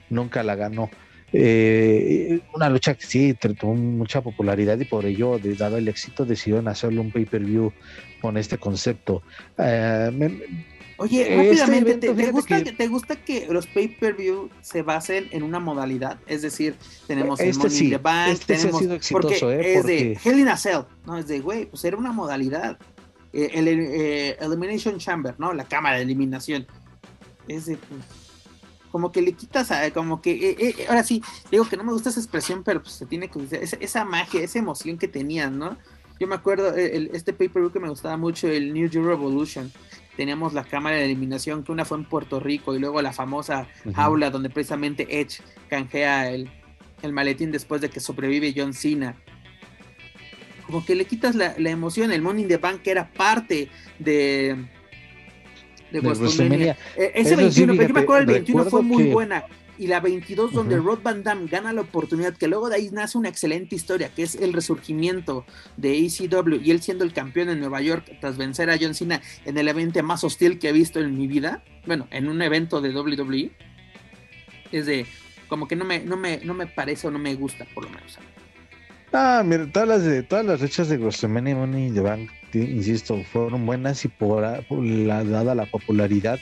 nunca 0.09 0.43
la 0.43 0.55
ganó. 0.55 0.89
Eh, 1.31 2.39
una 2.55 2.69
lucha 2.69 2.95
que 2.95 3.05
sí 3.05 3.35
tuvo 3.35 3.75
mucha 3.75 4.21
popularidad 4.21 4.79
y 4.79 4.85
por 4.85 5.05
ello, 5.05 5.39
dado 5.57 5.77
el 5.77 5.87
éxito, 5.87 6.25
decidieron 6.25 6.67
hacerle 6.67 6.99
un 6.99 7.11
pay-per-view 7.11 7.71
con 8.21 8.37
este 8.37 8.57
concepto. 8.57 9.21
Eh, 9.57 10.41
Oye, 10.99 11.21
este 11.21 11.61
rápidamente, 11.61 12.13
¿te, 12.13 12.31
gusta 12.31 12.63
que... 12.63 12.71
¿te 12.73 12.87
gusta 12.87 13.15
que 13.15 13.47
los 13.49 13.67
pay-per-view 13.67 14.49
se 14.61 14.81
basen 14.81 15.27
en 15.31 15.43
una 15.43 15.59
modalidad? 15.59 16.19
Es 16.27 16.41
decir, 16.41 16.75
tenemos 17.07 17.39
este 17.39 17.51
el 17.51 17.57
Money 17.57 17.89
the 17.89 17.97
Bank, 17.97 18.29
este 18.31 18.55
tenemos... 18.55 18.75
ha 18.75 18.79
sido 18.79 18.95
exitoso, 18.95 19.39
porque 19.39 19.61
¿eh? 19.61 19.77
es 19.77 19.85
de 19.85 20.19
Hell 20.23 20.39
in 20.39 20.49
a 20.49 20.57
Cell, 20.57 20.81
¿no? 21.05 21.17
Es 21.17 21.27
de, 21.27 21.39
güey, 21.39 21.65
pues 21.65 21.83
era 21.85 21.97
una 21.97 22.11
modalidad. 22.11 22.77
el 23.33 23.67
Elimination 23.67 24.97
Chamber, 24.99 25.35
¿no? 25.37 25.53
La 25.53 25.63
cámara 25.63 25.97
de 25.97 26.03
eliminación. 26.03 26.67
Es 27.47 27.65
de, 27.65 27.77
pues, 27.77 28.01
como 28.91 29.11
que 29.11 29.21
le 29.21 29.33
quitas 29.33 29.71
a, 29.71 29.91
como 29.91 30.21
que, 30.21 30.31
eh, 30.31 30.55
eh, 30.59 30.85
ahora 30.87 31.03
sí, 31.03 31.23
digo 31.51 31.67
que 31.67 31.77
no 31.77 31.83
me 31.83 31.93
gusta 31.93 32.09
esa 32.09 32.19
expresión, 32.19 32.63
pero 32.63 32.81
pues 32.81 32.93
se 32.93 33.05
tiene 33.05 33.29
que 33.29 33.39
esa, 33.51 33.77
esa 33.77 34.05
magia, 34.05 34.41
esa 34.41 34.59
emoción 34.59 34.97
que 34.97 35.07
tenían, 35.07 35.57
¿no? 35.57 35.77
Yo 36.19 36.27
me 36.27 36.35
acuerdo, 36.35 36.75
eh, 36.75 36.97
el, 36.97 37.11
este 37.13 37.31
pay-per-view 37.31 37.71
que 37.71 37.79
me 37.79 37.89
gustaba 37.89 38.17
mucho, 38.17 38.47
el 38.47 38.73
New 38.73 38.89
Year 38.89 39.05
Revolution, 39.05 39.71
teníamos 40.19 40.51
la 40.51 40.65
cámara 40.65 40.97
de 40.97 41.05
eliminación, 41.05 41.63
que 41.63 41.71
una 41.71 41.85
fue 41.85 41.97
en 41.97 42.03
Puerto 42.03 42.41
Rico, 42.41 42.75
y 42.75 42.79
luego 42.79 43.01
la 43.01 43.13
famosa 43.13 43.69
jaula 43.95 44.29
donde 44.29 44.49
precisamente 44.49 45.21
Edge 45.21 45.41
canjea 45.69 46.29
el, 46.29 46.49
el, 47.01 47.13
maletín 47.13 47.53
después 47.53 47.79
de 47.79 47.89
que 47.89 48.01
sobrevive 48.01 48.53
John 48.53 48.73
Cena. 48.73 49.15
Como 50.65 50.85
que 50.85 50.93
le 50.95 51.05
quitas 51.05 51.35
la, 51.35 51.55
la 51.57 51.69
emoción, 51.69 52.11
el 52.11 52.21
Money 52.21 52.43
in 52.43 52.49
the 52.49 52.57
Bank 52.57 52.81
era 52.85 53.09
parte 53.09 53.69
de 53.97 54.57
de, 55.89 56.01
WrestleMania. 56.01 56.77
Eh, 56.97 57.13
ese 57.15 57.37
21, 57.37 57.75
yo 57.75 57.93
me 57.93 58.01
acuerdo 58.01 58.19
el 58.23 58.25
21 58.25 58.65
fue 58.65 58.81
muy 58.81 59.03
buena. 59.05 59.45
Y 59.79 59.87
la 59.87 59.99
22, 59.99 60.51
donde 60.51 60.77
Rod 60.77 60.99
Van 61.01 61.23
Damme 61.23 61.47
gana 61.47 61.73
la 61.73 61.81
oportunidad, 61.81 62.35
que 62.35 62.47
luego 62.47 62.69
de 62.69 62.75
ahí 62.75 62.89
nace 62.91 63.17
una 63.17 63.29
excelente 63.29 63.75
historia, 63.75 64.09
que 64.13 64.23
es 64.23 64.35
el 64.35 64.53
resurgimiento 64.53 65.45
de 65.77 65.97
ECW 65.97 66.59
y 66.61 66.71
él 66.71 66.81
siendo 66.81 67.03
el 67.03 67.13
campeón 67.13 67.49
en 67.49 67.59
Nueva 67.59 67.81
York 67.81 68.17
tras 68.19 68.37
vencer 68.37 68.69
a 68.69 68.77
John 68.79 68.93
Cena 68.93 69.21
en 69.45 69.57
el 69.57 69.67
evento 69.67 70.03
más 70.03 70.23
hostil 70.23 70.59
que 70.59 70.69
he 70.69 70.73
visto 70.73 70.99
en 70.99 71.17
mi 71.17 71.27
vida. 71.27 71.63
Bueno, 71.87 72.07
en 72.11 72.27
un 72.27 72.41
evento 72.41 72.81
de 72.81 72.93
WWE. 72.93 73.51
Es 74.71 74.85
de, 74.85 75.07
como 75.47 75.67
que 75.67 75.75
no 75.75 75.85
me, 75.85 76.01
no 76.01 76.17
me, 76.17 76.39
no 76.43 76.53
me 76.53 76.67
parece 76.67 77.07
o 77.07 77.11
no 77.11 77.17
me 77.17 77.33
gusta, 77.35 77.65
por 77.73 77.85
lo 77.85 77.89
menos. 77.89 78.19
Ah, 79.13 79.41
mira, 79.43 79.71
todas 79.71 79.87
las 79.87 80.03
de 80.03 80.21
todas 80.21 80.45
las 80.45 80.59
fechas 80.59 80.89
de 80.89 80.97
WrestleMania 80.97 81.55
Money 81.55 81.91
the 81.91 82.01
Bank 82.01 82.29
insisto, 82.57 83.21
fueron 83.31 83.65
buenas 83.65 84.03
y 84.05 84.07
por, 84.07 84.41
la, 84.41 85.23
dada 85.23 85.55
la 85.55 85.65
popularidad, 85.65 86.39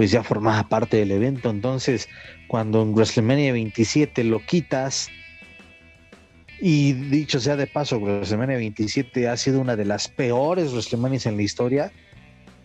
pues 0.00 0.12
ya 0.12 0.22
formaba 0.22 0.66
parte 0.66 0.96
del 0.96 1.10
evento. 1.10 1.50
Entonces, 1.50 2.08
cuando 2.48 2.80
en 2.80 2.94
WrestleMania 2.94 3.52
27 3.52 4.24
lo 4.24 4.40
quitas, 4.40 5.10
y 6.58 6.94
dicho 6.94 7.38
sea 7.38 7.54
de 7.56 7.66
paso, 7.66 8.00
WrestleMania 8.00 8.56
27 8.56 9.28
ha 9.28 9.36
sido 9.36 9.60
una 9.60 9.76
de 9.76 9.84
las 9.84 10.08
peores 10.08 10.72
WrestleManias 10.72 11.26
en 11.26 11.36
la 11.36 11.42
historia, 11.42 11.92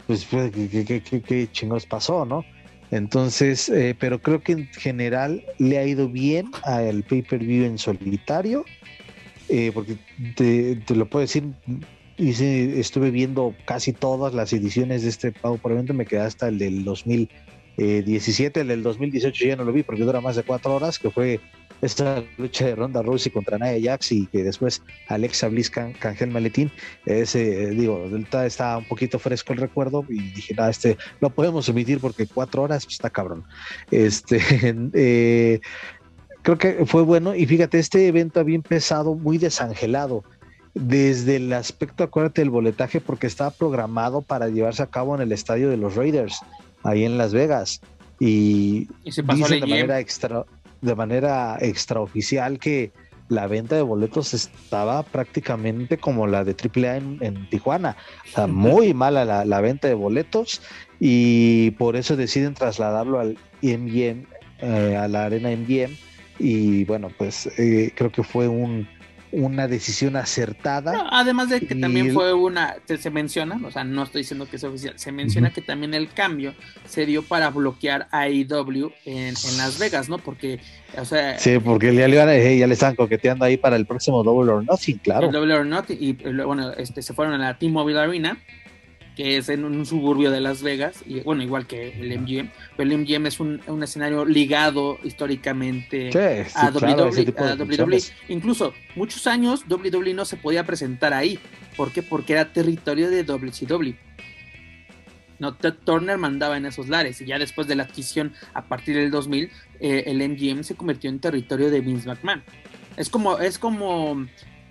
pues, 0.07 0.23
pues 0.23 0.49
¿qué, 0.53 1.49
chingos 1.51 1.85
pasó, 1.85 2.23
no? 2.23 2.45
Entonces, 2.89 3.67
eh, 3.67 3.97
pero 3.99 4.21
creo 4.21 4.41
que 4.41 4.53
en 4.53 4.67
general 4.67 5.43
le 5.57 5.77
ha 5.77 5.85
ido 5.85 6.07
bien 6.07 6.49
al 6.63 7.03
pay-per-view 7.03 7.65
en 7.65 7.77
solitario, 7.77 8.63
eh, 9.49 9.71
porque 9.73 9.97
te, 10.37 10.77
te, 10.77 10.95
lo 10.95 11.05
puedo 11.09 11.23
decir, 11.23 11.43
sí, 12.17 12.73
estuve 12.75 13.11
viendo 13.11 13.53
casi 13.65 13.93
todas 13.93 14.33
las 14.33 14.53
ediciones 14.53 15.03
de 15.03 15.09
este 15.09 15.31
pago 15.31 15.57
por 15.57 15.71
evento, 15.71 15.93
me 15.93 16.05
quedé 16.05 16.21
hasta 16.21 16.47
el 16.47 16.57
del 16.57 16.83
2017, 16.83 18.61
el 18.61 18.67
del 18.67 18.83
2018 18.83 19.45
ya 19.45 19.55
no 19.55 19.63
lo 19.63 19.73
vi 19.73 19.83
porque 19.83 20.03
dura 20.03 20.21
más 20.21 20.35
de 20.35 20.43
cuatro 20.43 20.75
horas, 20.75 20.99
que 20.99 21.09
fue 21.11 21.39
esta 21.81 22.23
lucha 22.37 22.65
de 22.65 22.75
Ronda 22.75 23.01
Rousey 23.01 23.31
contra 23.31 23.57
Nia 23.57 23.77
Jax 23.81 24.11
y 24.11 24.27
que 24.27 24.43
después 24.43 24.81
Alexa 25.07 25.47
Bliss 25.49 25.69
can, 25.69 25.93
el 26.19 26.31
maletín. 26.31 26.71
Ese, 27.05 27.71
digo, 27.71 28.09
está 28.45 28.77
un 28.77 28.85
poquito 28.85 29.19
fresco 29.19 29.53
el 29.53 29.59
recuerdo 29.59 30.05
y 30.09 30.19
dije, 30.31 30.55
ah, 30.57 30.69
este 30.69 30.97
lo 31.19 31.29
podemos 31.29 31.67
omitir 31.69 31.99
porque 31.99 32.27
cuatro 32.27 32.63
horas 32.63 32.85
pues, 32.85 32.95
está 32.95 33.09
cabrón. 33.09 33.43
Este, 33.91 34.39
eh, 34.93 35.59
creo 36.41 36.57
que 36.57 36.85
fue 36.85 37.03
bueno 37.03 37.35
y 37.35 37.45
fíjate, 37.45 37.79
este 37.79 38.07
evento 38.07 38.39
había 38.39 38.55
empezado 38.55 39.15
muy 39.15 39.37
desangelado 39.37 40.23
desde 40.75 41.37
el 41.37 41.51
aspecto, 41.53 42.03
acuérdate, 42.03 42.41
del 42.41 42.49
boletaje, 42.49 43.01
porque 43.01 43.27
estaba 43.27 43.49
programado 43.49 44.21
para 44.21 44.49
llevarse 44.49 44.83
a 44.83 44.87
cabo 44.87 45.15
en 45.15 45.21
el 45.21 45.31
estadio 45.31 45.69
de 45.69 45.77
los 45.77 45.95
Raiders, 45.95 46.41
ahí 46.83 47.05
en 47.05 47.17
Las 47.17 47.33
Vegas. 47.33 47.81
Y, 48.19 48.89
se 49.09 49.23
pasó 49.23 49.47
de 49.47 49.61
manera, 49.61 49.99
extra, 49.99 50.45
de 50.81 50.95
manera 50.95 51.57
extraoficial 51.61 52.59
que 52.59 52.91
la 53.29 53.47
venta 53.47 53.75
de 53.75 53.81
boletos 53.81 54.33
estaba 54.33 55.01
prácticamente 55.03 55.97
como 55.97 56.27
la 56.27 56.43
de 56.43 56.53
AAA 56.53 56.97
en, 56.97 57.17
en 57.21 57.49
Tijuana. 57.49 57.95
O 58.27 58.35
sea, 58.35 58.47
muy 58.47 58.93
mala 58.93 59.45
la, 59.45 59.61
venta 59.61 59.87
de 59.87 59.93
boletos 59.93 60.61
y 60.99 61.71
por 61.71 61.95
eso 61.95 62.17
deciden 62.17 62.53
trasladarlo 62.53 63.19
al 63.19 63.37
MGM, 63.61 64.25
eh, 64.59 64.97
a 64.97 65.07
la 65.07 65.25
arena 65.25 65.49
MGM. 65.51 65.95
Y 66.37 66.83
bueno, 66.83 67.09
pues 67.17 67.47
eh, 67.57 67.93
creo 67.95 68.11
que 68.11 68.23
fue 68.23 68.49
un, 68.49 68.87
una 69.35 69.67
decisión 69.67 70.15
acertada. 70.15 71.07
además 71.11 71.49
de 71.49 71.61
que 71.61 71.75
también 71.75 72.13
fue 72.13 72.33
una, 72.33 72.75
se, 72.85 73.09
menciona, 73.09 73.59
o 73.65 73.71
sea, 73.71 73.83
no 73.83 74.03
estoy 74.03 74.21
diciendo 74.21 74.47
que 74.49 74.55
es 74.55 74.63
oficial, 74.63 74.93
se 74.97 75.11
menciona 75.11 75.51
que 75.51 75.61
también 75.61 75.93
el 75.93 76.09
cambio 76.09 76.53
se 76.87 77.05
dio 77.05 77.21
para 77.21 77.49
bloquear 77.49 78.07
a 78.11 78.21
AEW 78.21 78.91
en, 79.05 79.33
Las 79.57 79.77
Vegas, 79.77 80.09
¿no? 80.09 80.17
Porque, 80.17 80.59
o 80.97 81.05
sea... 81.05 81.37
Sí, 81.37 81.59
porque 81.59 81.93
ya 81.93 82.07
le, 82.07 82.57
ya 82.57 82.67
le 82.67 82.73
estaban 82.73 82.95
coqueteando 82.95 83.45
ahí 83.45 83.57
para 83.57 83.75
el 83.75 83.85
próximo 83.85 84.23
Double 84.23 84.51
or 84.51 84.63
Nothing, 84.63 84.99
claro. 84.99 85.29
Double 85.29 85.53
or 85.53 85.65
Nothing, 85.65 85.97
y 85.99 86.13
bueno, 86.13 86.71
este, 86.73 87.01
se 87.01 87.13
fueron 87.13 87.33
a 87.33 87.37
la 87.37 87.57
T-Mobile 87.57 87.99
Arena 87.99 88.37
que 89.15 89.37
es 89.37 89.49
en 89.49 89.63
un 89.63 89.85
suburbio 89.85 90.29
de 90.29 90.41
Las 90.41 90.61
Vegas, 90.61 91.03
y 91.05 91.21
bueno, 91.21 91.41
igual 91.41 91.67
que 91.67 91.99
el 91.99 92.19
MGM, 92.19 92.49
pero 92.75 92.91
el 92.91 92.97
MGM 92.97 93.27
es 93.27 93.39
un, 93.39 93.61
escenario 93.81 94.25
ligado 94.25 94.99
históricamente 95.03 96.09
a, 96.55 96.69
WWE, 96.69 98.01
Incluso 98.27 98.73
muchos 98.95 99.25
años 99.27 99.63
WWE 99.69 100.13
no 100.13 100.25
se 100.25 100.37
podía 100.37 100.65
presentar 100.65 101.13
ahí. 101.13 101.39
¿Por 101.77 101.91
qué? 101.91 102.03
Porque 102.03 102.33
era 102.33 102.51
territorio 102.51 103.09
de 103.09 103.23
WCW. 103.23 103.93
No, 105.39 105.55
Ted 105.55 105.73
Turner 105.83 106.17
mandaba 106.17 106.57
en 106.57 106.65
esos 106.65 106.87
lares 106.87 107.19
y 107.21 107.25
ya 107.25 107.37
después 107.37 107.67
de 107.67 107.75
la 107.75 107.83
adquisición 107.83 108.33
a 108.53 108.65
partir 108.65 108.95
del 108.95 109.11
2000, 109.11 109.49
eh, 109.79 110.03
el 110.07 110.29
MGM 110.29 110.63
se 110.63 110.75
convirtió 110.75 111.09
en 111.09 111.19
territorio 111.19 111.69
de 111.69 111.81
Vince 111.81 112.07
McMahon. 112.07 112.43
Es 112.95 113.09
como, 113.09 113.39
es 113.39 113.59
como, 113.59 114.25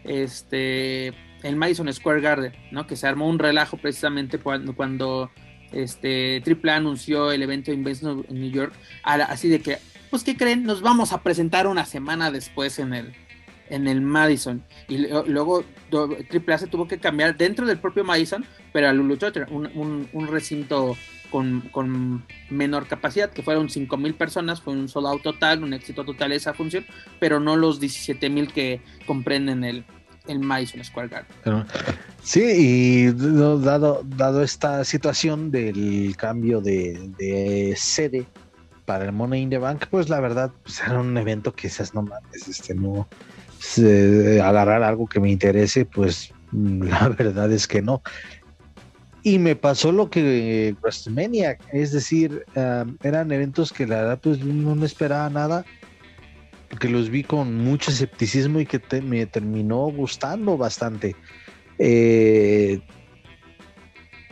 este, 0.05 1.13
el 1.45 1.57
Madison 1.57 1.93
Square 1.93 2.21
Garden, 2.21 2.53
¿no? 2.73 2.87
Que 2.87 2.97
se 2.97 3.07
armó 3.07 3.29
un 3.29 3.39
relajo 3.39 3.77
precisamente 3.77 4.39
cuando, 4.39 4.75
cuando 4.75 5.31
este 5.73 6.43
AAA 6.45 6.77
anunció 6.77 7.31
el 7.31 7.43
evento 7.43 7.71
en 7.71 7.85
New 7.85 8.51
York, 8.51 8.73
así 9.03 9.49
de 9.49 9.61
que, 9.61 9.79
pues, 10.11 10.25
¿qué 10.25 10.37
creen? 10.37 10.65
Nos 10.65 10.81
vamos 10.81 11.13
a 11.13 11.23
presentar 11.23 11.67
una 11.67 11.85
semana 11.85 12.31
después 12.31 12.79
en 12.79 12.95
el, 12.95 13.13
en 13.69 13.87
el 13.87 14.01
Madison. 14.01 14.65
Y 14.89 15.07
luego 15.27 15.65
AAA 15.93 16.59
se 16.59 16.67
tuvo 16.67 16.89
que 16.89 16.99
cambiar 16.99 17.37
dentro 17.37 17.67
del 17.67 17.79
propio 17.79 18.05
Madison, 18.05 18.45
pero 18.73 18.89
a 18.89 18.93
Lulu 18.93 19.19
un, 19.51 20.09
un, 20.13 20.27
recinto 20.29 20.97
con, 21.31 21.61
con, 21.73 22.25
menor 22.49 22.87
capacidad, 22.87 23.31
que 23.31 23.43
fueron 23.43 23.69
5 23.69 23.97
mil 23.99 24.15
personas, 24.15 24.63
fue 24.63 24.73
un 24.73 24.89
solo 24.89 25.19
total, 25.19 25.63
un 25.63 25.75
éxito 25.75 26.05
total 26.05 26.33
esa 26.33 26.55
función, 26.55 26.87
pero 27.21 27.39
no 27.39 27.57
los 27.57 27.81
17 27.81 28.31
mil 28.31 28.51
que 28.51 28.81
comprenden 29.07 29.65
el, 29.65 29.85
el 30.27 30.41
Madison 30.41 30.83
Square 30.85 31.09
Garden. 31.09 31.67
Sí, 32.23 32.43
y 32.43 33.13
dado, 33.13 34.03
dado 34.05 34.43
esta 34.43 34.85
situación 34.85 35.51
del 35.51 36.15
cambio 36.17 36.61
de, 36.61 37.75
sede 37.77 38.27
para 38.87 39.05
el 39.07 39.13
Money 39.13 39.43
in 39.43 39.51
the 39.51 39.59
Bank, 39.59 39.87
pues 39.91 40.09
la 40.09 40.21
verdad 40.21 40.51
pues 40.63 40.81
era 40.81 41.01
un 41.01 41.17
evento 41.17 41.55
que 41.55 41.67
esas 41.67 41.95
no 41.95 42.03
mames, 42.03 42.49
este 42.49 42.75
no 42.75 43.09
agarrar 44.43 44.83
algo 44.83 45.07
que 45.07 45.21
me 45.21 45.31
interese, 45.31 45.85
pues 45.87 46.33
la 46.53 47.09
verdad 47.09 47.51
es 47.53 47.67
que 47.67 47.83
no. 47.83 48.03
Y 49.23 49.39
me 49.39 49.57
pasó 49.57 49.91
lo 49.91 50.11
que 50.11 50.77
WrestleMania, 50.83 51.57
es 51.73 51.93
decir, 51.93 52.45
eran 53.03 53.33
eventos 53.33 53.73
que 53.73 53.87
la 53.87 53.97
verdad 53.97 54.19
pues 54.23 54.45
no 54.45 54.85
esperaba 54.85 55.31
nada 55.31 55.65
porque 56.75 56.89
los 56.89 57.09
vi 57.09 57.23
con 57.23 57.57
mucho 57.59 57.93
escepticismo 57.93 58.59
y 58.59 58.67
que 58.67 58.81
me 59.01 59.27
terminó 59.27 59.87
gustando 59.93 60.57
bastante. 60.57 61.15
Eh, 61.79 62.81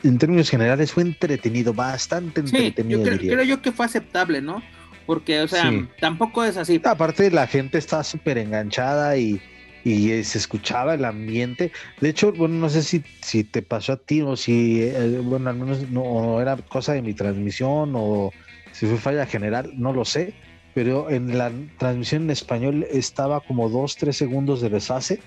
en 0.02 0.18
términos 0.18 0.50
generales 0.50 0.90
fue 0.90 1.04
entretenido, 1.04 1.72
bastante 1.72 2.40
entretenido. 2.40 3.04
yo 3.04 3.16
creo, 3.16 3.44
yo 3.44 3.62
que 3.62 3.70
fue 3.70 3.86
aceptable, 3.86 4.42
¿no? 4.42 4.60
Porque, 5.06 5.40
o 5.40 5.46
sea, 5.46 5.70
tampoco 6.00 6.42
es 6.42 6.56
así. 6.56 6.80
Aparte, 6.82 7.30
la 7.30 7.46
gente 7.46 7.78
está 7.78 8.02
súper 8.02 8.38
enganchada 8.38 9.16
y, 9.16 9.40
y, 9.84 10.24
se 10.24 10.38
escuchaba 10.38 10.94
el 10.94 11.04
ambiente. 11.04 11.70
De 12.00 12.08
hecho, 12.08 12.32
bueno, 12.32 12.56
no 12.56 12.68
sé 12.68 12.82
si, 12.82 13.04
si 13.20 13.44
te 13.44 13.62
pasó 13.62 13.92
a 13.92 13.98
ti 13.98 14.20
o 14.20 14.34
si, 14.34 14.82
eh, 14.82 15.20
bueno, 15.22 15.48
al 15.48 15.58
menos 15.58 15.88
no 15.90 16.40
era 16.40 16.56
cosa 16.56 16.94
de 16.94 17.02
mi 17.02 17.14
transmisión 17.14 17.92
o 17.94 18.32
si 18.72 18.86
fue 18.86 18.98
falla 18.98 19.26
general, 19.26 19.70
no 19.76 19.92
lo 19.92 20.04
sé. 20.04 20.34
Pero 20.74 21.10
en 21.10 21.36
la 21.36 21.50
transmisión 21.78 22.24
en 22.24 22.30
español 22.30 22.86
estaba 22.90 23.40
como 23.40 23.68
dos, 23.68 23.96
tres 23.96 24.16
segundos 24.16 24.60
de 24.60 24.70
desfase 24.70 25.20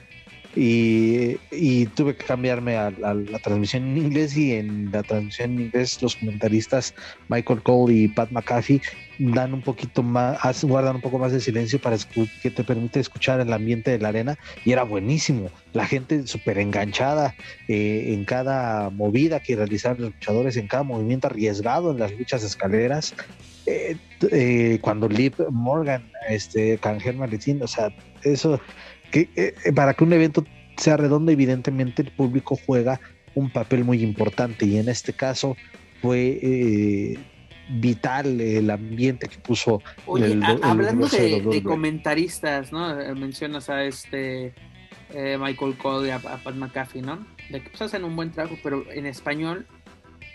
y, 0.55 1.85
tuve 1.95 2.15
que 2.15 2.25
cambiarme 2.25 2.77
a, 2.77 2.91
la 2.91 3.39
transmisión 3.39 3.83
en 3.83 3.97
inglés 3.97 4.37
y 4.37 4.53
en 4.53 4.91
la 4.91 5.03
transmisión 5.03 5.51
en 5.53 5.61
inglés 5.65 6.01
los 6.01 6.15
comentaristas 6.15 6.93
Michael 7.27 7.61
Cole 7.61 7.93
y 7.93 8.07
Pat 8.07 8.31
McAfee 8.31 8.81
dan 9.19 9.53
un 9.53 9.61
poquito 9.61 10.03
más, 10.03 10.63
guardan 10.63 10.95
un 10.95 11.01
poco 11.01 11.19
más 11.19 11.31
de 11.31 11.39
silencio 11.39 11.79
para 11.79 11.97
que 12.41 12.51
te 12.51 12.63
permite 12.63 12.99
escuchar 12.99 13.39
el 13.39 13.51
ambiente 13.51 13.91
de 13.91 13.99
la 13.99 14.09
arena 14.09 14.37
y 14.63 14.71
era 14.71 14.83
buenísimo, 14.83 15.49
la 15.73 15.85
gente 15.85 16.25
súper 16.27 16.57
enganchada 16.59 17.35
eh, 17.67 18.13
en 18.13 18.25
cada 18.25 18.89
movida 18.89 19.39
que 19.39 19.55
realizaban 19.55 20.01
los 20.01 20.13
luchadores, 20.13 20.57
en 20.57 20.67
cada 20.67 20.83
movimiento 20.83 21.27
arriesgado 21.27 21.91
en 21.91 21.99
las 21.99 22.11
luchas 22.17 22.43
escaleras. 22.43 23.13
Eh, 23.65 23.97
eh, 24.31 24.79
cuando 24.81 25.09
Liv 25.09 25.33
Morgan 25.49 26.11
este, 26.29 26.77
canjeó 26.77 27.11
el 27.11 27.61
o 27.61 27.67
sea, 27.67 27.89
eso 28.23 28.59
que 29.11 29.29
eh, 29.35 29.53
para 29.73 29.93
que 29.93 30.03
un 30.03 30.13
evento 30.13 30.45
sea 30.77 30.97
redondo, 30.97 31.31
evidentemente 31.31 32.01
el 32.01 32.11
público 32.11 32.57
juega 32.65 32.99
un 33.33 33.49
papel 33.49 33.83
muy 33.83 34.01
importante 34.03 34.65
y 34.65 34.77
en 34.77 34.89
este 34.89 35.13
caso 35.13 35.57
fue 36.01 36.39
eh, 36.41 37.17
vital 37.69 38.39
el 38.39 38.69
ambiente 38.69 39.27
que 39.27 39.37
puso. 39.37 39.81
Oye, 40.05 40.39
hablando 40.61 41.07
de, 41.07 41.63
comentaristas, 41.63 42.71
¿no? 42.71 42.95
Mencionas 43.15 43.69
a 43.69 43.83
este 43.83 44.53
Michael 45.13 45.75
Cole 45.77 46.09
y 46.09 46.11
a, 46.11 46.19
Pat 46.19 46.55
McAfee, 46.55 47.01
¿no? 47.01 47.25
De 47.49 47.61
que 47.61 47.69
pues 47.69 47.81
hacen 47.81 48.03
un 48.03 48.15
buen 48.15 48.31
trabajo, 48.31 48.57
pero 48.63 48.85
en 48.91 49.05
español 49.05 49.65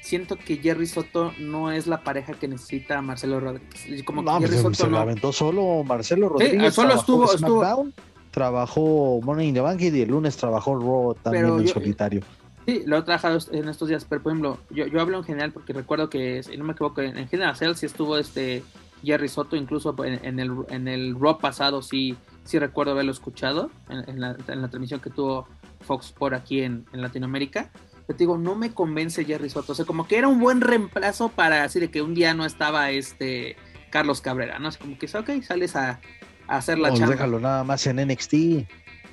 siento 0.00 0.36
que 0.36 0.56
Jerry 0.56 0.86
Soto 0.86 1.32
no 1.38 1.70
es 1.70 1.86
la 1.86 2.02
pareja 2.02 2.34
que 2.34 2.48
necesita 2.48 3.00
Marcelo 3.02 3.40
Rodríguez. 3.40 4.02
Como 4.04 4.22
no, 4.22 4.38
Jerry 4.40 4.56
Soto 4.56 4.74
se 4.74 4.88
no. 4.88 4.98
aventó 4.98 5.32
solo 5.32 5.84
Marcelo 5.84 6.28
Rodríguez. 6.28 6.74
solo 6.74 6.94
estuvo, 6.94 7.32
estuvo, 7.32 7.88
trabajó 8.30 9.20
Money 9.22 9.48
in 9.48 9.54
the 9.54 9.60
Bank 9.60 9.80
y 9.80 10.00
el 10.00 10.10
lunes 10.10 10.36
trabajó 10.36 10.76
Raw 10.76 11.14
también 11.14 11.46
en 11.46 11.68
solitario. 11.68 12.22
Sí, 12.66 12.82
lo 12.86 12.98
he 12.98 13.02
trabajado 13.02 13.38
en 13.52 13.68
estos 13.68 13.88
días, 13.88 14.04
pero 14.08 14.22
por 14.22 14.32
ejemplo, 14.32 14.58
yo, 14.70 14.86
yo 14.86 15.00
hablo 15.00 15.18
en 15.18 15.24
general 15.24 15.52
porque 15.52 15.72
recuerdo 15.72 16.10
que, 16.10 16.42
si 16.42 16.56
no 16.56 16.64
me 16.64 16.72
equivoco, 16.72 17.00
en, 17.00 17.26
general 17.28 17.56
sí 17.56 17.86
estuvo 17.86 18.18
este 18.18 18.62
Jerry 19.02 19.28
Soto, 19.28 19.56
incluso 19.56 19.94
en, 20.04 20.38
el, 20.38 20.52
en 20.68 20.88
el 20.88 21.18
Raw 21.18 21.38
pasado 21.38 21.82
sí, 21.82 22.16
sí 22.44 22.58
recuerdo 22.58 22.92
haberlo 22.92 23.12
escuchado 23.12 23.70
en, 23.88 24.20
la, 24.20 24.36
transmisión 24.36 25.00
que 25.00 25.10
tuvo 25.10 25.48
Fox 25.80 26.12
por 26.12 26.34
aquí 26.34 26.62
en, 26.62 26.84
Latinoamérica. 26.92 27.70
Pero 28.10 28.16
te 28.16 28.24
digo, 28.24 28.38
no 28.38 28.56
me 28.56 28.72
convence 28.72 29.24
Jerry 29.24 29.48
Soto, 29.48 29.70
o 29.70 29.74
sea, 29.76 29.84
como 29.84 30.08
que 30.08 30.18
era 30.18 30.26
un 30.26 30.40
buen 30.40 30.60
reemplazo 30.60 31.28
para 31.28 31.62
así 31.62 31.78
de 31.78 31.92
que 31.92 32.02
un 32.02 32.12
día 32.12 32.34
no 32.34 32.44
estaba 32.44 32.90
este 32.90 33.54
Carlos 33.88 34.20
Cabrera, 34.20 34.58
¿no? 34.58 34.68
Es 34.68 34.78
como 34.78 34.98
que, 34.98 35.06
ok, 35.06 35.40
sales 35.44 35.76
a, 35.76 36.00
hacer 36.48 36.80
la 36.80 36.92
chamba. 36.92 37.12
déjalo 37.12 37.38
nada 37.38 37.62
más 37.62 37.86
en 37.86 38.04
NXT, 38.04 38.68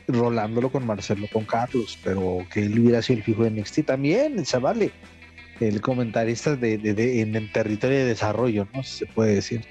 rolándolo 0.08 0.72
con 0.72 0.88
Marcelo, 0.88 1.28
con 1.32 1.46
Carlos, 1.46 2.00
pero 2.04 2.40
que 2.52 2.64
él 2.64 2.80
hubiera 2.80 3.04
sido 3.04 3.20
el 3.20 3.24
fijo 3.24 3.44
de 3.44 3.52
NXT 3.52 3.86
también, 3.86 4.44
se 4.44 4.58
vale. 4.58 4.92
El 5.60 5.80
comentarista 5.80 6.56
de, 6.56 7.22
en 7.22 7.36
el 7.36 7.52
territorio 7.52 8.00
de 8.00 8.06
desarrollo, 8.06 8.68
¿no? 8.74 8.82
Se 8.82 9.06
puede 9.06 9.36
decir. 9.36 9.64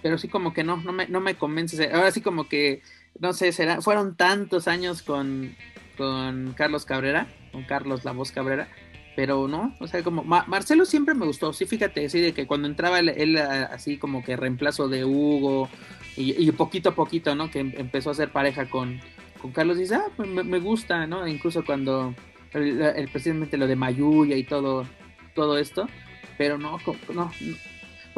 Pero 0.00 0.16
sí 0.16 0.28
como 0.28 0.54
que 0.54 0.64
no, 0.64 0.78
no 0.78 0.94
me, 0.94 1.06
no 1.08 1.20
me 1.20 1.34
convence. 1.34 1.90
Ahora 1.92 2.10
sí 2.10 2.22
como 2.22 2.48
que, 2.48 2.80
no 3.18 3.34
sé, 3.34 3.52
será, 3.52 3.82
fueron 3.82 4.16
tantos 4.16 4.66
años 4.66 5.02
con, 5.02 5.54
con 6.00 6.54
Carlos 6.54 6.86
Cabrera, 6.86 7.26
con 7.52 7.62
Carlos 7.64 8.06
La 8.06 8.12
Voz 8.12 8.32
Cabrera, 8.32 8.68
pero 9.16 9.48
no, 9.48 9.74
o 9.80 9.86
sea, 9.86 10.02
como 10.02 10.24
Marcelo 10.24 10.86
siempre 10.86 11.14
me 11.14 11.26
gustó, 11.26 11.52
sí, 11.52 11.66
fíjate, 11.66 12.08
sí, 12.08 12.20
de 12.20 12.32
que 12.32 12.46
cuando 12.46 12.68
entraba 12.68 13.00
él, 13.00 13.36
así 13.36 13.98
como 13.98 14.24
que 14.24 14.34
reemplazo 14.34 14.88
de 14.88 15.04
Hugo 15.04 15.68
y, 16.16 16.50
poquito 16.52 16.88
a 16.88 16.94
poquito, 16.94 17.34
¿no? 17.34 17.50
Que 17.50 17.60
em, 17.60 17.74
empezó 17.76 18.08
a 18.08 18.14
ser 18.14 18.30
pareja 18.30 18.70
con, 18.70 18.98
con 19.42 19.52
Carlos, 19.52 19.76
dice, 19.76 19.96
ah, 19.96 20.06
pues 20.16 20.26
me, 20.26 20.58
gusta, 20.58 21.06
¿no? 21.06 21.28
Incluso 21.28 21.66
cuando 21.66 22.14
el, 22.54 23.08
precisamente 23.12 23.58
lo 23.58 23.66
de 23.66 23.76
Mayuya 23.76 24.36
y 24.36 24.44
todo, 24.44 24.86
todo 25.34 25.58
esto, 25.58 25.86
pero 26.38 26.56
no, 26.56 26.78
no, 27.12 27.30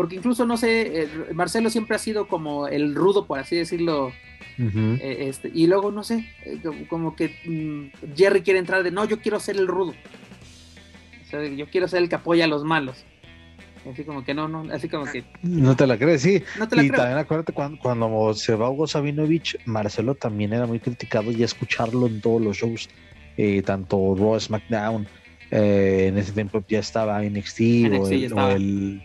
porque 0.03 0.17
incluso 0.17 0.45
no 0.47 0.57
sé, 0.57 1.03
eh, 1.03 1.09
Marcelo 1.33 1.71
siempre 1.71 1.95
ha 1.95 1.99
sido 2.01 2.27
como 2.27 2.67
el 2.67 2.93
rudo, 2.93 3.25
por 3.25 3.39
así 3.39 3.55
decirlo, 3.55 4.11
eh, 4.59 5.27
este, 5.29 5.49
y 5.55 5.69
luego 5.69 5.93
no 5.93 6.03
sé, 6.03 6.29
eh, 6.45 6.61
como 6.89 7.15
que 7.15 7.37
mm, 7.45 8.17
Jerry 8.17 8.43
quiere 8.43 8.59
entrar 8.59 8.83
de, 8.83 8.91
no, 8.91 9.05
yo 9.05 9.21
quiero 9.21 9.39
ser 9.39 9.59
el 9.59 9.69
rudo, 9.69 9.93
o 11.23 11.31
sea, 11.31 11.47
yo 11.47 11.67
quiero 11.71 11.87
ser 11.87 12.03
el 12.03 12.09
que 12.09 12.17
apoya 12.17 12.47
a 12.47 12.49
los 12.49 12.65
malos. 12.65 13.05
Así 13.89 14.03
como 14.03 14.25
que 14.25 14.35
no, 14.35 14.49
no, 14.49 14.67
así 14.75 14.89
como 14.89 15.05
que. 15.05 15.23
No 15.45 15.77
te 15.77 15.87
la 15.87 15.97
crees, 15.97 16.23
sí. 16.23 16.43
y 16.57 16.91
también 16.91 17.19
acuérdate 17.19 17.53
cuando, 17.53 17.79
cuando, 17.81 18.35
se 18.35 18.57
va 18.57 18.71
Hugo 18.71 18.89
Sabinovich, 18.89 19.57
Marcelo 19.67 20.17
también 20.17 20.53
era 20.53 20.67
muy 20.67 20.81
criticado 20.81 21.31
y 21.31 21.45
escucharlo 21.45 22.09
en 22.09 22.21
todos 22.21 22.43
los 22.43 22.57
shows, 22.57 22.89
tanto 23.65 24.17
Raw, 24.19 24.41
SmackDown, 24.41 25.07
eh, 25.53 26.07
en 26.09 26.17
ese 26.17 26.33
tiempo 26.33 26.65
ya 26.67 26.79
estaba 26.79 27.23
NXT, 27.23 27.61
o 27.95 28.09
el, 28.49 29.03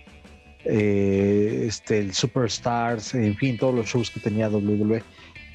eh, 0.65 1.65
este, 1.67 1.99
el 1.99 2.13
Superstars, 2.13 3.15
en 3.15 3.35
fin, 3.35 3.57
todos 3.57 3.73
los 3.73 3.87
shows 3.87 4.09
que 4.09 4.19
tenía 4.19 4.49
WWE. 4.49 5.03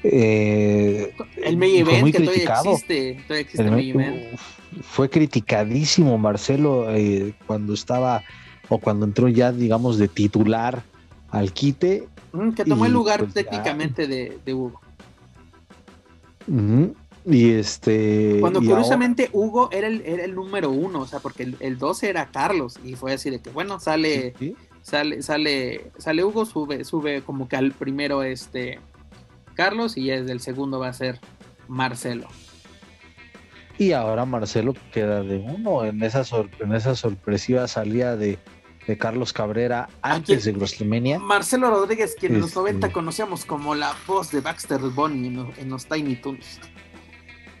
el 0.03 1.57
main 1.57 1.75
event 1.75 2.05
que 2.05 2.17
criticado. 2.17 2.63
todavía 2.63 2.73
existe, 2.73 3.23
todavía 3.27 3.41
existe 3.41 3.63
el, 3.63 4.39
Fue 4.81 5.09
criticadísimo 5.09 6.17
Marcelo 6.17 6.87
cuando 7.45 7.73
estaba 7.73 8.23
o 8.69 8.77
cuando 8.79 9.05
entró 9.05 9.27
ya, 9.27 9.51
digamos, 9.51 9.97
de 9.97 10.07
titular 10.07 10.83
al 11.29 11.51
quite. 11.51 12.07
que 12.55 12.65
tomó 12.65 12.85
el 12.85 12.93
lugar 12.93 13.19
pues, 13.21 13.33
técnicamente 13.33 14.07
de, 14.07 14.53
Hugo. 14.53 14.79
Y 17.25 17.51
este. 17.51 18.37
Cuando 18.41 18.59
curiosamente 18.59 19.29
Hugo 19.31 19.69
era 19.71 19.87
el, 19.87 20.01
era 20.05 20.25
el 20.25 20.35
número 20.35 20.71
uno, 20.71 21.01
o 21.01 21.07
sea, 21.07 21.19
porque 21.19 21.43
el, 21.43 21.57
el 21.59 21.77
12 21.77 22.09
era 22.09 22.27
Carlos, 22.27 22.79
y 22.83 22.95
fue 22.95 23.13
así 23.13 23.29
de 23.29 23.39
que, 23.39 23.49
bueno, 23.49 23.79
sale, 23.79 24.33
sale, 24.83 25.23
sale, 25.23 25.91
sale 25.97 26.23
Hugo, 26.23 26.45
sube, 26.45 26.83
sube 26.83 27.23
como 27.23 27.47
que 27.47 27.55
al 27.55 27.71
primero 27.71 28.21
este 28.21 28.79
Carlos, 29.53 29.97
y 29.97 30.07
desde 30.07 30.31
el 30.31 30.39
segundo 30.39 30.79
va 30.79 30.89
a 30.89 30.93
ser 30.93 31.19
Marcelo. 31.67 32.27
Y 33.77 33.91
ahora 33.93 34.25
Marcelo 34.25 34.75
queda 34.91 35.23
de 35.23 35.37
uno 35.37 35.83
en 35.85 36.03
esa, 36.03 36.23
en 36.59 36.73
esa 36.73 36.95
sorpresiva 36.95 37.67
salida 37.67 38.15
de, 38.15 38.37
Carlos 38.99 39.31
Cabrera 39.31 39.87
antes 40.01 40.43
de 40.43 40.51
WrestleMania. 40.51 41.17
Marcelo 41.17 41.69
Rodríguez, 41.69 42.17
quien 42.19 42.35
en 42.35 42.41
los 42.41 42.53
90 42.53 42.87
este, 42.87 42.93
conocíamos 42.93 43.45
como 43.45 43.75
la 43.75 43.95
voz 44.05 44.29
de 44.31 44.41
Baxter 44.41 44.81
Bunny 44.81 45.27
en, 45.57 45.69
los 45.69 45.85
Tiny 45.85 46.17
Toons. 46.17 46.59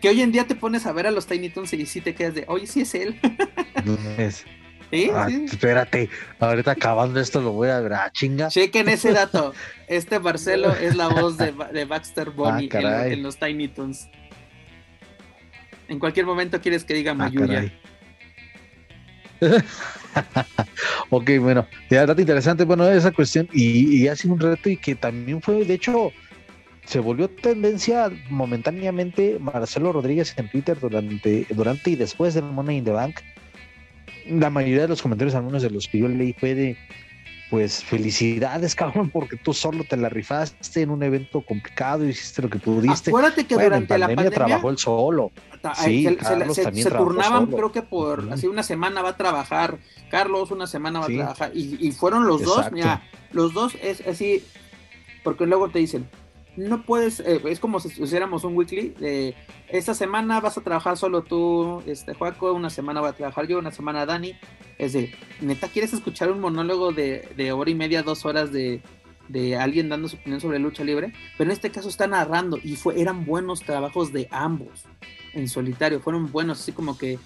Que 0.01 0.09
hoy 0.09 0.21
en 0.21 0.33
día 0.33 0.45
te 0.47 0.53
pones 0.53 0.85
a 0.85 0.91
ver 0.91 1.07
a 1.07 1.11
los 1.11 1.25
Tiny 1.25 1.49
Toons 1.49 1.71
y 1.71 1.85
sí 1.85 2.01
te 2.01 2.13
quedas 2.13 2.35
de, 2.35 2.43
oye, 2.49 2.67
sí 2.67 2.81
es 2.81 2.93
él. 2.93 3.17
¿Sí? 4.93 5.09
Ah, 5.11 5.27
espérate, 5.27 6.07
ahorita 6.39 6.69
acabando 6.73 7.19
esto 7.19 7.41
lo 7.41 7.51
voy 7.51 7.69
a 7.69 7.79
ver. 7.79 7.93
Ah, 7.93 8.11
chinga. 8.13 8.49
Chequen 8.49 8.89
ese 8.89 9.11
dato. 9.13 9.51
Este 9.87 10.19
Marcelo 10.19 10.71
es 10.71 10.95
la 10.95 11.07
voz 11.07 11.35
de, 11.35 11.51
Baxter 11.85 12.31
ah, 12.45 12.59
en, 13.07 13.23
los 13.23 13.37
Tiny 13.37 13.69
Toons. 13.69 14.07
En 15.87 15.97
cualquier 15.97 16.27
momento 16.27 16.61
quieres 16.61 16.83
que 16.83 16.93
diga 16.93 17.13
ah, 17.13 17.15
Mayuya. 17.15 17.73
ok, 21.09 21.31
bueno, 21.39 21.67
ya 21.89 22.05
dato 22.05 22.21
interesante, 22.21 22.63
bueno, 22.63 22.87
esa 22.87 23.09
cuestión 23.09 23.49
y, 23.51 24.07
ha 24.07 24.15
sido 24.15 24.35
un 24.35 24.39
reto 24.39 24.69
y 24.69 24.77
que 24.77 24.93
también 24.93 25.41
fue, 25.41 25.65
de 25.65 25.73
hecho, 25.73 26.11
se 26.85 26.99
volvió 26.99 27.29
tendencia 27.29 28.11
momentáneamente 28.29 29.37
Marcelo 29.39 29.91
Rodríguez 29.91 30.35
en 30.37 30.51
Twitter 30.51 30.79
durante, 30.79 31.47
durante 31.49 31.89
y 31.89 31.95
después 31.95 32.35
del 32.35 32.43
Money 32.43 32.77
in 32.77 32.85
the 32.85 32.91
Bank. 32.91 33.15
La 34.27 34.49
mayoría 34.49 34.83
de 34.83 34.87
los 34.87 35.01
comentarios, 35.01 35.35
algunos 35.35 35.61
de 35.61 35.69
los 35.69 35.87
que 35.87 35.99
yo 35.99 36.07
leí, 36.07 36.33
fue 36.33 36.55
de 36.55 36.77
pues 37.53 37.83
felicidades, 37.83 38.73
cabrón, 38.75 39.11
porque 39.11 39.37
tú 39.37 39.53
solo 39.53 39.83
te 39.83 39.95
la 39.95 40.09
rifaste 40.09 40.81
en 40.81 40.89
un 40.89 41.03
evento 41.03 41.41
complicado, 41.41 42.03
hiciste 42.03 42.41
lo 42.41 42.49
que 42.49 42.57
pudiste. 42.57 43.11
Acuérdate 43.11 43.45
que 43.45 43.53
durante 43.53 43.95
la 43.95 44.07
pandemia 44.07 44.31
trabajó 44.31 44.71
él 44.71 44.77
solo. 44.79 45.31
Sí, 45.83 46.17
se, 46.43 46.89
turnaban, 46.89 47.45
creo 47.45 47.71
que 47.71 47.83
por 47.83 48.27
así 48.31 48.47
una 48.47 48.63
semana 48.63 49.03
va 49.03 49.09
a 49.09 49.17
trabajar 49.17 49.77
Carlos, 50.09 50.49
una 50.49 50.65
semana 50.65 50.99
va 50.99 51.05
a 51.05 51.09
trabajar, 51.09 51.51
y, 51.53 51.91
fueron 51.91 52.25
los 52.25 52.41
dos, 52.41 52.71
mira, 52.71 53.03
los 53.31 53.53
dos 53.53 53.77
es 53.83 54.01
así, 54.07 54.43
porque 55.23 55.45
luego 55.45 55.69
te 55.69 55.77
dicen, 55.77 56.09
no 56.55 56.83
puedes, 56.83 57.19
eh, 57.19 57.41
es 57.45 57.59
como 57.59 57.79
si 57.79 58.01
hiciéramos 58.01 58.43
un 58.43 58.55
weekly 58.55 58.89
de 58.89 59.35
esta 59.69 59.93
semana 59.93 60.39
vas 60.39 60.57
a 60.57 60.61
trabajar 60.61 60.97
solo 60.97 61.23
tú, 61.23 61.81
este 61.87 62.13
Juaco, 62.13 62.53
una 62.53 62.69
semana 62.69 63.01
va 63.01 63.09
a 63.09 63.13
trabajar 63.13 63.47
yo, 63.47 63.59
una 63.59 63.71
semana 63.71 64.05
Dani. 64.05 64.33
Es 64.77 64.93
de, 64.93 65.13
neta, 65.41 65.67
¿quieres 65.67 65.93
escuchar 65.93 66.31
un 66.31 66.39
monólogo 66.39 66.91
de, 66.91 67.29
de 67.35 67.51
hora 67.51 67.69
y 67.71 67.75
media, 67.75 68.03
dos 68.03 68.25
horas 68.25 68.51
de, 68.51 68.81
de 69.29 69.55
alguien 69.55 69.89
dando 69.89 70.07
su 70.07 70.17
opinión 70.17 70.41
sobre 70.41 70.59
lucha 70.59 70.83
libre? 70.83 71.13
Pero 71.37 71.49
en 71.49 71.53
este 71.53 71.71
caso 71.71 71.89
está 71.89 72.07
narrando 72.07 72.59
y 72.63 72.75
fue, 72.75 72.99
eran 73.01 73.25
buenos 73.25 73.61
trabajos 73.61 74.13
de 74.13 74.27
ambos 74.31 74.85
en 75.33 75.47
solitario, 75.47 75.99
fueron 75.99 76.31
buenos, 76.31 76.59
así 76.61 76.71
como 76.71 76.97
que, 76.97 77.17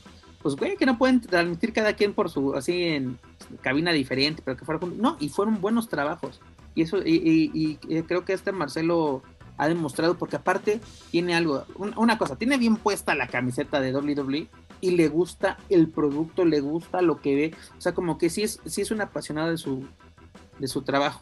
pues 0.41 0.55
güey, 0.55 0.77
que 0.77 0.85
no 0.85 0.97
pueden 0.97 1.19
transmitir 1.19 1.73
cada 1.73 1.93
quien 1.93 2.13
por 2.13 2.29
su, 2.29 2.55
así 2.55 2.83
en 2.83 3.19
cabina 3.61 3.91
diferente, 3.91 4.41
pero 4.43 4.55
que 4.55 4.65
fuera 4.65 4.79
No, 4.95 5.17
y 5.19 5.29
fueron 5.29 5.59
buenos 5.59 5.89
trabajos. 5.89 6.39
Y 6.77 6.83
eso, 6.83 6.99
y, 7.03 7.77
creo 8.07 8.23
que 8.23 8.33
este 8.33 8.51
Marcelo 8.51 9.23
ha 9.57 9.67
demostrado, 9.67 10.15
porque 10.15 10.35
aparte 10.35 10.79
tiene 11.09 11.33
algo, 11.33 11.65
una 11.75 12.19
cosa, 12.19 12.35
tiene 12.35 12.59
bien 12.59 12.75
puesta 12.75 13.15
la 13.15 13.25
camiseta 13.25 13.81
de 13.81 13.95
WWE 13.95 14.47
y 14.79 14.91
le 14.91 15.07
gusta 15.07 15.57
el 15.69 15.87
producto, 15.89 16.45
le 16.45 16.59
gusta 16.59 17.01
lo 17.01 17.19
que 17.19 17.35
ve, 17.35 17.55
o 17.75 17.81
sea, 17.81 17.95
como 17.95 18.19
que 18.19 18.29
sí 18.29 18.43
es, 18.43 18.61
sí 18.67 18.81
es 18.81 18.91
un 18.91 19.01
apasionado 19.01 19.49
de 19.49 19.57
su, 19.57 19.87
de 20.59 20.67
su 20.67 20.83
trabajo, 20.83 21.21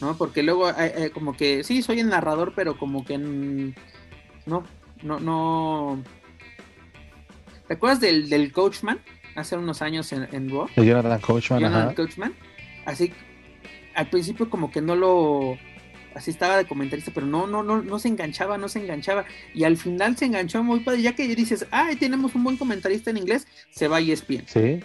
¿no? 0.00 0.16
Porque 0.16 0.44
luego, 0.44 0.70
eh, 0.70 0.74
eh, 0.78 1.10
como 1.12 1.36
que 1.36 1.64
sí, 1.64 1.82
soy 1.82 1.98
el 1.98 2.08
narrador, 2.08 2.52
pero 2.54 2.78
como 2.78 3.04
que 3.04 3.18
no, 3.18 4.62
no, 5.02 5.18
no. 5.18 6.00
¿Te 7.66 7.74
acuerdas 7.74 7.98
del, 7.98 8.28
del 8.30 8.52
Coachman? 8.52 9.00
Hace 9.34 9.56
unos 9.56 9.82
años 9.82 10.12
en, 10.12 10.28
en 10.30 10.48
Raw. 10.48 10.68
Jonathan 10.76 11.20
Coachman, 11.20 11.60
Jonathan 11.60 11.94
Coachman. 11.96 12.34
Así, 12.86 13.12
al 13.94 14.08
principio 14.08 14.50
como 14.50 14.70
que 14.70 14.80
no 14.80 14.96
lo 14.96 15.58
así 16.14 16.30
estaba 16.30 16.56
de 16.56 16.64
comentarista, 16.64 17.10
pero 17.12 17.26
no, 17.26 17.46
no, 17.46 17.62
no, 17.62 17.82
no 17.82 17.98
se 17.98 18.08
enganchaba, 18.08 18.56
no 18.56 18.68
se 18.68 18.80
enganchaba. 18.80 19.24
Y 19.52 19.64
al 19.64 19.76
final 19.76 20.16
se 20.16 20.26
enganchó 20.26 20.62
muy 20.62 20.80
padre, 20.80 21.02
ya 21.02 21.14
que 21.14 21.26
dices, 21.34 21.66
ah, 21.70 21.90
tenemos 21.98 22.34
un 22.34 22.44
buen 22.44 22.56
comentarista 22.56 23.10
en 23.10 23.18
inglés, 23.18 23.46
se 23.70 23.88
va 23.88 24.00
y 24.00 24.12
es 24.12 24.26
bien. 24.26 24.44
Sí. 24.46 24.80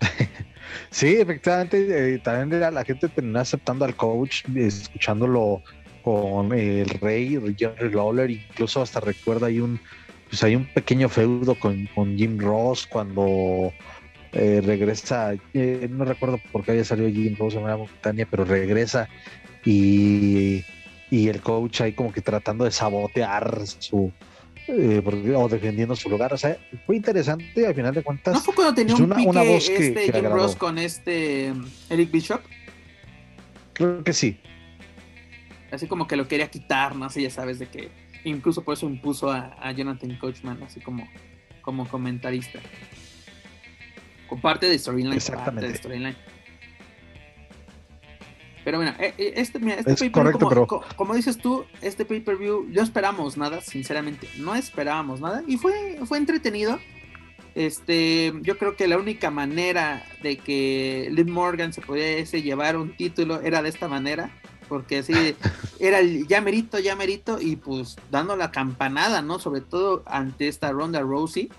sí, 0.90 1.16
efectivamente, 1.16 2.14
eh, 2.14 2.18
también 2.18 2.60
la 2.74 2.84
gente 2.84 3.08
terminó 3.08 3.40
aceptando 3.40 3.84
al 3.84 3.96
coach, 3.96 4.44
escuchándolo 4.54 5.62
con 6.02 6.52
el 6.52 6.88
rey, 6.88 7.38
Jerry 7.56 7.90
Lawler, 7.90 8.30
incluso 8.30 8.82
hasta 8.82 9.00
recuerda 9.00 9.46
hay 9.46 9.60
un, 9.60 9.80
pues 10.28 10.42
hay 10.42 10.56
un 10.56 10.66
pequeño 10.66 11.08
feudo 11.08 11.54
con, 11.54 11.86
con 11.94 12.16
Jim 12.16 12.38
Ross 12.38 12.86
cuando 12.86 13.72
eh, 14.32 14.62
regresa, 14.64 15.34
eh, 15.52 15.88
no 15.90 16.06
recuerdo 16.06 16.40
por 16.50 16.64
qué 16.64 16.70
había 16.70 16.84
salido 16.84 17.10
Jim 17.10 17.36
Rose 17.38 17.58
en 17.58 17.64
una 17.64 17.76
montaña, 17.76 18.26
pero 18.30 18.46
regresa 18.46 19.08
y, 19.64 20.64
el 21.10 21.42
coach 21.42 21.82
ahí 21.82 21.92
como 21.92 22.10
que 22.10 22.22
tratando 22.22 22.64
de 22.64 22.70
sabotear 22.70 23.66
su, 23.66 24.10
eh, 24.68 25.02
o 25.36 25.48
defendiendo 25.50 25.94
su 25.94 26.08
lugar. 26.08 26.32
O 26.32 26.38
sea, 26.38 26.56
fue 26.86 26.96
interesante 26.96 27.66
al 27.66 27.74
final 27.74 27.92
de 27.92 28.02
cuentas. 28.02 28.32
¿No 28.32 28.40
fue 28.40 28.54
cuando 28.54 28.72
tenía 28.74 28.96
pues, 28.96 29.06
un 29.06 29.14
pique 29.14 29.28
una 29.28 29.42
voz 29.42 29.68
este 29.68 30.10
Jim 30.10 30.24
Ross 30.24 30.56
con 30.56 30.78
este 30.78 31.52
Eric 31.90 32.10
Bishop? 32.10 32.40
Creo 33.74 34.02
que 34.02 34.14
sí. 34.14 34.40
Así 35.70 35.86
como 35.86 36.06
que 36.06 36.16
lo 36.16 36.26
quería 36.26 36.50
quitar, 36.50 36.96
no 36.96 37.10
sé, 37.10 37.20
ya 37.20 37.30
sabes 37.30 37.58
de 37.58 37.66
que 37.66 37.90
incluso 38.24 38.62
por 38.64 38.74
eso 38.74 38.86
impuso 38.86 39.30
a, 39.30 39.56
a 39.60 39.72
Jonathan 39.72 40.16
Coachman 40.16 40.62
así 40.62 40.80
como, 40.80 41.06
como 41.60 41.86
comentarista 41.86 42.60
parte 44.40 44.68
de 44.68 44.78
storyline. 44.78 45.14
Exactamente. 45.14 45.68
De 45.68 45.78
storyline. 45.78 46.16
Pero 48.64 48.78
bueno, 48.78 48.92
eh, 48.98 49.14
eh, 49.18 49.34
este, 49.36 49.58
mira, 49.58 49.76
este 49.76 49.94
pay-per-view, 49.94 50.66
como, 50.66 50.84
como, 50.96 51.14
dices 51.14 51.36
tú, 51.36 51.64
este 51.80 52.04
pay-per-view, 52.04 52.66
no 52.68 52.82
esperábamos 52.82 53.36
nada, 53.36 53.60
sinceramente, 53.60 54.28
no 54.38 54.54
esperábamos 54.54 55.20
nada, 55.20 55.42
y 55.46 55.56
fue, 55.56 55.98
fue 56.04 56.18
entretenido. 56.18 56.78
Este, 57.54 58.32
yo 58.40 58.56
creo 58.56 58.76
que 58.76 58.88
la 58.88 58.96
única 58.96 59.30
manera 59.30 60.06
de 60.22 60.38
que 60.38 61.08
Liv 61.10 61.28
Morgan 61.28 61.72
se 61.72 61.82
pudiese 61.82 62.40
llevar 62.40 62.78
un 62.78 62.96
título 62.96 63.40
era 63.40 63.62
de 63.62 63.68
esta 63.68 63.88
manera, 63.88 64.30
porque 64.68 64.98
así 64.98 65.12
era 65.80 65.98
el 65.98 66.26
ya 66.28 66.40
merito, 66.40 66.78
ya 66.78 66.96
merito, 66.96 67.40
y 67.40 67.56
pues 67.56 67.96
dando 68.10 68.36
la 68.36 68.52
campanada, 68.52 69.22
¿no? 69.22 69.38
Sobre 69.38 69.60
todo 69.60 70.02
ante 70.06 70.48
esta 70.48 70.70
Ronda 70.70 71.00
Rousey, 71.00 71.50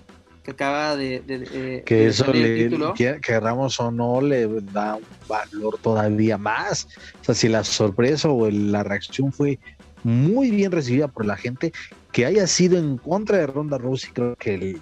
que 0.43 0.51
acaba 0.51 0.95
de, 0.95 1.83
que 1.85 2.07
eso 2.07 2.31
le, 2.33 2.69
que, 2.95 3.19
querramos 3.21 3.79
o 3.79 3.91
no 3.91 4.21
le 4.21 4.47
da 4.73 4.95
un 4.95 5.03
valor 5.27 5.77
todavía 5.81 6.37
más. 6.37 6.87
O 7.21 7.23
sea 7.23 7.35
si 7.35 7.47
la 7.47 7.63
sorpresa 7.63 8.29
o 8.29 8.49
la 8.49 8.83
reacción 8.83 9.31
fue 9.31 9.57
muy 10.03 10.51
bien 10.51 10.71
recibida 10.71 11.07
por 11.07 11.25
la 11.25 11.37
gente 11.37 11.71
que 12.11 12.25
haya 12.25 12.45
sido 12.45 12.77
en 12.77 12.97
contra 12.97 13.37
de 13.37 13.47
Ronda 13.47 13.77
Rousey 13.77 14.11
creo 14.11 14.35
que 14.35 14.79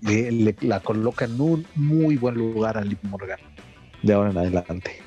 le, 0.00 0.56
la 0.62 0.80
coloca 0.80 1.26
en 1.26 1.40
un 1.40 1.66
muy 1.74 2.16
buen 2.16 2.36
lugar 2.36 2.78
a 2.78 2.80
Liv 2.82 2.98
Morgan 3.02 3.38
de 4.02 4.12
ahora 4.12 4.30
en 4.30 4.38
adelante. 4.38 5.02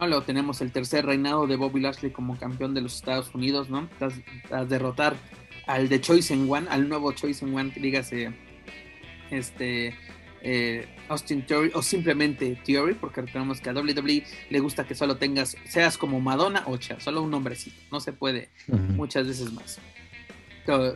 Luego 0.00 0.22
tenemos 0.22 0.60
el 0.60 0.70
tercer 0.70 1.06
reinado 1.06 1.46
de 1.46 1.56
Bobby 1.56 1.80
Lashley 1.80 2.12
como 2.12 2.36
campeón 2.38 2.74
de 2.74 2.82
los 2.82 2.96
Estados 2.96 3.34
Unidos, 3.34 3.70
¿no? 3.70 3.88
Tras, 3.98 4.14
derrotar 4.68 5.14
al 5.66 5.88
de 5.88 5.98
Choice 6.00 6.34
en 6.34 6.50
One, 6.50 6.66
al 6.68 6.88
nuevo 6.90 7.12
Choice 7.12 7.42
en 7.44 7.56
One, 7.56 7.72
dígase 7.74 8.34
este 9.34 9.94
eh, 10.46 10.86
Austin 11.08 11.42
Theory 11.46 11.70
o 11.74 11.82
simplemente 11.82 12.58
Theory, 12.64 12.94
porque 12.94 13.22
recordemos 13.22 13.60
que 13.60 13.70
a 13.70 13.72
WWE 13.72 14.24
le 14.50 14.60
gusta 14.60 14.84
que 14.84 14.94
solo 14.94 15.16
tengas, 15.16 15.56
seas 15.64 15.96
como 15.96 16.20
Madonna 16.20 16.64
o 16.66 16.76
Cher, 16.76 17.00
solo 17.00 17.22
un 17.22 17.30
nombrecito, 17.30 17.76
no 17.90 17.98
se 17.98 18.12
puede 18.12 18.50
muchas 18.68 19.26
veces 19.26 19.52
más. 19.52 19.80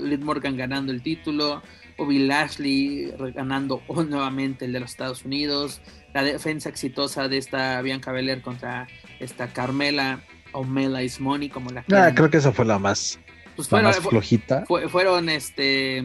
Liv 0.01 0.25
Morgan 0.25 0.57
ganando 0.57 0.93
el 0.93 1.03
título, 1.03 1.63
Bobby 1.97 2.19
Lashley 2.19 3.13
ganando 3.35 3.83
nuevamente 4.09 4.67
el 4.67 4.73
de 4.73 4.81
los 4.81 4.91
Estados 4.91 5.25
Unidos, 5.25 5.81
la 6.15 6.23
defensa 6.23 6.69
exitosa 6.69 7.29
de 7.29 7.39
esta 7.39 7.81
Bianca 7.83 8.13
Belair 8.13 8.43
contra 8.43 8.87
esta 9.19 9.49
Carmela 9.49 10.21
o 10.53 10.65
Mela 10.65 11.03
Ismoni, 11.03 11.49
como 11.49 11.71
la 11.71 11.85
ah, 11.93 12.13
creo 12.15 12.31
que 12.31 12.37
esa 12.37 12.53
fue 12.53 12.65
la 12.65 12.79
más, 12.79 13.19
pues 13.57 13.71
la 13.73 13.83
más 13.83 14.01
flojita. 14.01 14.65
fueron 14.67 15.29
este 15.29 16.05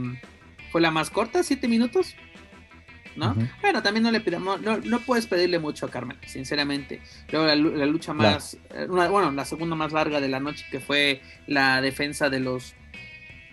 fue 0.72 0.82
la 0.82 0.92
más 0.92 1.10
corta, 1.10 1.44
siete 1.44 1.68
minutos. 1.68 2.16
¿No? 3.16 3.36
Bueno, 3.62 3.84
también 3.84 4.04
no 4.04 4.12
le 4.12 4.22
pidamos, 4.22 4.62
no, 4.62 4.78
no, 4.78 5.00
puedes 5.00 5.28
pedirle 5.28 5.60
mucho 5.60 5.86
a 5.86 5.90
Carmen, 5.90 6.18
sinceramente. 6.26 7.02
Luego 7.32 7.48
la, 7.48 7.86
lucha 7.86 8.14
más, 8.14 8.58
eh, 8.72 8.88
bueno, 8.88 9.32
la 9.32 9.46
segunda 9.46 9.76
más 9.76 9.92
larga 9.92 10.20
de 10.20 10.30
la 10.30 10.40
noche, 10.40 10.66
que 10.72 10.80
fue 10.80 11.22
la 11.48 11.82
defensa 11.82 12.30
de 12.30 12.40
los 12.40 12.74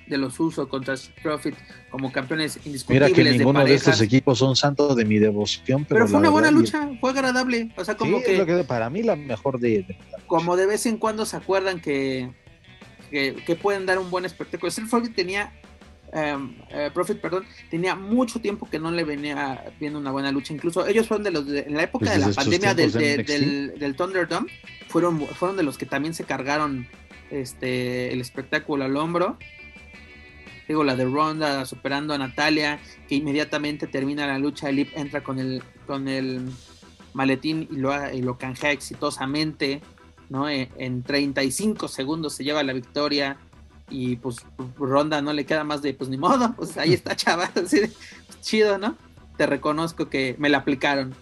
de 0.07 0.19
los 0.19 0.41
usos 0.41 0.67
contra 0.67 0.97
Profit 1.23 1.55
como 1.89 2.11
campeones 2.11 2.59
indiscutibles. 2.65 3.17
Mira 3.17 3.31
que 3.31 3.39
ninguno 3.39 3.65
de, 3.65 3.75
estos 3.75 4.01
equipos 4.01 4.39
son 4.39 4.57
santos 4.57 4.97
de 4.97 5.05
mi 5.05 5.21
devoción, 5.21 5.85
pero, 5.85 6.09
fue 6.09 6.19
una 6.19 6.31
buena 6.31 6.51
lucha, 6.51 6.89
fue 7.01 7.11
agradable, 7.11 7.71
o 7.77 7.85
sea, 7.85 7.97
como 7.97 8.21
que, 8.21 8.65
para 8.67 8.91
mí 8.91 9.05
la 9.05 9.15
mejor 9.15 9.61
de, 9.61 9.87
como 10.27 10.57
de 10.57 10.67
vez 10.67 10.85
en 10.87 10.97
cuando 10.97 11.25
se 11.27 11.37
acuerdan 11.37 11.81
que 11.81 12.29
que, 13.11 13.59
pueden 13.61 13.87
dar 13.87 13.99
un 13.99 14.11
buen 14.11 14.25
espectáculo. 14.25 14.71
Seth 14.71 15.15
tenía 15.15 15.53
Em, 16.13 16.57
eh, 16.71 16.91
Profit, 16.93 17.21
perdón, 17.21 17.45
tenía 17.71 17.95
mucho 17.95 18.41
tiempo 18.41 18.69
que 18.69 18.81
no 18.81 18.91
le 18.91 19.05
venía 19.05 19.73
viendo 19.79 19.99
una 19.99 20.11
buena 20.11 20.33
lucha. 20.33 20.53
Incluso 20.53 20.87
ellos 20.87 21.07
fueron 21.07 21.23
de 21.23 21.31
los 21.31 21.47
en 21.49 21.75
la 21.75 21.85
época 21.85 22.07
pues 22.07 22.19
de 22.19 22.27
la 22.27 22.33
pandemia 22.33 22.75
del, 22.75 23.79
del, 23.79 23.97
Thunderdome, 23.97 24.51
fueron, 24.89 25.21
fueron 25.21 25.57
de 25.57 25.63
los 25.63 25.79
que 25.79 25.87
también 25.87 26.15
se 26.15 26.25
cargaron 26.25 26.89
este 27.31 28.13
el 28.13 28.21
espectáculo 28.21 28.85
al 28.85 28.97
hombro. 28.97 29.39
Digo, 30.67 30.83
la 30.85 30.97
de 30.97 31.05
Ronda 31.05 31.65
superando 31.65 32.15
a 32.15 32.19
Natalia, 32.19 32.81
que 33.09 33.17
inmediatamente 33.17 33.87
termina 33.87 34.27
la 34.27 34.39
lucha, 34.39 34.71
Lip 34.71 34.91
entra 34.97 35.23
con 35.23 35.39
el, 35.39 35.63
con 35.87 36.07
el 36.07 36.49
maletín 37.13 37.69
y 37.71 37.77
lo, 37.77 38.13
y 38.13 38.23
lo 38.23 38.39
canjea 38.39 38.71
exitosamente, 38.71 39.81
¿no? 40.29 40.49
En, 40.49 40.69
en 40.79 41.03
35 41.03 41.89
segundos 41.89 42.35
se 42.35 42.45
lleva 42.45 42.63
la 42.63 42.73
victoria 42.73 43.37
y 43.91 44.17
pues 44.17 44.37
Ronda 44.79 45.21
no 45.21 45.33
le 45.33 45.45
queda 45.45 45.65
más 45.65 45.83
de 45.83 45.95
pues 45.95 46.09
ni 46.09 46.17
modo, 46.17 46.55
pues 46.57 46.77
ahí 46.79 46.95
está 46.95 47.15
chaval, 47.17 47.51
así 47.65 47.81
chido, 48.41 48.79
¿no? 48.79 48.97
Te 49.37 49.47
reconozco 49.47 50.09
que 50.09 50.37
me 50.39 50.49
la 50.49 50.59
aplicaron. 50.59 51.15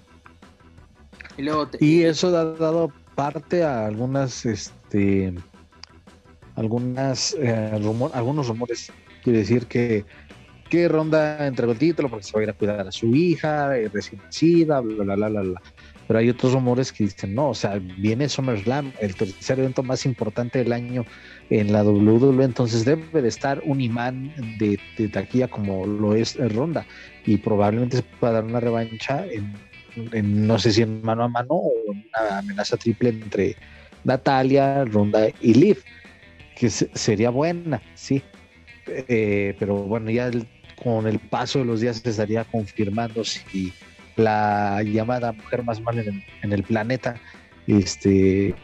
Y 1.36 1.42
luego 1.42 1.68
Y 1.80 2.02
eso 2.02 2.28
ha 2.36 2.44
dado 2.44 2.92
parte 3.14 3.64
a 3.64 3.86
algunas 3.86 4.46
este 4.46 5.34
algunas 6.56 7.34
eh, 7.34 7.70
algunos 8.12 8.48
rumores 8.48 8.92
quiere 9.22 9.40
decir 9.40 9.66
que 9.66 10.04
que 10.68 10.88
Ronda 10.88 11.46
entregó 11.46 11.72
el 11.72 11.78
título 11.78 12.08
porque 12.08 12.24
se 12.24 12.32
va 12.32 12.40
a 12.40 12.42
ir 12.42 12.50
a 12.50 12.52
cuidar 12.52 12.86
a 12.86 12.92
su 12.92 13.06
hija, 13.06 13.76
eh, 13.76 13.88
recién 13.92 14.20
nacida, 14.22 14.80
bla, 14.80 15.04
bla, 15.04 15.16
bla, 15.16 15.28
bla, 15.28 15.40
bla. 15.40 15.62
Pero 16.08 16.20
hay 16.20 16.30
otros 16.30 16.54
rumores 16.54 16.90
que 16.90 17.04
dicen, 17.04 17.34
no, 17.34 17.50
o 17.50 17.54
sea, 17.54 17.78
viene 17.98 18.30
SummerSlam, 18.30 18.92
el 18.98 19.14
tercer 19.14 19.58
evento 19.58 19.82
más 19.82 20.06
importante 20.06 20.58
del 20.58 20.72
año 20.72 21.04
en 21.50 21.70
la 21.70 21.84
WWE, 21.84 22.44
entonces 22.44 22.86
debe 22.86 23.20
de 23.20 23.28
estar 23.28 23.60
un 23.64 23.82
imán 23.82 24.32
de, 24.58 24.80
taquilla 25.08 25.48
como 25.48 25.86
lo 25.86 26.14
es 26.14 26.36
Ronda 26.54 26.86
y 27.26 27.36
probablemente 27.36 27.98
se 27.98 28.02
pueda 28.02 28.32
dar 28.32 28.44
una 28.44 28.58
revancha 28.58 29.26
en, 29.26 30.46
no 30.46 30.58
sé 30.58 30.72
si 30.72 30.82
en 30.82 31.02
mano 31.02 31.24
a 31.24 31.28
mano 31.28 31.48
o 31.50 31.72
una 31.86 32.38
amenaza 32.38 32.78
triple 32.78 33.10
entre 33.10 33.56
Natalia, 34.04 34.86
Ronda 34.86 35.28
y 35.42 35.54
Liv, 35.54 35.84
que 36.56 36.70
sería 36.70 37.28
buena, 37.28 37.82
sí. 37.94 38.22
Eh, 38.86 39.54
pero 39.58 39.76
bueno, 39.76 40.10
ya 40.10 40.30
con 40.82 41.06
el 41.06 41.18
paso 41.18 41.58
de 41.58 41.66
los 41.66 41.80
días 41.80 41.98
se 41.98 42.08
estaría 42.08 42.44
confirmando 42.44 43.24
si 43.24 43.72
la 44.18 44.82
llamada 44.82 45.32
mujer 45.32 45.62
más 45.64 45.80
mala 45.80 46.02
en, 46.02 46.52
el 46.52 46.62
planeta 46.62 47.20
este, 47.66 48.54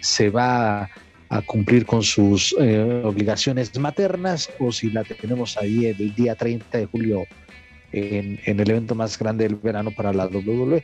se 0.00 0.30
va 0.30 0.90
a 1.30 1.42
cumplir 1.42 1.84
con 1.84 2.02
sus 2.02 2.54
eh, 2.58 3.02
obligaciones 3.04 3.78
maternas 3.78 4.50
o 4.58 4.72
si 4.72 4.90
la 4.90 5.04
tenemos 5.04 5.56
ahí 5.58 5.86
el 5.86 6.14
día 6.14 6.34
30 6.34 6.78
de 6.78 6.86
julio 6.86 7.24
en, 7.92 8.38
el 8.44 8.70
evento 8.70 8.94
más 8.94 9.18
grande 9.18 9.44
del 9.44 9.56
verano 9.56 9.90
para 9.90 10.12
la 10.12 10.26
WWE. 10.26 10.82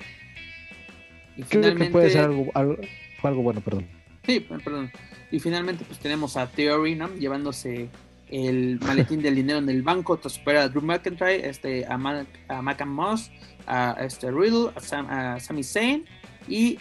Y 1.37 1.43
Creo 1.43 1.75
que 1.75 1.85
puede 1.87 2.11
ser 2.11 2.25
algo, 2.25 2.51
algo, 2.55 3.43
bueno, 3.43 3.61
perdón. 3.61 3.87
Sí, 4.25 4.41
perdón. 4.41 4.91
Y 5.31 5.41
finalmente 5.41 5.85
pues 5.85 5.99
tenemos 5.99 6.37
a 6.37 6.47
Theory, 6.47 6.95
¿no? 6.95 7.09
Llevándose 7.15 7.89
el 8.31 8.79
maletín 8.81 9.21
del 9.23 9.35
dinero 9.35 9.59
en 9.59 9.69
el 9.69 9.83
banco 9.83 10.17
tras 10.17 10.35
superar 10.35 10.63
a 10.63 10.69
Drew 10.69 10.83
McIntyre, 10.83 11.49
este, 11.49 11.85
a, 11.87 11.99
Mac, 11.99 12.27
a 12.49 12.85
Moss, 12.85 13.31
a 13.67 13.97
este 14.01 14.31
Riddle, 14.31 14.71
a, 14.75 15.39
Sami 15.41 15.63
Zayn 15.63 16.05
y 16.49 16.79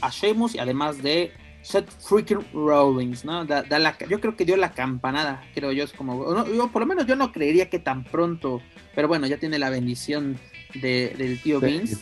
a 0.00 0.10
Sheamus 0.10 0.54
y 0.54 0.58
además 0.58 1.02
de 1.02 1.32
Seth 1.62 1.90
freaking 2.00 2.44
Rollins, 2.52 3.24
¿no? 3.24 3.44
Da, 3.44 3.62
la, 3.68 3.96
yo 4.08 4.20
creo 4.20 4.36
que 4.36 4.44
dio 4.44 4.56
la 4.56 4.72
campanada, 4.72 5.44
creo 5.54 5.72
yo, 5.72 5.84
es 5.84 5.92
como, 5.92 6.46
yo, 6.46 6.68
por 6.68 6.80
lo 6.80 6.86
menos 6.86 7.06
yo 7.06 7.16
no 7.16 7.32
creería 7.32 7.68
que 7.68 7.78
tan 7.78 8.04
pronto, 8.04 8.62
pero 8.94 9.08
bueno, 9.08 9.26
ya 9.26 9.38
tiene 9.38 9.58
la 9.58 9.68
bendición 9.68 10.38
de, 10.74 11.14
del 11.16 11.40
tío 11.40 11.60
Vince. 11.60 11.96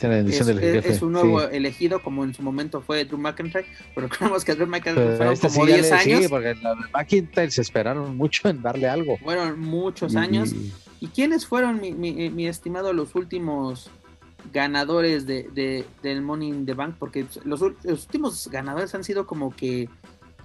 es, 0.85 1.03
un 1.03 1.13
nuevo 1.13 1.43
elegido, 1.43 2.03
como 2.03 2.25
en 2.25 2.35
su 2.35 2.43
momento 2.43 2.81
fue 2.81 3.05
Drew 3.05 3.19
McIntyre, 3.19 3.67
pero 3.95 4.09
creemos 4.11 4.45
que 4.45 4.55
Drew 4.55 4.67
McIntyre 4.67 5.17
fueron 5.17 5.33
este 5.33 5.49
como 5.49 5.67
10 5.67 5.93
años. 5.93 6.23
Sí, 6.23 6.29
porque 6.29 6.55
la 6.55 6.75
McIntyre 6.93 7.51
se 7.51 7.63
esperaron 7.63 8.17
mucho 8.17 8.49
en 8.49 8.63
darle 8.63 8.89
algo. 8.89 9.17
Fueron 9.19 9.59
muchos 9.61 10.17
años. 10.17 10.55
¿Y 11.01 11.09
quiénes 11.09 11.47
fueron, 11.47 11.81
mi, 11.81 11.93
mi, 11.93 12.31
mi 12.31 12.47
estimado, 12.47 12.93
los 12.93 13.15
últimos 13.15 13.91
ganadores 14.53 15.27
de, 15.27 15.85
del 16.03 16.23
Money 16.23 16.49
in 16.49 16.67
the 16.67 16.75
Bank, 16.75 16.97
porque 16.99 17.27
los, 17.45 17.63
últimos 17.63 18.49
ganadores 18.49 18.95
han 18.95 19.05
sido 19.05 19.27
como 19.27 19.55
que 19.55 19.89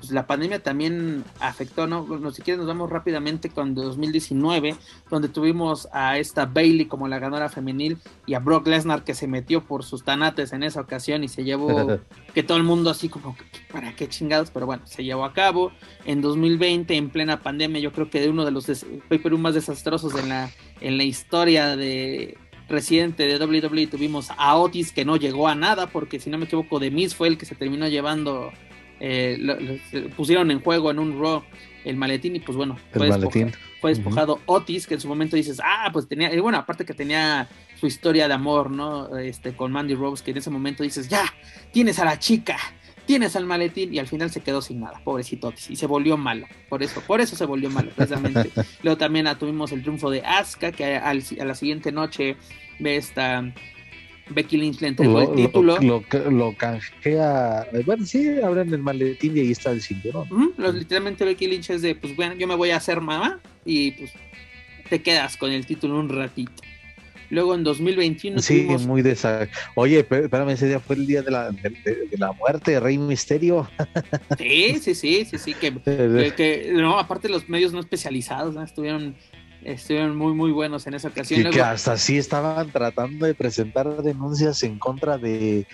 pues, 0.01 0.11
la 0.11 0.25
pandemia 0.25 0.63
también 0.63 1.23
afectó, 1.39 1.85
¿no? 1.85 2.31
si 2.31 2.41
quieres 2.41 2.57
nos 2.57 2.67
vamos 2.67 2.89
rápidamente 2.89 3.49
con 3.49 3.75
2019, 3.75 4.75
donde 5.11 5.29
tuvimos 5.29 5.87
a 5.93 6.17
esta 6.17 6.47
Bailey 6.47 6.87
como 6.87 7.07
la 7.07 7.19
ganadora 7.19 7.49
femenil 7.49 7.99
y 8.25 8.33
a 8.33 8.39
Brock 8.39 8.65
Lesnar 8.65 9.03
que 9.03 9.13
se 9.13 9.27
metió 9.27 9.63
por 9.63 9.83
sus 9.83 10.03
tanates 10.03 10.53
en 10.53 10.63
esa 10.63 10.81
ocasión 10.81 11.23
y 11.23 11.27
se 11.27 11.43
llevó, 11.43 11.99
que 12.33 12.41
todo 12.41 12.57
el 12.57 12.63
mundo 12.63 12.89
así 12.89 13.09
como, 13.09 13.37
¿para 13.71 13.95
qué 13.95 14.09
chingados? 14.09 14.49
Pero 14.49 14.65
bueno, 14.65 14.81
se 14.87 15.03
llevó 15.03 15.23
a 15.23 15.33
cabo. 15.33 15.71
En 16.05 16.21
2020, 16.21 16.95
en 16.95 17.11
plena 17.11 17.43
pandemia, 17.43 17.79
yo 17.79 17.91
creo 17.91 18.09
que 18.09 18.21
de 18.21 18.29
uno 18.29 18.43
de 18.43 18.51
los 18.51 18.65
pay 19.07 19.19
más 19.37 19.53
desastrosos 19.53 20.15
en 20.15 20.29
la, 20.29 20.49
en 20.79 20.97
la 20.97 21.03
historia 21.03 21.75
de 21.75 22.39
reciente 22.71 23.27
de 23.27 23.43
WWE 23.43 23.87
tuvimos 23.87 24.29
a 24.37 24.55
Otis 24.55 24.91
que 24.91 25.05
no 25.05 25.17
llegó 25.17 25.47
a 25.47 25.55
nada 25.55 25.87
porque 25.87 26.19
si 26.19 26.29
no 26.29 26.37
me 26.37 26.45
equivoco 26.45 26.79
de 26.79 26.91
Miz 26.91 27.13
fue 27.15 27.27
el 27.27 27.37
que 27.37 27.45
se 27.45 27.55
terminó 27.55 27.87
llevando 27.87 28.51
eh, 28.99 29.79
pusieron 30.15 30.51
en 30.51 30.61
juego 30.61 30.91
en 30.91 30.99
un 30.99 31.19
Raw 31.19 31.43
el 31.83 31.95
maletín 31.95 32.35
y 32.35 32.39
pues 32.39 32.55
bueno 32.55 32.77
fue, 32.91 33.07
despojado, 33.07 33.51
fue 33.79 33.89
despojado 33.91 34.39
Otis 34.45 34.87
que 34.87 34.95
en 34.95 35.01
su 35.01 35.07
momento 35.07 35.35
dices 35.35 35.59
ah 35.63 35.89
pues 35.91 36.07
tenía 36.07 36.33
y 36.33 36.39
bueno 36.39 36.57
aparte 36.57 36.85
que 36.85 36.93
tenía 36.93 37.49
su 37.79 37.87
historia 37.87 38.27
de 38.27 38.33
amor 38.33 38.71
no 38.71 39.17
este 39.17 39.55
con 39.55 39.71
Mandy 39.71 39.95
Rose 39.95 40.23
que 40.23 40.31
en 40.31 40.37
ese 40.37 40.49
momento 40.49 40.83
dices 40.83 41.09
ya 41.09 41.25
tienes 41.71 41.99
a 41.99 42.05
la 42.05 42.19
chica 42.19 42.57
tienes 43.05 43.35
al 43.35 43.45
maletín 43.45 43.93
y 43.93 43.99
al 43.99 44.07
final 44.07 44.31
se 44.31 44.41
quedó 44.41 44.61
sin 44.61 44.81
nada, 44.81 45.01
pobrecito 45.03 45.53
y 45.69 45.75
se 45.75 45.87
volvió 45.87 46.17
malo, 46.17 46.47
por 46.69 46.83
eso, 46.83 47.01
por 47.01 47.21
eso 47.21 47.35
se 47.35 47.45
volvió 47.45 47.69
malo, 47.69 47.91
precisamente. 47.95 48.51
Luego 48.83 48.97
también 48.97 49.27
tuvimos 49.37 49.71
el 49.71 49.81
triunfo 49.81 50.09
de 50.09 50.21
Asuka, 50.21 50.71
que 50.71 50.95
a 50.95 51.13
la 51.13 51.55
siguiente 51.55 51.91
noche 51.91 52.35
ve 52.79 52.95
esta 52.95 53.43
Becky 54.33 54.57
Lynch 54.57 54.81
le 54.81 54.89
entregó 54.89 55.21
el 55.21 55.35
título. 55.35 55.77
Lo, 55.79 56.55
canjea. 56.55 57.67
Bueno, 57.85 58.05
sí, 58.05 58.39
abren 58.41 58.73
el 58.73 58.79
maletín 58.79 59.37
y 59.37 59.41
ahí 59.41 59.51
está 59.51 59.71
el 59.71 59.81
cinturón. 59.81 60.27
literalmente 60.57 61.25
Becky 61.25 61.47
Lynch 61.47 61.69
es 61.71 61.81
de, 61.81 61.95
pues 61.95 62.15
bueno, 62.15 62.35
yo 62.35 62.47
me 62.47 62.55
voy 62.55 62.71
a 62.71 62.77
hacer 62.77 63.01
mamá 63.01 63.39
y 63.65 63.91
pues 63.91 64.11
te 64.89 65.01
quedas 65.01 65.37
con 65.37 65.51
el 65.51 65.65
título 65.65 65.99
un 65.99 66.09
ratito. 66.09 66.51
Luego 67.31 67.55
en 67.55 67.63
2021. 67.63 68.41
Sí, 68.41 68.67
muy 68.85 69.01
de 69.01 69.17
Oye, 69.75 69.99
espérame, 69.99 70.49
ese 70.49 70.67
día 70.67 70.81
fue 70.81 70.97
el 70.97 71.07
día 71.07 71.21
de 71.21 71.31
la, 71.31 71.49
de, 71.49 72.09
la 72.17 72.33
muerte 72.33 72.71
de 72.71 72.79
Rey 72.79 72.97
Misterio. 72.97 73.67
Sí, 74.37 74.79
sí, 74.81 74.95
sí, 74.95 75.25
sí, 75.25 75.37
sí. 75.37 75.53
Que, 75.61 76.33
que, 76.35 76.71
no, 76.73 76.99
aparte 76.99 77.29
los 77.29 77.47
medios 77.47 77.71
no 77.73 77.79
especializados 77.79 78.53
¿no? 78.53 78.63
estuvieron 78.63 79.15
estuvieron 79.63 80.15
muy 80.15 80.33
muy 80.33 80.51
buenos 80.51 80.87
en 80.87 80.95
esa 80.95 81.07
ocasión. 81.07 81.41
Y 81.41 81.49
que 81.49 81.61
hasta 81.61 81.97
sí 81.97 82.17
estaban 82.17 82.69
tratando 82.71 83.25
de 83.25 83.33
presentar 83.33 84.01
denuncias 84.01 84.63
en 84.63 84.79
contra 84.79 85.17
de 85.17 85.67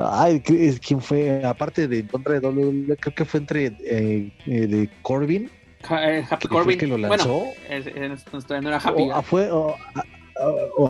ay 0.00 0.40
quién 0.40 1.00
fue 1.00 1.44
aparte 1.44 1.88
de 1.88 2.00
en 2.00 2.06
contra 2.08 2.38
de 2.38 2.46
WWE 2.46 2.96
creo 2.96 3.14
que 3.14 3.24
fue 3.24 3.40
entre 3.40 3.66
eh, 3.66 4.32
eh, 4.46 4.66
de 4.66 4.90
Corbin 5.02 5.50
eh, 5.90 6.24
Happy 6.28 6.48
Corbin 6.48 6.78
que 6.78 6.86
lo 6.86 6.98
lanzó 6.98 7.46
bueno, 7.68 8.16
no 8.60 8.68
era 8.68 8.76
Happy 8.76 9.08
o, 9.10 9.22
fue 9.22 9.48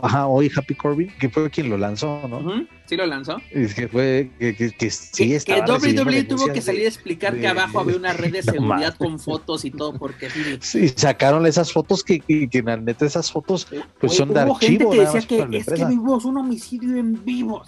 ajá, 0.03 0.27
hoy 0.27 0.51
Happy 0.55 0.75
Corbin, 0.75 1.11
que 1.19 1.29
fue 1.29 1.51
quien 1.51 1.71
lo 1.71 1.79
lanzó, 1.79 2.21
¿no? 2.29 2.67
Sí 2.87 2.97
lo 2.97 3.07
lanzó. 3.07 3.41
Es 3.51 3.75
que 3.75 3.89
fue 3.89 4.31
que, 4.39 4.55
que, 4.55 4.71
que 4.71 4.91
sí 4.91 5.29
que, 5.29 5.39
que 5.41 5.61
WWE 5.61 6.25
tuvo 6.25 6.53
que 6.53 6.61
salir 6.61 6.85
a 6.85 6.89
explicar 6.89 7.39
que 7.39 7.47
abajo 7.47 7.81
había 7.81 7.97
una 7.97 8.13
red 8.13 8.33
de 8.33 8.43
seguridad 8.43 8.95
con 8.97 9.19
fotos 9.19 9.65
y 9.65 9.71
todo, 9.71 9.95
porque 9.99 10.29
sí. 10.61 10.89
sacaron 10.89 11.47
esas 11.47 11.73
fotos 11.73 12.03
que, 12.03 12.21
que, 12.21 12.49
que 12.49 12.63
neta 12.63 13.07
esas 13.07 13.31
fotos 13.31 13.67
pues 14.01 14.15
son 14.15 14.33
de 14.33 14.41
archivo. 14.41 14.59
Gente 14.61 14.89
que 14.91 15.01
decía 15.01 15.49
que 15.49 15.59
es 15.59 15.67
que 15.67 15.85
vimos 15.85 16.25
un 16.25 16.39
homicidio 16.39 16.97
en 16.97 17.25
vivo. 17.25 17.63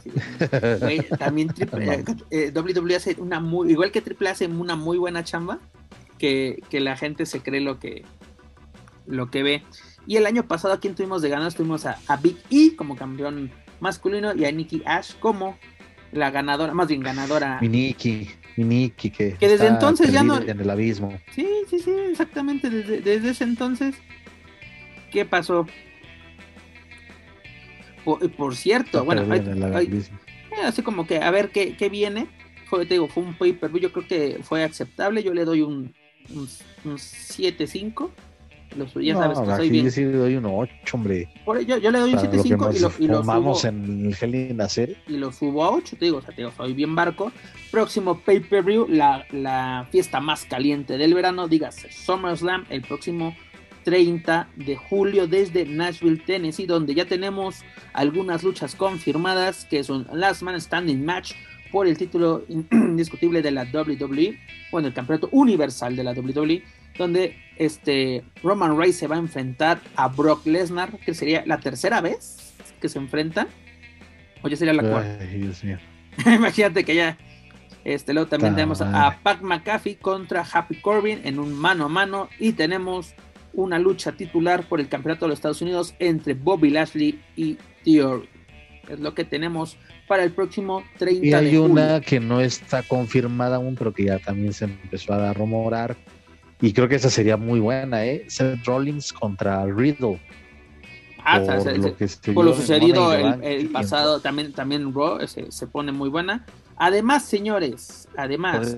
también 1.18 1.48
triple, 1.48 2.04
eh, 2.30 2.50
WWE 2.54 2.96
hace 2.96 3.16
una 3.18 3.38
muy, 3.38 3.70
igual 3.70 3.92
que 3.92 4.00
Triple 4.00 4.30
hace 4.30 4.46
una 4.46 4.74
muy 4.74 4.96
buena 4.96 5.24
chamba, 5.24 5.58
que, 6.16 6.62
que 6.70 6.80
la 6.80 6.96
gente 6.96 7.26
se 7.26 7.40
cree 7.40 7.60
lo 7.60 7.78
que 7.78 8.04
lo 9.06 9.30
que 9.30 9.42
ve. 9.42 9.62
Y 10.06 10.16
el 10.16 10.26
año 10.26 10.46
pasado, 10.46 10.74
¿a 10.74 10.80
quién 10.80 10.94
tuvimos 10.94 11.22
de 11.22 11.28
ganas? 11.28 11.54
Tuvimos 11.54 11.86
a, 11.86 11.98
Big 12.22 12.38
E 12.50 12.74
como 12.76 12.96
campeón 12.96 13.50
masculino 13.80 14.34
y 14.34 14.44
a 14.44 14.52
Nikki 14.52 14.82
Ash 14.84 15.14
como 15.18 15.58
la 16.12 16.30
ganadora, 16.30 16.74
más 16.74 16.88
bien 16.88 17.00
ganadora. 17.00 17.58
Mi 17.60 17.68
Nikki, 17.68 18.28
mi 18.56 18.64
Nikki, 18.64 19.10
que, 19.10 19.34
que 19.34 19.48
desde 19.48 19.68
entonces 19.68 20.12
ya 20.12 20.22
no. 20.22 20.40
En 20.40 20.60
el 20.60 20.70
abismo. 20.70 21.16
Sí, 21.32 21.46
sí, 21.68 21.78
sí, 21.78 21.92
exactamente. 22.10 22.68
Desde, 22.70 23.30
ese 23.30 23.44
entonces, 23.44 23.94
¿qué 25.12 25.24
pasó? 25.24 25.66
Por, 28.04 28.56
cierto, 28.56 29.04
bueno, 29.04 29.22
eh, 29.34 30.02
así 30.64 30.82
como 30.82 31.06
que 31.06 31.18
a 31.18 31.30
ver 31.30 31.50
qué, 31.50 31.76
qué 31.76 31.88
viene. 31.88 32.26
Fue, 32.68 32.86
te 32.86 32.94
digo, 32.94 33.08
fue 33.08 33.22
un 33.22 33.34
pay 33.34 33.52
per 33.52 33.72
yo 33.78 33.92
creo 33.92 34.06
que 34.06 34.40
fue 34.42 34.64
aceptable. 34.64 35.22
Yo 35.22 35.34
le 35.34 35.44
doy 35.44 35.60
un, 35.60 35.94
un, 36.30 36.48
un 36.84 36.96
7-5 36.96 38.10
ya 39.02 39.14
sabes 39.14 39.38
que 39.38 39.56
soy 39.56 39.70
bien. 39.70 39.84
Yo 39.84 39.90
sí 39.90 40.04
le 40.04 40.12
doy 40.12 40.36
un 40.36 40.46
8, 40.46 40.72
hombre. 40.92 41.28
yo, 41.66 41.78
yo, 41.78 41.90
le 41.90 41.98
doy 41.98 42.14
un 42.14 42.18
7.5 42.18 42.76
y 42.76 42.78
lo, 42.78 42.92
y 42.98 43.08
lo 43.08 43.24
subo. 43.24 43.68
en 43.68 44.06
el 44.06 44.16
Hell 44.20 44.60
hacer. 44.60 44.96
Y 45.08 45.16
lo 45.16 45.32
subo 45.32 45.64
a 45.64 45.70
8, 45.70 45.96
te 45.98 46.04
digo, 46.06 46.18
o 46.18 46.22
sea, 46.22 46.34
te 46.34 46.42
digo, 46.42 46.52
soy 46.56 46.72
bien 46.72 46.94
barco. 46.94 47.32
Próximo 47.70 48.18
pay-per-view, 48.18 48.86
la, 48.88 49.26
la 49.32 49.86
fiesta 49.90 50.20
más 50.20 50.44
caliente 50.44 50.98
del 50.98 51.14
verano, 51.14 51.48
dígase 51.48 51.90
SummerSlam, 51.90 52.66
el 52.70 52.82
próximo 52.82 53.34
30 53.84 54.48
de 54.56 54.76
julio 54.76 55.26
desde 55.26 55.64
Nashville, 55.64 56.22
Tennessee, 56.24 56.66
donde 56.66 56.94
ya 56.94 57.06
tenemos 57.06 57.62
algunas 57.92 58.42
luchas 58.42 58.74
confirmadas, 58.74 59.64
que 59.64 59.82
son 59.84 60.06
Last 60.12 60.42
Man 60.42 60.60
Standing 60.60 61.04
Match 61.04 61.32
por 61.70 61.86
el 61.86 61.96
título 61.96 62.44
indiscutible 62.70 63.42
de 63.42 63.50
la 63.50 63.64
WWE, 63.64 64.38
bueno, 64.70 64.88
el 64.88 64.94
campeonato 64.94 65.28
universal 65.32 65.96
de 65.96 66.04
la 66.04 66.12
WWE, 66.12 66.62
donde 67.00 67.36
este 67.56 68.22
Roman 68.42 68.76
Reigns 68.76 68.96
se 68.96 69.06
va 69.06 69.16
a 69.16 69.18
enfrentar 69.18 69.80
a 69.96 70.08
Brock 70.08 70.46
Lesnar, 70.46 70.98
que 70.98 71.14
sería 71.14 71.42
la 71.46 71.58
tercera 71.58 72.00
vez 72.00 72.54
que 72.80 72.88
se 72.88 72.98
enfrentan, 72.98 73.48
o 74.42 74.48
ya 74.48 74.56
sería 74.56 74.74
la 74.74 74.82
cuarta. 74.82 75.24
Imagínate 76.34 76.84
que 76.84 76.94
ya, 76.94 77.18
este, 77.84 78.12
luego 78.12 78.28
también 78.28 78.54
tenemos 78.54 78.82
a, 78.82 79.18
Pac 79.22 79.42
McAfee 79.42 79.96
contra 79.96 80.44
Happy 80.50 80.76
Corbin 80.76 81.20
en 81.24 81.38
un 81.38 81.54
mano 81.54 81.86
a 81.86 81.88
mano. 81.88 82.28
Y 82.38 82.52
tenemos 82.52 83.14
una 83.54 83.78
lucha 83.78 84.12
titular 84.12 84.64
por 84.64 84.80
el 84.80 84.88
campeonato 84.88 85.24
de 85.24 85.30
los 85.30 85.38
Estados 85.38 85.62
Unidos 85.62 85.94
entre 85.98 86.34
Bobby 86.34 86.70
Lashley 86.70 87.20
y 87.36 87.56
Theory. 87.84 88.28
Es 88.88 89.00
lo 89.00 89.14
que 89.14 89.24
tenemos 89.24 89.78
para 90.06 90.24
el 90.24 90.32
próximo 90.32 90.82
30 90.98 91.24
y 91.24 91.32
hay 91.32 91.56
una 91.56 92.00
que 92.00 92.18
no 92.18 92.40
está 92.40 92.82
confirmada 92.82 93.56
aún, 93.56 93.76
pero 93.76 93.94
que 93.94 94.04
ya 94.04 94.18
también 94.18 94.52
se 94.52 94.64
empezó 94.64 95.12
a 95.14 95.32
rumorar 95.32 95.96
y 96.60 96.72
creo 96.72 96.88
que 96.88 96.96
esa 96.96 97.10
sería 97.10 97.36
muy 97.36 97.60
buena, 97.60 98.04
¿eh? 98.04 98.24
Seth 98.28 98.64
Rollins 98.64 99.12
contra 99.12 99.64
Riddle. 99.66 100.20
Ah, 101.24 101.40
por, 102.34 102.44
lo, 102.44 102.54
sucedido 102.54 103.12
el, 103.12 103.68
pasado, 103.68 104.20
también, 104.20 104.52
también 104.52 104.94
Raw 104.94 105.26
se, 105.26 105.52
se, 105.52 105.66
pone 105.66 105.92
muy 105.92 106.08
buena. 106.08 106.46
Además, 106.76 107.24
señores, 107.26 108.08
además, 108.16 108.74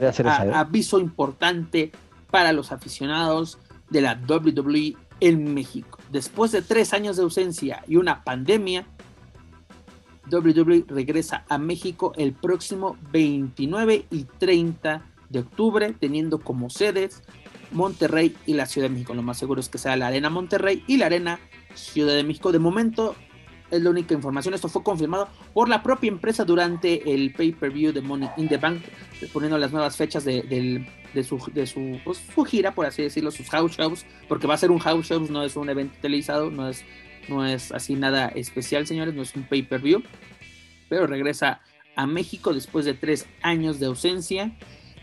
aviso 0.52 0.98
importante 0.98 1.92
para 2.32 2.52
los 2.52 2.72
aficionados 2.72 3.58
de 3.90 4.00
la 4.00 4.20
WWE 4.28 4.96
en 5.20 5.54
México. 5.54 5.98
Después 6.10 6.50
de 6.50 6.62
tres 6.62 6.92
años 6.92 7.16
de 7.16 7.22
ausencia 7.22 7.84
y 7.86 7.96
una 7.96 8.24
pandemia, 8.24 8.86
WWE 10.30 10.84
regresa 10.88 11.44
a 11.48 11.58
México 11.58 12.12
el 12.16 12.32
próximo 12.32 12.96
29 13.12 14.06
y 14.10 14.24
30 14.24 15.02
de 15.28 15.38
octubre, 15.38 15.94
teniendo 15.98 16.40
como 16.40 16.70
sedes 16.70 17.22
Monterrey 17.72 18.36
y 18.46 18.54
la 18.54 18.66
Ciudad 18.66 18.88
de 18.88 18.94
México. 18.94 19.14
Lo 19.14 19.22
más 19.22 19.38
seguro 19.38 19.60
es 19.60 19.68
que 19.68 19.78
sea 19.78 19.96
la 19.96 20.08
Arena 20.08 20.30
Monterrey 20.30 20.84
y 20.86 20.96
la 20.96 21.06
Arena 21.06 21.40
Ciudad 21.74 22.14
de 22.14 22.24
México. 22.24 22.52
De 22.52 22.58
momento 22.58 23.16
es 23.72 23.82
la 23.82 23.90
única 23.90 24.14
información. 24.14 24.54
Esto 24.54 24.68
fue 24.68 24.82
confirmado 24.82 25.28
por 25.54 25.68
la 25.68 25.82
propia 25.82 26.08
empresa 26.08 26.44
durante 26.44 27.12
el 27.12 27.32
pay-per-view 27.32 27.92
de 27.92 28.02
Money 28.02 28.28
in 28.36 28.48
the 28.48 28.58
Bank, 28.58 28.82
poniendo 29.32 29.58
las 29.58 29.72
nuevas 29.72 29.96
fechas 29.96 30.24
de, 30.24 30.86
su, 31.26 31.38
pues, 32.04 32.22
su, 32.34 32.44
gira, 32.44 32.74
por 32.74 32.86
así 32.86 33.02
decirlo, 33.02 33.30
sus 33.30 33.48
house 33.48 33.72
shows, 33.76 34.04
porque 34.28 34.46
va 34.46 34.54
a 34.54 34.58
ser 34.58 34.70
un 34.70 34.78
house 34.78 35.06
show, 35.06 35.26
no 35.30 35.42
es 35.42 35.56
un 35.56 35.70
evento 35.70 35.96
televisado, 36.02 36.50
no 36.50 36.68
es, 36.68 36.84
no 37.28 37.46
es 37.46 37.72
así 37.72 37.94
nada 37.94 38.28
especial, 38.28 38.86
señores, 38.86 39.14
no 39.14 39.22
es 39.22 39.34
un 39.34 39.44
pay-per-view, 39.44 40.02
pero 40.90 41.06
regresa 41.06 41.62
a 41.96 42.06
México 42.06 42.52
después 42.52 42.84
de 42.84 42.94
tres 42.94 43.26
años 43.40 43.80
de 43.80 43.86
ausencia 43.86 44.52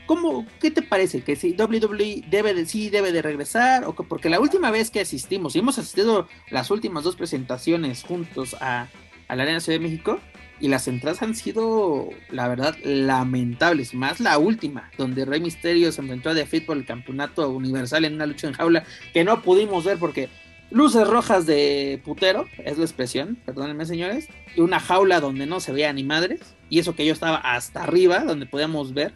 ¿Cómo, 0.09 0.43
¿Qué 0.59 0.71
te 0.71 0.81
parece? 0.81 1.21
¿Que 1.21 1.35
si 1.35 1.55
WWE 1.55 2.23
debe 2.31 2.55
de, 2.55 2.65
sí 2.65 2.89
debe 2.89 3.11
de 3.11 3.21
regresar? 3.21 3.83
O 3.85 3.93
porque 3.93 4.27
la 4.27 4.39
última 4.39 4.71
vez 4.71 4.89
que 4.89 5.01
asistimos, 5.01 5.55
y 5.55 5.59
hemos 5.59 5.77
asistido 5.77 6.27
las 6.49 6.71
últimas 6.71 7.03
dos 7.03 7.15
presentaciones 7.15 8.01
juntos 8.01 8.55
a, 8.59 8.87
la 9.27 9.43
Arena 9.43 9.59
Ciudad 9.59 9.77
de 9.77 9.87
México, 9.87 10.19
y 10.59 10.67
las 10.67 10.87
entradas 10.87 11.21
han 11.21 11.35
sido, 11.35 12.09
la 12.31 12.47
verdad, 12.47 12.75
lamentables. 12.83 13.93
Más 13.93 14.19
la 14.19 14.39
última, 14.39 14.89
donde 14.97 15.25
Rey 15.25 15.41
Mysterio 15.41 15.91
se 15.91 16.01
enfrentó 16.01 16.31
a 16.31 16.33
The 16.33 16.47
Fit 16.47 16.65
por 16.65 16.77
el 16.77 16.87
campeonato 16.87 17.47
universal 17.51 18.03
en 18.03 18.15
una 18.15 18.25
lucha 18.25 18.47
en 18.47 18.53
jaula 18.53 18.85
que 19.13 19.23
no 19.23 19.43
pudimos 19.43 19.85
ver 19.85 19.99
porque 19.99 20.27
luces 20.71 21.07
rojas 21.07 21.45
de 21.45 22.01
putero, 22.03 22.47
es 22.65 22.79
la 22.79 22.83
expresión, 22.85 23.37
perdónenme 23.45 23.85
señores, 23.85 24.27
y 24.55 24.61
una 24.61 24.79
jaula 24.79 25.19
donde 25.19 25.45
no 25.45 25.59
se 25.59 25.71
veía 25.71 25.93
ni 25.93 26.03
madres, 26.03 26.55
y 26.67 26.79
eso 26.79 26.95
que 26.95 27.05
yo 27.05 27.13
estaba 27.13 27.37
hasta 27.37 27.83
arriba, 27.83 28.23
donde 28.23 28.47
podíamos 28.47 28.95
ver 28.95 29.13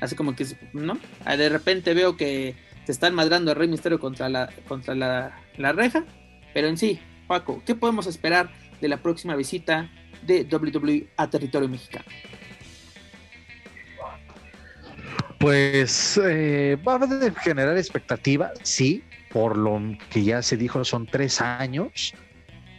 Así 0.00 0.16
como 0.16 0.34
que, 0.34 0.46
¿no? 0.72 0.98
Ah, 1.24 1.36
de 1.36 1.48
repente 1.48 1.94
veo 1.94 2.16
que 2.16 2.54
se 2.84 2.92
están 2.92 3.14
madrando 3.14 3.52
el 3.52 3.56
Rey 3.56 3.68
Misterio 3.68 4.00
contra 4.00 4.28
la, 4.28 4.48
contra 4.66 4.94
la, 4.94 5.72
reja. 5.72 6.04
Pero 6.54 6.68
en 6.68 6.76
sí, 6.76 6.98
Paco, 7.28 7.62
¿qué 7.64 7.74
podemos 7.74 8.06
esperar 8.06 8.50
de 8.80 8.88
la 8.88 8.96
próxima 8.96 9.36
visita 9.36 9.90
de 10.22 10.46
WWE 10.50 11.08
a 11.16 11.28
territorio 11.28 11.68
mexicano? 11.68 12.06
Pues 15.38 16.20
eh, 16.22 16.76
va 16.86 16.96
a 16.96 17.40
generar 17.40 17.76
expectativa, 17.76 18.50
sí, 18.62 19.04
por 19.30 19.56
lo 19.56 19.80
que 20.10 20.22
ya 20.22 20.42
se 20.42 20.56
dijo, 20.56 20.84
son 20.84 21.06
tres 21.06 21.40
años. 21.40 22.14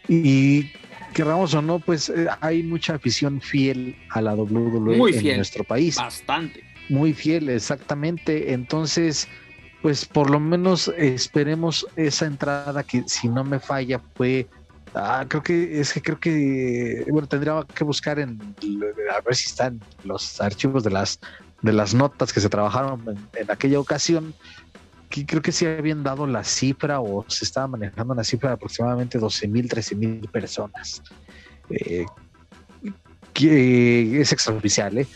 Y 0.07 0.72
queramos 1.14 1.53
o 1.53 1.61
no, 1.61 1.80
pues 1.80 2.10
eh, 2.10 2.27
hay 2.41 2.64
mucha 2.64 2.95
afición 2.95 3.41
fiel 3.41 3.95
a 4.10 4.22
la 4.22 4.35
WWE 4.35 5.18
en 5.18 5.38
nuestro 5.38 5.64
país. 5.64 5.95
Bastante. 5.95 6.70
Muy 6.92 7.14
fiel, 7.14 7.50
exactamente. 7.50 8.54
Entonces, 8.54 9.28
pues 9.82 10.06
por 10.06 10.30
lo 10.30 10.40
menos 10.40 10.90
esperemos 10.98 11.88
esa 11.96 12.26
entrada 12.26 12.84
que 12.84 13.04
si 13.08 13.28
no 13.30 13.44
me 13.44 13.60
falla 13.60 14.00
fue 14.16 14.48
Ah, 14.94 15.26
creo 15.28 15.42
que 15.42 15.80
es 15.80 15.94
que 15.94 16.02
creo 16.02 16.20
que 16.20 17.06
bueno 17.10 17.26
tendría 17.26 17.66
que 17.74 17.86
buscar 17.86 18.20
en 18.20 18.56
a 19.16 19.22
ver 19.22 19.36
si 19.36 19.46
están 19.48 19.80
los 20.04 20.42
archivos 20.42 20.84
de 20.84 20.90
las 20.90 21.20
de 21.62 21.72
las 21.72 21.94
notas 21.94 22.34
que 22.34 22.42
se 22.42 22.50
trabajaron 22.50 23.18
en, 23.36 23.52
aquella 23.52 23.80
ocasión 23.80 24.34
que 25.10 25.26
creo 25.26 25.42
que 25.42 25.54
sí 25.54 25.66
habían 25.66 26.04
dado 26.04 26.28
la 26.28 26.44
cifra 26.44 27.00
o 27.00 27.24
se 27.30 27.46
estaba 27.46 27.68
manejando 27.68 28.14
una 28.14 28.26
cifra 28.26 28.50
de 28.50 28.56
aproximadamente 28.56 29.18
12 29.18 29.48
mil 29.48 29.70
13 29.70 29.96
mil 29.96 30.28
personas 30.28 31.02
eh, 31.70 32.06
que 33.34 34.20
es 34.20 34.34
extraoficial 34.34 34.98
¿eh? 34.98 35.08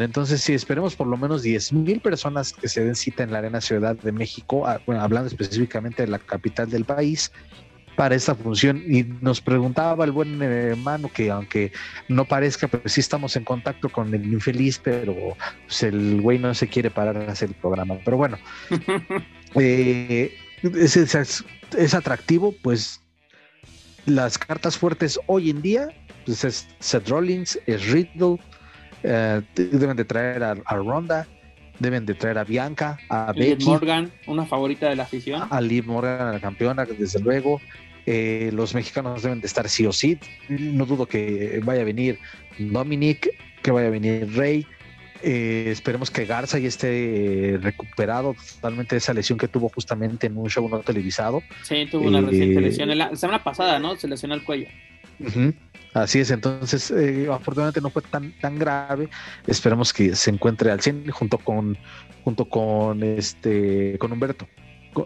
Entonces, 0.00 0.40
sí, 0.40 0.54
esperemos 0.54 0.96
por 0.96 1.06
lo 1.06 1.18
menos 1.18 1.42
10 1.42 1.74
mil 1.74 2.00
personas 2.00 2.54
que 2.54 2.68
se 2.68 2.82
den 2.82 2.94
cita 2.94 3.22
en 3.22 3.32
la 3.32 3.38
Arena 3.38 3.60
Ciudad 3.60 3.94
de 3.94 4.12
México, 4.12 4.66
ah, 4.66 4.80
bueno, 4.86 5.02
hablando 5.02 5.28
específicamente 5.28 6.04
de 6.04 6.08
la 6.08 6.18
capital 6.18 6.70
del 6.70 6.86
país, 6.86 7.30
para 7.96 8.14
esta 8.14 8.34
función. 8.34 8.82
Y 8.86 9.04
nos 9.20 9.40
preguntaba 9.40 10.04
el 10.04 10.12
buen 10.12 10.40
hermano 10.42 11.10
que 11.12 11.30
aunque 11.30 11.72
no 12.08 12.24
parezca, 12.24 12.68
pero 12.68 12.88
sí 12.88 13.00
estamos 13.00 13.36
en 13.36 13.44
contacto 13.44 13.88
con 13.88 14.14
el 14.14 14.32
infeliz, 14.32 14.80
pero 14.82 15.14
pues, 15.66 15.82
el 15.82 16.20
güey 16.20 16.38
no 16.38 16.54
se 16.54 16.68
quiere 16.68 16.90
parar 16.90 17.16
a 17.16 17.32
hacer 17.32 17.50
el 17.50 17.54
programa. 17.54 17.98
Pero 18.04 18.16
bueno, 18.16 18.38
eh, 19.54 20.34
es, 20.62 21.94
atractivo, 21.94 22.54
pues 22.62 23.00
las 24.06 24.38
cartas 24.38 24.76
fuertes 24.76 25.18
hoy 25.26 25.50
en 25.50 25.62
día, 25.62 25.88
pues 26.24 26.44
es 26.44 26.66
Seth 26.80 27.08
Rollins, 27.08 27.58
es 27.66 27.86
Riddle, 27.88 28.38
eh, 29.02 29.42
deben 29.54 29.96
de 29.96 30.04
traer 30.04 30.42
a, 30.42 30.54
Ronda, 30.76 31.26
deben 31.78 32.06
de 32.06 32.14
traer 32.14 32.38
a 32.38 32.44
Bianca, 32.44 32.98
a 33.08 33.32
Liv 33.34 33.58
Morgan, 33.64 34.10
una 34.26 34.46
favorita 34.46 34.88
de 34.88 34.96
la 34.96 35.04
afición. 35.04 35.48
A 35.50 35.60
Liv 35.60 35.86
Morgan, 35.86 36.32
la 36.32 36.40
campeona, 36.40 36.84
desde 36.84 37.20
luego. 37.20 37.60
Eh, 38.04 38.50
los 38.52 38.74
mexicanos 38.74 39.22
deben 39.22 39.40
de 39.40 39.46
estar 39.46 39.68
sí 39.68 39.86
o 39.86 39.92
sí. 39.92 40.18
No 40.48 40.86
dudo 40.86 41.06
que 41.06 41.60
vaya 41.64 41.82
a 41.82 41.84
venir 41.84 42.18
Dominic, 42.58 43.28
que 43.62 43.70
vaya 43.70 43.88
a 43.88 43.90
venir 43.90 44.28
Rey. 44.34 44.66
Eh, 45.24 45.68
esperemos 45.68 46.10
que 46.10 46.24
Garza 46.24 46.58
ya 46.58 46.66
esté 46.66 47.56
recuperado 47.62 48.34
totalmente 48.54 48.96
de 48.96 48.98
esa 48.98 49.14
lesión 49.14 49.38
que 49.38 49.46
tuvo 49.46 49.68
justamente 49.68 50.26
en 50.26 50.36
un 50.36 50.50
show 50.50 50.68
no 50.68 50.80
televisado. 50.80 51.42
Sí, 51.62 51.86
tuvo 51.88 52.08
una 52.08 52.20
reciente 52.20 52.60
lesión. 52.60 52.98
La 52.98 53.14
semana 53.14 53.42
pasada, 53.44 53.78
¿no? 53.78 53.94
Se 53.96 54.08
lesionó 54.08 54.34
el 54.34 54.42
cuello. 54.42 54.66
Así 55.94 56.20
es, 56.20 56.30
entonces 56.30 56.90
eh, 56.90 57.28
afortunadamente 57.30 57.80
no 57.82 57.90
fue 57.90 58.02
tan, 58.02 58.32
tan 58.40 58.58
grave. 58.58 59.10
Esperemos 59.46 59.92
que 59.92 60.14
se 60.16 60.30
encuentre 60.30 60.70
al 60.70 60.80
100 60.80 61.10
junto 61.10 61.38
con, 61.38 61.76
junto 62.24 62.46
con, 62.46 63.02
este, 63.02 63.98
con 63.98 64.12
Humberto. 64.12 64.48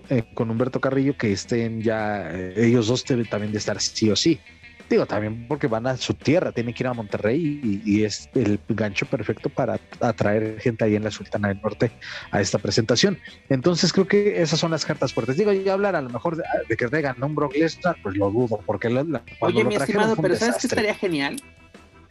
Eh, 0.09 0.25
con, 0.35 0.51
Humberto 0.51 0.81
Carrillo, 0.81 1.17
que 1.17 1.33
estén 1.33 1.81
ya, 1.81 2.29
eh, 2.31 2.55
ellos 2.57 2.89
dos 2.89 3.05
deben 3.05 3.27
también 3.27 3.53
de 3.53 3.59
estar 3.59 3.81
sí 3.81 4.11
o 4.11 4.17
sí. 4.17 4.41
Digo, 4.89 5.05
también 5.05 5.47
porque 5.49 5.67
van 5.67 5.87
a 5.87 5.97
su 5.97 6.15
tierra, 6.15 6.53
tienen 6.53 6.73
que 6.73 6.83
ir 6.85 6.87
a 6.87 6.95
Monterrey 6.95 7.83
y, 7.85 8.05
es 8.05 8.29
el 8.35 8.61
gancho 8.69 9.07
perfecto 9.07 9.49
para 9.49 9.81
atraer 10.01 10.61
gente 10.61 10.85
ahí 10.85 10.95
en 10.95 11.03
la 11.03 11.11
Sultana 11.11 11.49
del 11.49 11.61
Norte 11.61 11.91
a 12.31 12.41
esta 12.41 12.59
presentación. 12.59 13.19
Entonces 13.49 13.93
creo 13.93 14.07
que 14.07 14.41
esas 14.41 14.61
son 14.61 14.71
las 14.71 14.85
cartas 14.85 15.13
fuertes. 15.13 15.37
Digo, 15.37 15.53
yo 15.53 15.73
hablar 15.73 15.97
a 15.97 16.03
lo 16.03 16.11
mejor 16.11 16.37
de, 16.37 16.77
que 16.77 16.87
traigan 16.87 17.23
un 17.23 17.35
Brock 17.35 17.55
Lesnar, 17.57 17.97
pues 18.03 18.17
lo 18.17 18.31
dudo, 18.31 18.61
porque 18.65 18.89
la, 18.89 19.05
Oye, 19.41 19.65
mi 19.65 19.75
estimado, 19.75 20.15
pero 20.17 20.37
¿sabes 20.37 20.57
qué 20.61 20.67
estaría 20.69 20.95
genial? 20.95 21.37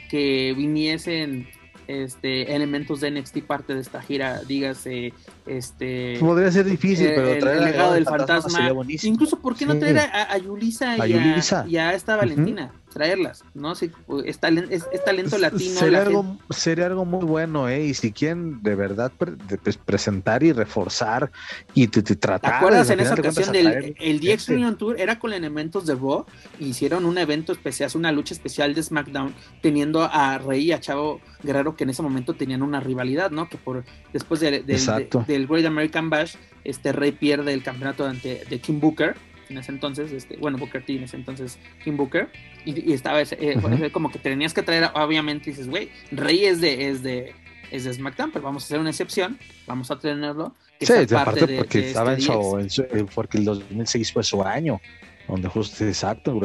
Que 0.10 0.53
viniesen 0.56 1.47
este, 1.88 2.56
elementos 2.56 3.02
de 3.02 3.12
NXT 3.12 3.40
parte 3.40 3.74
de 3.74 3.82
esta 3.82 4.02
gira, 4.02 4.41
dígase, 4.48 5.14
este... 5.45 6.18
Podría 6.20 6.52
ser 6.52 6.66
difícil, 6.66 7.12
pero 7.16 7.38
traer 7.40 7.57
el 7.57 7.66
legado 7.66 7.94
del 7.94 8.06
fantasma, 8.06 8.72
incluso, 9.03 9.40
¿por 9.40 9.56
qué 9.56 9.66
no 9.66 9.78
traer 9.78 9.99
a, 9.99 10.38
Yulisa, 10.38 11.07
y, 11.07 11.78
a, 11.78 11.94
esta 11.94 12.16
Valentina? 12.16 12.72
Traerlas, 12.95 13.43
¿no? 13.53 13.76
Si, 13.76 13.91
es, 14.23 14.39
talento, 14.39 14.72
es, 14.72 15.03
talento 15.03 15.38
latino. 15.38 15.77
Sería 15.77 16.03
algo, 16.03 16.38
sería 16.49 16.85
algo 16.85 17.03
muy 17.03 17.26
bueno, 17.26 17.67
¿eh? 17.67 17.88
Y 17.88 17.93
si 17.93 18.13
quieren 18.13 18.63
de 18.63 18.73
verdad 18.73 19.11
pues, 19.17 19.76
presentar 19.76 20.43
y 20.43 20.53
reforzar 20.53 21.30
y 21.73 21.88
tratar. 21.88 22.39
¿Te 22.39 22.47
acuerdas 22.47 22.89
en 22.89 23.01
esa 23.01 23.15
ocasión 23.15 23.51
del 23.51 23.97
el 23.99 24.19
DX 24.22 24.47
Union 24.47 24.77
Tour? 24.77 24.97
Era 24.97 25.19
con 25.19 25.34
elementos 25.34 25.85
de 25.85 25.95
Raw, 25.95 26.26
hicieron 26.57 27.03
un 27.03 27.17
evento 27.17 27.51
especial, 27.51 27.91
una 27.95 28.13
lucha 28.13 28.34
especial 28.34 28.73
de 28.73 28.81
SmackDown, 28.81 29.35
teniendo 29.61 30.03
a 30.09 30.38
Rey 30.38 30.63
y 30.63 30.72
a 30.72 30.80
Chavo 30.80 31.19
Guerrero 31.43 31.76
que 31.76 31.84
en 31.84 31.89
ese 31.89 32.01
momento 32.01 32.34
tenían 32.35 32.61
una 32.61 32.80
rivalidad, 32.80 33.30
¿no? 33.30 33.49
Que 33.49 33.57
por 33.57 33.84
después 34.13 34.39
de, 34.39 34.63
del 34.63 35.47
Great 35.47 35.65
American 35.65 36.09
Bash, 36.09 36.35
este 36.63 36.93
Rey 36.93 37.11
pierde 37.11 37.51
el 37.51 37.61
campeonato 37.61 38.05
ante 38.05 38.45
de 38.49 38.59
Kim 38.61 38.80
Booker 38.80 39.17
en 39.49 39.57
ese 39.57 39.72
entonces, 39.72 40.11
este, 40.11 40.38
bueno, 40.38 40.57
Booker 40.57 40.84
T 40.84 40.95
en 40.95 41.03
ese 41.03 41.17
entonces, 41.17 41.57
Kim 41.84 41.97
Booker, 41.97 42.30
y, 42.65 42.93
estaba 42.93 43.22
ese, 43.22 43.38
eh, 43.39 43.91
como 43.91 44.11
que 44.11 44.19
tenías 44.19 44.53
que 44.53 44.63
traer, 44.63 44.89
obviamente 44.93 45.49
dices, 45.49 45.67
güey, 45.67 45.89
Rey 46.11 46.45
es 46.45 46.61
de, 46.61 46.89
es 46.89 47.03
de, 47.03 47.34
es 47.72 47.84
de 47.84 47.93
SmackDown, 47.93 48.31
pero 48.31 48.45
vamos 48.45 48.63
a 48.63 48.65
hacer 48.65 48.80
una 48.80 48.89
excepción, 48.89 49.38
vamos 49.67 49.91
a 49.91 49.99
tenerlo. 49.99 50.55
Que 50.80 50.85
sí, 50.85 51.15
aparte 51.15 51.45
de, 51.45 51.57
porque 51.57 51.88
estaba 51.88 52.13
en, 52.13 52.22
su, 52.22 52.84
eh, 52.84 53.05
porque 53.13 53.38
el 53.38 53.45
2006 53.45 54.11
fue 54.11 54.23
su 54.23 54.43
año, 54.43 54.81
donde 55.27 55.47
justo 55.49 55.85
exacto, 55.85 56.39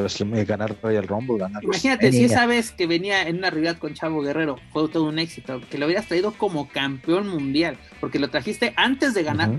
ganar 0.46 0.76
Royal 0.82 1.06
Rumble, 1.06 1.38
ganar 1.38 1.62
Imagínate, 1.62 2.12
si 2.12 2.24
esa 2.24 2.46
vez 2.46 2.70
que 2.70 2.86
venía 2.86 3.28
en 3.28 3.38
una 3.38 3.50
rivalidad 3.50 3.78
con 3.78 3.94
Chavo 3.94 4.22
Guerrero, 4.22 4.56
fue 4.72 4.88
todo 4.88 5.04
un 5.04 5.18
éxito, 5.18 5.60
que 5.70 5.78
lo 5.78 5.86
hubieras 5.86 6.06
traído 6.06 6.32
como 6.32 6.68
campeón 6.68 7.28
mundial, 7.28 7.76
porque 8.00 8.18
lo 8.18 8.28
trajiste 8.28 8.72
antes 8.76 9.14
de 9.14 9.22
ganar, 9.22 9.50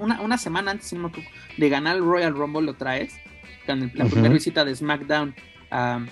una, 0.00 0.20
una 0.20 0.38
semana 0.38 0.72
antes 0.72 0.94
de 1.56 1.68
ganar 1.68 1.96
el 1.96 2.02
Royal 2.02 2.34
Rumble 2.34 2.62
lo 2.62 2.74
traes 2.74 3.14
con 3.66 3.92
la 3.94 4.04
primera 4.06 4.32
visita 4.32 4.64
de 4.64 4.74
SmackDown 4.74 5.34
a, 5.70 6.04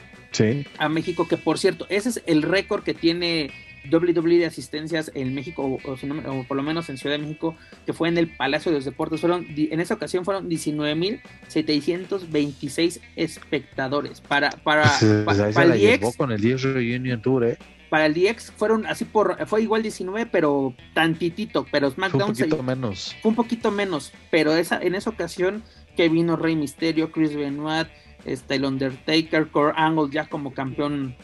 a 0.78 0.88
México, 0.88 1.26
que 1.28 1.36
por 1.36 1.58
cierto, 1.58 1.86
ese 1.88 2.08
es 2.08 2.22
el 2.26 2.42
récord 2.42 2.82
que 2.82 2.94
tiene 2.94 3.50
WWE 3.90 4.38
de 4.38 4.46
asistencias 4.46 5.10
en 5.14 5.34
México, 5.34 5.62
o, 5.62 5.78
por 5.78 6.56
lo 6.56 6.62
menos 6.62 6.88
en 6.88 6.96
Ciudad 6.98 7.16
de 7.16 7.22
México, 7.22 7.56
que 7.84 7.92
fue 7.92 8.08
en 8.08 8.16
el 8.18 8.28
Palacio 8.28 8.70
de 8.72 8.78
los 8.78 8.84
Deportes. 8.84 9.20
Fueron, 9.20 9.48
en 9.56 9.80
esa 9.80 9.94
ocasión 9.94 10.24
fueron 10.24 10.48
19.726 10.48 13.00
espectadores. 13.16 14.20
Para, 14.20 14.50
para, 14.50 14.84
pues, 15.24 15.38
para, 15.54 15.74
el 15.74 16.00
DX, 16.00 16.16
con 16.16 16.30
el 16.32 16.40
Reunion 16.40 17.22
Tour, 17.22 17.44
¿eh? 17.44 17.58
Para 17.90 18.06
el 18.06 18.14
DX 18.14 18.52
fueron 18.52 18.86
así 18.86 19.04
por, 19.04 19.46
fue 19.46 19.60
igual 19.62 19.82
19, 19.82 20.30
pero 20.32 20.74
tantitito, 20.94 21.66
pero 21.70 21.90
SmackDown 21.90 22.34
fue 22.34 22.46
un 22.46 22.50
poquito 22.50 22.62
menos. 22.62 23.14
Fue 23.22 23.28
un 23.28 23.36
poquito 23.36 23.70
menos, 23.70 24.10
pero 24.30 24.56
esa, 24.56 24.80
en 24.80 24.94
esa 24.96 25.10
ocasión 25.10 25.62
que 25.96 26.08
vino 26.08 26.36
Rey 26.36 26.56
Misterio, 26.56 27.12
Chris 27.12 27.36
Benoit, 27.36 27.86
este, 28.24 28.56
el 28.56 28.64
Undertaker, 28.64 29.46
Core 29.48 29.74
Angle 29.76 30.08
ya 30.10 30.28
como 30.28 30.52
campeón 30.52 31.16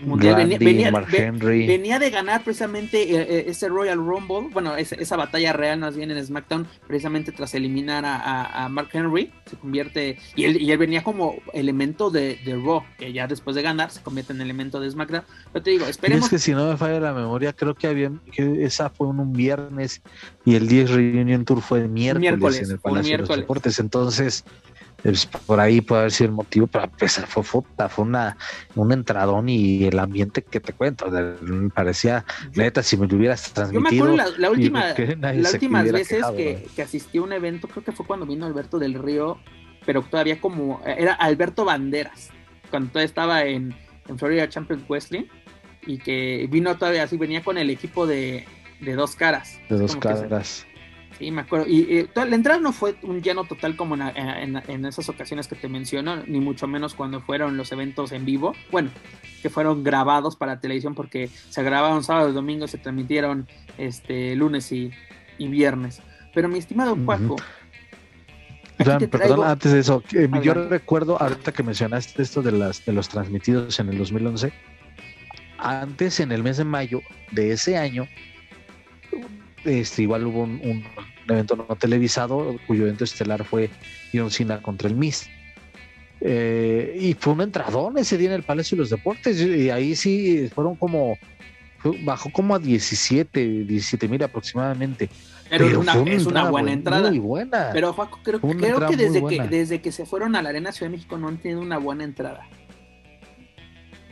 venía, 0.00 1.98
de 1.98 2.10
ganar 2.10 2.42
precisamente 2.42 3.02
eh, 3.02 3.26
eh, 3.28 3.44
ese 3.48 3.68
Royal 3.68 3.98
Rumble, 3.98 4.48
bueno, 4.52 4.76
esa, 4.76 5.16
batalla 5.16 5.52
real 5.52 5.80
más 5.80 5.96
bien 5.96 6.10
en 6.10 6.24
SmackDown, 6.24 6.66
precisamente 6.86 7.32
tras 7.32 7.54
eliminar 7.54 8.04
a, 8.06 8.68
Mark 8.70 8.88
Henry, 8.92 9.32
se 9.46 9.56
convierte, 9.56 10.18
y 10.36 10.44
él, 10.44 10.60
y 10.60 10.70
él 10.70 10.78
venía 10.78 11.02
como 11.02 11.36
elemento 11.52 12.10
de, 12.10 12.38
de, 12.44 12.54
Raw, 12.54 12.82
que 12.98 13.12
ya 13.12 13.26
después 13.26 13.56
de 13.56 13.62
ganar 13.62 13.90
se 13.90 14.02
convierte 14.02 14.32
en 14.32 14.40
elemento 14.40 14.80
de 14.80 14.90
SmackDown. 14.90 15.24
Pero 15.52 15.62
te 15.62 15.70
digo, 15.70 15.86
esperemos. 15.86 16.24
es 16.24 16.30
que 16.30 16.38
si 16.38 16.52
no 16.52 16.68
me 16.68 16.76
falla 16.76 17.00
la 17.00 17.12
memoria, 17.12 17.52
creo 17.52 17.74
que 17.74 17.86
había, 17.86 18.10
que 18.32 18.64
esa 18.64 18.90
fue 18.90 19.06
un, 19.06 19.20
viernes 19.32 20.02
y 20.44 20.54
el 20.54 20.66
10 20.66 20.90
Reunion 20.90 21.44
Tour 21.44 21.62
fue 21.62 21.80
el 21.80 21.88
miércoles, 21.88 22.62
en 22.62 22.70
el 22.72 22.78
Palacio 22.78 23.12
de 23.12 23.18
los 23.18 23.36
Deportes, 23.36 23.78
entonces 23.78 24.44
pues, 25.02 25.26
por 25.26 25.60
ahí 25.60 25.80
puede 25.80 26.02
haber 26.02 26.12
sido 26.12 26.30
el 26.30 26.36
motivo, 26.36 26.66
para 26.66 26.84
empezar 26.84 27.26
fue, 27.26 27.42
fue, 27.42 27.62
una, 27.98 28.36
un 28.74 28.92
entradón 28.92 29.48
y 29.48 29.84
el 29.84 29.98
ambiente 29.98 30.42
que 30.42 30.60
te 30.60 30.72
cuento, 30.72 31.10
me 31.10 31.70
parecía 31.70 32.24
neta 32.54 32.82
si 32.82 32.96
me 32.96 33.06
lo 33.06 33.16
hubieras 33.16 33.52
transmitido. 33.52 34.06
Yo 34.06 34.12
me 34.12 34.22
acuerdo 34.22 34.38
la, 34.38 34.50
última, 34.50 34.94
las 35.32 35.54
últimas 35.54 35.90
veces 35.90 36.24
que, 36.36 36.66
que, 36.74 36.82
asistí 36.82 37.18
a 37.18 37.22
un 37.22 37.32
evento, 37.32 37.68
creo 37.68 37.84
que 37.84 37.92
fue 37.92 38.06
cuando 38.06 38.26
vino 38.26 38.46
Alberto 38.46 38.78
del 38.78 38.94
Río, 38.94 39.38
pero 39.86 40.02
todavía 40.02 40.40
como, 40.40 40.82
era 40.84 41.14
Alberto 41.14 41.64
Banderas, 41.64 42.30
cuando 42.70 42.90
todavía 42.90 43.06
estaba 43.06 43.44
en, 43.44 43.74
en 44.08 44.18
Florida 44.18 44.48
Champions 44.48 44.82
Wrestling, 44.88 45.24
y 45.86 45.98
que 45.98 46.46
vino 46.50 46.76
todavía 46.76 47.04
así, 47.04 47.16
venía 47.16 47.42
con 47.42 47.56
el 47.56 47.70
equipo 47.70 48.06
de, 48.06 48.46
de 48.80 48.94
dos 48.94 49.16
caras. 49.16 49.58
De 49.68 49.78
dos 49.78 49.96
caras. 49.96 50.66
Sí, 51.20 51.30
me 51.30 51.42
acuerdo. 51.42 51.66
Y, 51.68 52.08
la 52.14 52.34
entrada 52.34 52.58
no 52.58 52.72
fue 52.72 52.96
un 53.02 53.20
lleno 53.20 53.44
total 53.44 53.76
como 53.76 53.94
en, 53.94 54.86
esas 54.86 55.06
ocasiones 55.10 55.48
que 55.48 55.54
te 55.54 55.68
menciono, 55.68 56.24
ni 56.26 56.40
mucho 56.40 56.66
menos 56.66 56.94
cuando 56.94 57.20
fueron 57.20 57.58
los 57.58 57.70
eventos 57.72 58.12
en 58.12 58.24
vivo. 58.24 58.54
Bueno, 58.70 58.88
que 59.42 59.50
fueron 59.50 59.84
grabados 59.84 60.34
para 60.34 60.60
televisión 60.60 60.94
porque 60.94 61.28
se 61.28 61.62
grabaron 61.62 62.02
sábado 62.04 62.30
y 62.30 62.32
domingo, 62.32 62.66
se 62.68 62.78
transmitieron 62.78 63.46
este 63.76 64.34
lunes 64.34 64.72
y, 64.72 64.92
viernes. 65.38 66.00
Pero 66.32 66.48
mi 66.48 66.58
estimado 66.58 66.96
Paco. 66.96 67.36
perdón, 68.78 69.46
antes 69.46 69.72
de 69.72 69.80
eso, 69.80 70.02
yo 70.42 70.54
recuerdo 70.54 71.20
ahorita 71.20 71.52
que 71.52 71.62
mencionaste 71.62 72.22
esto 72.22 72.40
de, 72.40 72.52
las, 72.52 72.82
de 72.86 72.94
los 72.94 73.10
transmitidos 73.10 73.78
en 73.78 73.90
el 73.90 73.98
2011. 73.98 74.54
Antes, 75.58 76.18
en 76.20 76.32
el 76.32 76.42
mes 76.42 76.56
de 76.56 76.64
mayo 76.64 77.02
de 77.32 77.52
ese 77.52 77.76
año, 77.76 78.08
este, 79.64 80.02
igual 80.02 80.26
hubo 80.26 80.42
un, 80.42 80.84
evento 81.30 81.56
no 81.56 81.76
televisado 81.76 82.56
cuyo 82.66 82.84
evento 82.84 83.04
estelar 83.04 83.44
fue 83.44 83.70
John 84.12 84.30
Cena 84.30 84.62
contra 84.62 84.88
el 84.88 84.96
Miss. 84.96 85.28
Eh, 86.20 86.98
y 87.00 87.14
fue 87.14 87.32
un 87.32 87.40
entradón 87.40 87.96
ese 87.96 88.18
día 88.18 88.28
en 88.28 88.34
el 88.34 88.42
Palacio 88.42 88.76
de 88.76 88.80
los 88.80 88.90
Deportes 88.90 89.40
y 89.40 89.70
ahí 89.70 89.96
sí 89.96 90.50
fueron 90.54 90.76
como 90.76 91.16
bajó 92.04 92.30
como 92.30 92.54
a 92.54 92.58
17 92.58 93.64
17 93.64 94.08
mil 94.08 94.22
aproximadamente. 94.22 95.08
Pero, 95.48 95.66
es 95.66 96.26
una, 96.26 96.48
buena 96.48 96.72
entrada. 96.72 97.08
muy 97.08 97.18
buena. 97.18 97.70
Pero 97.72 97.96
creo, 98.22 98.40
creo 98.40 98.86
que 98.86 98.96
desde 98.96 99.26
que 99.26 99.48
desde 99.48 99.80
que 99.80 99.90
se 99.90 100.06
fueron 100.06 100.36
a 100.36 100.42
la 100.42 100.50
Arena 100.50 100.70
Ciudad 100.70 100.90
de 100.90 100.96
México 100.96 101.18
no 101.18 101.26
han 101.26 101.38
tenido 101.38 101.60
una 101.60 101.78
buena 101.78 102.04
entrada 102.04 102.46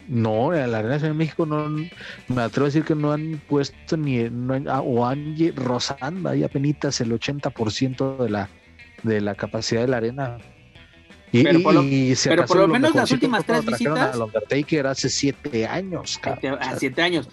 no, 0.09 0.55
en 0.55 0.73
la 0.73 0.79
Arena 0.79 0.99
de 0.99 1.13
México 1.13 1.45
no, 1.45 1.69
me 1.69 2.43
atrevo 2.43 2.65
a 2.65 2.69
decir 2.69 2.85
que 2.85 2.95
no 2.95 3.13
han 3.13 3.41
puesto 3.47 3.97
ni, 3.97 4.25
ah, 4.67 4.81
o 4.81 5.07
han 5.07 5.37
rozando 5.55 6.31
ahí 6.31 6.43
apenas 6.43 7.01
el 7.01 7.13
80% 7.13 8.17
de 8.17 8.31
la, 8.31 8.49
de 9.03 9.21
la 9.21 9.35
capacidad 9.35 9.83
de 9.83 9.89
la 9.89 9.99
arena. 9.99 10.39
Y, 11.31 11.45
pero 11.45 11.63
por 11.63 11.75
lo, 11.75 11.83
pero 12.25 12.47
por 12.47 12.57
lo 12.57 12.69
menos 12.69 12.95
las 12.95 13.11
últimas 13.11 13.45
tres 13.45 13.67
visitas. 13.67 14.15
Al 14.15 14.23
Undertaker 14.23 14.87
hace 14.87 15.11
siete 15.11 15.67
años. 15.67 16.19
Ah, 16.23 16.75
siete 16.79 17.03
años. 17.03 17.29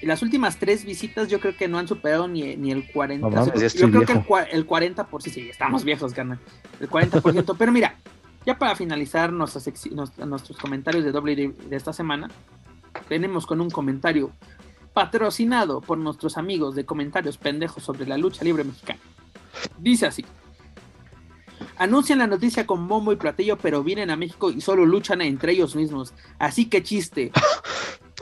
Las 0.00 0.22
últimas 0.22 0.58
tres 0.58 0.84
visitas 0.84 1.28
yo 1.28 1.40
creo 1.40 1.56
que 1.56 1.66
no 1.66 1.78
han 1.80 1.88
superado 1.88 2.28
ni, 2.28 2.54
ni 2.54 2.70
el 2.70 2.86
40%. 2.92 3.74
yo 3.74 3.90
creo 3.90 4.06
que 4.06 4.12
el, 4.12 4.58
el 4.58 4.66
40%, 4.66 5.06
por 5.08 5.22
sí, 5.22 5.30
sí, 5.30 5.48
estamos 5.50 5.82
viejos, 5.82 6.14
carnal. 6.14 6.38
El 6.78 6.88
40%. 6.88 7.56
pero 7.58 7.72
mira, 7.72 7.96
ya 8.44 8.58
para 8.58 8.74
finalizar 8.76 9.32
nuestros, 9.32 9.68
nuestros 10.18 10.58
comentarios 10.58 11.04
de 11.04 11.12
doble 11.12 11.34
de 11.36 11.76
esta 11.76 11.92
semana, 11.92 12.28
tenemos 13.08 13.46
con 13.46 13.60
un 13.60 13.70
comentario 13.70 14.32
patrocinado 14.92 15.80
por 15.80 15.98
nuestros 15.98 16.36
amigos 16.36 16.74
de 16.74 16.84
comentarios 16.84 17.38
pendejos 17.38 17.82
sobre 17.82 18.06
la 18.06 18.18
lucha 18.18 18.44
libre 18.44 18.64
mexicana. 18.64 19.00
Dice 19.78 20.06
así. 20.06 20.24
Anuncian 21.78 22.18
la 22.18 22.26
noticia 22.26 22.66
con 22.66 22.86
bombo 22.86 23.12
y 23.12 23.16
platillo, 23.16 23.56
pero 23.56 23.82
vienen 23.82 24.10
a 24.10 24.16
México 24.16 24.50
y 24.50 24.60
solo 24.60 24.84
luchan 24.84 25.20
entre 25.22 25.52
ellos 25.52 25.74
mismos. 25.74 26.12
Así 26.38 26.66
que 26.66 26.82
chiste. 26.82 27.32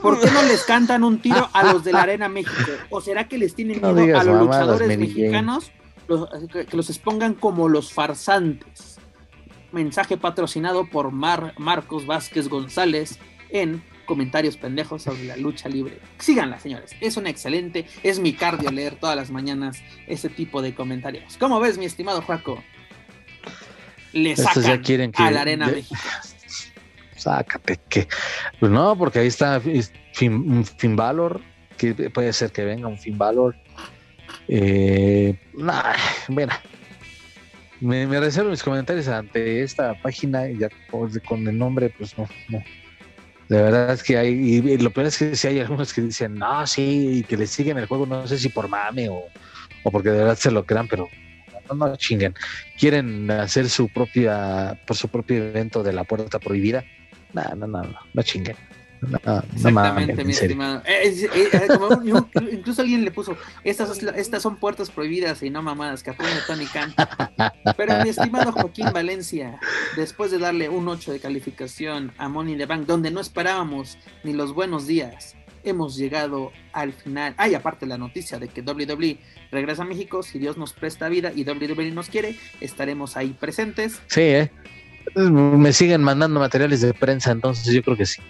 ¿Por 0.01 0.19
qué 0.19 0.31
no 0.31 0.41
les 0.43 0.63
cantan 0.63 1.03
un 1.03 1.21
tiro 1.21 1.47
a 1.53 1.71
los 1.71 1.83
de 1.83 1.93
la 1.93 2.03
Arena 2.03 2.27
México? 2.27 2.71
¿O 2.89 3.01
será 3.01 3.27
que 3.27 3.37
les 3.37 3.53
tienen 3.53 3.81
miedo 3.81 4.19
a 4.19 4.23
los 4.23 4.41
luchadores 4.45 4.97
mexicanos 4.97 5.71
que 6.07 6.75
los 6.75 6.89
expongan 6.89 7.35
como 7.35 7.69
los 7.69 7.93
farsantes? 7.93 8.90
Mensaje 9.71 10.17
patrocinado 10.17 10.85
por 10.85 11.11
Mar 11.11 11.53
Marcos 11.57 12.05
Vázquez 12.05 12.47
González 12.47 13.19
en 13.49 13.83
comentarios 14.05 14.57
pendejos 14.57 15.03
sobre 15.03 15.23
la 15.23 15.37
lucha 15.37 15.69
libre. 15.69 15.99
Síganla, 16.19 16.59
señores. 16.59 16.95
Es 16.99 17.17
un 17.17 17.27
excelente, 17.27 17.85
es 18.03 18.19
mi 18.19 18.33
cardio 18.33 18.71
leer 18.71 18.95
todas 18.95 19.15
las 19.15 19.31
mañanas 19.31 19.81
ese 20.07 20.29
tipo 20.29 20.61
de 20.61 20.75
comentarios. 20.75 21.37
¿Cómo 21.37 21.59
ves, 21.59 21.77
mi 21.77 21.85
estimado 21.85 22.21
Juaco? 22.21 22.61
Le 24.13 24.35
sacan 24.35 24.81
quieren 24.81 25.11
a 25.15 25.31
la 25.31 25.41
Arena 25.41 25.67
México. 25.67 26.01
Sácate 27.15 27.79
que. 27.87 28.07
Pues 28.59 28.71
no, 28.71 28.97
porque 28.97 29.19
ahí 29.19 29.27
está 29.27 29.61
fin, 30.13 30.65
fin 30.65 30.95
Valor, 30.95 31.39
que 31.77 31.93
puede 32.09 32.33
ser 32.33 32.51
que 32.51 32.63
venga 32.63 32.87
un 32.87 32.97
Fin 32.97 33.17
Valor. 33.17 33.55
Eh, 34.47 35.39
nah, 35.53 35.93
bueno, 36.27 36.53
me, 37.81 38.19
reservo 38.19 38.51
mis 38.51 38.63
comentarios 38.63 39.07
ante 39.07 39.61
esta 39.61 39.93
página 40.01 40.49
y 40.49 40.57
ya 40.57 40.69
con 40.89 41.47
el 41.47 41.57
nombre, 41.57 41.93
pues 41.97 42.17
no, 42.17 42.27
no. 42.49 42.63
De 43.49 43.61
verdad 43.61 43.91
es 43.91 44.03
que 44.03 44.17
hay, 44.17 44.29
y 44.29 44.77
lo 44.77 44.91
peor 44.91 45.07
es 45.07 45.17
que 45.17 45.35
si 45.35 45.47
hay 45.47 45.59
algunos 45.59 45.91
que 45.93 46.01
dicen, 46.01 46.35
no, 46.35 46.65
sí, 46.65 47.17
y 47.19 47.23
que 47.23 47.35
le 47.35 47.47
siguen 47.47 47.77
el 47.77 47.85
juego, 47.85 48.05
no 48.05 48.25
sé 48.25 48.37
si 48.37 48.47
por 48.47 48.69
mame 48.69 49.09
o, 49.09 49.23
o 49.83 49.91
porque 49.91 50.09
de 50.09 50.19
verdad 50.19 50.37
se 50.37 50.51
lo 50.51 50.65
crean, 50.65 50.87
pero 50.87 51.09
no, 51.67 51.75
no 51.75 51.95
chinguen. 51.97 52.33
Quieren 52.79 53.29
hacer 53.29 53.69
su 53.69 53.89
propia, 53.89 54.79
por 54.87 54.95
su 54.95 55.09
propio 55.09 55.37
evento 55.37 55.83
de 55.83 55.93
la 55.93 56.03
puerta 56.03 56.39
prohibida. 56.39 56.85
No, 57.33 57.43
no, 57.55 57.67
no, 57.67 57.81
no, 57.83 57.99
no 58.13 58.23
chinguen. 58.23 58.55
Exactamente, 59.53 60.23
mi 60.23 60.31
estimado. 60.31 60.81
Eh, 60.85 61.27
eh, 61.33 61.49
eh, 61.53 61.67
incluso 62.51 62.81
alguien 62.81 63.03
le 63.03 63.11
puso, 63.11 63.35
estas, 63.63 64.01
estas 64.03 64.43
son 64.43 64.57
puertas 64.57 64.91
prohibidas 64.91 65.41
y 65.43 65.49
no 65.49 65.61
mamadas, 65.63 66.03
que 66.03 66.11
aprende 66.11 66.39
Tony 66.45 66.65
Khan. 66.65 66.93
Pero 67.77 68.03
mi 68.03 68.09
estimado 68.09 68.51
Joaquín 68.51 68.87
Valencia, 68.93 69.59
después 69.95 70.31
de 70.31 70.37
darle 70.37 70.69
un 70.69 70.87
8 70.87 71.13
de 71.13 71.19
calificación 71.19 72.11
a 72.17 72.29
Money 72.29 72.57
the 72.57 72.65
Bank, 72.65 72.85
donde 72.85 73.11
no 73.11 73.19
esperábamos 73.19 73.97
ni 74.23 74.33
los 74.33 74.53
buenos 74.53 74.85
días, 74.85 75.35
hemos 75.63 75.95
llegado 75.95 76.51
al 76.73 76.93
final. 76.93 77.33
Hay 77.37 77.55
aparte 77.55 77.85
la 77.85 77.97
noticia 77.97 78.39
de 78.39 78.47
que 78.47 78.61
WWE 78.61 79.19
regresa 79.51 79.83
a 79.83 79.85
México, 79.85 80.23
si 80.23 80.39
Dios 80.39 80.57
nos 80.57 80.73
presta 80.73 81.09
vida 81.09 81.31
y 81.35 81.43
WWE 81.43 81.91
nos 81.91 82.09
quiere, 82.09 82.35
estaremos 82.59 83.17
ahí 83.17 83.35
presentes. 83.39 83.99
Sí, 84.07 84.21
eh 84.21 84.51
me 85.15 85.73
siguen 85.73 86.03
mandando 86.03 86.39
materiales 86.39 86.81
de 86.81 86.93
prensa, 86.93 87.31
entonces 87.31 87.73
yo 87.73 87.81
creo 87.83 87.97
que 87.97 88.05
sí. 88.05 88.21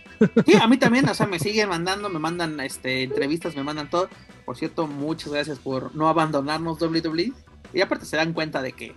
Sí, 0.46 0.56
a 0.56 0.68
mí 0.68 0.78
también, 0.78 1.08
o 1.10 1.14
sea, 1.14 1.28
me 1.28 1.40
siguen 1.40 1.70
mandando, 1.70 2.10
me 2.10 2.20
mandan 2.20 2.60
este, 2.60 3.04
entrevistas, 3.04 3.56
me 3.56 3.64
mandan 3.64 3.90
todo. 3.90 4.10
Por 4.46 4.58
cierto, 4.58 4.88
muchas 4.88 5.32
gracias 5.32 5.60
por 5.60 5.96
no 5.96 6.10
abandonarnos 6.10 6.82
WWE. 6.82 7.34
Y 7.74 7.82
aparte 7.82 8.06
se 8.06 8.18
dan 8.18 8.34
cuenta 8.34 8.62
de 8.62 8.74
que, 8.74 8.96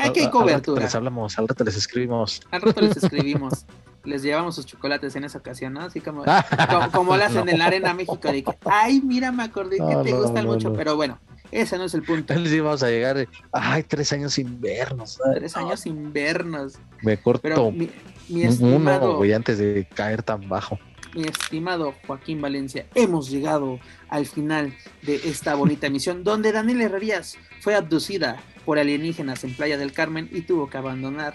aquí 0.00 0.20
hay 0.20 0.30
cobertura. 0.30 0.82
les 0.82 0.94
hablamos, 0.94 1.38
al 1.38 1.46
rato 1.46 1.64
les 1.64 1.76
escribimos. 1.76 2.40
Al 2.50 2.60
rato 2.60 2.80
les 2.80 2.96
escribimos. 2.96 3.66
les 4.04 4.22
llevamos 4.22 4.56
sus 4.56 4.66
chocolates 4.66 5.14
en 5.14 5.24
esa 5.24 5.38
ocasión, 5.38 5.74
¿no? 5.74 5.82
Así 5.82 6.00
como, 6.00 6.24
como, 6.92 7.16
lo 7.16 7.24
hacen 7.24 7.48
en 7.48 7.58
la 7.58 7.66
Arena 7.66 7.94
México, 7.94 8.18
de 8.20 8.42
que, 8.42 8.58
ay, 8.64 9.00
mira, 9.00 9.30
me 9.30 9.44
acordé 9.44 9.76
que 9.76 9.96
te 10.02 10.12
gustan 10.12 10.46
mucho, 10.46 10.72
pero 10.72 10.96
bueno, 10.96 11.20
Ese 11.50 11.76
no 11.78 11.84
es 11.84 11.94
el 11.94 12.02
punto. 12.02 12.34
Sí, 12.44 12.60
vamos 12.60 12.82
a 12.82 12.88
llegar. 12.90 13.26
Ay, 13.52 13.82
tres 13.82 14.12
años 14.12 14.38
invernos. 14.38 15.18
Tres 15.34 15.56
años 15.56 15.86
invernos. 15.86 16.78
Me 17.02 17.16
corto 17.16 17.42
Pero 17.42 17.70
mi, 17.72 17.90
mi 18.28 18.42
estimado, 18.42 19.08
uno, 19.10 19.16
güey, 19.18 19.32
antes 19.32 19.58
de 19.58 19.86
caer 19.94 20.22
tan 20.22 20.48
bajo. 20.48 20.78
mi 21.14 21.24
estimado 21.24 21.94
Joaquín 22.06 22.40
Valencia, 22.40 22.86
hemos 22.94 23.30
llegado 23.30 23.80
al 24.08 24.26
final 24.26 24.72
de 25.02 25.16
esta 25.16 25.54
bonita 25.54 25.86
emisión 25.88 26.22
donde 26.22 26.52
Daniela 26.52 26.84
Herrerías 26.84 27.36
fue 27.60 27.74
abducida 27.74 28.36
por 28.64 28.78
alienígenas 28.78 29.42
en 29.44 29.54
Playa 29.54 29.76
del 29.76 29.92
Carmen 29.92 30.28
y 30.30 30.42
tuvo 30.42 30.68
que 30.70 30.78
abandonar 30.78 31.34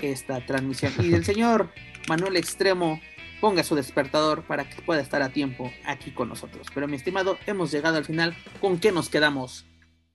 esta 0.00 0.44
transmisión. 0.46 0.92
Y 1.02 1.14
el 1.14 1.24
señor 1.24 1.70
Manuel 2.08 2.36
Extremo 2.36 3.00
ponga 3.40 3.62
su 3.62 3.74
despertador 3.74 4.42
para 4.42 4.68
que 4.68 4.82
pueda 4.82 5.00
estar 5.00 5.22
a 5.22 5.30
tiempo 5.30 5.70
aquí 5.84 6.10
con 6.10 6.28
nosotros. 6.28 6.66
Pero 6.74 6.88
mi 6.88 6.96
estimado, 6.96 7.38
hemos 7.46 7.70
llegado 7.70 7.96
al 7.96 8.04
final. 8.04 8.36
¿Con 8.60 8.78
qué 8.78 8.92
nos 8.92 9.08
quedamos? 9.08 9.66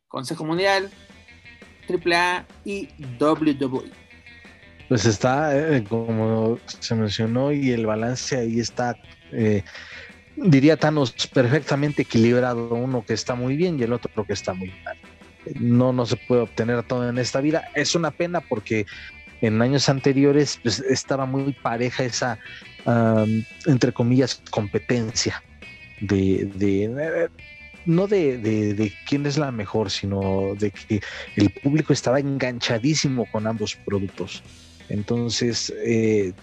Consejo 0.08 0.46
Mundial, 0.46 0.92
AAA 1.90 2.46
y 2.66 2.90
WWE. 3.20 3.92
Pues 4.90 5.06
está, 5.06 5.58
eh, 5.58 5.84
como 5.84 6.60
se 6.66 6.96
mencionó, 6.96 7.52
y 7.52 7.72
el 7.72 7.86
balance 7.86 8.38
ahí 8.38 8.60
está, 8.60 8.96
eh, 9.32 9.64
diría 10.36 10.78
Thanos, 10.78 11.14
perfectamente 11.34 12.04
equilibrado. 12.04 12.70
Uno 12.70 13.04
que 13.06 13.14
está 13.14 13.36
muy 13.36 13.56
bien 13.56 13.80
y 13.80 13.84
el 13.84 13.94
otro 13.94 14.26
que 14.26 14.34
está 14.34 14.54
muy 14.54 14.72
mal. 14.84 14.98
No, 15.56 15.92
no 15.92 16.06
se 16.06 16.16
puede 16.16 16.42
obtener 16.42 16.84
todo 16.84 17.10
en 17.10 17.18
esta 17.18 17.42
vida. 17.42 17.70
Es 17.76 17.96
una 17.96 18.12
pena 18.12 18.42
porque 18.42 18.86
en 19.42 19.62
años 19.62 19.90
anteriores 19.90 20.60
pues, 20.64 20.80
estaba 20.80 21.26
muy 21.26 21.54
pareja 21.54 22.04
esa, 22.04 22.40
um, 22.86 23.44
entre 23.66 23.92
comillas, 23.92 24.42
competencia 24.50 25.42
de, 26.02 26.50
de 26.56 27.30
no 27.86 28.08
de, 28.08 28.94
quién 29.08 29.26
es 29.26 29.38
la 29.38 29.52
mejor, 29.52 29.92
sino 29.92 30.56
de 30.58 30.72
que 30.72 31.02
el 31.36 31.50
público 31.50 31.94
estaba 31.94 32.20
enganchadísimo 32.20 33.26
con 33.32 33.48
ambos 33.48 33.76
productos. 33.76 34.44
Entonces, 34.90 35.74
eh, 35.84 36.34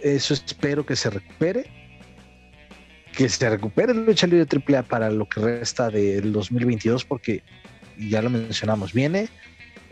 eso 0.00 0.34
espero 0.34 0.84
que 0.86 0.96
se 0.96 1.10
recupere. 1.10 1.66
Que 3.12 3.28
se 3.28 3.50
recupere 3.50 3.92
el 3.92 4.06
lucha 4.06 4.26
libre 4.26 4.46
AAA 4.46 4.84
para 4.84 5.10
lo 5.10 5.28
que 5.28 5.40
resta 5.40 5.90
del 5.90 6.32
2022, 6.32 7.04
porque 7.04 7.42
ya 7.98 8.22
lo 8.22 8.30
mencionamos, 8.30 8.92
viene 8.92 9.28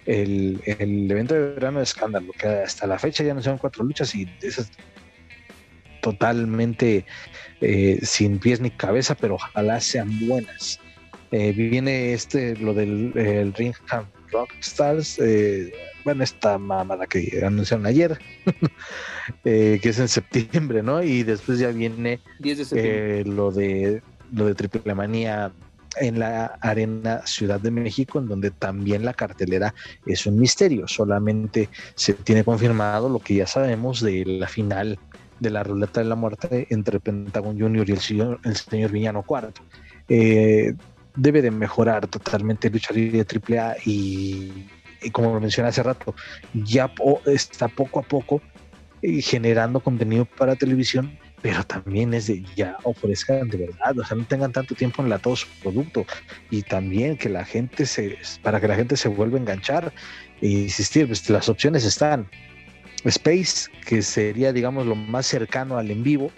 el, 0.06 0.62
el, 0.64 1.10
evento 1.10 1.34
de 1.34 1.40
verano 1.54 1.78
de 1.78 1.84
escándalo, 1.84 2.32
que 2.32 2.46
hasta 2.46 2.86
la 2.86 2.98
fecha 2.98 3.24
ya 3.24 3.34
no 3.34 3.42
son 3.42 3.58
cuatro 3.58 3.84
luchas 3.84 4.14
y 4.14 4.26
esas 4.40 4.70
totalmente 6.00 7.04
eh, 7.60 7.98
sin 8.02 8.38
pies 8.38 8.60
ni 8.60 8.70
cabeza, 8.70 9.14
pero 9.14 9.34
ojalá 9.34 9.80
sean 9.80 10.26
buenas. 10.26 10.80
Eh, 11.30 11.52
viene 11.52 12.12
este, 12.12 12.56
lo 12.56 12.72
del 12.72 13.12
el 13.16 13.52
Ringham 13.52 14.06
Rockstars, 14.30 15.18
eh, 15.18 15.72
bueno, 16.04 16.24
esta 16.24 16.58
mamada 16.58 17.06
que 17.06 17.42
anunciaron 17.44 17.86
ayer, 17.86 18.18
que 19.44 19.80
es 19.82 19.98
en 19.98 20.08
septiembre, 20.08 20.82
¿no? 20.82 21.02
Y 21.02 21.22
después 21.22 21.58
ya 21.58 21.68
viene 21.68 22.20
10 22.38 22.70
de 22.70 23.24
lo 23.26 23.50
de 23.50 24.02
lo 24.32 24.46
de 24.46 24.54
Triple 24.54 24.94
Manía 24.94 25.52
en 26.00 26.18
la 26.18 26.58
Arena 26.60 27.22
Ciudad 27.26 27.60
de 27.60 27.70
México, 27.70 28.18
en 28.18 28.28
donde 28.28 28.50
también 28.50 29.04
la 29.04 29.14
cartelera 29.14 29.74
es 30.06 30.26
un 30.26 30.38
misterio. 30.38 30.86
Solamente 30.88 31.68
se 31.94 32.14
tiene 32.14 32.44
confirmado 32.44 33.08
lo 33.08 33.18
que 33.18 33.34
ya 33.34 33.46
sabemos 33.46 34.00
de 34.00 34.24
la 34.24 34.48
final 34.48 34.98
de 35.40 35.50
la 35.50 35.62
ruleta 35.62 36.00
de 36.00 36.06
la 36.06 36.14
muerte 36.14 36.66
entre 36.70 37.00
Pentagon 37.00 37.58
Junior 37.58 37.88
y 37.88 37.92
el 37.92 38.00
señor, 38.00 38.40
el 38.44 38.56
señor 38.56 38.90
Viñano 38.90 39.22
Cuarto. 39.22 39.62
Eh, 40.08 40.74
debe 41.16 41.42
de 41.42 41.50
mejorar 41.50 42.06
totalmente 42.06 42.70
lucha 42.70 42.94
libre 42.94 43.24
de 43.24 43.58
AAA 43.58 43.76
y, 43.84 44.66
y, 45.02 45.10
como 45.10 45.34
lo 45.34 45.40
mencioné 45.40 45.68
hace 45.68 45.82
rato, 45.82 46.14
ya 46.54 46.90
está 47.26 47.68
poco 47.68 48.00
a 48.00 48.02
poco 48.02 48.40
eh, 49.02 49.20
generando 49.20 49.80
contenido 49.80 50.24
para 50.24 50.56
televisión 50.56 51.18
pero 51.42 51.64
también 51.64 52.14
es 52.14 52.26
de 52.26 52.44
ya 52.56 52.76
ofrezcan 52.82 53.48
de 53.48 53.58
verdad, 53.58 53.98
o 53.98 54.04
sea, 54.04 54.16
no 54.16 54.24
tengan 54.24 54.52
tanto 54.52 54.74
tiempo 54.74 55.02
enlatado 55.02 55.36
su 55.36 55.46
producto 55.62 56.04
y 56.50 56.62
también 56.62 57.16
que 57.16 57.28
la 57.28 57.44
gente 57.44 57.86
se, 57.86 58.18
para 58.42 58.60
que 58.60 58.68
la 58.68 58.74
gente 58.74 58.96
se 58.96 59.08
vuelva 59.08 59.38
a 59.38 59.40
enganchar 59.40 59.92
e 60.40 60.48
insistir, 60.48 61.06
pues 61.06 61.28
las 61.30 61.48
opciones 61.48 61.84
están. 61.84 62.28
Space, 63.04 63.70
que 63.86 64.02
sería, 64.02 64.52
digamos, 64.52 64.86
lo 64.86 64.94
más 64.94 65.26
cercano 65.26 65.78
al 65.78 65.90
en 65.90 66.02
vivo, 66.02 66.30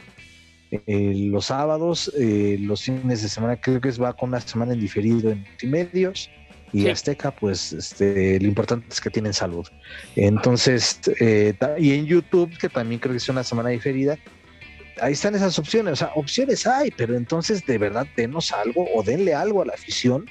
eh, 0.70 1.14
los 1.16 1.46
sábados, 1.46 2.12
eh, 2.16 2.56
los 2.60 2.82
fines 2.82 3.22
de 3.22 3.28
semana, 3.28 3.60
creo 3.60 3.80
que 3.80 3.88
es 3.88 4.00
va 4.00 4.12
con 4.12 4.28
una 4.28 4.40
semana 4.40 4.72
en 4.72 4.80
diferido 4.80 5.30
en 5.30 5.40
multimedios. 5.40 6.30
Y 6.72 6.82
sí. 6.82 6.88
Azteca, 6.88 7.32
pues 7.32 7.72
este, 7.72 8.38
lo 8.38 8.46
importante 8.46 8.86
es 8.90 9.00
que 9.00 9.10
tienen 9.10 9.32
salud. 9.32 9.66
Entonces, 10.14 11.00
eh, 11.18 11.52
y 11.78 11.94
en 11.94 12.06
YouTube, 12.06 12.56
que 12.58 12.68
también 12.68 13.00
creo 13.00 13.12
que 13.12 13.16
es 13.16 13.28
una 13.28 13.42
semana 13.42 13.70
diferida, 13.70 14.16
ahí 15.00 15.14
están 15.14 15.34
esas 15.34 15.58
opciones, 15.58 15.94
o 15.94 15.96
sea, 15.96 16.12
opciones 16.14 16.66
hay, 16.66 16.90
pero 16.92 17.16
entonces 17.16 17.64
de 17.66 17.78
verdad 17.78 18.06
denos 18.16 18.52
algo 18.52 18.86
o 18.94 19.02
denle 19.02 19.34
algo 19.34 19.62
a 19.62 19.66
la 19.66 19.72
afición 19.72 20.26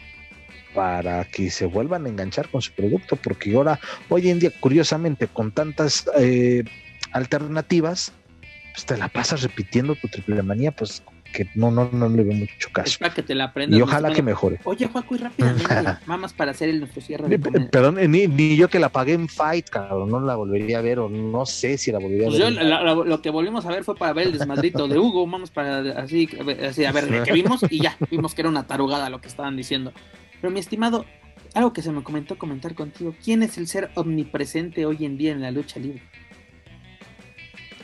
para 0.80 1.26
que 1.26 1.52
se 1.52 1.66
vuelvan 1.66 2.06
a 2.06 2.10
enganchar 2.10 2.48
con 2.48 2.62
su 2.62 2.72
producto, 2.72 3.18
porque 3.18 3.54
ahora, 3.54 3.82
hoy 4.08 4.30
en 4.30 4.40
día, 4.40 4.50
curiosamente, 4.62 5.28
con 5.28 5.52
tantas 5.52 6.10
eh, 6.18 6.64
alternativas, 7.12 8.14
pues 8.74 8.86
te 8.86 8.96
la 8.96 9.10
pasas 9.10 9.42
repitiendo 9.42 9.96
tu 9.96 10.08
triple 10.08 10.42
manía, 10.42 10.72
pues 10.72 11.04
que 11.34 11.50
no, 11.54 11.70
no, 11.70 11.90
no 11.92 12.08
le 12.08 12.24
veo 12.24 12.34
mucho 12.34 12.70
caso. 12.72 12.88
Es 12.88 12.98
para 12.98 13.14
que 13.14 13.24
te 13.24 13.36
la 13.36 13.44
aprendas. 13.44 13.78
Y 13.78 13.82
ojalá 13.82 14.14
que 14.14 14.22
mejore. 14.22 14.62
Oye, 14.64 14.88
Juaco, 14.88 15.16
y 15.16 15.18
rápidamente, 15.18 15.68
mamas 16.06 16.32
para 16.32 16.52
hacer 16.52 16.70
el 16.70 16.80
nuestro 16.80 17.02
cierre. 17.02 17.28
De 17.28 17.38
Perdón, 17.38 17.98
ni, 18.10 18.28
ni, 18.28 18.56
yo 18.56 18.70
que 18.70 18.80
la 18.80 18.88
pagué 18.88 19.16
en 19.16 19.28
Fight, 19.28 19.68
cabrón, 19.68 20.10
no 20.10 20.22
la 20.22 20.38
volvería 20.38 20.78
a 20.78 20.82
ver, 20.82 21.00
o 21.00 21.10
no 21.10 21.46
sé 21.46 21.78
si 21.78 21.92
la 21.92 22.00
volvería 22.00 22.28
a 22.28 22.30
pues 22.30 22.40
ver. 22.40 22.54
Yo, 22.54 22.64
la, 22.64 22.82
la, 22.82 22.96
lo 22.96 23.22
que 23.22 23.32
volvimos 23.32 23.66
a 23.66 23.70
ver 23.70 23.84
fue 23.84 23.98
para 23.98 24.14
ver 24.14 24.28
el 24.28 24.32
desmadrito 24.32 24.88
de 24.88 24.98
Hugo, 24.98 25.28
vamos 25.28 25.52
para 25.52 25.80
así, 26.02 26.30
así 26.66 26.86
a 26.86 26.94
ver, 26.94 27.24
que 27.24 27.34
vimos 27.34 27.66
y 27.70 27.82
ya, 27.82 27.98
vimos 28.10 28.34
que 28.34 28.44
era 28.44 28.50
una 28.50 28.66
tarugada 28.66 29.10
lo 29.10 29.20
que 29.20 29.28
estaban 29.28 29.58
diciendo. 29.58 29.92
Pero 30.42 30.52
mi 30.52 30.60
estimado, 30.60 31.06
algo 31.54 31.74
que 31.74 31.82
se 31.82 31.92
me 31.92 32.04
comentó 32.04 32.38
comentar 32.38 32.76
contigo, 32.76 33.16
¿quién 33.24 33.44
es 33.44 33.58
el 33.58 33.68
ser 33.68 33.92
omnipresente 33.96 34.86
hoy 34.86 35.06
en 35.06 35.18
día 35.18 35.32
en 35.32 35.42
la 35.42 35.52
lucha 35.52 35.80
libre? 35.80 36.02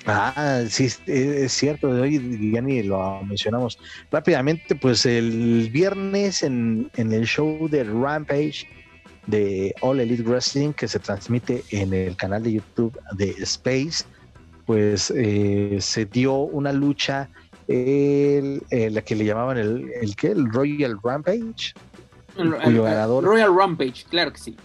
Ah, 0.07 0.63
sí, 0.69 0.87
es 1.07 1.51
cierto, 1.51 1.89
hoy 1.89 2.51
ya 2.53 2.61
ni 2.61 2.83
lo 2.83 3.23
mencionamos 3.23 3.79
rápidamente, 4.11 4.75
pues 4.75 5.03
el 5.07 5.67
viernes 5.71 6.43
en, 6.43 6.91
en, 6.95 7.11
el 7.11 7.25
show 7.25 7.67
de 7.67 7.83
Rampage 7.85 8.67
de 9.25 9.73
All 9.81 9.99
Elite 9.99 10.21
Wrestling 10.21 10.73
que 10.73 10.87
se 10.87 10.99
transmite 10.99 11.63
en 11.71 11.91
el 11.91 12.15
canal 12.15 12.43
de 12.43 12.53
YouTube 12.53 12.95
de 13.13 13.31
Space, 13.39 14.05
pues 14.67 15.11
eh, 15.15 15.77
se 15.79 16.05
dio 16.05 16.35
una 16.35 16.71
lucha, 16.71 17.27
el, 17.67 18.61
el, 18.69 18.93
la 18.93 19.01
que 19.01 19.15
le 19.15 19.25
llamaban 19.25 19.57
el, 19.57 19.89
el, 20.01 20.15
¿qué? 20.15 20.27
el 20.27 20.51
Royal 20.51 20.99
Rampage, 21.03 21.73
cuyo 22.35 22.83
ganador, 22.83 23.23
Royal 23.23 23.55
Rampage, 23.55 24.05
claro 24.09 24.31
que 24.31 24.39
sí 24.39 24.57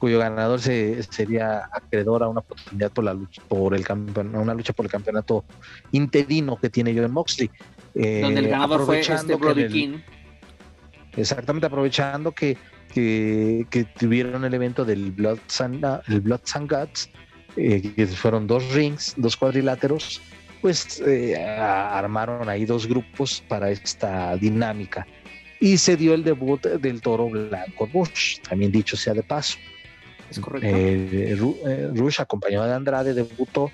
cuyo 0.00 0.18
ganador 0.18 0.60
se, 0.60 1.00
sería 1.02 1.68
acreedor 1.70 2.22
a 2.22 2.28
una 2.28 2.40
oportunidad 2.40 2.90
por 2.90 3.04
la 3.04 3.12
lucha, 3.12 3.42
por 3.46 3.74
el 3.74 3.84
campeón, 3.84 4.34
una 4.34 4.54
lucha 4.54 4.72
por 4.72 4.86
el 4.86 4.90
campeonato 4.90 5.44
interino 5.92 6.56
que 6.56 6.70
tiene 6.70 6.98
John 6.98 7.12
Moxley. 7.12 7.50
Eh, 7.94 8.20
Donde 8.22 8.40
el 8.40 8.48
ganador 8.48 8.86
fue 8.86 9.00
este 9.00 9.34
Brody 9.34 9.64
el, 9.64 9.72
King. 9.72 9.98
Exactamente, 11.16 11.66
aprovechando 11.66 12.32
que, 12.32 12.56
que, 12.94 13.66
que, 13.68 13.84
tuvieron 13.84 14.44
el 14.44 14.54
evento 14.54 14.86
del 14.86 15.12
Blood 15.12 15.38
and, 15.58 15.84
el 16.08 16.20
Blood 16.20 16.40
and 16.54 16.72
Guts, 16.72 17.10
eh, 17.56 17.92
que 17.94 18.06
fueron 18.06 18.46
dos 18.46 18.72
rings, 18.72 19.12
dos 19.18 19.36
cuadriláteros, 19.36 20.22
pues 20.62 21.02
eh, 21.06 21.36
armaron 21.36 22.48
ahí 22.48 22.64
dos 22.64 22.86
grupos 22.86 23.42
para 23.48 23.70
esta 23.70 24.34
dinámica. 24.36 25.06
Y 25.60 25.76
se 25.76 25.96
dio 25.96 26.14
el 26.14 26.24
debut 26.24 26.62
del 26.62 27.02
toro 27.02 27.28
blanco 27.28 27.86
Bush, 27.86 28.40
también 28.40 28.72
dicho 28.72 28.96
sea 28.96 29.12
de 29.12 29.22
paso. 29.22 29.58
Es 30.30 30.38
correcto. 30.38 30.66
Eh, 30.66 31.36
eh, 31.66 31.90
Rush, 31.94 32.20
acompañado 32.20 32.66
de 32.66 32.74
Andrade, 32.74 33.12
debutó. 33.12 33.70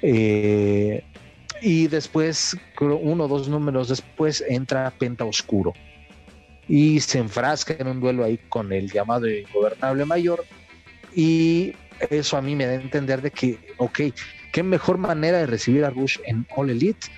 Eh, 0.00 1.02
y 1.60 1.88
después, 1.88 2.56
uno 2.78 3.24
o 3.24 3.28
dos 3.28 3.48
números 3.48 3.88
después, 3.88 4.44
entra 4.48 4.92
Penta 4.96 5.24
Oscuro. 5.24 5.72
Y 6.68 7.00
se 7.00 7.18
enfrasca 7.18 7.74
en 7.78 7.88
un 7.88 8.00
duelo 8.00 8.24
ahí 8.24 8.38
con 8.48 8.72
el 8.72 8.90
llamado 8.90 9.28
Ingobernable 9.28 10.04
Mayor. 10.04 10.44
Y 11.16 11.74
eso 12.10 12.36
a 12.36 12.42
mí 12.42 12.54
me 12.54 12.66
da 12.66 12.72
a 12.72 12.76
entender 12.76 13.22
de 13.22 13.30
que, 13.30 13.58
ok, 13.78 14.00
qué 14.52 14.62
mejor 14.62 14.98
manera 14.98 15.38
de 15.38 15.46
recibir 15.46 15.84
a 15.84 15.90
Rush 15.90 16.18
en 16.26 16.46
All 16.54 16.70
Elite 16.70 17.08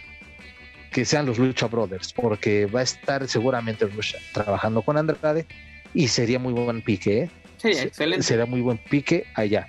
que 0.97 1.05
sean 1.05 1.27
los 1.27 1.37
Lucha 1.37 1.67
Brothers, 1.67 2.15
porque 2.15 2.65
va 2.65 2.81
a 2.81 2.83
estar 2.83 3.29
seguramente 3.29 3.85
Rush 3.85 4.15
trabajando 4.33 4.81
con 4.81 4.97
Andrade 4.97 5.45
y 5.93 6.09
sería 6.09 6.39
muy 6.39 6.55
buen 6.55 6.81
pique, 6.81 7.25
¿eh? 7.25 7.31
Sí, 7.59 7.69
excelente. 7.69 8.23
Será 8.23 8.47
muy 8.47 8.63
buen 8.63 8.79
pique 8.79 9.27
allá. 9.35 9.69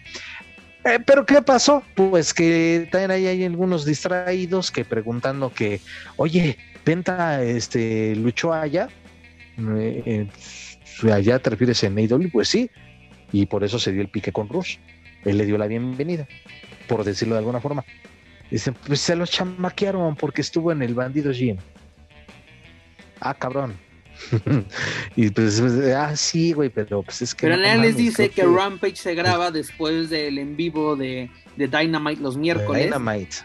Eh, 0.85 0.99
pero 1.05 1.25
¿qué 1.25 1.41
pasó? 1.41 1.83
Pues 1.95 2.33
que 2.33 2.87
también 2.93 3.11
ahí 3.11 3.27
hay 3.27 3.43
algunos 3.43 3.83
distraídos 3.83 4.71
que 4.71 4.85
preguntando 4.85 5.51
que, 5.51 5.81
oye, 6.15 6.57
Penta 6.85 7.43
este, 7.43 8.15
luchó 8.15 8.53
allá. 8.53 8.87
Eh, 9.57 10.29
allá 11.11 11.39
te 11.39 11.49
refieres 11.49 11.83
en 11.83 11.97
AEW, 11.97 12.31
pues 12.31 12.47
sí, 12.47 12.71
y 13.33 13.47
por 13.47 13.65
eso 13.65 13.79
se 13.79 13.91
dio 13.91 14.01
el 14.01 14.07
pique 14.07 14.31
con 14.31 14.47
Rush. 14.47 14.77
Él 15.25 15.37
le 15.37 15.45
dio 15.45 15.57
la 15.57 15.67
bienvenida, 15.67 16.25
por 16.87 17.03
decirlo 17.03 17.35
de 17.35 17.39
alguna 17.39 17.59
forma. 17.59 17.83
Dicen, 18.49 18.75
pues 18.85 19.01
se 19.01 19.15
lo 19.15 19.25
chamaquearon 19.25 20.15
porque 20.15 20.41
estuvo 20.41 20.71
en 20.71 20.81
el 20.81 20.93
bandido 20.93 21.31
Gym. 21.31 21.57
Ah, 23.19 23.33
cabrón. 23.33 23.75
y 25.15 25.29
pues, 25.29 25.61
ah, 25.95 26.15
sí, 26.15 26.53
güey, 26.53 26.69
pero 26.69 27.03
pues 27.03 27.21
es 27.21 27.35
que. 27.35 27.47
Pero 27.47 27.57
no 27.57 27.81
les 27.81 27.97
dice 27.97 28.29
que, 28.29 28.43
Rampage 28.43 28.95
se 28.95 29.13
graba 29.13 29.51
después 29.51 30.09
del 30.09 30.37
en 30.39 30.55
vivo 30.55 30.95
de, 30.95 31.29
de 31.55 31.67
Dynamite 31.67 32.21
los 32.21 32.37
miércoles. 32.37 32.91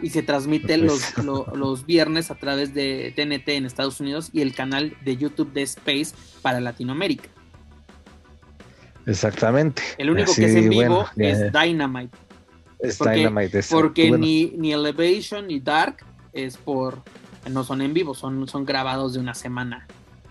Y 0.01 0.11
se 0.11 0.23
transmite 0.23 0.79
pues. 0.79 1.17
los, 1.19 1.49
los 1.55 1.87
viernes 1.87 2.31
a 2.31 2.37
través 2.37 2.75
de 2.75 3.13
TNT 3.17 3.49
en 3.51 3.67
Estados 3.67 4.01
Unidos 4.01 4.31
y 4.33 4.41
el 4.41 4.55
canal 4.55 4.97
de 5.05 5.17
YouTube 5.17 5.53
de 5.53 5.63
Space 5.63 6.15
para 6.41 6.61
Latinoamérica. 6.61 7.29
Exactamente. 9.07 9.83
El 9.99 10.11
único 10.11 10.35
que 10.35 10.45
es 10.45 10.55
en 10.55 10.69
vivo 10.69 11.07
es 11.17 11.53
Dynamite. 11.53 12.17
Es 12.83 12.99
porque, 12.99 13.15
Dynamite. 13.15 13.63
Porque 13.71 14.11
ni, 14.11 14.53
ni 14.57 14.73
Elevation 14.73 15.47
ni 15.47 15.61
Dark 15.61 16.05
es 16.33 16.57
por. 16.57 17.03
No 17.51 17.65
son 17.65 17.83
en 17.83 17.93
vivo, 17.93 18.15
son, 18.15 18.47
son 18.49 18.65
grabados 18.65 19.15
de 19.15 19.21
una 19.21 19.35
semana. 19.35 19.87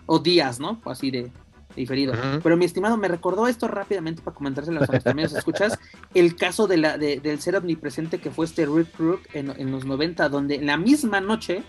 O 0.06 0.20
días, 0.20 0.60
¿no? 0.60 0.82
Así 0.86 1.12
de, 1.12 1.32
diferido. 1.76 2.14
Pero 2.42 2.58
mi 2.58 2.66
estimado, 2.66 2.98
me 2.98 3.08
recordó 3.08 3.48
esto 3.48 3.68
rápidamente 3.68 4.22
para 4.22 4.36
comentárselo 4.36 4.78
a 4.78 4.80
nuestros 4.80 5.08
amigos. 5.08 5.34
¿Escuchas? 5.34 5.80
El 6.14 6.36
caso 6.36 6.68
de 6.68 6.78
la, 6.78 6.98
del 6.98 7.40
ser 7.40 7.56
omnipresente 7.56 8.20
que 8.20 8.32
fue 8.32 8.46
este 8.46 8.66
Rick 8.66 8.92
Crook 8.96 9.22
en, 9.34 9.50
en 9.58 9.72
los 9.72 9.86
90, 9.86 10.30
donde 10.30 10.56
en 10.56 10.66
la 10.66 10.78
misma 10.78 11.22
noche 11.22 11.64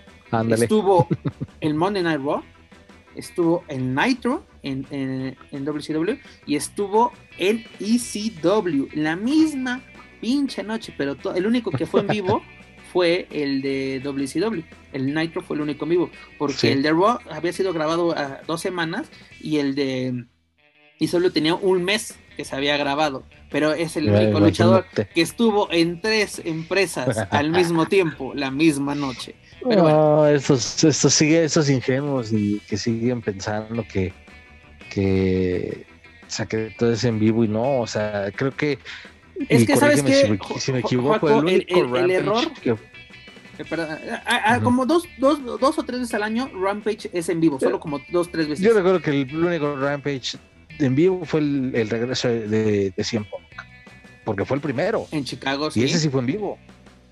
estuvo 0.51 1.09
el 1.61 1.75
Monday 1.75 2.03
Night 2.03 2.21
Raw 2.21 2.43
estuvo 3.15 3.65
en 3.69 3.95
Nitro, 3.95 4.45
en, 4.63 4.87
en, 4.91 5.65
WCW, 5.65 6.19
y 6.47 6.57
estuvo 6.57 7.13
en 7.39 7.65
ECW, 7.81 8.89
la 8.95 9.17
misma 9.17 9.83
pinche 10.23 10.62
noche, 10.62 10.94
pero 10.97 11.16
el 11.35 11.47
único 11.47 11.73
que 11.73 11.85
fue 11.85 12.01
en 12.01 12.07
vivo 12.07 12.43
fue 12.93 13.27
el 13.31 13.61
de 13.61 14.01
WCW. 14.05 14.62
El 14.93 15.12
Nitro 15.12 15.43
fue 15.43 15.57
el 15.57 15.62
único 15.62 15.85
en 15.85 15.90
vivo, 15.90 16.11
porque 16.39 16.70
el 16.70 16.82
de 16.82 16.93
Raw 16.93 17.19
había 17.28 17.53
sido 17.53 17.73
grabado 17.73 18.16
a 18.16 18.40
dos 18.47 18.61
semanas 18.61 19.11
y 19.40 19.59
el 19.59 19.74
de 19.74 20.24
ECW 21.01 21.31
tenía 21.31 21.55
un 21.57 21.82
mes 21.82 22.16
que 22.36 22.44
se 22.44 22.55
había 22.55 22.77
grabado, 22.77 23.24
pero 23.51 23.73
es 23.73 23.97
el 23.97 24.09
único 24.09 24.39
luchador 24.39 24.86
que 24.94 25.20
estuvo 25.20 25.70
en 25.73 26.01
tres 26.01 26.40
empresas 26.44 27.27
al 27.31 27.51
mismo 27.51 27.86
tiempo, 27.86 28.32
la 28.35 28.51
misma 28.51 28.94
noche. 28.94 29.35
Pero 29.69 29.89
no, 29.89 30.27
estos, 30.27 30.85
estos, 30.85 31.12
sigue, 31.12 31.44
esos 31.44 31.69
ingenuos 31.69 32.32
y 32.32 32.61
que 32.69 32.77
siguen 32.77 33.20
pensando 33.20 33.85
que, 33.86 34.12
que, 34.90 35.86
o 36.27 36.31
sea, 36.31 36.47
que 36.47 36.74
todo 36.78 36.93
es 36.93 37.05
en 37.05 37.19
vivo 37.19 37.44
y 37.44 37.49
no, 37.49 37.81
o 37.81 37.86
sea, 37.86 38.31
creo 38.35 38.55
que. 38.57 38.78
Es 39.48 39.66
que, 39.66 39.77
¿sabes 39.77 40.02
que 40.02 40.39
Si, 40.59 40.73
me 40.73 40.81
equivoco, 40.81 41.40
el, 41.43 41.66
el, 41.69 42.10
error. 42.10 42.44
Eh, 43.59 44.60
como 44.62 44.86
dos, 44.86 45.05
dos, 45.19 45.44
dos 45.44 45.78
o 45.78 45.82
tres 45.82 46.01
veces 46.01 46.14
al 46.14 46.23
año, 46.23 46.51
Rampage 46.55 47.10
es 47.12 47.28
en 47.28 47.40
vivo, 47.40 47.60
solo 47.60 47.78
como 47.78 48.01
dos, 48.10 48.31
tres 48.31 48.48
veces. 48.48 48.64
Yo 48.64 48.73
recuerdo 48.73 49.01
que 49.01 49.10
el 49.10 49.36
único 49.36 49.77
Rampage 49.77 50.39
en 50.78 50.94
vivo 50.94 51.24
fue 51.24 51.40
el, 51.40 51.89
regreso 51.89 52.28
de, 52.28 52.93
de 52.97 53.05
Cien 53.05 53.27
porque 54.24 54.44
fue 54.44 54.56
el 54.56 54.60
primero. 54.60 55.06
En 55.10 55.24
Chicago, 55.24 55.70
sí. 55.70 55.81
Y 55.81 55.85
ese 55.85 55.98
sí 55.98 56.09
fue 56.09 56.20
en 56.20 56.27
vivo. 56.27 56.59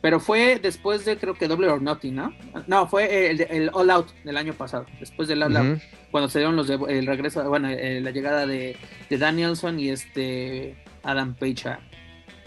Pero 0.01 0.19
fue 0.19 0.59
después 0.63 1.05
de, 1.05 1.19
creo 1.19 1.35
que 1.35 1.47
Double 1.47 1.69
or 1.69 1.83
Nothing, 1.83 2.15
¿no? 2.15 2.35
No, 2.67 2.87
fue 2.87 3.31
el, 3.31 3.43
el 3.43 3.71
All 3.75 3.91
Out 3.91 4.11
del 4.25 4.37
año 4.39 4.55
pasado. 4.55 4.87
Después 4.99 5.29
del 5.29 5.43
All 5.43 5.57
Out. 5.57 5.81
Cuando 6.11 6.29
se 6.29 6.39
dieron 6.39 6.57
los 6.57 6.71
el 6.71 7.07
regreso, 7.07 7.47
bueno, 7.49 7.69
eh, 7.69 8.01
la 8.01 8.11
llegada 8.11 8.47
de, 8.47 8.77
de, 9.11 9.19
Danielson 9.19 9.79
y 9.79 9.91
este 9.91 10.75
Adam 11.03 11.35
Page 11.35 11.77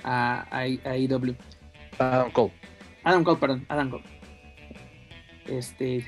a, 0.04 0.46
a, 0.52 0.62
a 0.62 0.98
IW. 0.98 1.36
Adam 2.00 2.32
Cole. 2.32 2.52
Adam 3.04 3.24
Cole, 3.24 3.40
perdón. 3.40 3.66
Adam 3.70 3.90
Cole. 3.90 4.04
Este. 5.48 6.06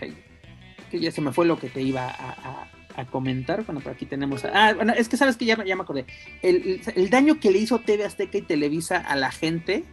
Que 0.91 0.99
ya 0.99 1.11
se 1.11 1.21
me 1.21 1.31
fue 1.31 1.45
lo 1.45 1.57
que 1.59 1.69
te 1.69 1.81
iba 1.81 2.07
a, 2.07 2.67
a 2.95 3.05
comentar. 3.05 3.63
Bueno, 3.65 3.81
por 3.81 3.91
aquí 3.93 4.05
tenemos. 4.05 4.43
ah, 4.45 4.73
bueno, 4.75 4.93
es 4.93 5.09
que 5.09 5.17
sabes 5.17 5.37
que 5.37 5.45
ya, 5.45 5.63
ya 5.63 5.75
me 5.75 5.83
acordé. 5.83 6.05
El, 6.41 6.81
el, 6.95 7.09
daño 7.09 7.39
que 7.39 7.51
le 7.51 7.59
hizo 7.59 7.79
TV 7.79 8.05
Azteca 8.05 8.37
y 8.37 8.41
Televisa 8.41 8.97
a 8.97 9.15
la 9.15 9.31
gente 9.31 9.83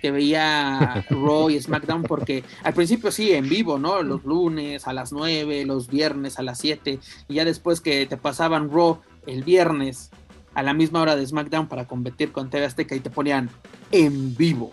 que 0.00 0.10
veía 0.10 1.04
Raw 1.10 1.48
y 1.50 1.60
SmackDown, 1.60 2.02
porque 2.02 2.42
al 2.64 2.74
principio 2.74 3.10
sí, 3.10 3.32
en 3.32 3.48
vivo, 3.48 3.78
¿no? 3.78 4.02
Los 4.02 4.24
lunes 4.24 4.86
a 4.86 4.92
las 4.92 5.12
9, 5.12 5.64
los 5.64 5.88
viernes 5.88 6.38
a 6.38 6.42
las 6.42 6.58
7, 6.58 6.98
y 7.28 7.34
ya 7.34 7.44
después 7.44 7.80
que 7.80 8.04
te 8.06 8.16
pasaban 8.16 8.70
Raw 8.70 9.00
el 9.26 9.44
viernes 9.44 10.10
a 10.54 10.62
la 10.62 10.74
misma 10.74 11.00
hora 11.00 11.16
de 11.16 11.26
SmackDown 11.26 11.66
para 11.66 11.86
competir 11.86 12.32
con 12.32 12.50
TV 12.50 12.66
Azteca 12.66 12.94
y 12.94 13.00
te 13.00 13.10
ponían 13.10 13.50
en 13.90 14.36
vivo, 14.36 14.72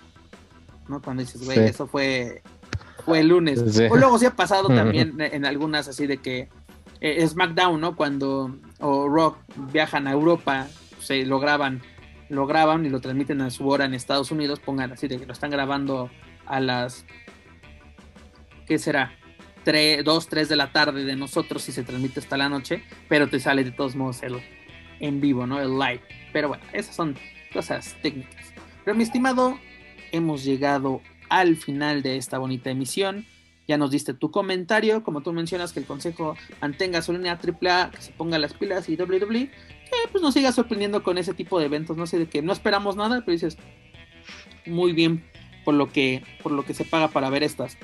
¿no? 0.88 1.02
Cuando 1.02 1.24
dices, 1.24 1.44
güey, 1.46 1.60
eso 1.60 1.88
fue, 1.88 2.42
fue 3.06 3.20
el 3.20 3.30
lunes. 3.30 3.60
O 3.90 3.96
luego 3.96 4.20
sí 4.20 4.26
ha 4.26 4.36
pasado 4.36 4.68
también 4.68 5.20
en 5.20 5.46
algunas 5.46 5.88
así 5.88 6.08
de 6.08 6.18
que 6.18 6.50
eh, 7.02 7.28
SmackDown, 7.28 7.80
¿no? 7.80 7.96
Cuando 7.96 8.56
o 8.80 9.08
Raw 9.08 9.36
viajan 9.72 10.08
a 10.08 10.12
Europa, 10.12 10.68
se 11.00 11.26
lo 11.26 11.40
graban 11.40 11.82
lo 12.30 12.46
graban 12.46 12.86
y 12.86 12.90
lo 12.90 13.02
transmiten 13.02 13.42
a 13.42 13.50
su 13.50 13.68
hora 13.68 13.86
en 13.86 13.94
Estados 13.94 14.32
Unidos, 14.32 14.60
pongan 14.60 14.92
así 14.92 15.08
de 15.08 15.18
que 15.18 15.26
lo 15.26 15.34
están 15.34 15.50
grabando 15.50 16.10
a 16.46 16.60
las, 16.60 17.06
¿qué 18.68 18.78
será? 18.78 19.14
3, 19.64 20.04
2, 20.04 20.28
3 20.28 20.50
de 20.50 20.56
la 20.56 20.72
tarde 20.72 21.04
de 21.04 21.16
nosotros 21.16 21.68
y 21.68 21.72
se 21.72 21.84
transmite 21.84 22.20
hasta 22.20 22.38
la 22.38 22.48
noche, 22.48 22.84
pero 23.10 23.28
te 23.28 23.40
sale 23.40 23.64
de 23.64 23.72
todos 23.72 23.96
modos 23.96 24.24
el 24.24 24.36
en 25.00 25.22
vivo, 25.22 25.46
¿no? 25.48 25.60
El 25.60 25.78
live. 25.78 26.02
Pero 26.34 26.50
bueno, 26.50 26.64
esas 26.74 26.96
son 26.96 27.16
cosas 27.54 27.96
técnicas. 28.02 28.54
Pero 28.84 28.96
mi 28.96 29.04
estimado, 29.04 29.60
hemos 30.12 30.44
llegado 30.44 31.02
al 31.30 31.56
final 31.56 32.02
de 32.02 32.18
esta 32.18 32.38
bonita 32.38 32.70
emisión. 32.70 33.26
Ya 33.68 33.78
nos 33.78 33.92
diste 33.92 34.14
tu 34.14 34.32
comentario, 34.32 35.04
como 35.04 35.22
tú 35.22 35.32
mencionas 35.32 35.74
que 35.74 35.80
el 35.80 35.86
consejo 35.86 36.36
mantenga 36.60 37.04
su 37.04 37.14
línea 37.14 37.40
AAA, 37.40 37.92
que 37.92 38.02
se 38.02 38.12
ponga 38.14 38.40
las 38.40 38.56
pilas 38.56 38.90
y 38.90 38.96
WWE, 38.96 39.52
pues 40.12 40.22
nos 40.22 40.34
siga 40.34 40.52
sorprendiendo 40.52 41.04
con 41.04 41.18
ese 41.18 41.34
tipo 41.34 41.60
de 41.60 41.66
eventos, 41.66 41.98
no 41.98 42.08
sé, 42.08 42.18
de 42.18 42.28
que 42.28 42.42
no 42.42 42.52
esperamos 42.52 42.96
nada, 42.96 43.20
pero 43.20 43.34
dices, 43.34 43.58
muy 44.66 44.94
bien 44.94 45.24
por 45.66 45.76
lo 45.76 45.92
que, 45.92 46.24
por 46.42 46.52
lo 46.52 46.66
que 46.66 46.74
se 46.74 46.86
paga 46.86 47.10
para 47.10 47.30
ver 47.30 47.44
estas, 47.44 47.78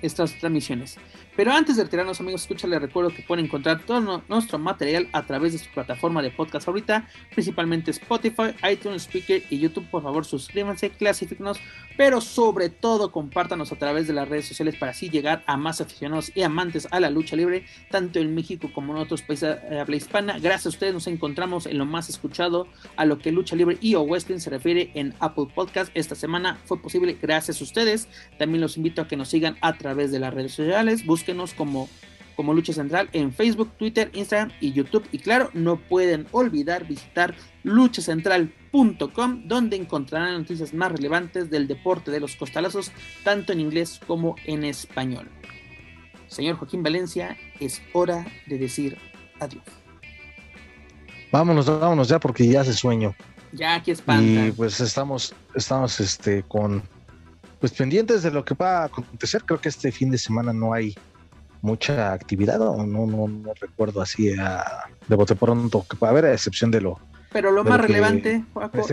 estas 0.00 0.38
transmisiones. 0.38 0.96
Pero 1.34 1.50
antes 1.52 1.76
de 1.76 1.84
retirarnos, 1.84 2.20
amigos, 2.20 2.42
escúchale, 2.42 2.78
recuerdo 2.78 3.10
que 3.10 3.22
pueden 3.22 3.46
encontrar 3.46 3.82
todo 3.84 4.22
nuestro 4.28 4.58
material 4.58 5.08
a 5.12 5.22
través 5.22 5.52
de 5.52 5.58
su 5.58 5.70
plataforma 5.70 6.20
de 6.20 6.30
podcast 6.30 6.68
ahorita, 6.68 7.08
principalmente 7.32 7.90
Spotify, 7.90 8.54
iTunes, 8.70 9.04
Speaker 9.04 9.42
y 9.48 9.58
YouTube. 9.58 9.88
Por 9.90 10.02
favor, 10.02 10.26
suscríbanse, 10.26 10.90
clasifíquenos, 10.90 11.58
pero 11.96 12.20
sobre 12.20 12.68
todo 12.68 13.10
compártanos 13.10 13.72
a 13.72 13.76
través 13.76 14.06
de 14.06 14.12
las 14.12 14.28
redes 14.28 14.46
sociales 14.46 14.76
para 14.76 14.92
así 14.92 15.08
llegar 15.08 15.42
a 15.46 15.56
más 15.56 15.80
aficionados 15.80 16.32
y 16.34 16.42
amantes 16.42 16.86
a 16.90 17.00
la 17.00 17.08
lucha 17.08 17.34
libre, 17.34 17.64
tanto 17.90 18.18
en 18.18 18.34
México 18.34 18.70
como 18.74 18.94
en 18.94 19.00
otros 19.00 19.22
países 19.22 19.58
de 19.70 19.80
habla 19.80 19.96
hispana. 19.96 20.38
Gracias 20.38 20.66
a 20.66 20.68
ustedes 20.70 20.92
nos 20.92 21.06
encontramos 21.06 21.64
en 21.64 21.78
lo 21.78 21.86
más 21.86 22.10
escuchado 22.10 22.66
a 22.96 23.06
lo 23.06 23.18
que 23.18 23.32
lucha 23.32 23.56
libre 23.56 23.78
y 23.80 23.94
o 23.94 24.02
wrestling 24.02 24.38
se 24.38 24.50
refiere 24.50 24.90
en 24.94 25.14
Apple 25.20 25.46
Podcast. 25.54 25.90
Esta 25.94 26.14
semana 26.14 26.58
fue 26.66 26.80
posible 26.80 27.16
gracias 27.20 27.60
a 27.60 27.64
ustedes. 27.64 28.08
También 28.38 28.60
los 28.60 28.76
invito 28.76 29.00
a 29.00 29.08
que 29.08 29.16
nos 29.16 29.28
sigan 29.28 29.56
a 29.62 29.78
través 29.78 30.12
de 30.12 30.18
las 30.18 30.34
redes 30.34 30.52
sociales 30.52 31.06
búsquenos 31.22 31.54
como, 31.54 31.88
como 32.34 32.52
Lucha 32.52 32.72
Central 32.72 33.08
en 33.12 33.32
Facebook, 33.32 33.70
Twitter, 33.78 34.10
Instagram 34.12 34.50
y 34.60 34.72
YouTube. 34.72 35.06
Y 35.12 35.18
claro, 35.20 35.50
no 35.52 35.76
pueden 35.76 36.26
olvidar 36.32 36.84
visitar 36.84 37.34
luchacentral.com, 37.62 39.46
donde 39.46 39.76
encontrarán 39.76 40.38
noticias 40.38 40.74
más 40.74 40.90
relevantes 40.90 41.48
del 41.48 41.68
deporte 41.68 42.10
de 42.10 42.18
los 42.18 42.34
costalazos, 42.34 42.90
tanto 43.22 43.52
en 43.52 43.60
inglés 43.60 44.00
como 44.04 44.34
en 44.46 44.64
español. 44.64 45.28
Señor 46.26 46.56
Joaquín 46.56 46.82
Valencia, 46.82 47.36
es 47.60 47.80
hora 47.92 48.26
de 48.46 48.58
decir 48.58 48.98
adiós. 49.38 49.62
Vámonos, 51.30 51.66
vámonos 51.66 52.08
ya 52.08 52.18
porque 52.18 52.48
ya 52.48 52.62
hace 52.62 52.72
sueño. 52.72 53.14
Ya 53.52 53.76
aquí 53.76 53.92
espanta. 53.92 54.46
Y 54.48 54.50
pues 54.50 54.80
estamos, 54.80 55.34
estamos 55.54 56.00
este 56.00 56.42
con 56.42 56.82
pues 57.60 57.70
pendientes 57.70 58.24
de 58.24 58.32
lo 58.32 58.44
que 58.44 58.54
va 58.54 58.80
a 58.80 58.84
acontecer. 58.86 59.44
Creo 59.44 59.60
que 59.60 59.68
este 59.68 59.92
fin 59.92 60.10
de 60.10 60.18
semana 60.18 60.52
no 60.52 60.72
hay 60.72 60.96
mucha 61.62 62.12
actividad, 62.12 62.60
o 62.60 62.84
no, 62.84 63.06
no, 63.06 63.28
no 63.28 63.54
recuerdo 63.58 64.02
así 64.02 64.34
a, 64.38 64.84
de 65.08 65.16
bote 65.16 65.34
pronto 65.34 65.86
que 65.88 65.96
pueda 65.96 66.10
haber, 66.10 66.26
a 66.26 66.32
excepción 66.32 66.70
de 66.70 66.82
lo. 66.82 66.98
Pero 67.32 67.50
lo 67.50 67.64
más 67.64 67.80
relevante, 67.80 68.44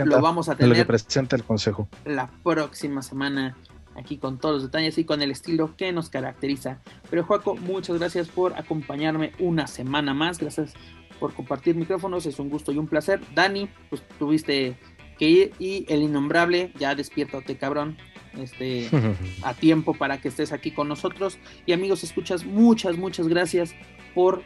lo 0.04 0.20
vamos 0.22 0.48
a 0.48 0.56
tener. 0.56 0.70
Lo 0.70 0.74
que 0.74 0.86
presenta 0.86 1.36
el 1.36 1.44
Consejo. 1.44 1.88
La 2.06 2.30
próxima 2.42 3.02
semana, 3.02 3.56
aquí 3.96 4.16
con 4.16 4.38
todos 4.38 4.54
los 4.54 4.62
detalles 4.62 4.96
y 4.96 5.04
con 5.04 5.20
el 5.20 5.30
estilo 5.30 5.76
que 5.76 5.92
nos 5.92 6.08
caracteriza. 6.08 6.78
Pero, 7.10 7.24
Juaco, 7.24 7.56
muchas 7.56 7.98
gracias 7.98 8.28
por 8.28 8.54
acompañarme 8.54 9.32
una 9.40 9.66
semana 9.66 10.14
más. 10.14 10.38
Gracias 10.38 10.72
por 11.18 11.34
compartir 11.34 11.74
micrófonos, 11.74 12.24
es 12.24 12.38
un 12.38 12.48
gusto 12.48 12.72
y 12.72 12.78
un 12.78 12.86
placer. 12.86 13.20
Dani, 13.34 13.68
pues 13.90 14.02
tuviste 14.18 14.78
que 15.18 15.28
ir 15.28 15.52
y 15.58 15.84
el 15.92 16.00
innombrable, 16.00 16.72
ya 16.78 16.94
despiértate, 16.94 17.58
cabrón 17.58 17.98
este, 18.38 18.88
a 19.42 19.54
tiempo 19.54 19.94
para 19.94 20.20
que 20.20 20.28
estés 20.28 20.52
aquí 20.52 20.70
con 20.70 20.88
nosotros. 20.88 21.38
Y 21.66 21.72
amigos, 21.72 22.04
escuchas, 22.04 22.44
muchas, 22.44 22.96
muchas 22.96 23.28
gracias 23.28 23.74
por, 24.14 24.42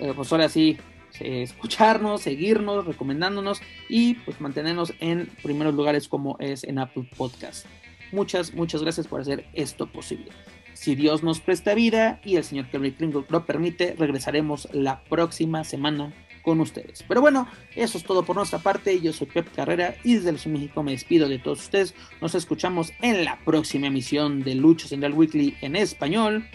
eh, 0.00 0.12
pues 0.14 0.32
ahora 0.32 0.48
sí, 0.48 0.78
eh, 1.20 1.42
escucharnos, 1.42 2.22
seguirnos, 2.22 2.86
recomendándonos 2.86 3.62
y 3.88 4.14
pues 4.14 4.40
mantenernos 4.40 4.92
en 5.00 5.26
primeros 5.42 5.74
lugares 5.74 6.08
como 6.08 6.36
es 6.40 6.64
en 6.64 6.78
Apple 6.78 7.08
Podcast. 7.16 7.66
Muchas, 8.12 8.54
muchas 8.54 8.82
gracias 8.82 9.06
por 9.06 9.20
hacer 9.20 9.46
esto 9.52 9.86
posible. 9.86 10.30
Si 10.74 10.94
Dios 10.94 11.22
nos 11.22 11.40
presta 11.40 11.74
vida 11.74 12.20
y 12.22 12.36
el 12.36 12.44
señor 12.44 12.66
Kerry 12.66 12.92
Kringle 12.92 13.24
lo 13.30 13.46
permite, 13.46 13.96
regresaremos 13.98 14.68
la 14.72 15.02
próxima 15.04 15.64
semana 15.64 16.12
con 16.46 16.60
ustedes. 16.60 17.04
Pero 17.08 17.20
bueno, 17.20 17.48
eso 17.74 17.98
es 17.98 18.04
todo 18.04 18.22
por 18.22 18.36
nuestra 18.36 18.60
parte. 18.60 19.00
Yo 19.00 19.12
soy 19.12 19.26
Pep 19.26 19.52
Carrera 19.52 19.96
y 20.04 20.14
desde 20.14 20.30
el 20.30 20.52
México 20.52 20.80
me 20.84 20.92
despido 20.92 21.28
de 21.28 21.40
todos 21.40 21.58
ustedes. 21.58 21.92
Nos 22.20 22.36
escuchamos 22.36 22.92
en 23.02 23.24
la 23.24 23.36
próxima 23.44 23.88
emisión 23.88 24.44
de 24.44 24.54
Lucha 24.54 24.86
Central 24.86 25.12
Weekly 25.14 25.56
en 25.60 25.74
español. 25.74 26.48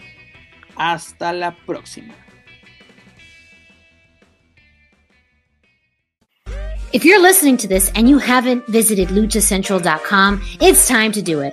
Hasta 0.76 1.34
la 1.34 1.54
próxima. 1.66 2.14
If 6.94 7.04
you're 7.04 7.22
listening 7.22 7.58
to 7.58 7.68
this 7.68 7.92
and 7.94 8.08
you 8.08 8.18
haven't 8.18 8.66
visited 8.68 9.08
luchacentral.com, 9.08 10.40
it's 10.60 10.88
time 10.88 11.12
to 11.12 11.20
do 11.20 11.40
it. 11.42 11.52